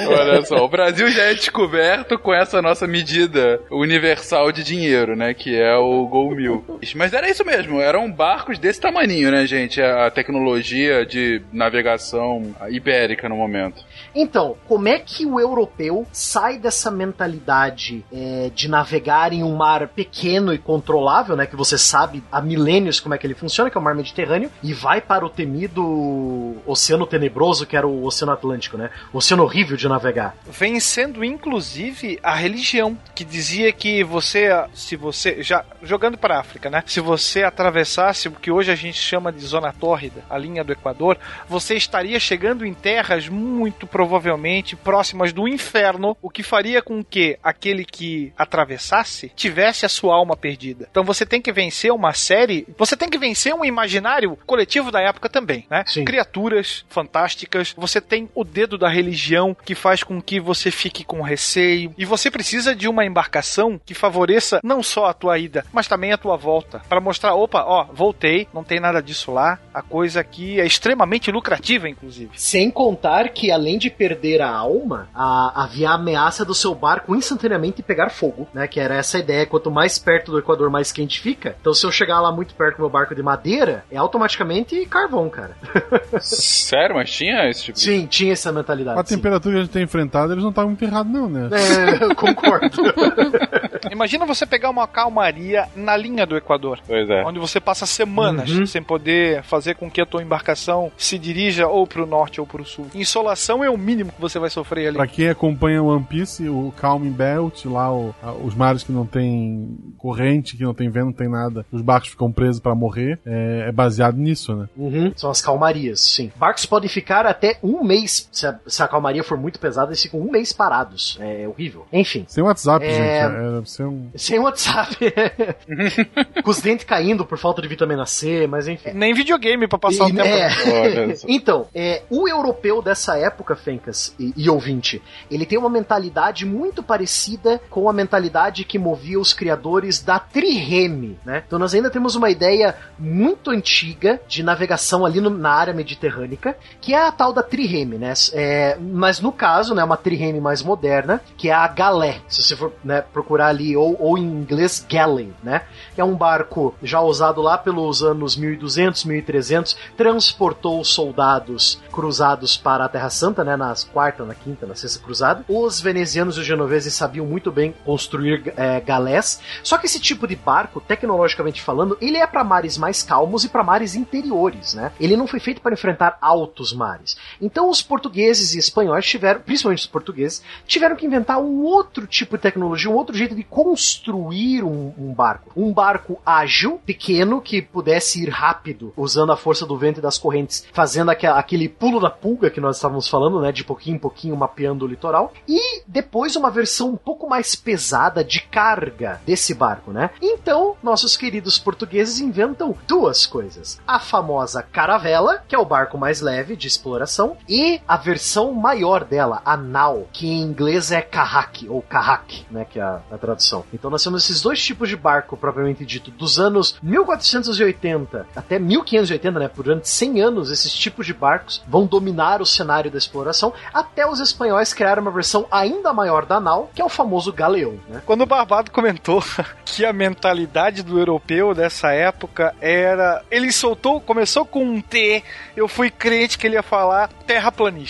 Olha 0.08 0.44
só, 0.44 0.64
o 0.64 0.68
Brasil 0.68 1.10
já 1.10 1.24
é 1.24 1.34
descoberto 1.34 2.18
com 2.18 2.32
essa 2.32 2.60
nossa 2.62 2.86
medida 2.86 3.60
universal 3.70 4.52
de 4.52 4.62
dinheiro, 4.62 5.16
né? 5.16 5.34
Que 5.34 5.56
é 5.56 5.76
o 5.76 6.06
gol 6.06 6.34
mil. 6.34 6.64
Mas 6.94 7.12
era 7.12 7.28
isso 7.28 7.44
mesmo, 7.44 7.80
eram 7.80 8.10
barcos 8.10 8.58
desse 8.58 8.80
tamanho, 8.80 9.30
né, 9.30 9.46
gente? 9.46 9.80
A 9.80 10.10
tecnologia 10.10 11.04
de 11.04 11.42
navegação 11.52 12.54
ibérica 12.70 13.28
no 13.28 13.36
momento. 13.36 13.84
Então, 14.14 14.56
como 14.66 14.88
é 14.88 14.98
que 14.98 15.24
o 15.26 15.38
europeu 15.38 16.06
sai 16.12 16.58
dessa 16.58 16.90
mentalidade 16.90 18.04
é, 18.12 18.50
de 18.54 18.68
navegar 18.68 19.32
em 19.32 19.42
um 19.42 19.54
mar 19.54 19.88
pequeno 19.88 20.52
e 20.52 20.58
controlável, 20.58 21.36
né? 21.36 21.46
Que 21.46 21.56
você 21.56 21.78
sabe 21.78 22.22
há 22.30 22.40
milênios 22.40 23.00
como 23.00 23.14
é 23.14 23.18
que 23.18 23.26
ele 23.26 23.34
funciona, 23.34 23.70
que 23.70 23.76
é 23.76 23.80
o 23.80 23.84
mar 23.84 23.94
Mediterrâneo, 23.94 24.50
e 24.62 24.72
vai 24.72 25.00
para 25.00 25.24
o 25.24 25.30
temido 25.30 26.56
Oceano 26.66 27.06
Tenebroso, 27.06 27.66
que 27.66 27.76
era 27.76 27.86
o 27.86 28.04
Oceano 28.04 28.32
Atlântico, 28.32 28.48
né? 28.76 28.90
O 29.12 29.18
oceano 29.18 29.42
horrível 29.42 29.76
de 29.76 29.88
navegar. 29.88 30.36
Vencendo, 30.46 31.24
inclusive, 31.24 32.18
a 32.22 32.34
religião, 32.34 32.98
que 33.14 33.24
dizia 33.24 33.72
que 33.72 34.02
você, 34.02 34.48
se 34.74 34.96
você, 34.96 35.42
já 35.42 35.64
jogando 35.82 36.18
para 36.18 36.36
a 36.36 36.40
África, 36.40 36.68
né? 36.68 36.82
Se 36.86 37.00
você 37.00 37.42
atravessasse 37.42 38.28
o 38.28 38.32
que 38.32 38.50
hoje 38.50 38.70
a 38.70 38.74
gente 38.74 38.98
chama 38.98 39.32
de 39.32 39.44
zona 39.44 39.72
tórrida, 39.72 40.24
a 40.28 40.36
linha 40.36 40.64
do 40.64 40.72
Equador, 40.72 41.18
você 41.48 41.74
estaria 41.74 42.18
chegando 42.18 42.64
em 42.64 42.74
terras 42.74 43.28
muito 43.28 43.86
provavelmente 43.86 44.08
provavelmente 44.08 44.74
próximas 44.74 45.32
do 45.32 45.46
inferno, 45.46 46.16
o 46.22 46.30
que 46.30 46.42
faria 46.42 46.80
com 46.80 47.04
que 47.04 47.38
aquele 47.42 47.84
que 47.84 48.32
atravessasse 48.36 49.30
tivesse 49.34 49.84
a 49.84 49.88
sua 49.88 50.14
alma 50.14 50.36
perdida. 50.36 50.88
Então 50.90 51.04
você 51.04 51.26
tem 51.26 51.40
que 51.40 51.52
vencer 51.52 51.92
uma 51.92 52.12
série, 52.12 52.66
você 52.76 52.96
tem 52.96 53.08
que 53.08 53.18
vencer 53.18 53.54
um 53.54 53.64
imaginário 53.64 54.36
coletivo 54.46 54.90
da 54.90 55.00
época 55.00 55.28
também, 55.28 55.66
né? 55.70 55.84
Sim. 55.86 56.04
Criaturas 56.04 56.84
fantásticas, 56.88 57.74
você 57.76 58.00
tem 58.00 58.28
o 58.34 58.44
dedo 58.48 58.76
da 58.76 58.88
religião 58.88 59.56
que 59.64 59.74
faz 59.74 60.02
com 60.02 60.20
que 60.20 60.40
você 60.40 60.70
fique 60.70 61.04
com 61.04 61.22
receio 61.22 61.94
e 61.96 62.04
você 62.04 62.30
precisa 62.30 62.74
de 62.74 62.88
uma 62.88 63.04
embarcação 63.04 63.80
que 63.84 63.94
favoreça 63.94 64.60
não 64.62 64.82
só 64.82 65.06
a 65.06 65.14
tua 65.14 65.38
ida, 65.38 65.64
mas 65.72 65.86
também 65.86 66.12
a 66.12 66.18
tua 66.18 66.36
volta, 66.36 66.80
para 66.88 67.00
mostrar, 67.00 67.34
opa, 67.34 67.64
ó, 67.64 67.84
voltei, 67.84 68.48
não 68.52 68.64
tem 68.64 68.80
nada 68.80 69.02
disso 69.02 69.30
lá, 69.30 69.58
a 69.72 69.82
coisa 69.82 70.20
aqui 70.20 70.60
é 70.60 70.66
extremamente 70.66 71.30
lucrativa 71.30 71.88
inclusive. 71.88 72.30
Sem 72.34 72.70
contar 72.70 73.28
que 73.30 73.50
além 73.50 73.78
de 73.78 73.90
perder 73.90 74.40
a 74.40 74.50
alma, 74.50 75.08
a, 75.14 75.64
havia 75.64 75.90
a 75.90 75.94
ameaça 75.94 76.44
do 76.44 76.54
seu 76.54 76.74
barco 76.74 77.14
instantaneamente 77.14 77.82
pegar 77.82 78.10
fogo, 78.10 78.48
né? 78.54 78.66
Que 78.66 78.80
era 78.80 78.96
essa 78.96 79.18
ideia. 79.18 79.46
Quanto 79.46 79.70
mais 79.70 79.98
perto 79.98 80.32
do 80.32 80.38
Equador, 80.38 80.70
mais 80.70 80.92
quente 80.92 81.20
fica. 81.20 81.56
Então, 81.60 81.74
se 81.74 81.84
eu 81.84 81.92
chegar 81.92 82.20
lá 82.20 82.32
muito 82.32 82.54
perto 82.54 82.76
com 82.76 82.82
meu 82.82 82.90
barco 82.90 83.14
de 83.14 83.22
madeira, 83.22 83.84
é 83.90 83.96
automaticamente 83.96 84.86
carvão, 84.86 85.28
cara. 85.28 85.56
Sério? 86.20 86.96
Mas 86.96 87.10
tinha 87.10 87.48
esse 87.48 87.64
tipo 87.64 87.78
de... 87.78 87.84
Sim, 87.84 88.06
tinha 88.06 88.32
essa 88.38 88.52
mentalidade. 88.52 88.98
A 88.98 89.04
sim. 89.04 89.16
temperatura 89.16 89.54
que 89.54 89.60
a 89.60 89.64
gente 89.64 89.72
tem 89.72 89.82
enfrentado, 89.82 90.32
eles 90.32 90.42
não 90.42 90.50
estavam 90.50 90.70
muito 90.70 90.84
errados, 90.84 91.12
não, 91.12 91.28
né? 91.28 91.48
É, 91.52 92.04
eu 92.04 92.14
concordo. 92.14 92.68
Imagina 93.90 94.26
você 94.26 94.46
pegar 94.46 94.70
uma 94.70 94.86
calmaria 94.86 95.66
na 95.74 95.96
linha 95.96 96.26
do 96.26 96.36
Equador. 96.36 96.80
Pois 96.86 97.08
é. 97.08 97.24
Onde 97.24 97.38
você 97.38 97.60
passa 97.60 97.86
semanas 97.86 98.50
uhum. 98.50 98.66
sem 98.66 98.82
poder 98.82 99.42
fazer 99.42 99.74
com 99.74 99.90
que 99.90 100.00
a 100.00 100.06
tua 100.06 100.22
embarcação 100.22 100.90
se 100.96 101.18
dirija 101.18 101.66
ou 101.66 101.86
para 101.86 102.02
o 102.02 102.06
norte 102.06 102.40
ou 102.40 102.46
para 102.46 102.62
o 102.62 102.64
sul. 102.64 102.86
Insolação 102.94 103.62
é 103.62 103.70
o 103.70 103.76
mínimo 103.76 104.12
que 104.12 104.20
você 104.20 104.38
vai 104.38 104.50
sofrer 104.50 104.88
ali. 104.88 104.96
Pra 104.96 105.06
quem 105.06 105.28
acompanha 105.28 105.82
One 105.82 106.04
Piece, 106.04 106.48
o 106.48 106.72
Calm 106.76 107.08
Belt, 107.10 107.64
lá 107.64 107.92
o, 107.92 108.14
a, 108.22 108.32
os 108.32 108.54
mares 108.54 108.82
que 108.82 108.92
não 108.92 109.06
tem 109.06 109.76
corrente, 109.96 110.56
que 110.56 110.62
não 110.62 110.74
tem 110.74 110.88
vento, 110.88 111.06
não 111.06 111.12
tem 111.12 111.28
nada, 111.28 111.64
os 111.70 111.82
barcos 111.82 112.10
ficam 112.10 112.30
presos 112.30 112.60
para 112.60 112.74
morrer, 112.74 113.18
é, 113.24 113.66
é, 113.68 113.72
baseado 113.72 114.16
nisso, 114.16 114.54
né? 114.54 114.68
Uhum. 114.76 115.12
São 115.16 115.30
as 115.30 115.40
calmarias, 115.40 116.00
sim. 116.00 116.30
Barcos 116.36 116.66
podem 116.66 116.88
ficar 116.88 117.26
até 117.26 117.58
um 117.62 117.82
mês, 117.84 118.27
se 118.30 118.46
a, 118.46 118.58
se 118.66 118.82
a 118.82 118.88
calmaria 118.88 119.22
for 119.22 119.38
muito 119.38 119.58
pesada, 119.58 119.88
eles 119.90 120.02
ficam 120.02 120.20
um 120.20 120.30
mês 120.30 120.52
parados. 120.52 121.18
É 121.20 121.46
horrível. 121.48 121.86
Enfim. 121.92 122.24
Sem 122.28 122.44
WhatsApp, 122.44 122.84
é... 122.84 122.90
gente. 122.90 123.00
É, 123.00 123.64
sem, 123.64 123.86
um... 123.86 124.10
sem 124.16 124.38
WhatsApp. 124.38 124.96
Com 126.42 126.50
os 126.50 126.60
dentes 126.60 126.84
caindo 126.84 127.24
por 127.24 127.38
falta 127.38 127.62
de 127.62 127.68
vitamina 127.68 128.06
C, 128.06 128.46
mas 128.46 128.68
enfim. 128.68 128.90
Nem 128.92 129.14
videogame 129.14 129.66
pra 129.66 129.78
passar 129.78 130.08
e, 130.08 130.12
o 130.12 130.14
tempo. 130.14 130.28
É... 130.28 131.14
então, 131.28 131.66
é, 131.74 132.02
o 132.10 132.28
europeu 132.28 132.82
dessa 132.82 133.16
época, 133.18 133.56
Fencas 133.56 134.14
e, 134.18 134.32
e, 134.36 134.50
ouvinte, 134.50 135.02
ele 135.30 135.46
tem 135.46 135.58
uma 135.58 135.70
mentalidade 135.70 136.44
muito 136.44 136.82
parecida 136.82 137.60
com 137.70 137.88
a 137.88 137.92
mentalidade 137.92 138.64
que 138.64 138.78
movia 138.78 139.18
os 139.18 139.32
criadores 139.32 140.00
da 140.02 140.18
Trireme, 140.18 141.18
né? 141.24 141.42
Então 141.46 141.58
nós 141.58 141.74
ainda 141.74 141.90
temos 141.90 142.14
uma 142.14 142.30
ideia 142.30 142.74
muito 142.98 143.50
antiga 143.50 144.20
de 144.28 144.42
navegação 144.42 145.04
ali 145.04 145.20
no, 145.20 145.30
na 145.30 145.50
área 145.50 145.74
mediterrânica, 145.74 146.56
que 146.80 146.94
é 146.94 147.06
a 147.06 147.12
tal 147.12 147.32
da 147.32 147.42
Trireme, 147.42 147.96
né? 147.96 148.14
É, 148.34 148.76
mas 148.80 149.20
no 149.20 149.32
caso, 149.32 149.74
né, 149.74 149.82
uma 149.84 149.96
Trireme 149.96 150.40
mais 150.40 150.62
moderna, 150.62 151.20
que 151.36 151.48
é 151.48 151.52
a 151.52 151.66
Galé. 151.68 152.20
Se 152.28 152.42
você 152.42 152.56
for 152.56 152.72
né, 152.84 153.00
procurar 153.00 153.48
ali 153.48 153.76
ou, 153.76 153.96
ou 154.00 154.18
em 154.18 154.22
inglês 154.22 154.84
galley, 154.88 155.32
né? 155.42 155.62
É 155.96 156.04
um 156.04 156.16
barco 156.16 156.74
já 156.82 157.00
usado 157.00 157.40
lá 157.40 157.58
pelos 157.58 158.02
anos 158.02 158.36
1200, 158.36 159.04
1300, 159.04 159.76
transportou 159.96 160.82
soldados 160.84 161.80
cruzados 161.92 162.56
para 162.56 162.84
a 162.84 162.88
Terra 162.88 163.10
Santa, 163.10 163.44
né? 163.44 163.56
Nas 163.56 163.84
quarta, 163.84 164.24
na 164.24 164.34
quinta, 164.34 164.66
na 164.66 164.74
sexta 164.74 165.02
cruzada. 165.02 165.44
Os 165.48 165.80
venezianos 165.80 166.36
e 166.36 166.40
os 166.40 166.46
genoveses 166.46 166.94
sabiam 166.94 167.26
muito 167.26 167.50
bem 167.50 167.74
construir 167.84 168.52
é, 168.56 168.80
galés. 168.80 169.40
Só 169.62 169.78
que 169.78 169.86
esse 169.86 170.00
tipo 170.00 170.26
de 170.26 170.36
barco, 170.36 170.80
tecnologicamente 170.80 171.62
falando, 171.62 171.96
ele 172.00 172.16
é 172.16 172.26
para 172.26 172.44
mares 172.44 172.78
mais 172.78 173.02
calmos 173.02 173.44
e 173.44 173.48
para 173.48 173.62
mares 173.62 173.94
interiores, 173.94 174.74
né? 174.74 174.92
Ele 175.00 175.16
não 175.16 175.26
foi 175.26 175.40
feito 175.40 175.60
para 175.60 175.74
enfrentar 175.74 176.18
altos 176.20 176.72
mares. 176.72 177.16
Então 177.40 177.68
os 177.68 177.82
portugueses 177.82 178.07
e 178.54 178.58
espanhóis 178.58 179.06
tiveram, 179.06 179.40
principalmente 179.40 179.80
os 179.80 179.86
portugueses, 179.86 180.42
tiveram 180.66 180.96
que 180.96 181.06
inventar 181.06 181.38
um 181.38 181.62
outro 181.62 182.06
tipo 182.06 182.36
de 182.36 182.42
tecnologia, 182.42 182.90
um 182.90 182.94
outro 182.94 183.16
jeito 183.16 183.34
de 183.34 183.42
construir 183.42 184.62
um, 184.62 184.92
um 184.98 185.12
barco. 185.12 185.50
Um 185.56 185.72
barco 185.72 186.20
ágil, 186.24 186.80
pequeno, 186.84 187.40
que 187.40 187.62
pudesse 187.62 188.22
ir 188.22 188.28
rápido, 188.28 188.92
usando 188.96 189.32
a 189.32 189.36
força 189.36 189.66
do 189.66 189.76
vento 189.76 189.98
e 189.98 190.02
das 190.02 190.18
correntes, 190.18 190.66
fazendo 190.72 191.10
aquele 191.10 191.68
pulo 191.68 192.00
da 192.00 192.10
pulga 192.10 192.50
que 192.50 192.60
nós 192.60 192.76
estávamos 192.76 193.08
falando, 193.08 193.40
né? 193.40 193.52
De 193.52 193.64
pouquinho 193.64 193.96
em 193.96 194.00
pouquinho 194.00 194.36
mapeando 194.36 194.84
o 194.84 194.88
litoral. 194.88 195.32
E 195.46 195.82
depois 195.86 196.36
uma 196.36 196.50
versão 196.50 196.90
um 196.90 196.96
pouco 196.96 197.28
mais 197.28 197.54
pesada 197.54 198.24
de 198.24 198.40
carga 198.42 199.20
desse 199.26 199.54
barco, 199.54 199.92
né? 199.92 200.10
Então, 200.22 200.76
nossos 200.82 201.16
queridos 201.16 201.58
portugueses 201.58 202.20
inventam 202.20 202.76
duas 202.86 203.26
coisas: 203.26 203.80
a 203.86 203.98
famosa 203.98 204.62
caravela, 204.62 205.42
que 205.46 205.54
é 205.54 205.58
o 205.58 205.64
barco 205.64 205.98
mais 205.98 206.20
leve 206.20 206.56
de 206.56 206.66
exploração, 206.66 207.36
e 207.48 207.80
a 207.86 207.96
versão 207.98 208.52
maior 208.52 209.04
dela, 209.04 209.42
a 209.44 209.56
nau, 209.56 210.08
que 210.12 210.26
em 210.26 210.40
inglês 210.40 210.90
é 210.90 211.02
carrack 211.02 211.68
ou 211.68 211.82
carrack, 211.82 212.46
né? 212.50 212.64
Que 212.64 212.78
é 212.78 212.82
a, 212.82 213.00
a 213.10 213.18
tradução. 213.18 213.64
Então 213.72 213.90
nós 213.90 214.02
temos 214.02 214.24
esses 214.24 214.40
dois 214.40 214.62
tipos 214.62 214.88
de 214.88 214.96
barco 214.96 215.36
propriamente 215.36 215.84
dito 215.84 216.10
dos 216.10 216.38
anos 216.38 216.78
1480 216.82 218.26
até 218.34 218.58
1580, 218.58 219.38
né? 219.38 219.50
Durante 219.54 219.88
100 219.88 220.22
anos, 220.22 220.50
esses 220.50 220.72
tipos 220.72 221.04
de 221.04 221.12
barcos 221.12 221.62
vão 221.68 221.86
dominar 221.86 222.40
o 222.40 222.46
cenário 222.46 222.90
da 222.90 222.98
exploração 222.98 223.52
até 223.72 224.06
os 224.06 224.20
espanhóis 224.20 224.72
criaram 224.72 225.02
uma 225.02 225.10
versão 225.10 225.46
ainda 225.50 225.92
maior 225.92 226.24
da 226.24 226.40
nau, 226.40 226.70
que 226.74 226.80
é 226.80 226.84
o 226.84 226.88
famoso 226.88 227.32
galeão, 227.32 227.78
né? 227.88 228.02
Quando 228.04 228.22
o 228.22 228.26
Barbado 228.26 228.70
comentou 228.70 229.22
que 229.64 229.84
a 229.84 229.92
mentalidade 229.92 230.82
do 230.82 230.98
europeu 230.98 231.54
dessa 231.54 231.92
época 231.92 232.54
era. 232.60 233.22
Ele 233.30 233.52
soltou, 233.52 234.00
começou 234.00 234.44
com 234.44 234.64
um 234.64 234.80
T, 234.80 235.22
eu 235.56 235.68
fui 235.68 235.90
crente 235.90 236.38
que 236.38 236.46
ele 236.46 236.56
ia 236.56 236.62
falar 236.62 237.08
terraplanista. 237.26 237.87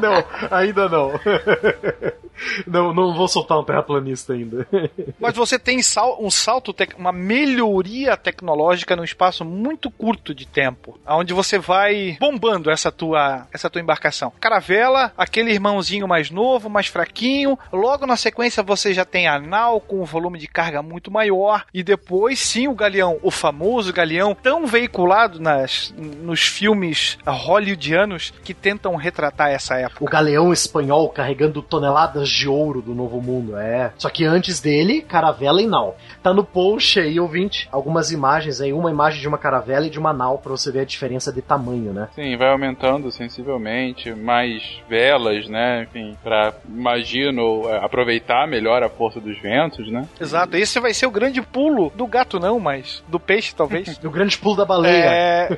Não, 0.00 0.24
ainda 0.50 0.88
não. 0.88 1.12
não, 2.66 2.92
não 2.92 3.14
vou 3.14 3.28
soltar 3.28 3.58
um 3.58 3.64
terraplanista 3.64 4.32
ainda. 4.32 4.66
Mas 5.18 5.34
você 5.34 5.58
tem 5.58 5.82
sal, 5.82 6.18
um 6.20 6.30
salto, 6.30 6.74
uma 6.96 7.12
melhoria 7.12 8.16
tecnológica 8.16 8.96
num 8.96 9.04
espaço 9.04 9.44
muito 9.44 9.90
curto 9.90 10.34
de 10.34 10.46
tempo, 10.46 10.98
onde 11.06 11.32
você 11.32 11.58
vai 11.58 12.16
bombando 12.20 12.70
essa 12.70 12.90
tua, 12.90 13.46
essa 13.52 13.68
tua 13.70 13.80
embarcação. 13.80 14.32
Caravela, 14.40 15.12
aquele 15.16 15.52
irmãozinho 15.52 16.06
mais 16.06 16.30
novo, 16.30 16.68
mais 16.68 16.86
fraquinho. 16.86 17.58
Logo 17.72 18.06
na 18.06 18.16
sequência 18.16 18.62
você 18.62 18.92
já 18.92 19.04
tem 19.04 19.26
a 19.26 19.38
nau 19.38 19.80
com 19.80 20.00
um 20.00 20.04
volume 20.04 20.38
de 20.38 20.46
carga 20.46 20.82
muito 20.82 21.10
maior 21.10 21.64
e 21.72 21.82
depois 21.82 22.38
sim 22.38 22.68
o 22.68 22.74
galeão, 22.74 23.18
o 23.22 23.30
famoso 23.30 23.92
galeão 23.92 24.34
tão 24.34 24.66
veiculado 24.66 25.40
nas, 25.40 25.94
nos 25.96 26.46
filmes 26.46 27.18
hollywoodianos 27.26 28.32
que 28.42 28.54
tentam 28.54 28.94
retratar 28.96 29.50
essa 29.50 29.76
época. 29.76 30.04
O 30.04 30.08
galeão 30.08 30.52
espanhol 30.52 31.08
carregando 31.08 31.62
toneladas 31.62 32.27
de 32.30 32.48
ouro 32.48 32.82
do 32.82 32.94
Novo 32.94 33.20
Mundo, 33.20 33.56
é. 33.56 33.92
Só 33.96 34.08
que 34.08 34.24
antes 34.24 34.60
dele, 34.60 35.02
caravela 35.02 35.62
e 35.62 35.66
nau. 35.66 35.96
Tá 36.22 36.32
no 36.32 36.44
post 36.44 37.00
aí, 37.00 37.18
ouvinte, 37.18 37.68
algumas 37.70 38.10
imagens 38.10 38.60
aí, 38.60 38.72
uma 38.72 38.90
imagem 38.90 39.20
de 39.20 39.28
uma 39.28 39.38
caravela 39.38 39.86
e 39.86 39.90
de 39.90 39.98
uma 39.98 40.12
nau 40.12 40.38
para 40.38 40.50
você 40.50 40.70
ver 40.70 40.80
a 40.80 40.84
diferença 40.84 41.32
de 41.32 41.42
tamanho, 41.42 41.92
né? 41.92 42.08
Sim, 42.14 42.36
vai 42.36 42.50
aumentando 42.50 43.10
sensivelmente, 43.10 44.12
mais 44.12 44.62
velas, 44.88 45.48
né? 45.48 45.82
Enfim, 45.82 46.16
para 46.22 46.54
imagino 46.68 47.68
é, 47.68 47.84
aproveitar 47.84 48.46
melhor 48.46 48.82
a 48.82 48.88
força 48.88 49.20
dos 49.20 49.38
ventos, 49.40 49.90
né? 49.90 50.06
Exato. 50.20 50.56
Esse 50.56 50.80
vai 50.80 50.94
ser 50.94 51.06
o 51.06 51.10
grande 51.10 51.40
pulo 51.42 51.90
do 51.94 52.06
gato 52.06 52.38
não, 52.38 52.58
mas 52.58 53.02
do 53.08 53.18
peixe 53.20 53.54
talvez. 53.54 53.98
o 54.02 54.10
grande 54.10 54.38
pulo 54.38 54.56
da 54.56 54.64
baleia. 54.64 55.04
É... 55.04 55.48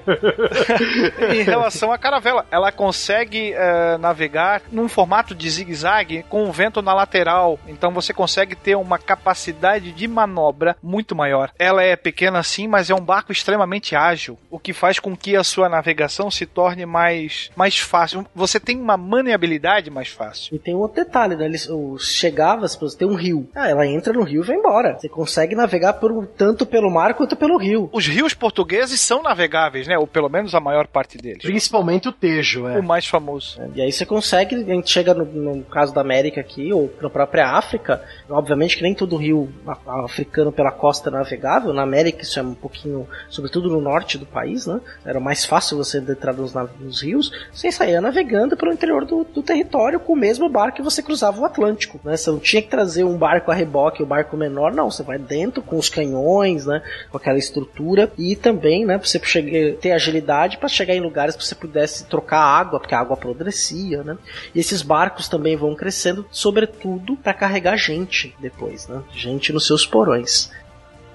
em 1.34 1.42
relação 1.42 1.92
à 1.92 1.98
caravela, 1.98 2.44
ela 2.50 2.72
consegue 2.72 3.52
é, 3.52 3.98
navegar 3.98 4.62
num 4.70 4.88
formato 4.88 5.34
de 5.34 5.48
zigue-zague 5.48 6.24
com 6.28 6.44
o 6.44 6.52
vento 6.60 6.82
na 6.82 6.92
lateral. 6.92 7.58
Então 7.66 7.90
você 7.90 8.12
consegue 8.12 8.54
ter 8.54 8.76
uma 8.76 8.98
capacidade 8.98 9.92
de 9.92 10.06
manobra 10.06 10.76
muito 10.82 11.16
maior. 11.16 11.50
Ela 11.58 11.82
é 11.82 11.96
pequena 11.96 12.42
sim, 12.42 12.68
mas 12.68 12.90
é 12.90 12.94
um 12.94 13.00
barco 13.00 13.32
extremamente 13.32 13.96
ágil, 13.96 14.36
o 14.50 14.58
que 14.58 14.74
faz 14.74 14.98
com 14.98 15.16
que 15.16 15.36
a 15.36 15.42
sua 15.42 15.70
navegação 15.70 16.30
se 16.30 16.44
torne 16.44 16.84
mais, 16.84 17.50
mais 17.56 17.78
fácil. 17.78 18.26
Você 18.34 18.60
tem 18.60 18.78
uma 18.78 18.98
maneabilidade 18.98 19.90
mais 19.90 20.08
fácil. 20.08 20.54
E 20.54 20.58
tem 20.58 20.74
um 20.74 20.80
outro 20.80 21.02
detalhe, 21.02 21.34
né? 21.34 21.46
Eles, 21.46 21.66
chegava, 21.98 22.68
você 22.68 22.98
tem 22.98 23.08
um 23.08 23.14
rio. 23.14 23.48
Ah, 23.54 23.70
ela 23.70 23.86
entra 23.86 24.12
no 24.12 24.22
rio 24.22 24.42
e 24.42 24.46
vai 24.46 24.56
embora. 24.56 24.98
Você 24.98 25.08
consegue 25.08 25.54
navegar 25.54 25.94
por, 25.94 26.26
tanto 26.26 26.66
pelo 26.66 26.90
mar 26.90 27.14
quanto 27.14 27.36
pelo 27.36 27.56
rio. 27.56 27.88
Os 27.90 28.06
rios 28.06 28.34
portugueses 28.34 29.00
são 29.00 29.22
navegáveis, 29.22 29.86
né? 29.86 29.96
Ou 29.96 30.06
pelo 30.06 30.28
menos 30.28 30.54
a 30.54 30.60
maior 30.60 30.86
parte 30.86 31.16
deles. 31.16 31.42
Principalmente 31.42 32.06
o 32.06 32.12
Tejo, 32.12 32.68
é. 32.68 32.78
O 32.78 32.82
mais 32.82 33.06
famoso. 33.06 33.58
É, 33.62 33.68
e 33.76 33.82
aí 33.82 33.92
você 33.92 34.04
consegue, 34.04 34.56
a 34.56 34.74
gente 34.74 34.90
chega 34.90 35.14
no, 35.14 35.24
no 35.24 35.64
caso 35.64 35.94
da 35.94 36.02
América 36.02 36.42
aqui, 36.50 36.72
ou 36.72 36.92
na 37.00 37.08
própria 37.08 37.48
África, 37.48 38.02
obviamente 38.28 38.76
que 38.76 38.82
nem 38.82 38.94
todo 38.94 39.16
rio 39.16 39.48
africano 39.86 40.50
pela 40.50 40.72
costa 40.72 41.08
é 41.08 41.12
navegável. 41.12 41.72
Na 41.72 41.82
América 41.82 42.22
isso 42.22 42.38
é 42.38 42.42
um 42.42 42.54
pouquinho, 42.54 43.06
sobretudo 43.28 43.68
no 43.68 43.80
norte 43.80 44.18
do 44.18 44.26
país, 44.26 44.66
né? 44.66 44.80
Era 45.04 45.20
mais 45.20 45.44
fácil 45.44 45.76
você 45.76 45.98
entrar 45.98 46.34
nos, 46.34 46.52
nos 46.52 47.02
rios. 47.02 47.30
Você 47.52 47.70
saía 47.70 48.00
navegando 48.00 48.56
pelo 48.56 48.72
interior 48.72 49.04
do, 49.04 49.24
do 49.24 49.42
território 49.42 50.00
com 50.00 50.12
o 50.12 50.16
mesmo 50.16 50.48
barco 50.48 50.76
que 50.76 50.82
você 50.82 51.02
cruzava 51.02 51.40
o 51.40 51.44
Atlântico, 51.44 52.00
né? 52.04 52.16
Você 52.16 52.30
não 52.30 52.38
tinha 52.38 52.62
que 52.62 52.68
trazer 52.68 53.04
um 53.04 53.16
barco 53.16 53.50
a 53.50 53.54
reboque, 53.54 54.02
um 54.02 54.06
barco 54.06 54.36
menor, 54.36 54.72
não. 54.72 54.90
Você 54.90 55.02
vai 55.02 55.18
dentro 55.18 55.62
com 55.62 55.76
os 55.76 55.88
canhões, 55.88 56.66
né? 56.66 56.82
Com 57.10 57.16
aquela 57.16 57.38
estrutura 57.38 58.10
e 58.18 58.34
também, 58.34 58.84
né? 58.84 58.98
Pra 58.98 59.06
você 59.06 59.20
chegar, 59.22 59.76
ter 59.78 59.92
agilidade 59.92 60.58
para 60.58 60.68
chegar 60.68 60.94
em 60.94 61.00
lugares 61.00 61.36
que 61.36 61.44
você 61.44 61.54
pudesse 61.54 62.06
trocar 62.06 62.40
água, 62.40 62.80
porque 62.80 62.94
a 62.94 63.00
água 63.00 63.14
apodrecia, 63.14 64.02
né? 64.02 64.16
E 64.54 64.60
esses 64.60 64.82
barcos 64.82 65.28
também 65.28 65.56
vão 65.56 65.74
crescendo, 65.74 66.26
sobretudo 66.40 67.16
para 67.16 67.34
carregar 67.34 67.76
gente 67.76 68.34
depois, 68.40 68.88
né? 68.88 69.02
Gente 69.12 69.52
nos 69.52 69.66
seus 69.66 69.84
porões. 69.84 70.50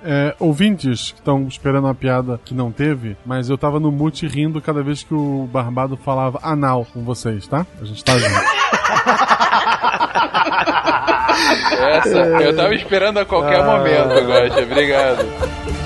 É, 0.03 0.35
ouvintes 0.39 1.11
que 1.11 1.17
estão 1.17 1.47
esperando 1.47 1.85
uma 1.85 1.95
piada 1.95 2.39
que 2.45 2.53
não 2.53 2.71
teve, 2.71 3.17
mas 3.25 3.49
eu 3.49 3.57
tava 3.57 3.79
no 3.79 3.91
mute 3.91 4.27
rindo 4.27 4.61
cada 4.61 4.83
vez 4.83 5.01
que 5.01 5.15
o 5.15 5.49
Barbado 5.51 5.97
falava 5.97 6.39
anal 6.43 6.85
com 6.93 7.03
vocês, 7.03 7.47
tá? 7.47 7.65
A 7.81 7.85
gente 7.85 8.03
tá 8.03 8.15
junto. 8.19 8.35
Essa, 11.75 12.17
eu 12.17 12.55
tava 12.55 12.75
esperando 12.75 13.17
a 13.19 13.25
qualquer 13.25 13.61
ah. 13.61 13.65
momento, 13.65 14.25
Gosta. 14.25 14.61
Obrigado. 14.61 15.84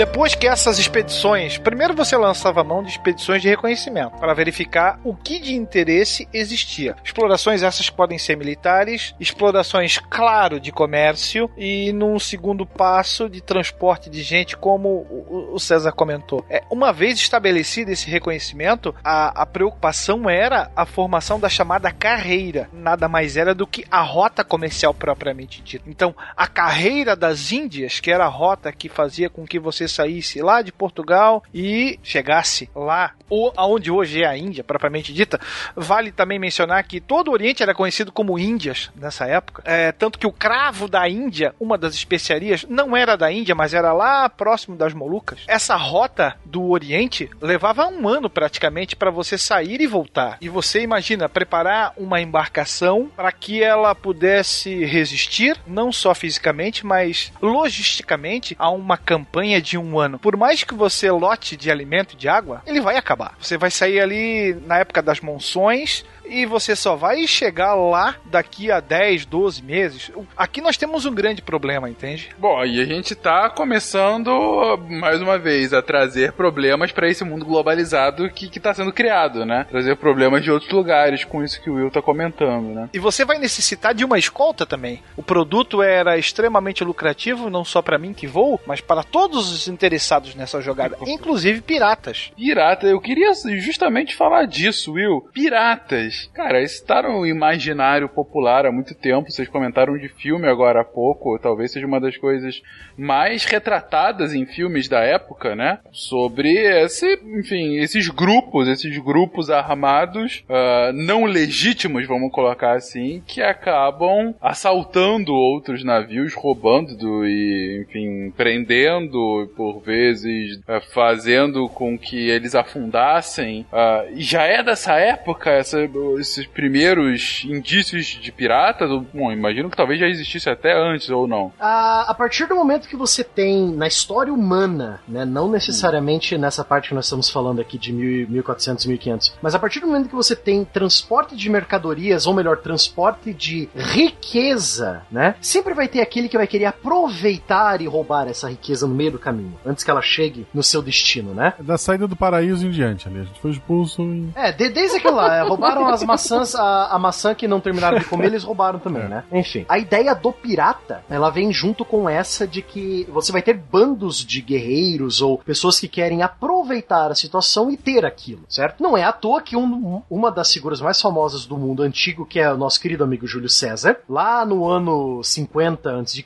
Depois 0.00 0.34
que 0.34 0.46
essas 0.46 0.78
expedições, 0.78 1.58
primeiro 1.58 1.94
você 1.94 2.16
lançava 2.16 2.64
mão 2.64 2.82
de 2.82 2.88
expedições 2.88 3.42
de 3.42 3.50
reconhecimento 3.50 4.16
para 4.16 4.32
verificar 4.32 4.98
o 5.04 5.14
que 5.14 5.38
de 5.38 5.52
interesse 5.54 6.26
existia. 6.32 6.96
Explorações 7.04 7.62
essas 7.62 7.90
podem 7.90 8.16
ser 8.16 8.34
militares, 8.34 9.14
explorações, 9.20 9.98
claro, 9.98 10.58
de 10.58 10.72
comércio 10.72 11.50
e 11.54 11.92
num 11.92 12.18
segundo 12.18 12.64
passo 12.64 13.28
de 13.28 13.42
transporte 13.42 14.08
de 14.08 14.22
gente, 14.22 14.56
como 14.56 15.06
o 15.52 15.58
César 15.58 15.92
comentou. 15.92 16.46
É, 16.48 16.62
uma 16.70 16.94
vez 16.94 17.18
estabelecido 17.18 17.90
esse 17.90 18.08
reconhecimento, 18.08 18.94
a, 19.04 19.42
a 19.42 19.44
preocupação 19.44 20.30
era 20.30 20.70
a 20.74 20.86
formação 20.86 21.38
da 21.38 21.50
chamada 21.50 21.92
carreira. 21.92 22.70
Nada 22.72 23.06
mais 23.06 23.36
era 23.36 23.54
do 23.54 23.66
que 23.66 23.84
a 23.90 24.00
rota 24.00 24.42
comercial 24.42 24.94
propriamente 24.94 25.60
dita. 25.60 25.84
Então, 25.86 26.14
a 26.34 26.46
carreira 26.46 27.14
das 27.14 27.52
Índias, 27.52 28.00
que 28.00 28.10
era 28.10 28.24
a 28.24 28.28
rota 28.28 28.72
que 28.72 28.88
fazia 28.88 29.28
com 29.28 29.44
que 29.44 29.58
você 29.58 29.89
saísse 29.90 30.40
lá 30.40 30.62
de 30.62 30.72
Portugal 30.72 31.42
e 31.52 31.98
chegasse 32.02 32.68
lá, 32.74 33.12
ou 33.28 33.52
aonde 33.56 33.90
hoje 33.90 34.22
é 34.22 34.26
a 34.26 34.36
Índia, 34.36 34.64
propriamente 34.64 35.12
dita, 35.12 35.40
vale 35.76 36.10
também 36.10 36.38
mencionar 36.38 36.82
que 36.84 37.00
todo 37.00 37.28
o 37.28 37.32
Oriente 37.32 37.62
era 37.62 37.74
conhecido 37.74 38.12
como 38.12 38.38
Índias 38.38 38.90
nessa 38.94 39.26
época. 39.26 39.62
É, 39.64 39.92
tanto 39.92 40.18
que 40.18 40.26
o 40.26 40.32
cravo 40.32 40.88
da 40.88 41.08
Índia, 41.08 41.54
uma 41.60 41.78
das 41.78 41.94
especiarias, 41.94 42.66
não 42.68 42.96
era 42.96 43.16
da 43.16 43.30
Índia, 43.30 43.54
mas 43.54 43.74
era 43.74 43.92
lá 43.92 44.28
próximo 44.28 44.76
das 44.76 44.92
Molucas. 44.92 45.40
Essa 45.46 45.76
rota 45.76 46.36
do 46.44 46.68
Oriente 46.70 47.30
levava 47.40 47.86
um 47.86 48.08
ano 48.08 48.28
praticamente 48.28 48.96
para 48.96 49.10
você 49.10 49.38
sair 49.38 49.80
e 49.80 49.86
voltar. 49.86 50.38
E 50.40 50.48
você 50.48 50.80
imagina 50.80 51.28
preparar 51.28 51.92
uma 51.96 52.20
embarcação 52.20 53.10
para 53.14 53.30
que 53.32 53.62
ela 53.62 53.94
pudesse 53.94 54.84
resistir, 54.84 55.56
não 55.66 55.92
só 55.92 56.14
fisicamente, 56.14 56.84
mas 56.84 57.32
logisticamente, 57.40 58.56
a 58.58 58.70
uma 58.70 58.96
campanha 58.96 59.60
de 59.60 59.69
um 59.78 59.98
ano. 59.98 60.18
Por 60.18 60.36
mais 60.36 60.64
que 60.64 60.74
você 60.74 61.10
lote 61.10 61.56
de 61.56 61.70
alimento 61.70 62.14
e 62.14 62.16
de 62.16 62.28
água, 62.28 62.62
ele 62.66 62.80
vai 62.80 62.96
acabar. 62.96 63.34
Você 63.40 63.56
vai 63.56 63.70
sair 63.70 64.00
ali 64.00 64.54
na 64.66 64.78
época 64.78 65.02
das 65.02 65.20
monções 65.20 66.04
e 66.30 66.46
você 66.46 66.76
só 66.76 66.94
vai 66.94 67.26
chegar 67.26 67.74
lá 67.74 68.16
daqui 68.24 68.70
a 68.70 68.80
10, 68.80 69.26
12 69.26 69.62
meses. 69.62 70.12
Aqui 70.36 70.60
nós 70.60 70.76
temos 70.76 71.04
um 71.04 71.14
grande 71.14 71.42
problema, 71.42 71.90
entende? 71.90 72.30
Bom, 72.38 72.64
e 72.64 72.80
a 72.80 72.84
gente 72.84 73.14
tá 73.14 73.50
começando 73.50 74.78
mais 74.88 75.20
uma 75.20 75.38
vez 75.38 75.74
a 75.74 75.82
trazer 75.82 76.32
problemas 76.32 76.92
para 76.92 77.08
esse 77.08 77.24
mundo 77.24 77.44
globalizado 77.44 78.30
que, 78.30 78.48
que 78.48 78.60
tá 78.60 78.72
sendo 78.72 78.92
criado, 78.92 79.44
né? 79.44 79.66
Trazer 79.68 79.96
problemas 79.96 80.42
de 80.44 80.50
outros 80.50 80.70
lugares 80.70 81.24
com 81.24 81.42
isso 81.42 81.60
que 81.60 81.68
o 81.68 81.74
Will 81.74 81.90
tá 81.90 82.00
comentando, 82.00 82.68
né? 82.68 82.88
E 82.92 82.98
você 82.98 83.24
vai 83.24 83.38
necessitar 83.38 83.92
de 83.92 84.04
uma 84.04 84.18
escolta 84.18 84.64
também. 84.64 85.02
O 85.16 85.22
produto 85.22 85.82
era 85.82 86.16
extremamente 86.16 86.84
lucrativo, 86.84 87.50
não 87.50 87.64
só 87.64 87.82
para 87.82 87.98
mim 87.98 88.14
que 88.14 88.26
vou, 88.26 88.60
mas 88.66 88.80
para 88.80 89.02
todos 89.02 89.50
os 89.50 89.66
interessados 89.66 90.34
nessa 90.34 90.60
jogada, 90.60 90.96
inclusive 91.06 91.60
piratas. 91.60 92.30
Pirata, 92.36 92.86
eu 92.86 93.00
queria 93.00 93.32
justamente 93.58 94.14
falar 94.14 94.44
disso, 94.46 94.92
Will. 94.92 95.28
Piratas 95.32 96.19
Cara, 96.32 96.62
isso 96.62 96.84
tá 96.84 97.02
no 97.02 97.26
imaginário 97.26 98.08
popular 98.08 98.66
há 98.66 98.72
muito 98.72 98.94
tempo. 98.94 99.30
Vocês 99.30 99.48
comentaram 99.48 99.96
de 99.96 100.08
filme 100.08 100.48
agora 100.48 100.80
há 100.80 100.84
pouco. 100.84 101.38
Talvez 101.38 101.72
seja 101.72 101.86
uma 101.86 102.00
das 102.00 102.16
coisas 102.16 102.62
mais 102.96 103.44
retratadas 103.44 104.34
em 104.34 104.46
filmes 104.46 104.88
da 104.88 105.00
época, 105.00 105.54
né? 105.54 105.78
Sobre 105.92 106.50
esse, 106.50 107.18
enfim, 107.38 107.76
esses 107.76 108.08
grupos, 108.08 108.68
esses 108.68 108.96
grupos 108.98 109.50
armados 109.50 110.44
uh, 110.48 110.92
não 110.92 111.24
legítimos, 111.24 112.06
vamos 112.06 112.32
colocar 112.32 112.74
assim, 112.74 113.22
que 113.26 113.42
acabam 113.42 114.34
assaltando 114.40 115.32
outros 115.32 115.84
navios, 115.84 116.34
roubando 116.34 117.26
e, 117.26 117.84
enfim, 117.86 118.32
prendendo, 118.36 119.50
por 119.56 119.80
vezes 119.80 120.56
uh, 120.58 120.80
fazendo 120.92 121.68
com 121.68 121.98
que 121.98 122.28
eles 122.28 122.54
afundassem. 122.54 123.66
Uh, 123.72 124.14
já 124.16 124.44
é 124.44 124.62
dessa 124.62 124.94
época 124.94 125.50
essa 125.50 125.80
esses 126.18 126.46
primeiros 126.46 127.44
indícios 127.44 128.06
de 128.06 128.32
piratas? 128.32 128.90
Bom, 129.12 129.30
imagino 129.32 129.70
que 129.70 129.76
talvez 129.76 130.00
já 130.00 130.06
existisse 130.06 130.48
até 130.48 130.76
antes 130.76 131.08
ou 131.10 131.26
não. 131.26 131.52
A, 131.58 132.10
a 132.10 132.14
partir 132.14 132.46
do 132.46 132.54
momento 132.54 132.88
que 132.88 132.96
você 132.96 133.22
tem 133.22 133.70
na 133.72 133.86
história 133.86 134.32
humana, 134.32 135.00
né, 135.06 135.24
não 135.24 135.50
necessariamente 135.50 136.34
hum. 136.34 136.38
nessa 136.38 136.64
parte 136.64 136.88
que 136.88 136.94
nós 136.94 137.06
estamos 137.06 137.30
falando 137.30 137.60
aqui 137.60 137.78
de 137.78 137.92
1400, 137.92 138.86
1500, 138.86 139.34
mas 139.42 139.54
a 139.54 139.58
partir 139.58 139.80
do 139.80 139.86
momento 139.86 140.08
que 140.08 140.14
você 140.14 140.34
tem 140.34 140.64
transporte 140.64 141.36
de 141.36 141.48
mercadorias, 141.48 142.26
ou 142.26 142.34
melhor, 142.34 142.58
transporte 142.58 143.32
de 143.32 143.68
riqueza, 143.74 145.02
né, 145.10 145.34
sempre 145.40 145.74
vai 145.74 145.88
ter 145.88 146.00
aquele 146.00 146.28
que 146.28 146.36
vai 146.36 146.46
querer 146.46 146.66
aproveitar 146.66 147.80
e 147.80 147.86
roubar 147.86 148.28
essa 148.28 148.48
riqueza 148.48 148.86
no 148.86 148.94
meio 148.94 149.12
do 149.12 149.18
caminho, 149.18 149.54
antes 149.64 149.84
que 149.84 149.90
ela 149.90 150.02
chegue 150.02 150.46
no 150.52 150.62
seu 150.62 150.82
destino, 150.82 151.34
né? 151.34 151.54
Da 151.60 151.78
saída 151.78 152.06
do 152.06 152.16
paraíso 152.16 152.66
em 152.66 152.70
diante, 152.70 153.08
ali. 153.08 153.20
A 153.20 153.24
gente 153.24 153.40
foi 153.40 153.50
expulso 153.50 154.02
e... 154.02 154.30
É, 154.34 154.52
de, 154.52 154.68
desde 154.68 154.98
aquilo 154.98 155.16
lá, 155.16 155.36
é, 155.36 155.42
roubaram 155.42 155.86
as 155.94 156.02
maçãs, 156.02 156.54
a, 156.54 156.94
a, 156.94 156.98
maçã 156.98 157.34
que 157.34 157.48
não 157.48 157.60
terminaram 157.60 157.98
de 157.98 158.04
comer, 158.04 158.26
eles 158.26 158.44
roubaram 158.44 158.78
também, 158.78 159.08
né? 159.08 159.24
Enfim. 159.32 159.64
A 159.68 159.78
ideia 159.78 160.14
do 160.14 160.32
pirata, 160.32 161.04
ela 161.08 161.30
vem 161.30 161.52
junto 161.52 161.84
com 161.84 162.08
essa 162.08 162.46
de 162.46 162.62
que 162.62 163.06
você 163.10 163.32
vai 163.32 163.42
ter 163.42 163.54
bandos 163.54 164.24
de 164.24 164.40
guerreiros 164.40 165.20
ou 165.20 165.38
pessoas 165.38 165.78
que 165.78 165.88
querem 165.88 166.22
aproveitar 166.22 167.10
a 167.10 167.14
situação 167.14 167.70
e 167.70 167.76
ter 167.76 168.04
aquilo, 168.04 168.42
certo? 168.48 168.82
Não 168.82 168.96
é 168.96 169.04
à 169.04 169.12
toa 169.12 169.42
que 169.42 169.56
um, 169.56 170.02
uma 170.08 170.30
das 170.30 170.52
figuras 170.52 170.80
mais 170.80 171.00
famosas 171.00 171.46
do 171.46 171.56
mundo 171.56 171.82
antigo, 171.82 172.26
que 172.26 172.38
é 172.38 172.52
o 172.52 172.56
nosso 172.56 172.80
querido 172.80 173.04
amigo 173.04 173.26
Júlio 173.26 173.48
César, 173.48 173.98
lá 174.08 174.44
no 174.44 174.68
ano 174.68 175.22
50 175.22 176.00
a.C., 176.00 176.24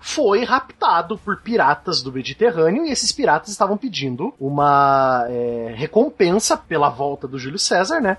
foi 0.00 0.44
raptado 0.44 1.18
por 1.18 1.40
piratas 1.40 2.02
do 2.02 2.12
Mediterrâneo 2.12 2.84
e 2.84 2.90
esses 2.90 3.12
piratas 3.12 3.50
estavam 3.50 3.76
pedindo 3.76 4.34
uma 4.40 5.26
é, 5.28 5.74
recompensa 5.76 6.56
pela 6.56 6.88
volta 6.88 7.26
do 7.26 7.38
Júlio 7.38 7.58
César, 7.58 8.00
né? 8.00 8.16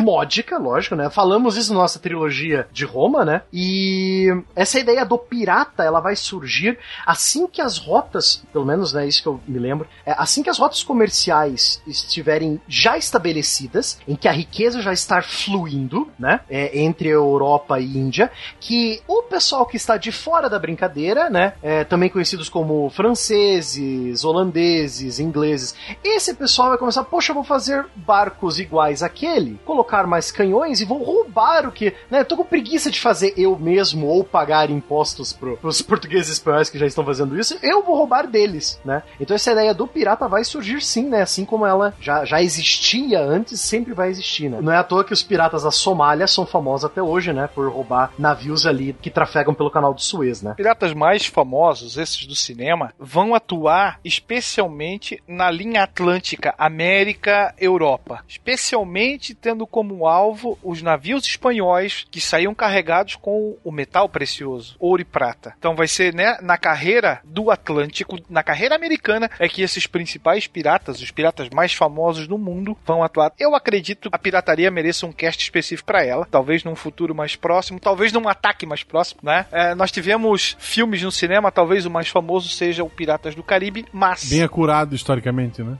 Módica 0.00 0.34
módica, 0.34 0.58
lógico, 0.58 0.96
né? 0.96 1.10
Falamos 1.10 1.56
isso 1.56 1.72
na 1.72 1.80
nossa 1.80 1.98
trilogia 1.98 2.66
de 2.72 2.84
Roma, 2.84 3.24
né? 3.24 3.42
E 3.52 4.28
essa 4.54 4.78
ideia 4.78 5.04
do 5.04 5.18
pirata, 5.18 5.82
ela 5.82 6.00
vai 6.00 6.16
surgir 6.16 6.78
assim 7.06 7.46
que 7.46 7.60
as 7.60 7.78
rotas, 7.78 8.44
pelo 8.52 8.64
menos, 8.64 8.92
né, 8.92 9.06
isso 9.06 9.22
que 9.22 9.28
eu 9.28 9.40
me 9.46 9.58
lembro, 9.58 9.86
é, 10.04 10.14
assim 10.16 10.42
que 10.42 10.50
as 10.50 10.58
rotas 10.58 10.82
comerciais 10.82 11.82
estiverem 11.86 12.60
já 12.68 12.96
estabelecidas, 12.96 13.98
em 14.06 14.16
que 14.16 14.28
a 14.28 14.32
riqueza 14.32 14.80
já 14.80 14.92
está 14.92 15.22
fluindo, 15.22 16.08
né, 16.18 16.40
é, 16.48 16.78
entre 16.80 17.08
Europa 17.08 17.78
e 17.78 17.96
Índia, 17.96 18.30
que 18.60 19.02
o 19.06 19.22
pessoal 19.22 19.66
que 19.66 19.76
está 19.76 19.96
de 19.96 20.10
fora 20.10 20.48
da 20.48 20.58
brincadeira, 20.58 21.30
né, 21.30 21.54
é, 21.62 21.84
também 21.84 22.08
conhecidos 22.08 22.48
como 22.48 22.90
franceses, 22.90 24.24
holandeses, 24.24 25.18
ingleses, 25.18 25.74
esse 26.02 26.34
pessoal 26.34 26.70
vai 26.70 26.78
começar, 26.78 27.04
poxa, 27.04 27.30
eu 27.30 27.34
vou 27.34 27.44
fazer 27.44 27.86
barcos 27.94 28.58
iguais 28.58 29.02
àquele, 29.02 29.58
colocar 29.64 29.83
colocar 29.84 30.06
mais 30.06 30.32
canhões 30.32 30.80
e 30.80 30.84
vou 30.84 31.02
roubar 31.02 31.66
o 31.66 31.72
que. 31.72 31.94
Né? 32.10 32.20
Eu 32.20 32.24
tô 32.24 32.36
com 32.36 32.44
preguiça 32.44 32.90
de 32.90 33.00
fazer 33.00 33.34
eu 33.36 33.56
mesmo 33.58 34.06
ou 34.06 34.24
pagar 34.24 34.70
impostos 34.70 35.32
pro, 35.32 35.56
pros 35.58 35.82
portugueses 35.82 36.32
espanhóis 36.32 36.70
que 36.70 36.78
já 36.78 36.86
estão 36.86 37.04
fazendo 37.04 37.38
isso. 37.38 37.58
Eu 37.62 37.82
vou 37.82 37.96
roubar 37.96 38.26
deles, 38.26 38.80
né? 38.84 39.02
Então 39.20 39.34
essa 39.34 39.52
ideia 39.52 39.74
do 39.74 39.86
pirata 39.86 40.26
vai 40.26 40.42
surgir 40.42 40.80
sim, 40.80 41.08
né? 41.08 41.22
Assim 41.22 41.44
como 41.44 41.66
ela 41.66 41.94
já, 42.00 42.24
já 42.24 42.42
existia 42.42 43.20
antes, 43.20 43.60
sempre 43.60 43.92
vai 43.92 44.08
existir, 44.08 44.48
né? 44.48 44.58
Não 44.60 44.72
é 44.72 44.78
à 44.78 44.84
toa 44.84 45.04
que 45.04 45.12
os 45.12 45.22
piratas 45.22 45.62
da 45.62 45.70
Somália 45.70 46.26
são 46.26 46.46
famosos 46.46 46.86
até 46.86 47.02
hoje, 47.02 47.32
né? 47.32 47.48
Por 47.54 47.70
roubar 47.70 48.12
navios 48.18 48.66
ali 48.66 48.96
que 49.00 49.10
trafegam 49.10 49.54
pelo 49.54 49.70
canal 49.70 49.92
do 49.92 50.00
Suez, 50.00 50.42
né? 50.42 50.54
Piratas 50.56 50.94
mais 50.94 51.26
famosos, 51.26 51.98
esses 51.98 52.26
do 52.26 52.34
cinema, 52.34 52.92
vão 52.98 53.34
atuar 53.34 54.00
especialmente 54.04 55.22
na 55.28 55.50
linha 55.50 55.82
atlântica 55.82 56.54
América-Europa. 56.56 58.24
Especialmente 58.28 59.34
tendo 59.34 59.66
como 59.74 60.06
alvo 60.06 60.56
os 60.62 60.80
navios 60.82 61.26
espanhóis 61.26 62.06
que 62.08 62.20
saíam 62.20 62.54
carregados 62.54 63.16
com 63.16 63.56
o 63.64 63.72
metal 63.72 64.08
precioso, 64.08 64.76
ouro 64.78 65.02
e 65.02 65.04
prata. 65.04 65.52
Então 65.58 65.74
vai 65.74 65.88
ser 65.88 66.14
né, 66.14 66.38
na 66.40 66.56
carreira 66.56 67.20
do 67.24 67.50
Atlântico, 67.50 68.16
na 68.30 68.44
carreira 68.44 68.76
americana, 68.76 69.28
é 69.36 69.48
que 69.48 69.62
esses 69.62 69.88
principais 69.88 70.46
piratas, 70.46 71.02
os 71.02 71.10
piratas 71.10 71.48
mais 71.50 71.72
famosos 71.72 72.28
do 72.28 72.38
mundo, 72.38 72.78
vão 72.86 73.02
atuar. 73.02 73.32
Eu 73.36 73.56
acredito 73.56 74.08
que 74.08 74.14
a 74.14 74.18
pirataria 74.18 74.70
mereça 74.70 75.06
um 75.06 75.12
cast 75.12 75.42
específico 75.42 75.86
para 75.86 76.04
ela, 76.04 76.24
talvez 76.30 76.62
num 76.62 76.76
futuro 76.76 77.12
mais 77.12 77.34
próximo, 77.34 77.80
talvez 77.80 78.12
num 78.12 78.28
ataque 78.28 78.64
mais 78.64 78.84
próximo, 78.84 79.22
né? 79.24 79.44
É, 79.50 79.74
nós 79.74 79.90
tivemos 79.90 80.56
filmes 80.60 81.02
no 81.02 81.10
cinema, 81.10 81.50
talvez 81.50 81.84
o 81.84 81.90
mais 81.90 82.06
famoso 82.06 82.48
seja 82.48 82.84
o 82.84 82.88
Piratas 82.88 83.34
do 83.34 83.42
Caribe, 83.42 83.86
mas. 83.92 84.30
Bem 84.30 84.44
acurado 84.44 84.94
historicamente, 84.94 85.64
né? 85.64 85.76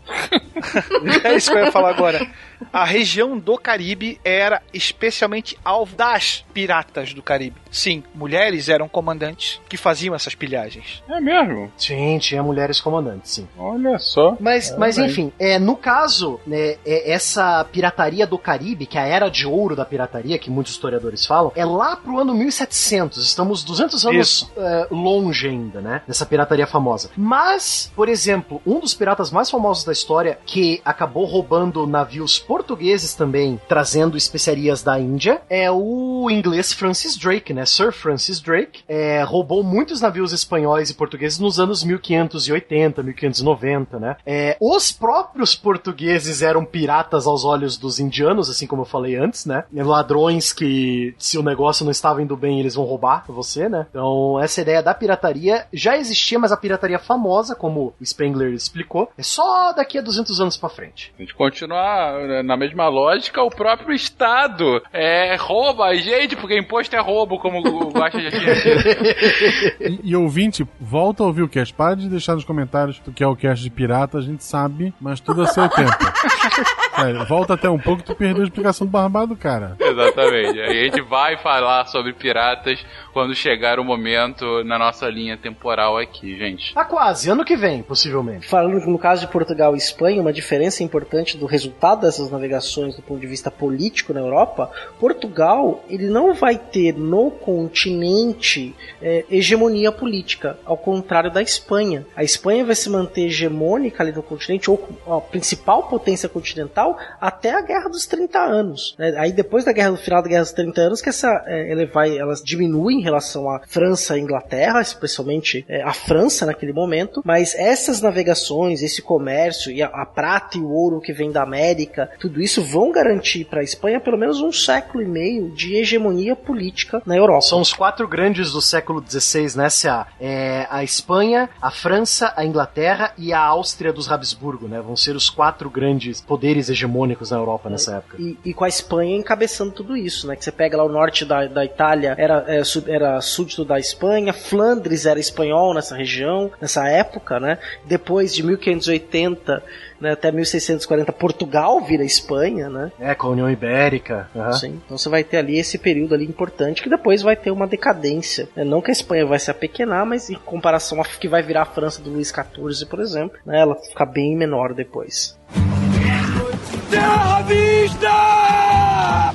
é 1.23 1.37
isso 1.37 1.53
que 1.53 1.57
eu 1.57 1.67
ia 1.67 1.71
falar 1.71 1.91
agora. 1.91 2.29
A 2.73 2.85
região 2.85 3.39
do 3.39 3.57
Caribe 3.59 4.21
era 4.25 4.63
especialmente 4.73 5.57
alvo 5.65 5.97
das 5.97 6.45
piratas 6.53 7.15
do 7.15 7.23
Caribe. 7.23 7.64
Sim, 7.75 8.05
mulheres 8.15 8.69
eram 8.69 8.89
comandantes 8.89 9.61
que 9.69 9.77
faziam 9.77 10.15
essas 10.15 10.35
pilhagens. 10.35 11.03
É 11.09 11.21
mesmo? 11.21 11.73
Sim, 11.77 12.19
tinha 12.19 12.41
mulheres 12.41 12.81
comandantes, 12.81 13.33
sim. 13.33 13.49
Olha 13.59 13.99
só. 13.99 14.37
Mas, 14.39 14.71
é, 14.71 14.77
mas 14.77 14.97
enfim, 14.97 15.33
é, 15.41 15.59
no 15.59 15.77
caso, 15.77 16.39
né, 16.47 16.77
é, 16.87 17.11
essa 17.11 17.65
pirataria 17.65 18.29
do 18.29 18.39
Caribe, 18.39 18.87
que 18.87 18.97
é 18.97 19.01
a 19.01 19.07
era 19.07 19.29
de 19.29 19.45
ouro 19.45 19.75
da 19.75 19.85
pirataria, 19.85 20.39
que 20.39 20.51
muitos 20.51 20.73
historiadores 20.73 21.27
falam, 21.27 21.51
é 21.57 21.65
lá 21.65 21.97
pro 21.97 22.21
ano 22.21 22.33
1700. 22.33 23.27
Estamos 23.27 23.65
200 23.65 24.07
anos 24.07 24.53
é, 24.57 24.87
longe 24.93 25.49
ainda, 25.49 25.81
né? 25.81 26.03
Dessa 26.07 26.25
pirataria 26.25 26.69
famosa. 26.69 27.11
Mas, 27.17 27.93
por 27.97 28.09
exemplo, 28.09 28.63
um 28.65 28.79
dos 28.79 28.95
piratas 28.95 29.33
mais 29.33 29.51
famosos 29.51 29.85
da 29.85 29.93
história, 29.93 30.39
que 30.47 30.81
acabou 30.85 31.25
roubando 31.25 31.87
navios 31.89 32.39
portugueses 32.39 33.15
também 33.15 33.61
trazendo 33.69 34.17
especiarias 34.17 34.81
da 34.81 34.99
Índia 35.01 35.43
é 35.51 35.71
o 35.71 36.29
inglês 36.31 36.73
Francis 36.73 37.17
Drake, 37.17 37.53
né? 37.53 37.64
Sir 37.65 37.93
Francis 37.93 38.41
Drake 38.41 38.83
é, 38.89 39.23
roubou 39.23 39.63
muitos 39.63 40.01
navios 40.01 40.33
espanhóis 40.33 40.91
e 40.91 40.95
portugueses 40.95 41.39
nos 41.39 41.59
anos 41.61 41.85
1580, 41.85 43.03
1590, 43.03 43.99
né? 43.99 44.17
É, 44.27 44.57
os 44.61 44.93
próprios 44.93 45.55
portugueses 45.55 46.43
eram 46.43 46.65
piratas 46.65 47.27
aos 47.27 47.45
olhos 47.45 47.77
dos 47.77 47.99
indianos, 48.01 48.49
assim 48.49 48.67
como 48.67 48.83
eu 48.83 48.87
falei 48.87 49.17
antes, 49.17 49.47
né? 49.47 49.65
Ladrões 49.73 50.53
que, 50.53 51.15
se 51.19 51.39
o 51.39 51.43
negócio 51.43 51.85
não 51.85 51.93
estava 51.93 52.23
indo 52.23 52.37
bem, 52.37 52.61
eles 52.61 52.75
vão 52.75 52.85
roubar 52.85 53.25
você, 53.29 53.69
né? 53.69 53.87
Então, 53.91 54.41
essa 54.41 54.61
ideia 54.61 54.83
da 54.83 54.95
pirataria 54.95 55.67
já 55.73 55.97
existia, 55.97 56.39
mas 56.39 56.53
a 56.53 56.57
pirataria 56.57 56.99
famosa, 56.99 57.55
como 57.55 57.95
o 58.01 58.05
Spengler 58.05 58.53
explicou, 58.53 59.11
é 59.17 59.23
só 59.23 59.73
daqui 59.73 59.99
a 59.99 60.03
200 60.03 60.41
anos 60.41 60.57
para 60.57 60.69
frente. 60.69 61.13
A 61.19 61.23
gente 61.23 61.35
continuar 61.35 62.43
na 62.45 62.57
mesma 62.57 62.89
lógica, 62.89 63.43
o 63.43 63.51
próprio 63.51 63.95
Estado 63.95 64.83
é, 64.93 65.37
rouba 65.37 65.87
a 65.87 65.95
gente, 65.95 66.37
porque 66.37 66.59
imposto 66.59 66.97
é 66.97 67.01
roubo, 67.01 67.39
como 67.39 67.54
o 67.59 67.91
Guaxa 67.91 68.21
já 68.21 68.31
tinha 68.31 68.55
dito. 68.55 69.79
E, 69.81 70.11
e 70.11 70.17
ouvinte, 70.17 70.67
volta 70.81 71.23
a 71.23 71.27
ouvir 71.27 71.43
o 71.43 71.49
cast. 71.49 71.73
Para 71.75 71.97
de 71.97 72.09
deixar 72.09 72.35
nos 72.35 72.45
comentários 72.45 73.01
que 73.15 73.23
é 73.23 73.27
o 73.27 73.37
cast 73.37 73.63
de 73.63 73.71
pirata, 73.71 74.19
a 74.19 74.23
gente 74.23 74.45
sabe, 74.45 74.93
mas 75.01 75.21
tudo 75.21 75.43
a 75.43 75.47
seu 75.47 75.69
tempo. 75.69 75.93
Sério, 76.95 77.25
volta 77.27 77.55
até 77.55 77.69
um 77.69 77.79
pouco, 77.79 78.03
tu 78.03 78.15
perdeu 78.15 78.43
a 78.43 78.47
explicação 78.47 78.87
do 78.87 78.91
barbado, 78.91 79.35
cara. 79.35 79.77
Exatamente. 79.81 80.61
Aí 80.61 80.81
a 80.81 80.85
gente 80.85 81.01
vai 81.03 81.37
falar 81.37 81.87
sobre 81.87 82.13
piratas 82.13 82.85
quando 83.13 83.35
chegar 83.35 83.81
o 83.81 83.85
momento 83.85 84.63
na 84.65 84.79
nossa 84.79 85.09
linha 85.09 85.37
temporal 85.37 85.99
aqui, 85.99 86.39
gente. 86.39 86.73
Tá 86.73 86.85
quase, 86.85 87.29
ano 87.29 87.45
que 87.45 87.57
vem, 87.57 87.83
possivelmente. 87.83 88.47
Falando 88.47 88.79
no 88.87 88.99
caso 88.99 89.23
de 89.23 89.33
Portugal 89.33 89.75
e 89.75 89.79
Espanha, 89.79 90.21
uma 90.21 90.33
diferença 90.33 90.85
importante 90.85 91.37
do 91.37 91.47
resultado 91.47 92.03
dessas 92.03 92.31
navegações 92.31 92.95
do 92.95 93.03
ponto 93.03 93.21
de 93.21 93.27
vista 93.27 93.51
político 93.51 94.13
na 94.13 94.21
Europa, 94.21 94.71
Portugal 95.01 95.85
ele 95.89 96.09
não 96.09 96.33
vai 96.33 96.57
ter 96.57 96.95
no 96.95 97.31
continente 97.45 98.75
é, 99.03 99.27
hegemonia 99.31 99.93
política, 99.93 100.59
ao 100.65 100.79
contrário 100.79 101.31
da 101.31 101.43
Espanha. 101.43 102.07
A 102.17 102.25
Espanha 102.25 102.65
vai 102.65 102.75
se 102.75 102.89
manter 102.89 103.27
hegemônica 103.27 104.03
ali 104.03 104.13
no 104.13 104.23
continente, 104.23 104.71
ou 104.71 104.89
a 105.07 105.21
principal 105.21 105.83
potência 105.83 106.27
continental, 106.27 106.97
até 107.21 107.51
a 107.51 107.61
Guerra 107.61 107.91
dos 107.91 108.07
30 108.07 108.39
anos. 108.39 108.95
né? 108.99 109.15
Aí 109.19 109.31
depois 109.31 109.63
da 109.63 109.73
guerra 109.73 109.91
do 109.91 109.99
final 109.99 110.23
da 110.23 110.29
Guerra 110.29 110.43
dos 110.43 110.53
30 110.53 110.81
anos, 110.81 111.03
que 111.03 111.11
essa, 111.11 111.45
é, 111.47 111.71
ela 111.71 111.85
vai, 111.85 112.17
elas 112.17 112.43
diminuem 112.43 113.01
em 113.01 113.03
relação 113.03 113.51
à 113.51 113.61
França 113.67 114.17
e 114.17 114.23
Inglaterra, 114.23 114.81
especialmente 114.81 115.67
é, 115.69 115.83
a 115.83 115.93
França 115.93 116.47
naquele 116.47 116.73
momento, 116.73 117.21
mas 117.27 117.55
essas 117.55 118.01
navegações, 118.01 118.83
esse 118.83 119.03
comércio 119.03 119.71
e 119.71 119.83
a, 119.83 119.89
a 119.89 120.07
prata 120.07 120.57
e 120.57 120.61
o 120.63 120.71
ouro 120.71 121.01
que 121.01 121.13
vem 121.13 121.31
da 121.31 121.43
América, 121.43 122.11
tudo 122.19 122.41
isso 122.41 122.63
vão 122.63 122.91
garantir 122.91 123.45
para 123.45 123.61
a 123.61 123.65
Espanha 123.65 124.01
pelo 124.01 124.17
menos 124.17 124.41
um 124.41 124.51
século 124.51 125.03
e 125.03 125.07
meio 125.07 125.51
de 125.51 125.77
hegemonia 125.77 126.35
política 126.35 127.03
na 127.05 127.15
Europa. 127.15 127.24
São 127.41 127.61
os 127.61 127.73
quatro 127.73 128.07
grandes 128.09 128.53
do 128.53 128.61
século 128.61 129.03
XVI, 129.07 129.57
né, 129.57 129.71
C.A.? 129.71 130.07
É 130.21 130.67
a 130.71 130.83
Espanha, 130.85 131.49
a 131.61 131.71
França, 131.71 132.33
a 132.37 132.45
Inglaterra 132.45 133.13
e 133.19 133.33
a 133.33 133.41
Áustria 133.41 133.93
dos 133.93 134.11
Habsburgo, 134.11 134.69
né? 134.69 134.81
Vão 134.81 134.97
ser 134.97 135.17
os 135.17 135.29
quatro 135.31 135.69
grandes 135.71 136.21
poderes 136.21 136.69
hegemônicos 136.69 137.31
na 137.31 137.37
Europa 137.37 137.69
nessa 137.71 137.97
época. 137.97 138.17
E, 138.21 138.39
e 138.45 138.55
com 138.55 138.65
a 138.65 138.69
Espanha 138.69 139.17
encabeçando 139.17 139.73
tudo 139.73 139.97
isso, 139.97 140.27
né? 140.27 140.37
Que 140.37 140.45
você 140.45 140.53
pega 140.53 140.77
lá 140.77 140.85
o 140.85 140.89
norte 140.89 141.25
da, 141.25 141.47
da 141.47 141.65
Itália, 141.65 142.15
era, 142.19 142.45
é, 142.47 142.63
su- 142.65 142.85
era 142.87 143.21
súdito 143.21 143.65
da 143.65 143.79
Espanha, 143.79 144.33
Flandres 144.33 145.07
era 145.07 145.19
espanhol 145.19 145.75
nessa 145.75 145.97
região, 145.97 146.51
nessa 146.61 146.89
época, 146.89 147.41
né? 147.41 147.59
Depois 147.85 148.35
de 148.35 148.43
1580 148.43 149.63
né, 150.05 150.13
até 150.13 150.31
1640, 150.31 151.11
Portugal 151.13 151.81
vira 151.81 152.05
Espanha, 152.05 152.69
né? 152.69 152.93
É, 153.01 153.15
com 153.15 153.29
a 153.29 153.31
União 153.31 153.51
Ibérica. 153.51 154.29
aham. 154.37 154.53
Sim. 154.53 154.81
Então 154.85 154.99
você 154.99 155.09
vai 155.09 155.25
ter 155.25 155.39
ali 155.39 155.59
esse 155.59 155.79
período 155.79 156.15
ali 156.15 156.25
importante 156.25 156.83
que 156.83 156.91
depois 156.91 157.23
vai 157.23 157.35
ter 157.35 157.51
uma 157.51 157.67
decadência. 157.67 158.49
né? 158.55 158.65
Não 158.65 158.83
que 158.83 158.91
a 158.91 158.93
Espanha 158.93 159.25
vai 159.25 159.39
se 159.39 159.51
apequenar, 159.51 160.05
mas 160.05 160.29
em 160.29 160.35
comparação 160.35 161.01
a 161.01 161.05
que 161.05 161.29
vai 161.29 161.43
virar 161.43 161.63
a 161.63 161.67
França 161.67 162.03
do 162.03 162.11
Luís 162.11 162.29
XIV, 162.29 162.87
por 162.87 163.01
exemplo, 163.01 163.39
né, 163.47 163.61
ela 163.61 163.75
fica 163.77 164.05
bem 164.05 164.37
menor 164.37 164.75
depois. 164.75 165.39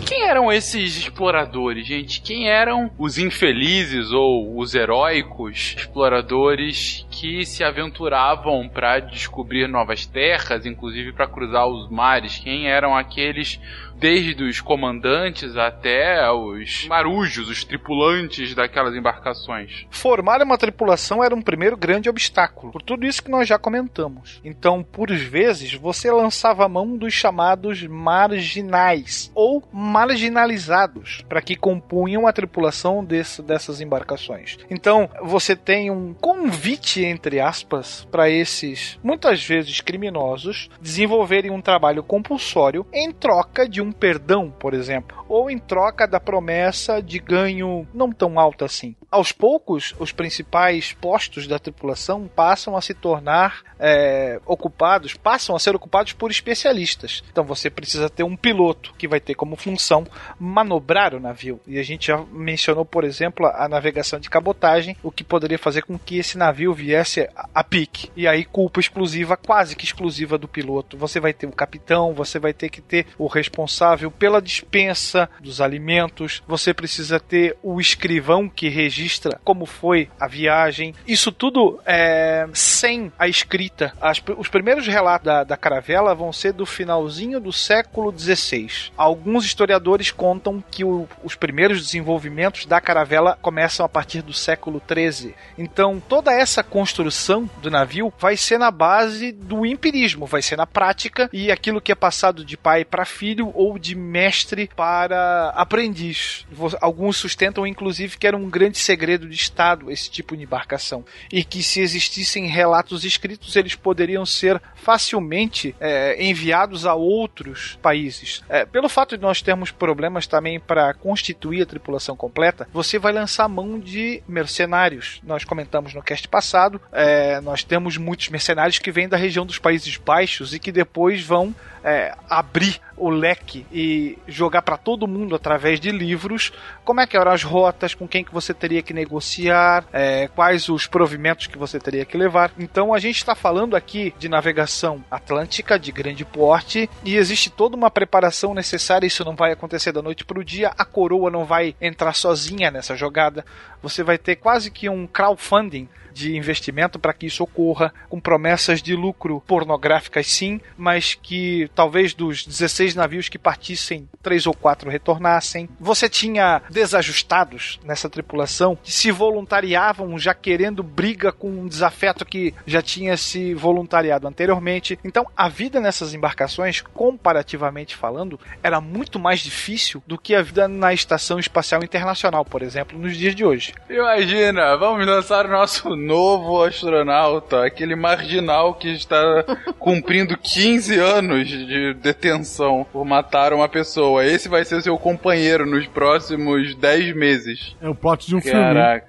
Quem 0.05 0.23
eram 0.23 0.51
esses 0.51 0.97
exploradores, 0.97 1.87
gente? 1.87 2.21
Quem 2.21 2.49
eram 2.49 2.89
os 2.97 3.17
infelizes 3.17 4.11
ou 4.11 4.57
os 4.57 4.75
heróicos 4.75 5.75
exploradores 5.77 7.05
que 7.19 7.45
se 7.45 7.65
aventuravam 7.65 8.69
para 8.69 9.01
descobrir 9.01 9.67
novas 9.67 10.05
terras, 10.05 10.65
inclusive 10.65 11.11
para 11.11 11.27
cruzar 11.27 11.67
os 11.67 11.89
mares? 11.91 12.39
Quem 12.39 12.69
eram 12.69 12.95
aqueles 12.95 13.59
desde 13.99 14.43
os 14.43 14.61
comandantes 14.61 15.57
até 15.57 16.30
os 16.31 16.88
marujos, 16.88 17.49
os 17.49 17.63
tripulantes 17.63 18.55
daquelas 18.55 18.95
embarcações? 18.95 19.85
Formar 19.89 20.41
uma 20.41 20.57
tripulação 20.57 21.23
era 21.23 21.35
um 21.35 21.41
primeiro 21.41 21.76
grande 21.77 22.09
obstáculo, 22.09 22.71
por 22.71 22.81
tudo 22.81 23.05
isso 23.05 23.21
que 23.23 23.30
nós 23.31 23.47
já 23.47 23.57
comentamos. 23.59 24.39
Então, 24.43 24.81
por 24.84 25.09
vezes, 25.11 25.73
você 25.73 26.11
lançava 26.11 26.65
a 26.65 26.69
mão 26.69 26.95
dos 26.97 27.13
chamados 27.13 27.84
marginais 27.84 29.31
ou 29.35 29.63
marginalizados 29.71 31.26
para 31.27 31.41
que 31.41 31.55
compunham 31.55 32.27
a 32.27 32.34
tripulação 32.34 33.03
desse- 33.03 33.41
dessas 33.41 33.81
embarcações. 33.81 34.57
Então, 34.69 35.09
você 35.23 35.55
tem 35.55 35.91
um 35.91 36.13
convite, 36.13 37.03
entre 37.03 37.39
aspas, 37.39 38.07
para 38.11 38.30
esses, 38.30 38.99
muitas 39.03 39.43
vezes 39.45 39.81
criminosos, 39.81 40.69
desenvolverem 40.81 41.51
um 41.51 41.61
trabalho 41.61 42.03
compulsório 42.03 42.85
em 42.93 43.11
troca 43.11 43.67
de 43.67 43.81
um 43.81 43.89
perdão, 43.91 44.49
por 44.49 44.74
exemplo, 44.74 45.26
ou 45.28 45.49
em 45.49 45.57
troca 45.57 46.07
da 46.07 46.20
promessa 46.20 47.02
de 47.02 47.20
ganho 47.20 47.88
não 47.94 48.11
tão 48.11 48.40
alto 48.40 48.66
assim. 48.66 48.95
Aos 49.11 49.32
poucos, 49.32 49.95
os 49.98 50.11
principais 50.11 50.94
postos 50.94 51.48
da 51.48 51.57
tripulação 51.57 52.30
passam 52.36 52.78
a 52.78 52.82
se 52.82 52.94
tornar 52.94 53.64
é, 53.80 54.40
ocupados, 54.45 55.16
passam 55.16 55.56
a 55.56 55.60
ser 55.60 55.76
ocupados 55.76 56.14
por 56.14 56.30
especialistas. 56.30 57.24
Então 57.32 57.44
você 57.44 57.70
precisa 57.72 58.10
ter 58.10 58.24
um 58.24 58.36
piloto 58.36 58.94
que 58.98 59.07
vai 59.07 59.20
ter 59.20 59.34
como 59.34 59.56
função 59.56 60.06
manobrar 60.40 61.16
o 61.16 61.20
navio. 61.20 61.60
E 61.66 61.80
a 61.80 61.84
gente 61.84 62.07
já 62.07 62.24
mencionou, 62.32 62.86
por 62.86 63.03
exemplo, 63.03 63.48
a 63.48 63.68
navegação 63.68 64.20
de 64.20 64.30
cabotagem, 64.30 64.95
o 65.02 65.11
que 65.11 65.24
poderia 65.24 65.57
fazer 65.57 65.82
com 65.82 65.98
que 65.98 66.20
esse 66.20 66.38
navio 66.38 66.74
viesse 66.74 67.22
a, 67.36 67.49
a 67.56 67.64
pique. 67.64 68.11
E 68.16 68.28
aí, 68.28 68.45
culpa 68.45 68.80
exclusiva, 68.80 69.36
quase 69.36 69.76
que 69.76 69.86
exclusiva 69.86 70.38
do 70.38 70.48
piloto. 70.48 70.98
Você 70.98 71.20
vai 71.20 71.34
ter 71.34 71.48
o 71.48 71.52
capitão, 71.52 72.14
você 72.14 72.38
vai 72.38 72.53
ter 72.53 72.70
que 72.70 72.82
ter 72.82 73.07
o 73.18 73.26
responsável 73.26 73.78
pela 74.18 74.41
dispensa 74.41 75.30
dos 75.39 75.61
alimentos, 75.61 76.41
você 76.47 76.73
precisa 76.73 77.19
ter 77.19 77.57
o 77.64 77.80
escrivão 77.80 78.47
que 78.49 78.68
registra 78.69 79.39
como 79.43 79.65
foi 79.65 80.10
a 80.19 80.27
viagem. 80.27 80.93
Isso 81.07 81.31
tudo 81.31 81.80
é, 81.85 82.47
sem 82.53 83.11
a 83.18 83.27
escrita. 83.27 83.93
As- 84.01 84.22
os 84.38 84.47
primeiros 84.47 84.85
relatos 84.88 85.26
da, 85.26 85.43
da 85.43 85.57
caravela 85.57 86.14
vão 86.15 86.31
ser 86.34 86.53
do 86.53 86.65
finalzinho 86.65 87.39
do 87.39 87.51
século 87.53 88.14
XVI. 88.18 88.91
Alguns 88.97 89.45
historiadores 89.45 90.11
contam 90.11 90.64
que 90.72 90.84
o- 90.84 91.07
os 91.23 91.35
primeiros 91.35 91.81
desenvolvimentos 91.81 92.65
da 92.65 92.80
caravela 92.81 93.38
começam 93.41 93.85
a 93.85 93.89
partir 93.89 94.22
do 94.22 94.34
século 94.34 94.81
XIII. 94.88 95.34
Então, 95.57 96.01
toda 96.07 96.31
essa 96.34 96.64
construção 96.64 97.49
do 97.61 97.69
navio 97.72 98.11
vai 98.19 98.35
ser 98.38 98.57
na 98.57 98.72
base 98.72 99.31
do 99.31 99.65
empirismo, 99.65 100.26
vai 100.26 100.41
ser 100.41 100.56
na 100.57 100.68
prática 100.68 101.30
e 101.31 101.51
aquilo 101.51 101.81
que 101.81 101.91
é 101.91 101.95
passado 101.95 102.43
de 102.45 102.57
pai 102.57 102.84
para 102.85 103.06
filho 103.06 103.51
ou 103.53 103.68
de 103.77 103.95
mestre 103.95 104.69
para 104.75 105.49
aprendiz. 105.49 106.45
Alguns 106.81 107.17
sustentam, 107.17 107.67
inclusive, 107.67 108.17
que 108.17 108.25
era 108.25 108.37
um 108.37 108.49
grande 108.49 108.77
segredo 108.77 109.27
de 109.27 109.35
Estado 109.35 109.91
esse 109.91 110.09
tipo 110.09 110.35
de 110.35 110.43
embarcação 110.43 111.03
e 111.31 111.43
que 111.43 111.61
se 111.61 111.81
existissem 111.81 112.47
relatos 112.47 113.03
escritos 113.03 113.55
eles 113.55 113.75
poderiam 113.75 114.25
ser 114.25 114.61
facilmente 114.75 115.75
é, 115.79 116.23
enviados 116.23 116.85
a 116.85 116.93
outros 116.93 117.77
países. 117.81 118.41
É, 118.49 118.65
pelo 118.65 118.89
fato 118.89 119.17
de 119.17 119.21
nós 119.21 119.41
termos 119.41 119.71
problemas 119.71 120.25
também 120.25 120.59
para 120.59 120.93
constituir 120.93 121.61
a 121.61 121.65
tripulação 121.65 122.15
completa, 122.15 122.67
você 122.71 122.97
vai 122.97 123.11
lançar 123.11 123.47
mão 123.47 123.79
de 123.79 124.23
mercenários. 124.27 125.19
Nós 125.23 125.43
comentamos 125.43 125.93
no 125.93 126.01
cast 126.01 126.27
passado, 126.27 126.81
é, 126.91 127.41
nós 127.41 127.63
temos 127.63 127.97
muitos 127.97 128.29
mercenários 128.29 128.79
que 128.79 128.91
vêm 128.91 129.09
da 129.09 129.17
região 129.17 129.45
dos 129.45 129.59
Países 129.59 129.97
Baixos 129.97 130.53
e 130.53 130.59
que 130.59 130.71
depois 130.71 131.21
vão 131.21 131.53
é, 131.83 132.13
abrir 132.29 132.79
o 132.99 133.09
leque 133.09 133.65
e 133.71 134.17
jogar 134.27 134.61
para 134.61 134.77
todo 134.77 135.07
mundo 135.07 135.35
através 135.35 135.80
de 135.80 135.91
livros 135.91 136.51
como 136.84 137.01
é 137.01 137.07
que 137.07 137.17
eram 137.17 137.31
as 137.31 137.43
rotas, 137.43 137.93
com 137.93 138.07
quem 138.07 138.23
que 138.23 138.34
você 138.34 138.53
teria 138.53 138.81
que 138.81 138.93
negociar, 138.93 139.85
é, 139.91 140.27
quais 140.27 140.69
os 140.69 140.85
provimentos 140.85 141.47
que 141.47 141.57
você 141.57 141.80
teria 141.80 142.05
que 142.05 142.17
levar. 142.17 142.51
Então 142.59 142.93
a 142.93 142.99
gente 142.99 143.17
está 143.17 143.34
falando 143.34 143.76
aqui 143.76 144.13
de 144.19 144.27
navegação 144.27 145.03
atlântica 145.09 145.80
de 145.80 145.91
grande 145.91 146.26
porte 146.26 146.89
e 147.03 147.15
existe 147.15 147.49
toda 147.49 147.76
uma 147.76 147.89
preparação 147.89 148.53
necessária. 148.53 149.07
Isso 149.07 149.23
não 149.23 149.35
vai 149.35 149.51
acontecer 149.51 149.91
da 149.91 150.01
noite 150.01 150.26
para 150.26 150.39
o 150.39 150.43
dia. 150.43 150.71
A 150.77 150.85
coroa 150.85 151.31
não 151.31 151.45
vai 151.45 151.76
entrar 151.80 152.13
sozinha 152.13 152.69
nessa 152.69 152.95
jogada. 152.95 153.45
Você 153.81 154.03
vai 154.03 154.17
ter 154.17 154.35
quase 154.35 154.69
que 154.69 154.89
um 154.89 155.07
crowdfunding 155.07 155.88
de 156.14 156.36
investimento 156.36 156.99
para 156.99 157.14
que 157.14 157.26
isso 157.26 157.44
ocorra, 157.44 157.94
com 158.10 158.19
promessas 158.19 158.81
de 158.81 158.95
lucro 158.95 159.41
pornográficas 159.45 160.27
sim, 160.27 160.60
mas 160.77 161.14
que 161.14 161.69
talvez 161.76 162.14
dos 162.14 162.45
16 162.45 162.95
navios 162.95 163.30
que 163.30 163.38
partissem, 163.38 164.07
três 164.22 164.45
ou 164.45 164.53
quatro 164.53 164.90
retornassem. 164.90 165.69
Você 165.80 166.10
tinha 166.10 166.61
desajustados 166.69 167.80
nessa 167.84 168.10
tripulação 168.10 168.77
que 168.81 168.91
se 168.91 169.11
voluntariavam 169.11 170.18
já 170.18 170.34
querendo 170.34 170.84
briga 170.84 171.31
com 171.31 171.49
um 171.49 171.68
desafeto 171.68 172.26
que 172.26 172.53
já 172.65 172.81
tinha 172.81 173.15
se 173.18 173.53
voluntariado 173.53 174.27
anteriormente. 174.27 174.99
Então, 175.03 175.26
a 175.36 175.49
vida 175.49 175.80
nessas 175.80 176.14
embarcações, 176.14 176.81
comparativamente 176.81 177.95
falando, 177.95 178.40
era 178.61 178.81
muito 178.81 179.19
mais 179.19 179.40
difícil 179.40 180.03
do 180.06 180.18
que 180.18 180.36
a 180.36 180.41
vida 180.41 180.68
na 180.68 180.94
Estação 180.94 181.40
Espacial 181.40 181.84
Internacional, 181.84 182.44
por 182.45 182.61
exemplo, 182.61 182.98
nos 182.98 183.15
dias 183.15 183.36
de 183.36 183.45
hoje. 183.45 183.73
Imagina, 183.90 184.76
vamos 184.77 185.06
lançar 185.06 185.45
o 185.45 185.49
nosso 185.49 185.95
novo 185.99 186.63
astronauta, 186.63 187.65
aquele 187.65 187.95
marginal 187.95 188.73
que 188.73 188.89
está 188.89 189.43
cumprindo 189.77 190.38
15 190.38 190.97
anos 190.99 191.47
de 191.47 191.93
detenção 191.95 192.85
por 192.91 193.05
matar 193.05 193.53
uma 193.53 193.67
pessoa. 193.69 194.26
Esse 194.26 194.47
vai 194.49 194.63
ser 194.65 194.81
seu 194.81 194.97
companheiro 194.97 195.65
nos 195.65 195.85
próximos 195.88 196.76
10 196.76 197.15
meses. 197.15 197.76
É 197.81 197.89
o 197.89 197.95
plot 197.95 198.27
de 198.27 198.35
um 198.35 198.41
filme. 198.41 198.59
Caraca. 198.59 199.07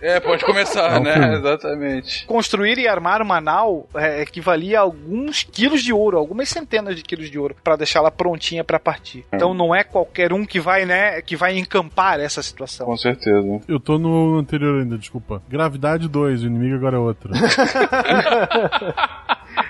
É, 0.00 0.20
pode 0.20 0.44
começar, 0.44 0.96
É 0.96 1.00
um 1.00 1.02
né? 1.02 1.12
filme. 1.14 1.36
Exatamente. 1.38 2.26
Construir 2.26 2.78
e 2.78 2.86
armar 2.88 3.22
uma 3.22 3.40
nau 3.40 3.88
é, 3.94 4.22
equivalia 4.22 4.78
a 4.78 4.82
alguns 4.82 5.42
quilos 5.42 5.82
de 5.82 5.92
ouro, 5.92 6.18
algumas 6.18 6.48
centenas 6.48 6.96
de 6.96 7.02
quilos 7.02 7.30
de 7.30 7.38
ouro, 7.38 7.56
para 7.62 7.76
deixá-la 7.76 8.10
prontinha 8.10 8.62
para 8.62 8.78
partir. 8.78 9.24
Então 9.32 9.54
não 9.54 9.74
é 9.74 9.82
qualquer 9.84 10.32
um 10.32 10.44
que 10.44 10.60
vai, 10.60 10.84
né, 10.84 11.20
que 11.22 11.36
vai 11.36 11.56
encampar 11.56 12.20
essa 12.20 12.42
situação. 12.42 12.86
Com 12.86 12.96
certeza. 12.96 13.60
Eu 13.66 13.80
tô 13.80 13.98
no 13.98 14.38
anterior 14.38 14.80
ainda, 14.80 14.98
desculpa. 14.98 15.42
Gravidade 15.48 16.08
2, 16.18 16.42
o 16.42 16.46
inimigo 16.46 16.74
agora 16.76 16.96
é 16.96 17.00
outro. 17.00 17.32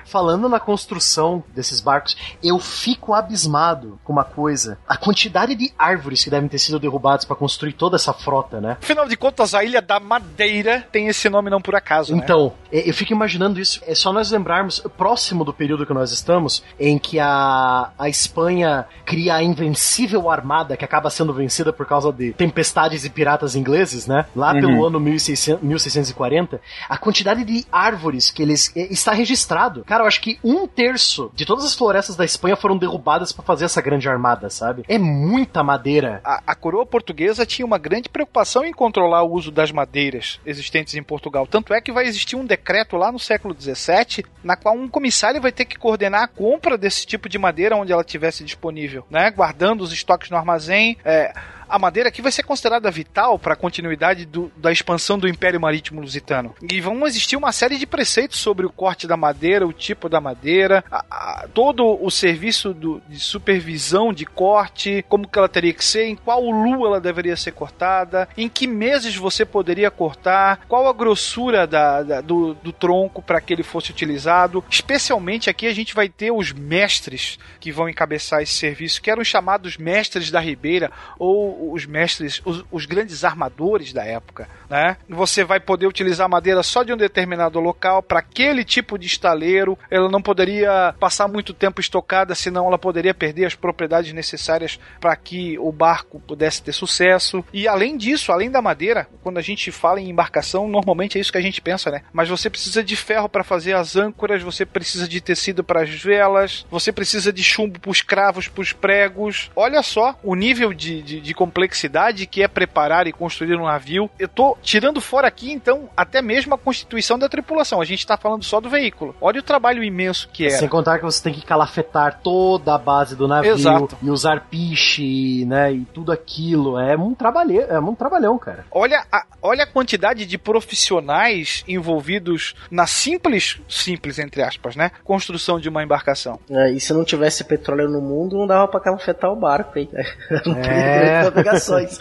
Falando 0.09 0.49
na 0.49 0.59
construção 0.59 1.45
desses 1.55 1.81
barcos, 1.81 2.17
eu 2.43 2.59
fico 2.59 3.13
abismado 3.13 3.99
com 4.03 4.13
uma 4.13 4.25
coisa: 4.25 4.79
a 4.89 4.97
quantidade 4.97 5.55
de 5.55 5.73
árvores 5.79 6.25
que 6.25 6.31
devem 6.31 6.49
ter 6.49 6.59
sido 6.59 6.79
derrubadas 6.79 7.25
para 7.25 7.37
construir 7.37 7.75
toda 7.75 7.97
essa 7.97 8.13
frota, 8.13 8.61
né? 8.61 8.79
Afinal 8.81 9.07
de 9.07 9.17
contas, 9.17 9.55
a 9.55 9.63
Ilha 9.63 9.83
da 9.83 10.01
Madeira 10.01 10.87
tem 10.91 11.09
esse 11.09 11.29
nome 11.29 11.51
não 11.51 11.61
por 11.61 11.75
acaso, 11.75 12.15
né? 12.15 12.23
Então, 12.23 12.55
é, 12.73 12.89
eu 12.89 12.95
fico 12.95 13.13
imaginando 13.13 13.61
isso. 13.61 13.81
É 13.87 13.95
só 13.95 14.13
nós 14.13 14.31
lembrarmos, 14.31 14.81
próximo 14.97 15.45
do 15.45 15.53
período 15.53 15.85
que 15.87 15.93
nós 15.93 16.11
estamos, 16.11 16.63
em 16.81 16.99
que 16.99 17.21
a, 17.21 17.91
a 17.99 18.09
Espanha 18.09 18.87
cria 19.05 19.35
a 19.35 19.43
invencível 19.43 20.31
armada 20.31 20.77
que 20.77 20.85
acaba 20.85 21.11
sendo 21.11 21.35
vencida 21.35 21.73
por 21.73 21.87
causa 21.87 22.13
de 22.13 22.33
tempestades 22.33 23.05
e 23.05 23.11
piratas 23.11 23.55
ingleses, 23.55 24.07
né? 24.07 24.27
Lá 24.35 24.53
pelo 24.53 24.87
ano 24.87 24.99
1600, 24.99 25.63
1640, 25.63 26.61
a 26.89 26.97
quantidade 26.97 27.45
de 27.45 27.67
árvores 27.71 28.31
que 28.31 28.43
eles 28.43 28.73
é, 28.75 28.93
está 28.93 29.13
registrado. 29.13 29.85
Cara, 29.85 29.98
eu 30.03 30.07
acho 30.07 30.21
que 30.21 30.39
um 30.43 30.67
terço 30.67 31.31
de 31.35 31.45
todas 31.45 31.65
as 31.65 31.75
florestas 31.75 32.17
da 32.17 32.25
Espanha 32.25 32.57
foram 32.57 32.77
derrubadas 32.77 33.33
para 33.33 33.45
fazer 33.45 33.65
essa 33.65 33.81
grande 33.81 34.09
armada, 34.09 34.51
sabe? 34.51 34.85
É 34.89 34.99
muita 34.99 35.63
madeira. 35.63 36.21
A, 36.25 36.43
a 36.47 36.55
coroa 36.55 36.87
portuguesa 36.87 37.47
tinha 37.47 37.67
uma 37.67 37.79
grande 37.79 38.09
preocupação 38.09 38.65
em 38.65 38.73
controlar 38.73 39.23
o 39.23 39.33
uso 39.33 39.51
das 39.51 39.73
madeiras 39.73 40.41
existentes 40.45 40.95
em 40.95 41.03
Portugal. 41.03 41.47
Tanto 41.47 41.73
é 41.73 41.81
que 41.81 41.93
vai 41.93 42.05
existir 42.07 42.37
um 42.37 42.45
decreto 42.45 42.97
lá 42.97 43.11
no 43.13 43.19
século 43.19 43.55
XVII, 43.59 44.25
na 44.43 44.57
qual 44.57 44.75
um 44.75 44.89
comissário 44.89 45.41
vai 45.41 45.53
ter 45.53 45.65
que 45.65 45.79
coordenar 45.79 46.23
a 46.23 46.29
compra 46.29 46.79
desse 46.79 47.07
tipo 47.07 47.29
de 47.29 47.39
madeira 47.39 47.77
onde 47.77 47.93
ela 47.93 48.05
tivesse 48.05 48.45
disponível, 48.45 49.05
né? 49.11 49.31
Guardando 49.31 49.83
os 49.83 49.93
estoques 49.93 50.31
no 50.31 50.37
armazém. 50.37 50.97
É, 51.05 51.33
a 51.69 51.79
madeira 51.79 52.09
aqui 52.09 52.23
vai 52.23 52.33
ser 52.33 52.43
considerada 52.43 52.91
vital 52.91 53.39
para 53.39 53.53
a 53.55 53.57
continuidade 53.57 54.25
do- 54.25 54.51
da 54.57 54.73
expansão 54.73 55.19
do 55.19 55.29
Império 55.29 55.61
Marítimo 55.61 56.01
Lusitano. 56.01 56.55
E 56.71 56.81
vão 56.81 57.07
existir 57.07 57.37
uma 57.37 57.53
série 57.53 57.77
de 57.77 57.87
preceitos 57.87 58.39
sobre 58.39 58.65
o 58.67 58.71
corte 58.71 59.07
da 59.07 59.17
madeira, 59.17 59.67
o 59.67 59.73
tipo 59.73 60.09
da 60.09 60.21
madeira, 60.21 60.85
a- 60.91 61.05
a- 61.11 61.49
todo 61.53 62.03
o 62.03 62.11
serviço 62.11 62.73
do- 62.73 63.01
de 63.09 63.19
supervisão 63.19 64.13
de 64.13 64.25
corte, 64.25 65.05
como 65.09 65.29
que 65.29 65.39
ela 65.39 65.49
teria 65.49 65.73
que 65.73 65.85
ser, 65.85 66.07
em 66.07 66.17
qual 66.17 66.43
lua 66.51 66.89
ela 66.89 67.01
deveria 67.01 67.37
ser 67.37 67.53
cortada, 67.53 68.29
em 68.37 68.49
que 68.49 68.67
meses 68.67 69.15
você 69.17 69.45
poderia 69.45 69.91
cortar, 69.91 70.61
qual 70.69 70.89
a 70.89 70.93
grossura 70.93 71.67
da- 71.67 72.03
da- 72.03 72.21
do, 72.21 72.55
do 72.55 72.73
tronco 72.73 73.21
para 73.23 73.41
que 73.41 73.53
ele 73.53 73.63
fosse 73.63 73.91
utilizado. 73.91 74.65
Especialmente 74.71 75.51
aqui 75.51 75.67
a 75.67 75.75
gente 75.75 75.95
vai 75.95 76.09
ter 76.09 76.31
os 76.31 76.53
mestres 76.53 77.39
que 77.61 77.71
vão 77.73 77.89
encabeçar 77.89 78.43
esse 78.43 78.53
serviço, 78.55 79.01
que 79.03 79.11
eram 79.11 79.23
os 79.23 79.29
chamados 79.29 79.77
mestres 79.77 80.31
da 80.31 80.41
Ribeira 80.41 80.91
ou 81.19 81.58
os 81.59 81.87
mestres, 81.87 82.41
os, 82.45 82.65
os 82.71 82.87
grandes 82.87 83.25
armadores 83.25 83.93
da 83.93 84.05
época, 84.05 84.49
né? 84.69 84.97
Você 85.09 85.45
vai 85.45 85.61
poder 85.61 85.87
utilizar 85.87 86.29
madeira 86.29 86.63
só 86.63 86.83
de 86.83 86.93
um 86.93 86.97
determinado 86.97 87.59
local 87.61 88.03
para 88.03 88.21
aquele 88.21 88.65
tipo 88.65 88.99
de 88.99 89.07
estaleiro. 89.07 89.79
Ela 89.91 90.09
não 90.09 90.23
poderia 90.23 90.95
passar 90.99 91.29
muito 91.29 91.55
tempo 91.55 91.81
estocada, 91.81 92.35
senão 92.35 92.67
ela 92.67 92.79
poderia 92.79 93.15
perder 93.15 93.47
as 93.47 93.55
propriedades 93.55 94.13
necessárias 94.13 94.79
para 95.01 95.15
que 95.17 95.59
o 95.59 95.73
barco 95.73 96.21
pudesse 96.21 96.63
ter 96.63 96.73
sucesso. 96.73 97.45
E 97.53 97.67
além 97.67 97.97
disso, 97.97 98.33
além 98.33 98.51
da 98.51 98.63
madeira, 98.63 99.09
quando 99.23 99.39
a 99.39 99.43
gente 99.43 99.71
fala 99.71 100.01
em 100.01 100.11
embarcação, 100.11 100.69
normalmente 100.69 101.19
é 101.19 101.21
isso 101.21 101.33
que 101.33 101.39
a 101.39 101.43
gente 101.43 101.61
pensa, 101.61 101.91
né? 101.91 102.03
Mas 102.13 102.29
você 102.29 102.51
precisa 102.51 102.83
de 102.83 102.97
ferro 102.97 103.29
para 103.29 103.45
fazer 103.45 103.75
as 103.75 103.97
âncoras, 103.97 104.43
você 104.43 104.65
precisa 104.65 105.09
de 105.09 105.21
tecido 105.21 105.65
para 105.65 105.83
as 105.83 105.91
velas, 105.91 106.67
você 106.71 106.93
precisa 106.93 107.33
de 107.33 107.43
chumbo 107.43 107.79
para 107.79 107.91
os 107.91 108.03
cravos, 108.03 108.49
para 108.49 108.63
os 108.63 108.73
pregos. 108.73 109.51
Olha 109.55 109.83
só 109.83 110.19
o 110.23 110.35
nível 110.35 110.73
de, 110.73 111.03
de, 111.03 111.21
de 111.21 111.35
complexidade 111.49 112.27
que 112.27 112.43
é 112.43 112.49
preparar 112.49 113.07
e 113.07 113.13
construir 113.13 113.57
um 113.57 113.65
navio. 113.65 114.11
Eu 114.19 114.29
tô 114.29 114.57
tirando 114.63 115.01
fora 115.01 115.27
aqui, 115.27 115.51
então, 115.51 115.89
até 115.97 116.21
mesmo 116.21 116.55
a 116.55 116.59
constituição 116.59 117.19
da 117.19 117.29
tripulação. 117.29 117.81
A 117.81 117.85
gente 117.85 118.07
tá 118.07 118.17
falando 118.19 118.45
só 118.45 118.61
do 118.61 118.69
veículo. 118.69 119.17
Olha 119.21 119.41
o 119.41 119.43
trabalho 119.43 119.83
imenso 119.83 120.29
que 120.31 120.45
era. 120.45 120.59
Sem 120.59 120.69
contar 120.69 120.99
que 120.99 121.05
você 121.05 121.23
tem 121.23 121.33
que 121.33 121.45
calafetar 121.45 122.21
toda 122.23 122.75
a 122.75 122.79
base 122.79 123.17
do 123.17 123.27
navio 123.27 123.55
Exato. 123.55 123.97
e 124.03 124.11
usar 124.11 124.47
piche, 124.51 125.47
né? 125.47 125.73
E 125.73 125.85
tudo 125.87 126.13
aquilo. 126.13 126.79
É 126.79 126.97
um 126.97 127.15
trabalhão, 127.15 127.67
é 127.69 127.81
um 127.81 127.95
trabalhão, 127.95 128.39
cara. 128.39 128.67
Olha 128.71 129.05
a, 129.11 129.25
olha 129.41 129.65
a 129.65 129.67
quantidade 129.67 130.27
de 130.27 130.37
profissionais 130.37 131.65
envolvidos 131.67 132.55
na 132.71 132.87
simples, 132.87 133.59
simples 133.69 134.19
entre 134.19 134.43
aspas, 134.43 134.77
né? 134.77 134.91
Construção 135.03 135.59
de 135.59 135.69
uma 135.69 135.83
embarcação. 135.83 136.39
É, 136.51 136.73
e 136.73 136.81
se 136.81 136.93
não 136.93 137.05
tivesse 137.05 137.45
petróleo 137.45 137.89
no 137.89 138.01
mundo, 138.01 138.37
não 138.37 138.47
dava 138.47 138.69
pra 138.69 138.81
calafetar 138.81 139.33
o 139.33 139.37
barco, 139.37 139.79
hein? 139.79 139.89
Não 140.45 140.55
tem 140.55 140.73
É. 140.73 141.23
navegações. 141.39 141.99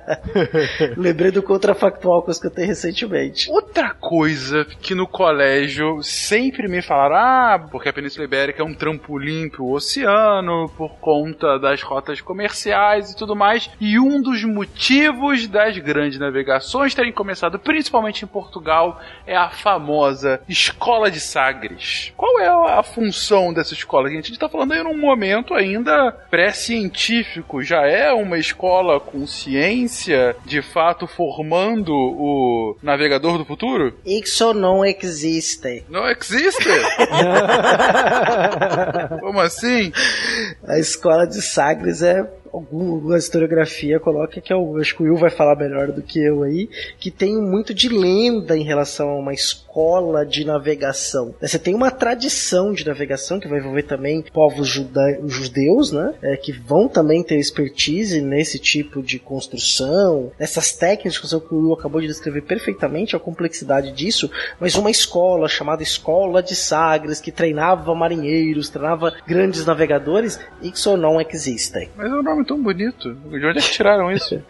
Lembrei 0.96 1.30
do 1.30 1.42
contrafactual 1.42 2.22
que 2.22 2.30
eu 2.30 2.32
escutei 2.32 2.66
recentemente. 2.66 3.50
Outra 3.50 3.94
coisa 3.94 4.64
que 4.80 4.94
no 4.94 5.06
colégio 5.06 6.02
sempre 6.02 6.68
me 6.68 6.82
falaram, 6.82 7.16
ah, 7.16 7.68
porque 7.70 7.88
a 7.88 7.92
Península 7.92 8.24
Ibérica 8.24 8.62
é 8.62 8.64
um 8.64 8.74
trampolim 8.74 9.48
pro 9.48 9.70
oceano, 9.70 10.68
por 10.76 10.96
conta 11.00 11.58
das 11.58 11.82
rotas 11.82 12.20
comerciais 12.20 13.10
e 13.10 13.16
tudo 13.16 13.36
mais. 13.36 13.70
E 13.80 13.98
um 13.98 14.20
dos 14.20 14.44
motivos 14.44 15.46
das 15.46 15.78
grandes 15.78 16.18
navegações 16.18 16.94
terem 16.94 17.12
começado 17.12 17.58
principalmente 17.58 18.24
em 18.24 18.28
Portugal 18.28 19.00
é 19.26 19.36
a 19.36 19.50
famosa 19.50 20.40
Escola 20.48 21.10
de 21.10 21.20
Sagres. 21.20 22.12
Qual 22.16 22.40
é 22.40 22.48
a 22.48 22.82
função 22.82 23.52
dessa 23.52 23.74
escola? 23.74 24.08
A 24.08 24.12
gente 24.12 24.32
está 24.32 24.48
falando 24.48 24.72
aí 24.72 24.82
num 24.82 24.98
momento 24.98 25.54
ainda 25.54 26.12
pré-científico, 26.30 27.62
já 27.62 27.86
é 27.86 28.12
uma 28.12 28.38
escola 28.40 28.98
com 28.98 29.26
ciência, 29.26 30.34
de 30.44 30.62
fato 30.62 31.06
formando 31.06 31.92
o 31.92 32.76
navegador 32.82 33.38
do 33.38 33.44
futuro? 33.44 33.94
Isso 34.04 34.52
não 34.54 34.84
existe. 34.84 35.84
Não 35.88 36.08
existe? 36.08 36.68
Como 39.20 39.40
assim? 39.40 39.92
A 40.66 40.78
escola 40.78 41.26
de 41.26 41.42
Sagres 41.42 42.02
é 42.02 42.24
alguma 42.52 43.16
historiografia 43.18 44.00
coloca 44.00 44.40
que 44.40 44.52
eu 44.52 44.76
acho 44.78 44.96
que 44.96 45.02
o 45.02 45.06
Will 45.06 45.16
vai 45.16 45.30
falar 45.30 45.56
melhor 45.56 45.92
do 45.92 46.02
que 46.02 46.18
eu 46.18 46.42
aí, 46.42 46.68
que 46.98 47.10
tem 47.10 47.36
muito 47.36 47.72
de 47.72 47.88
lenda 47.88 48.56
em 48.56 48.62
relação 48.62 49.08
a 49.10 49.16
uma 49.16 49.32
escola 49.32 50.24
de 50.24 50.44
navegação. 50.44 51.34
Você 51.40 51.58
tem 51.58 51.74
uma 51.74 51.90
tradição 51.90 52.72
de 52.72 52.86
navegação 52.86 53.38
que 53.38 53.48
vai 53.48 53.58
envolver 53.58 53.84
também 53.84 54.22
povos 54.32 54.68
judeus, 54.68 55.92
né? 55.92 56.14
É, 56.22 56.36
que 56.36 56.52
vão 56.52 56.88
também 56.88 57.22
ter 57.22 57.38
expertise 57.38 58.20
nesse 58.20 58.58
tipo 58.58 59.02
de 59.02 59.18
construção, 59.18 60.32
nessas 60.38 60.72
técnicas 60.72 61.18
que 61.18 61.54
o 61.54 61.58
Will 61.58 61.72
acabou 61.72 62.00
de 62.00 62.06
descrever 62.06 62.42
perfeitamente 62.42 63.14
a 63.14 63.18
complexidade 63.18 63.92
disso, 63.92 64.30
mas 64.58 64.74
uma 64.74 64.90
escola 64.90 65.48
chamada 65.48 65.82
Escola 65.82 66.42
de 66.42 66.54
Sagres 66.54 67.20
que 67.20 67.32
treinava 67.32 67.94
marinheiros, 67.94 68.68
treinava 68.68 69.14
grandes 69.26 69.64
navegadores, 69.64 70.38
isso 70.62 70.96
não 70.96 71.20
existe. 71.20 71.90
Mas 71.96 72.10
o 72.10 72.22
nome 72.22 72.39
nome 72.40 72.44
tão 72.44 72.62
bonito. 72.62 73.14
De 73.14 73.46
onde 73.46 73.58
é 73.58 73.62
que 73.62 73.70
tiraram 73.70 74.10
isso? 74.10 74.42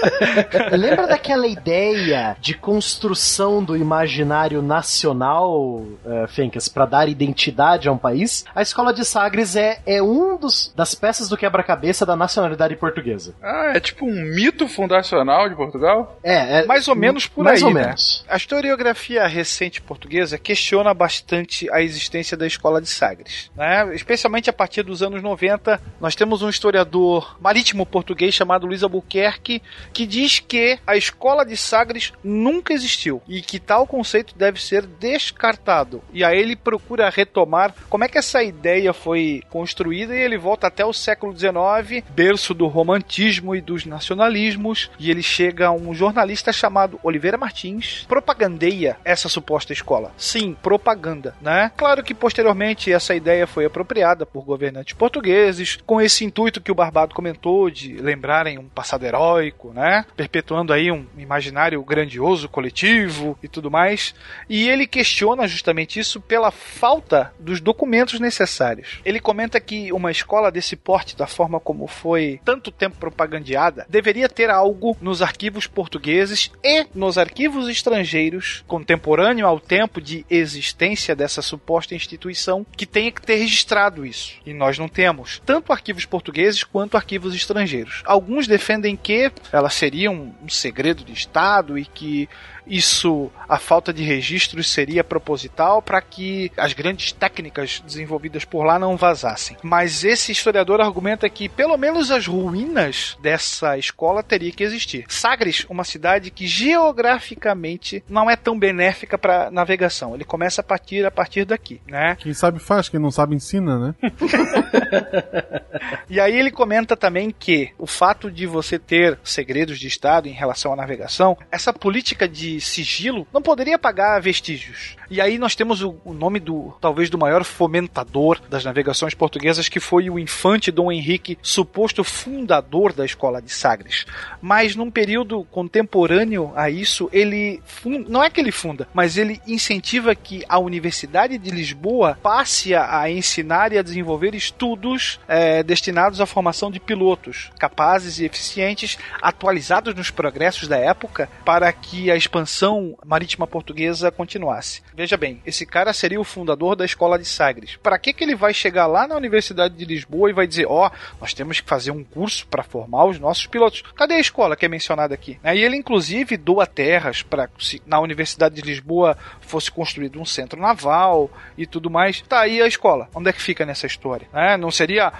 Lembra 0.72 1.06
daquela 1.06 1.46
ideia 1.46 2.36
de 2.40 2.54
construção 2.54 3.62
do 3.62 3.76
imaginário 3.76 4.62
nacional, 4.62 5.52
uh, 5.52 6.28
Fencas, 6.28 6.68
para 6.68 6.86
dar 6.86 7.08
identidade 7.08 7.88
a 7.88 7.92
um 7.92 7.98
país? 7.98 8.44
A 8.54 8.62
escola 8.62 8.92
de 8.92 9.04
Sagres 9.04 9.56
é, 9.56 9.80
é 9.86 10.02
um 10.02 10.36
dos 10.36 10.72
das 10.74 10.94
peças 10.94 11.28
do 11.28 11.36
quebra-cabeça 11.36 12.06
da 12.06 12.16
nacionalidade 12.16 12.76
portuguesa. 12.76 13.34
Ah, 13.42 13.72
é 13.74 13.80
tipo 13.80 14.06
um 14.06 14.34
mito 14.34 14.66
fundacional 14.68 15.48
de 15.48 15.54
Portugal? 15.54 16.18
É, 16.22 16.60
é 16.60 16.66
Mais 16.66 16.88
ou 16.88 16.94
menos 16.94 17.26
por 17.26 17.44
mais 17.44 17.62
aí, 17.62 17.68
ou 17.68 17.74
né? 17.74 17.86
menos. 17.86 18.24
A 18.28 18.36
historiografia 18.36 19.26
recente 19.26 19.80
portuguesa 19.82 20.38
questiona 20.38 20.94
bastante 20.94 21.70
a 21.70 21.82
existência 21.82 22.36
da 22.36 22.46
escola 22.46 22.80
de 22.80 22.88
Sagres. 22.88 23.50
Né? 23.56 23.94
Especialmente 23.94 24.48
a 24.48 24.52
partir 24.52 24.82
dos 24.82 25.02
anos 25.02 25.22
90, 25.22 25.80
nós 26.00 26.14
temos 26.14 26.42
um 26.42 26.48
historiador 26.48 27.23
marítimo 27.40 27.86
português 27.86 28.34
chamado 28.34 28.66
Luiz 28.66 28.82
Albuquerque 28.82 29.62
que 29.92 30.06
diz 30.06 30.40
que 30.40 30.78
a 30.86 30.96
escola 30.96 31.44
de 31.44 31.56
Sagres 31.56 32.12
nunca 32.22 32.72
existiu 32.72 33.22
e 33.28 33.40
que 33.40 33.58
tal 33.58 33.86
conceito 33.86 34.34
deve 34.36 34.60
ser 34.60 34.86
descartado. 34.86 36.02
E 36.12 36.24
aí 36.24 36.38
ele 36.38 36.56
procura 36.56 37.10
retomar 37.10 37.74
como 37.88 38.04
é 38.04 38.08
que 38.08 38.18
essa 38.18 38.42
ideia 38.42 38.92
foi 38.92 39.42
construída 39.50 40.14
e 40.14 40.20
ele 40.20 40.38
volta 40.38 40.66
até 40.66 40.84
o 40.84 40.92
século 40.92 41.36
XIX, 41.36 42.04
berço 42.10 42.54
do 42.54 42.66
romantismo 42.66 43.54
e 43.54 43.60
dos 43.60 43.84
nacionalismos, 43.84 44.90
e 44.98 45.10
ele 45.10 45.22
chega 45.22 45.68
a 45.68 45.72
um 45.72 45.94
jornalista 45.94 46.52
chamado 46.52 46.98
Oliveira 47.02 47.38
Martins, 47.38 48.04
propagandeia 48.08 48.96
essa 49.04 49.28
suposta 49.28 49.72
escola. 49.72 50.12
Sim, 50.16 50.56
propaganda, 50.62 51.34
né? 51.40 51.70
Claro 51.76 52.02
que 52.02 52.14
posteriormente 52.14 52.92
essa 52.92 53.14
ideia 53.14 53.46
foi 53.46 53.64
apropriada 53.64 54.26
por 54.26 54.44
governantes 54.44 54.94
portugueses, 54.94 55.78
com 55.86 56.00
esse 56.00 56.24
intuito 56.24 56.60
que 56.60 56.72
o 56.72 56.74
Barbado 56.74 57.13
comentou 57.14 57.70
de 57.70 57.94
lembrarem 57.94 58.58
um 58.58 58.68
passado 58.68 59.06
heróico, 59.06 59.72
né? 59.72 60.04
Perpetuando 60.16 60.72
aí 60.72 60.90
um 60.90 61.06
imaginário 61.16 61.82
grandioso, 61.82 62.48
coletivo 62.48 63.38
e 63.42 63.48
tudo 63.48 63.70
mais. 63.70 64.14
E 64.48 64.68
ele 64.68 64.86
questiona 64.86 65.46
justamente 65.46 65.98
isso 65.98 66.20
pela 66.20 66.50
falta 66.50 67.32
dos 67.38 67.60
documentos 67.60 68.20
necessários. 68.20 69.00
Ele 69.04 69.20
comenta 69.20 69.60
que 69.60 69.92
uma 69.92 70.10
escola 70.10 70.50
desse 70.50 70.76
porte, 70.76 71.16
da 71.16 71.26
forma 71.26 71.60
como 71.60 71.86
foi 71.86 72.40
tanto 72.44 72.70
tempo 72.70 72.96
propagandeada, 72.96 73.86
deveria 73.88 74.28
ter 74.28 74.50
algo 74.50 74.96
nos 75.00 75.22
arquivos 75.22 75.66
portugueses 75.66 76.50
e 76.62 76.86
nos 76.94 77.16
arquivos 77.16 77.68
estrangeiros, 77.68 78.64
contemporâneo 78.66 79.46
ao 79.46 79.60
tempo 79.60 80.00
de 80.00 80.26
existência 80.28 81.14
dessa 81.14 81.40
suposta 81.40 81.94
instituição, 81.94 82.66
que 82.76 82.86
tenha 82.86 83.12
que 83.12 83.22
ter 83.22 83.36
registrado 83.36 84.04
isso. 84.04 84.34
E 84.44 84.52
nós 84.52 84.78
não 84.78 84.88
temos, 84.88 85.40
tanto 85.46 85.72
arquivos 85.72 86.04
portugueses 86.04 86.64
quanto 86.64 86.96
arquivos 86.96 87.03
estrangeiros. 87.34 88.02
Alguns 88.04 88.46
defendem 88.46 88.96
que 88.96 89.30
ela 89.52 89.70
seria 89.70 90.10
um 90.10 90.32
segredo 90.48 91.04
de 91.04 91.12
Estado 91.12 91.78
e 91.78 91.84
que 91.84 92.28
isso, 92.66 93.30
a 93.48 93.58
falta 93.58 93.92
de 93.92 94.02
registros 94.02 94.70
seria 94.70 95.04
proposital 95.04 95.82
para 95.82 96.00
que 96.00 96.50
as 96.56 96.72
grandes 96.72 97.12
técnicas 97.12 97.82
desenvolvidas 97.84 98.44
por 98.44 98.64
lá 98.64 98.78
não 98.78 98.96
vazassem. 98.96 99.56
Mas 99.62 100.04
esse 100.04 100.32
historiador 100.32 100.80
argumenta 100.80 101.28
que 101.28 101.48
pelo 101.48 101.76
menos 101.76 102.10
as 102.10 102.26
ruínas 102.26 103.16
dessa 103.20 103.76
escola 103.78 104.22
teria 104.22 104.52
que 104.52 104.62
existir. 104.62 105.04
Sagres, 105.08 105.66
uma 105.68 105.84
cidade 105.84 106.30
que 106.30 106.46
geograficamente 106.46 108.02
não 108.08 108.30
é 108.30 108.36
tão 108.36 108.58
benéfica 108.58 109.18
para 109.18 109.50
navegação. 109.50 110.14
Ele 110.14 110.24
começa 110.24 110.60
a 110.60 110.64
partir 110.64 111.04
a 111.04 111.10
partir 111.10 111.44
daqui, 111.44 111.80
né? 111.86 112.16
Quem 112.16 112.32
sabe 112.32 112.58
faz, 112.58 112.88
quem 112.88 113.00
não 113.00 113.10
sabe 113.10 113.34
ensina, 113.34 113.78
né? 113.78 113.94
E 116.08 116.20
aí 116.20 116.38
ele 116.38 116.50
comenta 116.50 116.96
também 116.96 117.30
que 117.30 117.70
o 117.78 117.86
fato 117.86 118.30
de 118.30 118.46
você 118.46 118.78
ter 118.78 119.18
segredos 119.24 119.78
de 119.78 119.86
Estado 119.86 120.28
em 120.28 120.32
relação 120.32 120.72
à 120.72 120.76
navegação, 120.76 121.36
essa 121.50 121.72
política 121.72 122.28
de 122.28 122.53
sigilo 122.60 123.26
não 123.32 123.42
poderia 123.42 123.78
pagar 123.78 124.20
vestígios. 124.20 124.96
E 125.10 125.20
aí 125.20 125.38
nós 125.38 125.54
temos 125.54 125.82
o, 125.82 125.96
o 126.04 126.12
nome 126.12 126.40
do 126.40 126.74
talvez 126.80 127.10
do 127.10 127.18
maior 127.18 127.44
fomentador 127.44 128.40
das 128.48 128.64
navegações 128.64 129.14
portuguesas, 129.14 129.68
que 129.68 129.80
foi 129.80 130.08
o 130.08 130.18
infante 130.18 130.70
Dom 130.70 130.90
Henrique, 130.90 131.38
suposto 131.42 132.02
fundador 132.02 132.92
da 132.92 133.04
escola 133.04 133.40
de 133.42 133.50
Sagres. 133.50 134.06
Mas 134.40 134.74
num 134.76 134.90
período 134.90 135.44
contemporâneo 135.50 136.52
a 136.56 136.70
isso, 136.70 137.08
ele 137.12 137.60
fun- 137.64 138.04
não 138.08 138.22
é 138.22 138.30
que 138.30 138.40
ele 138.40 138.52
funda, 138.52 138.88
mas 138.94 139.16
ele 139.16 139.40
incentiva 139.46 140.14
que 140.14 140.44
a 140.48 140.58
Universidade 140.58 141.36
de 141.38 141.50
Lisboa 141.50 142.18
passe 142.22 142.74
a, 142.74 143.10
ensinar 143.10 143.72
e 143.72 143.78
a 143.78 143.82
desenvolver 143.82 144.34
estudos 144.34 145.20
eh, 145.28 145.62
destinados 145.62 146.20
à 146.20 146.26
formação 146.26 146.70
de 146.70 146.80
pilotos 146.80 147.50
capazes 147.58 148.18
e 148.18 148.24
eficientes, 148.24 148.96
atualizados 149.20 149.94
nos 149.94 150.10
progressos 150.10 150.68
da 150.68 150.76
época, 150.78 151.28
para 151.44 151.72
que 151.72 152.10
a 152.10 152.16
expansão 152.16 152.96
marítima 153.04 153.46
portuguesa 153.46 154.10
continuasse. 154.10 154.82
Veja 154.96 155.16
bem, 155.16 155.42
esse 155.44 155.66
cara 155.66 155.92
seria 155.92 156.20
o 156.20 156.24
fundador 156.24 156.76
da 156.76 156.84
escola 156.84 157.18
de 157.18 157.24
Sagres. 157.24 157.76
Para 157.76 157.98
que, 157.98 158.12
que 158.12 158.22
ele 158.22 158.34
vai 158.34 158.54
chegar 158.54 158.86
lá 158.86 159.06
na 159.06 159.16
Universidade 159.16 159.74
de 159.74 159.84
Lisboa 159.84 160.30
e 160.30 160.32
vai 160.32 160.46
dizer: 160.46 160.66
Ó, 160.68 160.90
nós 161.20 161.34
temos 161.34 161.60
que 161.60 161.68
fazer 161.68 161.90
um 161.90 162.04
curso 162.04 162.46
para 162.46 162.62
formar 162.62 163.06
os 163.06 163.18
nossos 163.18 163.46
pilotos? 163.46 163.82
Cadê 163.94 164.14
a 164.14 164.20
escola 164.20 164.56
que 164.56 164.64
é 164.64 164.68
mencionada 164.68 165.14
aqui? 165.14 165.38
E 165.44 165.64
ele, 165.64 165.76
inclusive, 165.76 166.36
doa 166.36 166.66
terras 166.66 167.22
para 167.22 167.48
se 167.58 167.82
na 167.86 168.00
Universidade 168.00 168.54
de 168.54 168.62
Lisboa 168.62 169.16
fosse 169.40 169.70
construído 169.70 170.20
um 170.20 170.24
centro 170.24 170.60
naval 170.60 171.30
e 171.56 171.66
tudo 171.66 171.90
mais. 171.90 172.20
Tá 172.22 172.40
aí 172.40 172.60
a 172.62 172.66
escola. 172.66 173.08
Onde 173.14 173.30
é 173.30 173.32
que 173.32 173.42
fica 173.42 173.66
nessa 173.66 173.86
história? 173.86 174.28
né? 174.32 174.56
Não 174.56 174.70
seria 174.70 175.12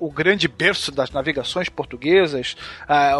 o, 0.00 0.10
grande 0.10 0.48
berço 0.48 0.90
das 0.90 1.10
navegações 1.10 1.68
portuguesas, 1.68 2.56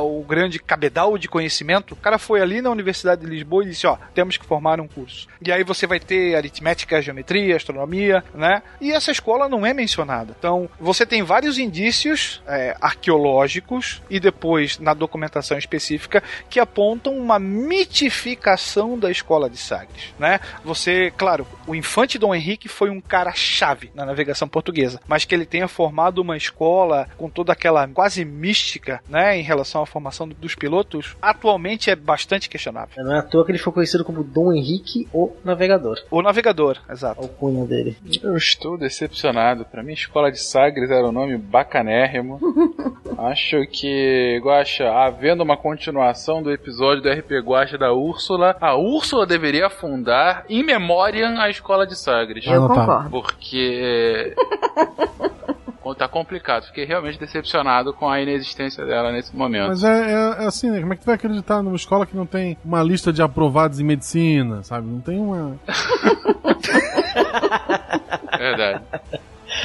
o 0.03 0.23
grande 0.23 0.59
cabedal 0.59 1.17
de 1.19 1.29
conhecimento? 1.29 1.93
O 1.93 1.97
cara 1.97 2.19
foi 2.19 2.41
ali 2.41 2.61
na 2.61 2.71
Universidade 2.71 3.23
de 3.23 3.27
Lisboa 3.27 3.65
e 3.65 3.69
disse: 3.69 3.87
Ó, 3.87 3.97
temos 4.15 4.37
que 4.37 4.45
formar 4.45 4.81
um 4.81 4.89
curso. 4.89 5.29
E 5.45 5.53
aí 5.53 5.62
você 5.65 5.87
vai 5.87 6.01
ter 6.01 6.35
aritmética, 6.35 7.01
geometria, 7.03 7.57
astronomia, 7.57 8.25
né? 8.35 8.63
E 8.81 8.93
essa 8.93 9.11
escola 9.11 9.49
não 9.49 9.65
é 9.65 9.73
mencionada. 9.73 10.35
Então, 10.39 10.69
você 10.81 11.05
tem 11.07 11.23
vários 11.23 11.59
indícios 11.59 12.43
é, 12.47 12.77
arqueológicos 12.81 14.03
e 14.09 14.19
depois 14.19 14.79
na 14.79 14.95
documentação 14.95 15.59
específica 15.59 16.23
que 16.49 16.61
apontam 16.61 17.17
uma 17.17 17.39
mitificação 17.39 18.99
da 18.99 19.11
escola 19.11 19.49
de 19.49 19.57
Sagres, 19.57 20.15
né? 20.19 20.41
Você, 20.65 21.11
claro, 21.17 21.47
o 21.67 21.75
infante 21.75 22.19
Dom 22.19 22.35
Henrique 22.35 22.69
foi 22.69 22.91
um 22.91 23.01
cara 23.01 23.33
chave 23.33 23.91
na 23.95 24.05
navegação 24.05 24.49
portuguesa, 24.49 25.01
mas 25.07 25.25
que 25.25 25.35
ele 25.35 25.47
tenha 25.47 25.69
formado 25.69 26.19
uma 26.19 26.37
escola 26.37 27.09
com 27.17 27.29
toda 27.29 27.53
aquela 27.53 27.87
quase 27.89 28.25
mística, 28.25 29.03
né, 29.09 29.39
em 29.39 29.43
relação 29.43 29.83
à 29.83 29.87
formação 29.87 30.29
dos 30.29 30.55
pilotos, 30.55 31.17
atualmente 31.21 31.91
é 31.91 31.97
bastante 31.97 32.49
questionável. 32.49 33.03
Não 33.05 33.15
é 33.15 33.19
à 33.19 33.23
toa 33.23 33.45
que 33.45 33.53
ele 33.53 33.59
foi 33.59 33.73
conhecido 33.73 34.05
como 34.05 34.23
Dom 34.23 34.53
Henrique, 34.53 35.09
o 35.13 35.33
Navegador. 35.53 35.99
O 36.11 36.23
navegador, 36.23 36.79
exato. 36.91 37.21
A 37.21 37.25
alcunha 37.25 37.67
dele. 37.67 37.97
Eu 38.23 38.37
estou 38.37 38.79
decepcionado. 38.79 39.65
Pra 39.67 39.83
mim, 39.83 39.93
Escola 39.93 40.33
de 40.33 40.41
Sagres 40.41 40.91
era 40.91 41.07
um 41.07 41.13
nome 41.13 41.37
bacanérrimo. 41.37 42.41
Acho 43.19 43.67
que, 43.71 44.41
Guaxa, 44.43 44.91
havendo 44.91 45.43
uma 45.43 45.57
continuação 45.57 46.43
do 46.43 46.51
episódio 46.51 47.03
do 47.03 47.11
RP 47.11 47.33
Guaxa 47.45 47.77
da 47.77 47.93
Úrsula, 47.93 48.57
a 48.61 48.75
Úrsula 48.77 49.27
deveria 49.27 49.69
fundar, 49.69 50.45
in 50.49 50.63
memoriam, 50.63 51.39
a 51.39 51.51
Escola 51.51 51.87
de 51.87 51.99
Sagres. 51.99 52.47
Eu 52.47 52.67
concordo. 52.67 53.11
Porque. 53.11 54.35
Tá 55.99 56.09
complicado. 56.09 56.65
Fiquei 56.67 56.85
realmente 56.85 57.19
decepcionado 57.19 57.93
com 57.93 58.09
a 58.09 58.21
inexistência 58.21 58.85
dela 58.87 59.11
nesse 59.13 59.35
momento. 59.37 59.69
Mas 59.69 59.85
é, 59.85 60.13
é- 60.13 60.45
é 60.45 60.47
assim, 60.47 60.71
né? 60.71 60.81
Como 60.81 60.93
é 60.93 60.97
que 60.97 61.03
tu 61.03 61.07
vai 61.07 61.15
acreditar 61.17 61.63
numa 61.63 61.77
escola 61.77 62.07
que 62.07 62.17
não 62.17 62.27
tem 62.27 62.57
uma 62.65 62.83
lista 62.83 63.13
de 63.13 63.21
aprovados 63.23 63.81
em 63.81 63.85
medicina, 63.85 64.63
sabe? 64.63 64.87
Não 64.87 65.01
tem 65.01 65.19
uma. 65.19 65.57
Verdade. 68.39 68.83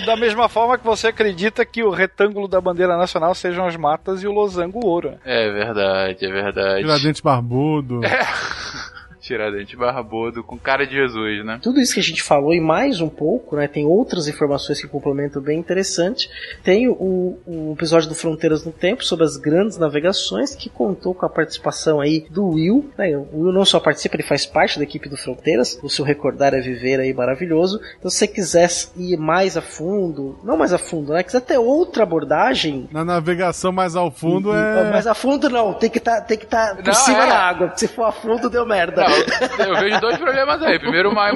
Da 0.06 0.18
mesma 0.18 0.50
forma 0.50 0.78
que 0.78 0.86
você 0.86 1.08
acredita 1.08 1.66
que 1.66 1.82
o 1.84 1.90
retângulo 1.92 2.48
da 2.48 2.60
bandeira 2.60 2.98
nacional 2.98 3.34
sejam 3.34 3.66
as 3.66 3.76
matas 3.78 4.22
e 4.22 4.28
o 4.28 4.32
losango 4.34 4.80
o 4.84 4.86
ouro. 4.86 5.12
né? 5.12 5.18
É 5.24 5.50
verdade, 5.52 6.26
é 6.26 6.30
verdade. 6.32 6.82
Tiradentes 6.82 7.22
barbudo. 7.22 8.02
Tiradente 9.28 9.76
barbudo 9.76 10.42
com 10.42 10.58
cara 10.58 10.86
de 10.88 10.94
Jesus, 10.94 11.46
né? 11.46 11.60
Tudo 11.62 11.82
isso 11.82 11.94
que 11.94 12.00
a 12.00 12.04
gente 12.04 12.24
falou 12.24 12.54
e 12.54 12.62
mais 12.62 13.02
um 13.02 13.10
pouco, 13.10 13.58
né? 13.58 13.68
Tem 13.68 13.86
outras 13.86 14.28
informações 14.30 14.80
que 14.80 14.88
complementam 14.88 15.42
bem 15.42 15.60
interessante. 15.60 16.30
Tem 16.64 16.88
o, 16.88 17.38
o 17.46 17.74
episódio 17.78 18.08
do 18.08 18.16
Fronteiras 18.16 18.64
no 18.64 18.72
Tempo 18.72 19.04
sobre 19.04 19.26
as 19.26 19.36
grandes 19.36 19.78
navegações 19.78 20.56
que 20.56 20.70
contou 20.70 21.14
com 21.14 21.26
a 21.26 21.30
participação 21.30 22.00
aí 22.00 22.26
do 22.30 22.48
Will. 22.52 22.90
né, 22.98 23.18
O 23.18 23.42
Will 23.42 23.52
não 23.52 23.66
só 23.66 23.80
participa, 23.82 24.16
ele 24.16 24.24
faz 24.24 24.46
parte 24.46 24.78
da 24.78 24.84
equipe 24.86 25.10
do 25.10 25.18
Fronteiras. 25.18 25.78
O 25.84 25.90
seu 25.90 26.06
recordar 26.06 26.54
é 26.54 26.62
viver 26.62 27.00
aí 27.00 27.14
maravilhoso. 27.14 27.82
Então, 28.00 28.10
se 28.10 28.20
você 28.20 28.28
quiser 28.28 28.70
ir 28.96 29.18
mais 29.18 29.58
a 29.58 29.62
fundo, 29.62 30.40
não 30.44 30.56
mais 30.56 30.72
a 30.72 30.78
fundo, 30.78 31.12
né? 31.12 31.22
Quiser 31.22 31.42
ter 31.42 31.58
outra 31.58 32.04
abordagem. 32.04 32.88
Na 32.92 33.04
navegação 33.04 33.72
mais 33.74 33.96
ao 33.96 34.10
fundo 34.10 34.54
é. 34.54 34.90
Mais 34.90 35.06
a 35.06 35.14
fundo 35.14 35.50
não, 35.50 35.74
tem 35.74 35.90
que 35.90 35.98
estar 35.98 36.22
tem 36.22 36.38
que 36.38 36.46
tá 36.46 36.76
por 36.76 36.86
Não, 36.86 36.94
cima 36.94 37.26
é. 37.26 37.28
da 37.28 37.38
água. 37.40 37.74
Se 37.76 37.88
for 37.90 38.04
a 38.06 38.12
fundo, 38.12 38.50
deu 38.50 38.66
merda. 38.66 39.04
Não, 39.04 39.17
eu 39.60 39.76
vejo 39.80 40.00
dois 40.00 40.18
problemas 40.18 40.62
aí. 40.64 40.80
Primeiro, 40.80 41.14
mais, 41.14 41.34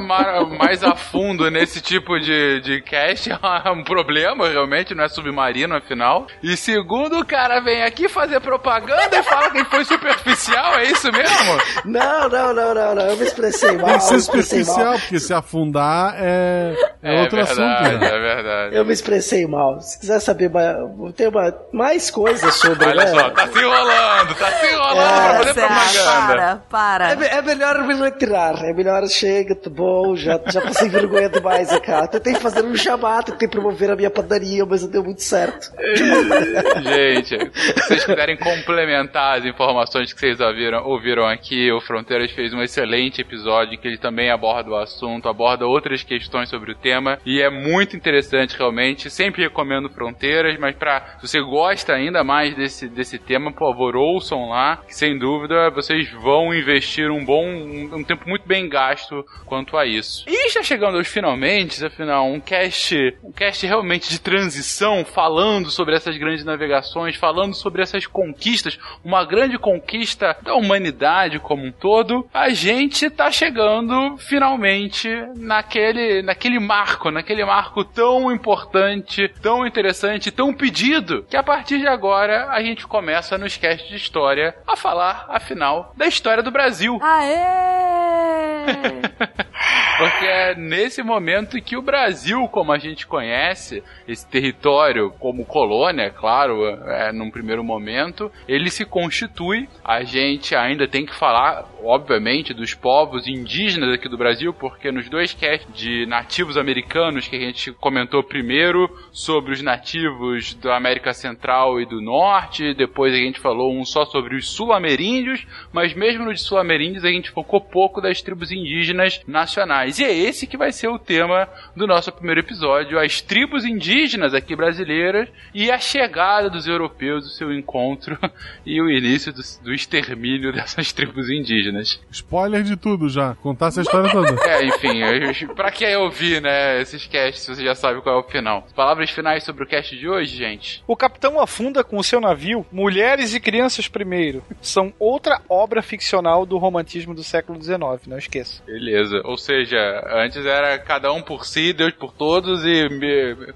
mais 0.58 0.84
a 0.84 0.96
fundo 0.96 1.50
nesse 1.50 1.82
tipo 1.82 2.20
de, 2.20 2.62
de 2.62 2.82
cast 2.82 3.30
é 3.32 3.72
um 3.72 3.84
problema, 3.84 4.48
realmente, 4.48 4.96
não 4.96 5.04
é 5.04 5.10
submarino, 5.10 5.76
afinal. 5.76 6.28
E 6.42 6.56
segundo, 6.58 7.20
o 7.20 7.26
cara 7.26 7.60
vem 7.62 7.84
aqui 7.84 8.08
fazer 8.08 8.40
propaganda 8.40 9.18
e 9.18 9.24
fala 9.24 9.50
que 9.52 9.64
foi 9.66 9.84
superficial, 9.86 10.76
é 10.76 10.84
isso 10.86 11.12
mesmo? 11.12 11.62
Não, 11.86 12.30
não, 12.30 12.54
não, 12.54 12.74
não, 12.74 12.96
não. 12.96 13.04
Eu 13.04 13.18
me 13.18 13.24
expressei 13.24 13.78
mal. 13.78 13.86
Tem 13.86 13.98
que 13.98 14.04
ser 14.04 14.20
superficial, 14.20 14.94
porque 15.00 15.20
se 15.20 15.34
afundar 15.34 16.16
é, 16.18 16.76
é, 17.04 17.18
é 17.18 17.22
outro 17.22 17.38
verdade, 17.38 17.62
assunto. 17.62 18.00
Né? 18.00 18.08
É 18.08 18.20
verdade. 18.20 18.76
Eu 18.76 18.86
me 18.86 18.94
expressei 18.94 19.48
mal. 19.48 19.80
Se 19.82 20.00
quiser 20.00 20.20
saber 20.20 20.50
mais, 20.50 20.76
tem 21.16 21.28
uma, 21.28 21.54
mais 21.74 22.12
coisas 22.12 22.54
sobre. 22.56 22.88
Olha 22.88 23.06
né? 23.06 23.08
só, 23.08 23.30
tá 23.32 23.48
se 23.48 23.60
enrolando, 23.60 24.36
tá 24.36 24.52
se 24.52 24.68
enrolando 24.68 25.00
é, 25.00 25.22
pra 25.22 25.44
fazer 25.44 25.54
propaganda. 25.54 26.64
Para, 26.70 27.10
para. 27.18 27.26
É, 27.26 27.38
é, 27.38 27.42
melhor 27.42 27.71
me 27.80 27.94
retirar. 27.96 28.64
É 28.64 28.74
melhor, 28.74 29.08
chega, 29.08 29.56
tá 29.56 29.70
bom, 29.70 30.16
já, 30.16 30.40
já 30.48 30.62
passei 30.62 30.90
vergonha 30.90 31.30
demais 31.30 31.72
aqui. 31.72 31.92
Tentei 32.12 32.36
fazer 32.36 32.64
um 32.64 32.76
chamado, 32.76 33.32
tentei 33.32 33.48
promover 33.48 33.92
a 33.92 33.96
minha 33.96 34.10
padaria, 34.10 34.66
mas 34.66 34.84
não 34.84 34.90
deu 34.90 35.04
muito 35.04 35.22
certo. 35.22 35.72
Gente, 36.84 37.38
se 37.54 37.74
vocês 37.74 38.06
puderem 38.06 38.38
complementar 38.38 39.40
as 39.40 39.46
informações 39.46 40.14
que 40.14 40.20
vocês 40.20 40.40
ouviram, 40.40 40.86
ouviram 40.86 41.26
aqui, 41.26 41.72
o 41.72 41.82
Fronteiras 41.82 42.32
fez 42.32 42.54
um 42.54 42.62
excelente 42.62 43.22
episódio 43.22 43.80
que 43.80 43.88
ele 43.88 43.98
também 43.98 44.30
aborda 44.30 44.70
o 44.70 44.76
assunto, 44.76 45.28
aborda 45.28 45.66
outras 45.66 46.04
questões 46.04 46.50
sobre 46.50 46.72
o 46.72 46.76
tema, 46.76 47.20
e 47.26 47.42
é 47.42 47.50
muito 47.50 47.96
interessante 47.96 48.58
realmente. 48.58 49.10
Sempre 49.10 49.44
recomendo 49.44 49.90
Fronteiras, 49.90 50.58
mas 50.60 50.76
pra, 50.76 51.18
se 51.20 51.28
você 51.28 51.42
gosta 51.42 51.94
ainda 51.94 52.24
mais 52.24 52.56
desse, 52.56 52.88
desse 52.88 53.18
tema, 53.18 53.52
por 53.52 53.72
favor, 53.72 53.96
ouçam 53.96 54.50
lá, 54.50 54.78
que 54.88 54.96
sem 54.96 55.18
dúvida 55.18 55.70
vocês 55.70 56.12
vão 56.12 56.54
investir 56.54 57.10
um 57.12 57.24
bom, 57.24 57.61
um, 57.62 58.04
tempo 58.04 58.28
muito 58.28 58.48
bem 58.48 58.68
gasto 58.68 59.26
quanto 59.46 59.78
a 59.78 59.86
isso. 59.86 60.26
E 60.28 60.50
já 60.50 60.64
chegando 60.64 60.98
aos 60.98 61.08
finalmente, 61.08 61.84
afinal, 61.86 62.28
um 62.28 62.40
cast, 62.40 63.18
um 63.24 63.32
cast 63.32 63.66
realmente 63.66 64.10
de 64.10 64.20
transição, 64.20 65.06
falando 65.06 65.70
sobre 65.70 65.96
essas 65.96 66.18
grandes 66.18 66.44
navegações, 66.44 67.16
falando 67.16 67.54
sobre 67.54 67.82
essas 67.82 68.06
conquistas, 68.06 68.80
uma 69.04 69.26
grande 69.26 69.58
conquista 69.58 70.36
da 70.42 70.56
humanidade 70.56 71.40
como 71.40 71.66
um 71.66 71.72
todo, 71.72 72.28
a 72.34 72.50
gente 72.50 73.10
tá 73.10 73.32
chegando 73.32 74.18
finalmente 74.18 75.10
naquele, 75.36 76.22
naquele 76.22 76.60
marco, 76.60 77.12
naquele 77.12 77.44
marco 77.46 77.84
tão 77.84 78.32
importante, 78.32 79.30
tão 79.42 79.66
interessante, 79.66 80.32
tão 80.32 80.54
pedido, 80.54 81.26
que 81.30 81.38
a 81.38 81.44
partir 81.44 81.80
de 81.80 81.88
agora 81.88 82.50
a 82.50 82.62
gente 82.62 82.88
começa 82.88 83.38
nos 83.38 83.58
casts 83.58 83.90
de 83.90 83.96
história 83.96 84.56
a 84.68 84.76
falar, 84.76 85.26
afinal, 85.30 85.94
da 85.96 86.08
história 86.08 86.44
do 86.44 86.52
Brasil. 86.52 87.00
Aê! 87.02 87.51
Yay! 87.52 89.02
Porque 89.98 90.26
é 90.26 90.56
nesse 90.56 91.04
momento 91.04 91.62
que 91.62 91.78
o 91.78 91.82
Brasil, 91.82 92.48
como 92.48 92.72
a 92.72 92.80
gente 92.80 93.06
conhece, 93.06 93.84
esse 94.08 94.28
território 94.28 95.12
como 95.20 95.46
colônia, 95.46 96.10
claro, 96.10 96.66
é, 96.66 97.12
num 97.12 97.30
primeiro 97.30 97.64
momento, 97.64 98.32
ele 98.48 98.70
se 98.70 98.86
constitui. 98.86 99.70
A 99.84 100.04
gente 100.04 100.56
ainda 100.56 100.88
tem 100.88 101.06
que 101.06 101.14
falar, 101.14 101.66
obviamente, 101.84 102.54
dos 102.54 102.74
povos 102.74 103.28
indígenas 103.28 103.94
aqui 103.94 104.10
do 104.10 104.18
Brasil, 104.18 104.54
porque 104.54 104.92
nos 104.92 105.08
dois 105.08 105.34
casts 105.34 105.72
de 105.74 106.06
nativos 106.08 106.58
americanos 106.58 107.28
que 107.28 107.36
a 107.36 107.40
gente 107.40 107.72
comentou 107.74 108.24
primeiro 108.24 108.90
sobre 109.12 109.54
os 109.54 109.62
nativos 109.62 110.56
da 110.56 110.76
América 110.76 111.14
Central 111.14 111.80
e 111.80 111.86
do 111.86 112.02
Norte, 112.02 112.74
depois 112.74 113.14
a 113.14 113.18
gente 113.18 113.40
falou 113.40 113.74
um 113.74 113.86
só 113.86 114.06
sobre 114.06 114.36
os 114.36 114.50
sul-ameríndios, 114.50 115.46
mas 115.72 115.94
mesmo 115.94 116.26
no 116.26 116.34
de 116.34 116.42
sul-ameríndios 116.42 117.06
a 117.06 117.10
gente 117.10 117.30
focou 117.30 117.62
pouco 117.62 118.02
das 118.02 118.22
tribos 118.22 118.52
indígenas 118.52 119.22
nacionais. 119.52 120.00
E 120.00 120.04
é 120.04 120.14
esse 120.14 120.48
que 120.48 120.58
vai 120.58 120.72
ser 120.72 120.88
o 120.88 120.98
tema 120.98 121.48
do 121.76 121.86
nosso 121.86 122.12
primeiro 122.12 122.40
episódio, 122.40 122.98
as 122.98 123.22
tribos 123.22 123.66
indígenas 123.66 124.34
aqui 124.34 124.56
brasileiras 124.56 125.28
e 125.54 125.70
a 125.70 125.78
chegada 125.78 126.50
dos 126.50 126.68
europeus, 126.68 127.26
o 127.26 127.30
seu 127.30 127.54
encontro 127.54 128.18
e 128.66 128.82
o 128.82 128.90
início 128.90 129.34
do, 129.34 129.42
do 129.64 129.74
extermínio 129.74 130.52
dessas 130.54 130.94
tribos 130.94 131.30
indígenas. 131.30 132.00
Spoiler 132.10 132.64
de 132.64 132.78
tudo 132.78 133.10
já, 133.10 133.36
contar 133.36 133.68
essa 133.68 133.82
história 133.82 134.10
toda. 134.10 134.32
É, 134.52 134.66
enfim, 134.66 135.02
eu, 135.02 135.56
pra 135.56 135.72
que 135.72 135.86
ouvir, 135.96 136.42
né, 136.42 136.82
esses 136.82 137.06
casts 137.08 137.46
você 137.46 137.64
já 137.64 137.76
sabe 137.76 138.02
qual 138.02 138.18
é 138.18 138.20
o 138.20 138.24
final? 138.24 138.68
Palavras 138.76 139.10
finais 139.10 139.44
sobre 139.44 139.64
o 139.64 139.68
cast 139.68 139.96
de 139.98 140.10
hoje, 140.10 140.36
gente? 140.36 140.84
O 140.88 140.96
capitão 140.96 141.40
afunda 141.40 141.84
com 141.84 141.98
o 141.98 142.04
seu 142.04 142.20
navio 142.20 142.66
Mulheres 142.72 143.34
e 143.34 143.40
Crianças 143.40 143.88
Primeiro. 143.88 144.44
São 144.62 144.94
outra 145.00 145.42
obra 145.48 145.82
ficcional 145.82 146.46
do 146.46 146.58
romantismo 146.58 147.14
do 147.14 147.24
século 147.24 147.62
XIX, 147.62 148.08
não 148.08 148.18
esqueça. 148.18 148.62
Beleza. 148.66 149.22
Ou 149.24 149.38
seja, 149.42 149.78
antes 150.24 150.46
era 150.46 150.80
cada 150.80 151.12
um 151.12 151.22
por 151.22 151.46
si, 151.46 151.74
Deus 151.74 151.94
por 151.94 152.14
todos 152.14 152.64
e 152.64 152.88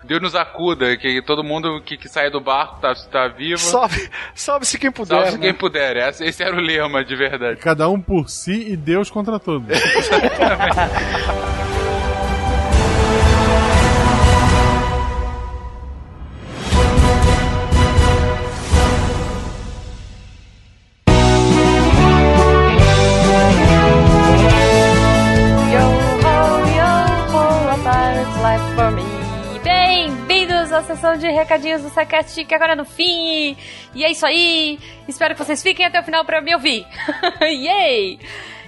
Deus 0.03 0.21
nos 0.21 0.35
acuda, 0.35 0.97
que 0.97 1.21
todo 1.21 1.43
mundo 1.43 1.81
que, 1.85 1.95
que 1.97 2.09
sai 2.09 2.29
do 2.29 2.41
barco 2.41 2.81
tá, 2.81 2.93
tá 3.09 3.27
vivo. 3.27 3.59
Sobe, 3.59 4.09
sobe-se 4.33 4.77
quem 4.77 4.91
puder. 4.91 5.15
Salve-se 5.15 5.37
né? 5.37 5.43
quem 5.43 5.53
puder. 5.53 5.97
Esse, 6.21 6.43
era 6.43 6.55
o 6.55 6.59
lema 6.59 7.05
de 7.05 7.15
verdade. 7.15 7.59
Cada 7.59 7.87
um 7.87 8.01
por 8.01 8.29
si 8.29 8.71
e 8.71 8.75
Deus 8.75 9.09
contra 9.09 9.39
todos. 9.39 9.67
Yo 9.67 9.75
sessão 30.85 31.17
de 31.17 31.27
recadinhos 31.27 31.81
do 31.81 31.89
SciCast, 31.89 32.45
que 32.45 32.55
agora 32.55 32.73
é 32.73 32.75
no 32.75 32.85
fim. 32.85 33.57
E 33.93 34.03
é 34.03 34.11
isso 34.11 34.25
aí. 34.25 34.79
Espero 35.07 35.35
que 35.35 35.43
vocês 35.43 35.61
fiquem 35.61 35.85
até 35.85 35.99
o 35.99 36.03
final 36.03 36.23
pra 36.23 36.41
me 36.41 36.53
ouvir. 36.53 36.85
Yay! 37.41 38.19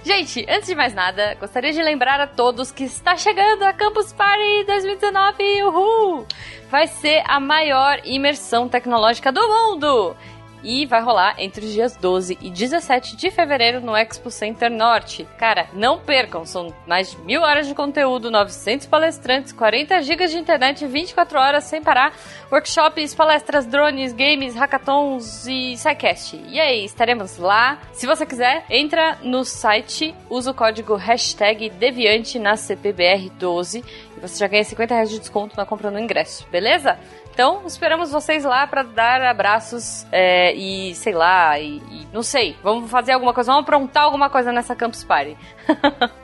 Gente, 0.04 0.46
antes 0.48 0.66
de 0.68 0.74
mais 0.74 0.94
nada, 0.94 1.34
gostaria 1.40 1.72
de 1.72 1.82
lembrar 1.82 2.20
a 2.20 2.26
todos 2.26 2.70
que 2.70 2.84
está 2.84 3.16
chegando 3.16 3.62
a 3.64 3.72
Campus 3.72 4.12
Party 4.12 4.64
2019, 4.66 5.62
uhul! 5.64 6.26
Vai 6.70 6.86
ser 6.86 7.22
a 7.26 7.38
maior 7.40 8.00
imersão 8.04 8.68
tecnológica 8.68 9.32
do 9.32 9.40
mundo! 9.40 10.16
E 10.62 10.86
vai 10.86 11.00
rolar 11.00 11.34
entre 11.38 11.64
os 11.64 11.72
dias 11.72 11.96
12 11.96 12.38
e 12.40 12.50
17 12.50 13.16
de 13.16 13.30
fevereiro 13.30 13.80
no 13.80 13.96
Expo 13.96 14.30
Center 14.30 14.70
Norte. 14.70 15.26
Cara, 15.38 15.68
não 15.72 15.98
percam, 15.98 16.44
são 16.44 16.74
mais 16.86 17.10
de 17.10 17.18
mil 17.18 17.42
horas 17.42 17.66
de 17.66 17.74
conteúdo, 17.74 18.30
900 18.30 18.86
palestrantes, 18.86 19.52
40 19.52 20.02
gigas 20.02 20.30
de 20.30 20.38
internet 20.38 20.86
24 20.86 21.38
horas 21.38 21.64
sem 21.64 21.82
parar, 21.82 22.12
workshops, 22.50 23.14
palestras, 23.14 23.66
drones, 23.66 24.12
games, 24.12 24.54
hackathons 24.54 25.46
e 25.46 25.76
SciCast. 25.76 26.40
E 26.48 26.60
aí, 26.60 26.84
estaremos 26.84 27.38
lá. 27.38 27.78
Se 27.92 28.06
você 28.06 28.26
quiser, 28.26 28.64
entra 28.68 29.18
no 29.22 29.44
site, 29.44 30.14
usa 30.28 30.50
o 30.50 30.54
código 30.54 30.96
hashtag 30.96 31.70
Deviante 31.70 32.38
na 32.38 32.54
CPBR12 32.54 33.84
e 34.16 34.20
você 34.20 34.38
já 34.38 34.48
ganha 34.48 34.64
50 34.64 34.94
reais 34.94 35.10
de 35.10 35.18
desconto 35.18 35.56
na 35.56 35.64
compra 35.64 35.90
no 35.90 35.98
ingresso, 35.98 36.46
beleza? 36.50 36.98
Então, 37.38 37.62
esperamos 37.68 38.10
vocês 38.10 38.42
lá 38.42 38.66
pra 38.66 38.82
dar 38.82 39.22
abraços 39.22 40.04
é, 40.10 40.52
e, 40.56 40.92
sei 40.96 41.12
lá, 41.12 41.56
e, 41.56 41.76
e 41.76 42.08
não 42.12 42.20
sei, 42.20 42.56
vamos 42.64 42.90
fazer 42.90 43.12
alguma 43.12 43.32
coisa, 43.32 43.52
vamos 43.52 43.62
aprontar 43.62 44.02
alguma 44.02 44.28
coisa 44.28 44.50
nessa 44.50 44.74
Campus 44.74 45.04
Party. 45.04 45.36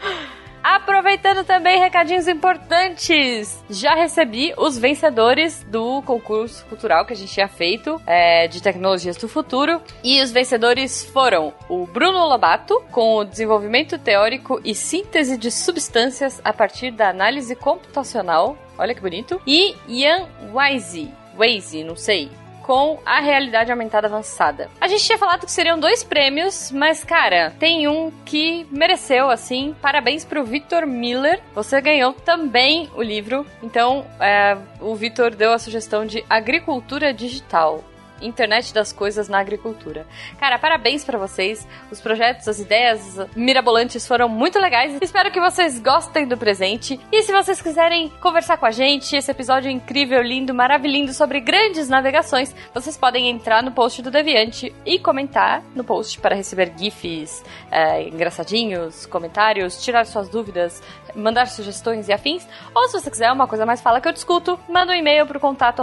Aproveitando 0.74 1.44
também 1.44 1.78
recadinhos 1.78 2.26
importantes, 2.26 3.62
já 3.70 3.94
recebi 3.94 4.52
os 4.56 4.76
vencedores 4.76 5.62
do 5.68 6.02
concurso 6.02 6.66
cultural 6.66 7.06
que 7.06 7.12
a 7.12 7.16
gente 7.16 7.32
tinha 7.32 7.46
feito 7.46 8.02
é, 8.04 8.48
de 8.48 8.60
tecnologias 8.60 9.16
do 9.16 9.28
futuro. 9.28 9.80
E 10.02 10.20
os 10.20 10.32
vencedores 10.32 11.04
foram 11.04 11.54
o 11.68 11.86
Bruno 11.86 12.26
Lobato 12.26 12.82
com 12.90 13.18
o 13.18 13.24
desenvolvimento 13.24 13.96
teórico 14.00 14.60
e 14.64 14.74
síntese 14.74 15.38
de 15.38 15.48
substâncias 15.48 16.40
a 16.44 16.52
partir 16.52 16.90
da 16.90 17.08
análise 17.08 17.54
computacional, 17.54 18.58
olha 18.76 18.96
que 18.96 19.00
bonito, 19.00 19.40
e 19.46 19.76
Ian 19.86 20.26
Wise, 20.52 21.08
Waze, 21.38 21.84
não 21.84 21.94
sei, 21.94 22.28
com 22.64 22.98
a 23.04 23.20
realidade 23.20 23.70
aumentada 23.70 24.06
avançada. 24.06 24.70
A 24.80 24.88
gente 24.88 25.04
tinha 25.04 25.18
falado 25.18 25.44
que 25.44 25.52
seriam 25.52 25.78
dois 25.78 26.02
prêmios, 26.02 26.70
mas 26.72 27.04
cara, 27.04 27.52
tem 27.58 27.86
um 27.86 28.10
que 28.24 28.66
mereceu, 28.70 29.30
assim. 29.30 29.76
Parabéns 29.82 30.24
pro 30.24 30.44
Victor 30.44 30.86
Miller. 30.86 31.40
Você 31.54 31.80
ganhou 31.80 32.14
também 32.14 32.90
o 32.96 33.02
livro. 33.02 33.46
Então, 33.62 34.06
é, 34.18 34.56
o 34.80 34.94
Victor 34.94 35.34
deu 35.34 35.52
a 35.52 35.58
sugestão 35.58 36.06
de 36.06 36.24
agricultura 36.28 37.12
digital. 37.12 37.84
Internet 38.26 38.72
das 38.72 38.92
coisas 38.92 39.28
na 39.28 39.38
agricultura. 39.38 40.06
Cara, 40.38 40.58
parabéns 40.58 41.04
para 41.04 41.18
vocês. 41.18 41.66
Os 41.90 42.00
projetos, 42.00 42.48
as 42.48 42.58
ideias 42.58 43.18
mirabolantes 43.36 44.06
foram 44.06 44.28
muito 44.28 44.58
legais. 44.58 44.98
Espero 45.00 45.30
que 45.30 45.40
vocês 45.40 45.78
gostem 45.78 46.26
do 46.26 46.36
presente. 46.36 46.98
E 47.12 47.22
se 47.22 47.32
vocês 47.32 47.60
quiserem 47.60 48.10
conversar 48.20 48.56
com 48.56 48.66
a 48.66 48.70
gente, 48.70 49.16
esse 49.16 49.30
episódio 49.30 49.70
incrível, 49.70 50.22
lindo, 50.22 50.54
maravilhoso 50.54 50.84
sobre 51.14 51.40
grandes 51.40 51.88
navegações, 51.88 52.54
vocês 52.72 52.96
podem 52.96 53.28
entrar 53.28 53.62
no 53.62 53.72
post 53.72 54.00
do 54.02 54.10
Deviante 54.10 54.74
e 54.84 54.98
comentar 54.98 55.62
no 55.74 55.82
post 55.82 56.20
para 56.20 56.36
receber 56.36 56.72
gifs 56.76 57.42
é, 57.70 58.02
engraçadinhos, 58.02 59.06
comentários, 59.06 59.82
tirar 59.82 60.06
suas 60.06 60.28
dúvidas, 60.28 60.82
mandar 61.14 61.46
sugestões 61.48 62.08
e 62.08 62.12
afins. 62.12 62.46
Ou 62.74 62.86
se 62.88 63.00
você 63.00 63.10
quiser 63.10 63.32
uma 63.32 63.46
coisa 63.46 63.66
mais 63.66 63.80
fala 63.80 64.00
que 64.00 64.08
eu 64.08 64.12
discuto, 64.12 64.58
manda 64.68 64.92
um 64.92 64.96
e-mail 64.96 65.26
para 65.26 65.38
o 65.38 65.40
contato 65.40 65.82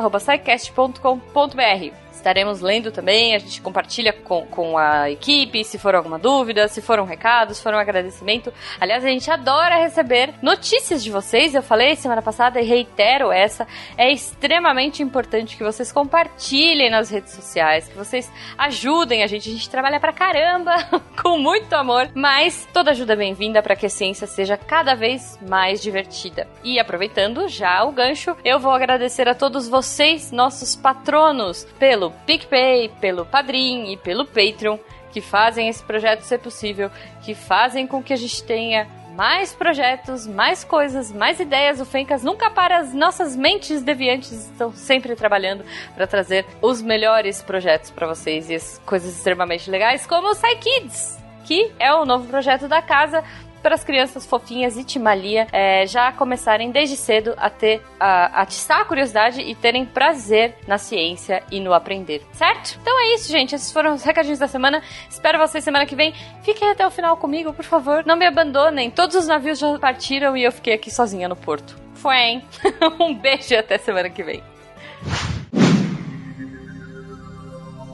Estaremos 2.21 2.61
lendo 2.61 2.91
também, 2.91 3.33
a 3.33 3.39
gente 3.39 3.59
compartilha 3.63 4.13
com, 4.13 4.45
com 4.45 4.77
a 4.77 5.09
equipe, 5.09 5.63
se 5.63 5.79
for 5.79 5.95
alguma 5.95 6.19
dúvida, 6.19 6.67
se 6.67 6.79
for 6.79 6.99
um 6.99 7.03
recado, 7.03 7.55
se 7.55 7.63
for 7.63 7.73
um 7.73 7.79
agradecimento. 7.79 8.53
Aliás, 8.79 9.03
a 9.03 9.07
gente 9.07 9.31
adora 9.31 9.77
receber 9.77 10.35
notícias 10.39 11.03
de 11.03 11.09
vocês. 11.09 11.55
Eu 11.55 11.63
falei 11.63 11.95
semana 11.95 12.21
passada 12.21 12.61
e 12.61 12.63
reitero 12.63 13.31
essa. 13.31 13.67
É 13.97 14.11
extremamente 14.11 15.01
importante 15.01 15.57
que 15.57 15.63
vocês 15.63 15.91
compartilhem 15.91 16.91
nas 16.91 17.09
redes 17.09 17.33
sociais, 17.33 17.87
que 17.87 17.97
vocês 17.97 18.31
ajudem 18.55 19.23
a 19.23 19.27
gente. 19.27 19.49
A 19.49 19.53
gente 19.53 19.67
trabalha 19.67 19.99
pra 19.99 20.13
caramba, 20.13 20.75
com 21.23 21.39
muito 21.39 21.73
amor, 21.73 22.11
mas 22.13 22.69
toda 22.71 22.91
ajuda 22.91 23.13
é 23.13 23.15
bem-vinda 23.15 23.63
para 23.63 23.75
que 23.75 23.87
a 23.87 23.89
ciência 23.89 24.27
seja 24.27 24.55
cada 24.55 24.93
vez 24.93 25.39
mais 25.41 25.81
divertida. 25.81 26.47
E 26.63 26.79
aproveitando 26.79 27.47
já 27.47 27.83
o 27.83 27.91
gancho, 27.91 28.37
eu 28.45 28.59
vou 28.59 28.73
agradecer 28.73 29.27
a 29.27 29.33
todos 29.33 29.67
vocês, 29.67 30.31
nossos 30.31 30.75
patronos, 30.75 31.65
pelo 31.79 32.10
PicPay, 32.11 32.89
pelo 32.99 33.25
Padrim 33.25 33.91
e 33.91 33.97
pelo 33.97 34.25
Patreon, 34.25 34.77
que 35.11 35.21
fazem 35.21 35.67
esse 35.67 35.83
projeto 35.83 36.21
ser 36.21 36.39
possível, 36.39 36.89
que 37.21 37.35
fazem 37.35 37.85
com 37.85 38.01
que 38.01 38.13
a 38.13 38.17
gente 38.17 38.43
tenha 38.43 38.87
mais 39.15 39.53
projetos, 39.53 40.25
mais 40.25 40.63
coisas, 40.63 41.11
mais 41.11 41.39
ideias. 41.39 41.81
O 41.81 41.85
Fencas 41.85 42.23
nunca 42.23 42.49
para, 42.49 42.77
as 42.77 42.93
nossas 42.93 43.35
mentes 43.35 43.81
deviantes 43.81 44.31
estão 44.31 44.71
sempre 44.71 45.15
trabalhando 45.15 45.65
para 45.93 46.07
trazer 46.07 46.45
os 46.61 46.81
melhores 46.81 47.41
projetos 47.41 47.91
para 47.91 48.07
vocês 48.07 48.49
e 48.49 48.55
as 48.55 48.79
coisas 48.85 49.15
extremamente 49.15 49.69
legais, 49.69 50.05
como 50.07 50.31
o 50.31 50.35
Kids, 50.35 51.19
que 51.45 51.71
é 51.77 51.93
o 51.93 52.05
novo 52.05 52.27
projeto 52.27 52.67
da 52.67 52.81
casa 52.81 53.23
para 53.61 53.75
as 53.75 53.83
crianças 53.83 54.25
fofinhas 54.25 54.77
e 54.77 54.83
Timalia 54.83 55.47
é, 55.51 55.85
já 55.85 56.11
começarem 56.11 56.71
desde 56.71 56.95
cedo 56.95 57.33
a 57.37 57.49
ter 57.49 57.81
a 57.99 58.41
atiçar 58.41 58.81
a 58.81 58.85
curiosidade 58.85 59.41
e 59.41 59.53
terem 59.55 59.85
prazer 59.85 60.55
na 60.67 60.77
ciência 60.77 61.43
e 61.51 61.59
no 61.59 61.73
aprender, 61.73 62.21
certo? 62.33 62.77
Então 62.81 62.99
é 62.99 63.13
isso, 63.13 63.31
gente. 63.31 63.55
Esses 63.55 63.71
foram 63.71 63.93
os 63.93 64.03
recadinhos 64.03 64.39
da 64.39 64.47
semana. 64.47 64.81
Espero 65.09 65.37
vocês 65.39 65.63
semana 65.63 65.85
que 65.85 65.95
vem. 65.95 66.13
Fiquem 66.43 66.69
até 66.69 66.85
o 66.85 66.91
final 66.91 67.15
comigo, 67.17 67.53
por 67.53 67.65
favor. 67.65 68.03
Não 68.05 68.15
me 68.15 68.25
abandonem. 68.25 68.89
Todos 68.89 69.15
os 69.15 69.27
navios 69.27 69.59
já 69.59 69.77
partiram 69.79 70.35
e 70.35 70.43
eu 70.43 70.51
fiquei 70.51 70.73
aqui 70.73 70.89
sozinha 70.89 71.29
no 71.29 71.35
porto. 71.35 71.75
Foi, 71.95 72.15
hein? 72.15 72.45
um 72.99 73.13
beijo 73.13 73.53
e 73.53 73.57
até 73.57 73.77
semana 73.77 74.09
que 74.09 74.23
vem. 74.23 74.43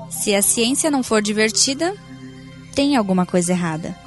Se 0.10 0.34
a 0.34 0.42
ciência 0.42 0.90
não 0.90 1.04
for 1.04 1.22
divertida, 1.22 1.94
tem 2.74 2.96
alguma 2.96 3.26
coisa 3.26 3.52
errada 3.52 4.07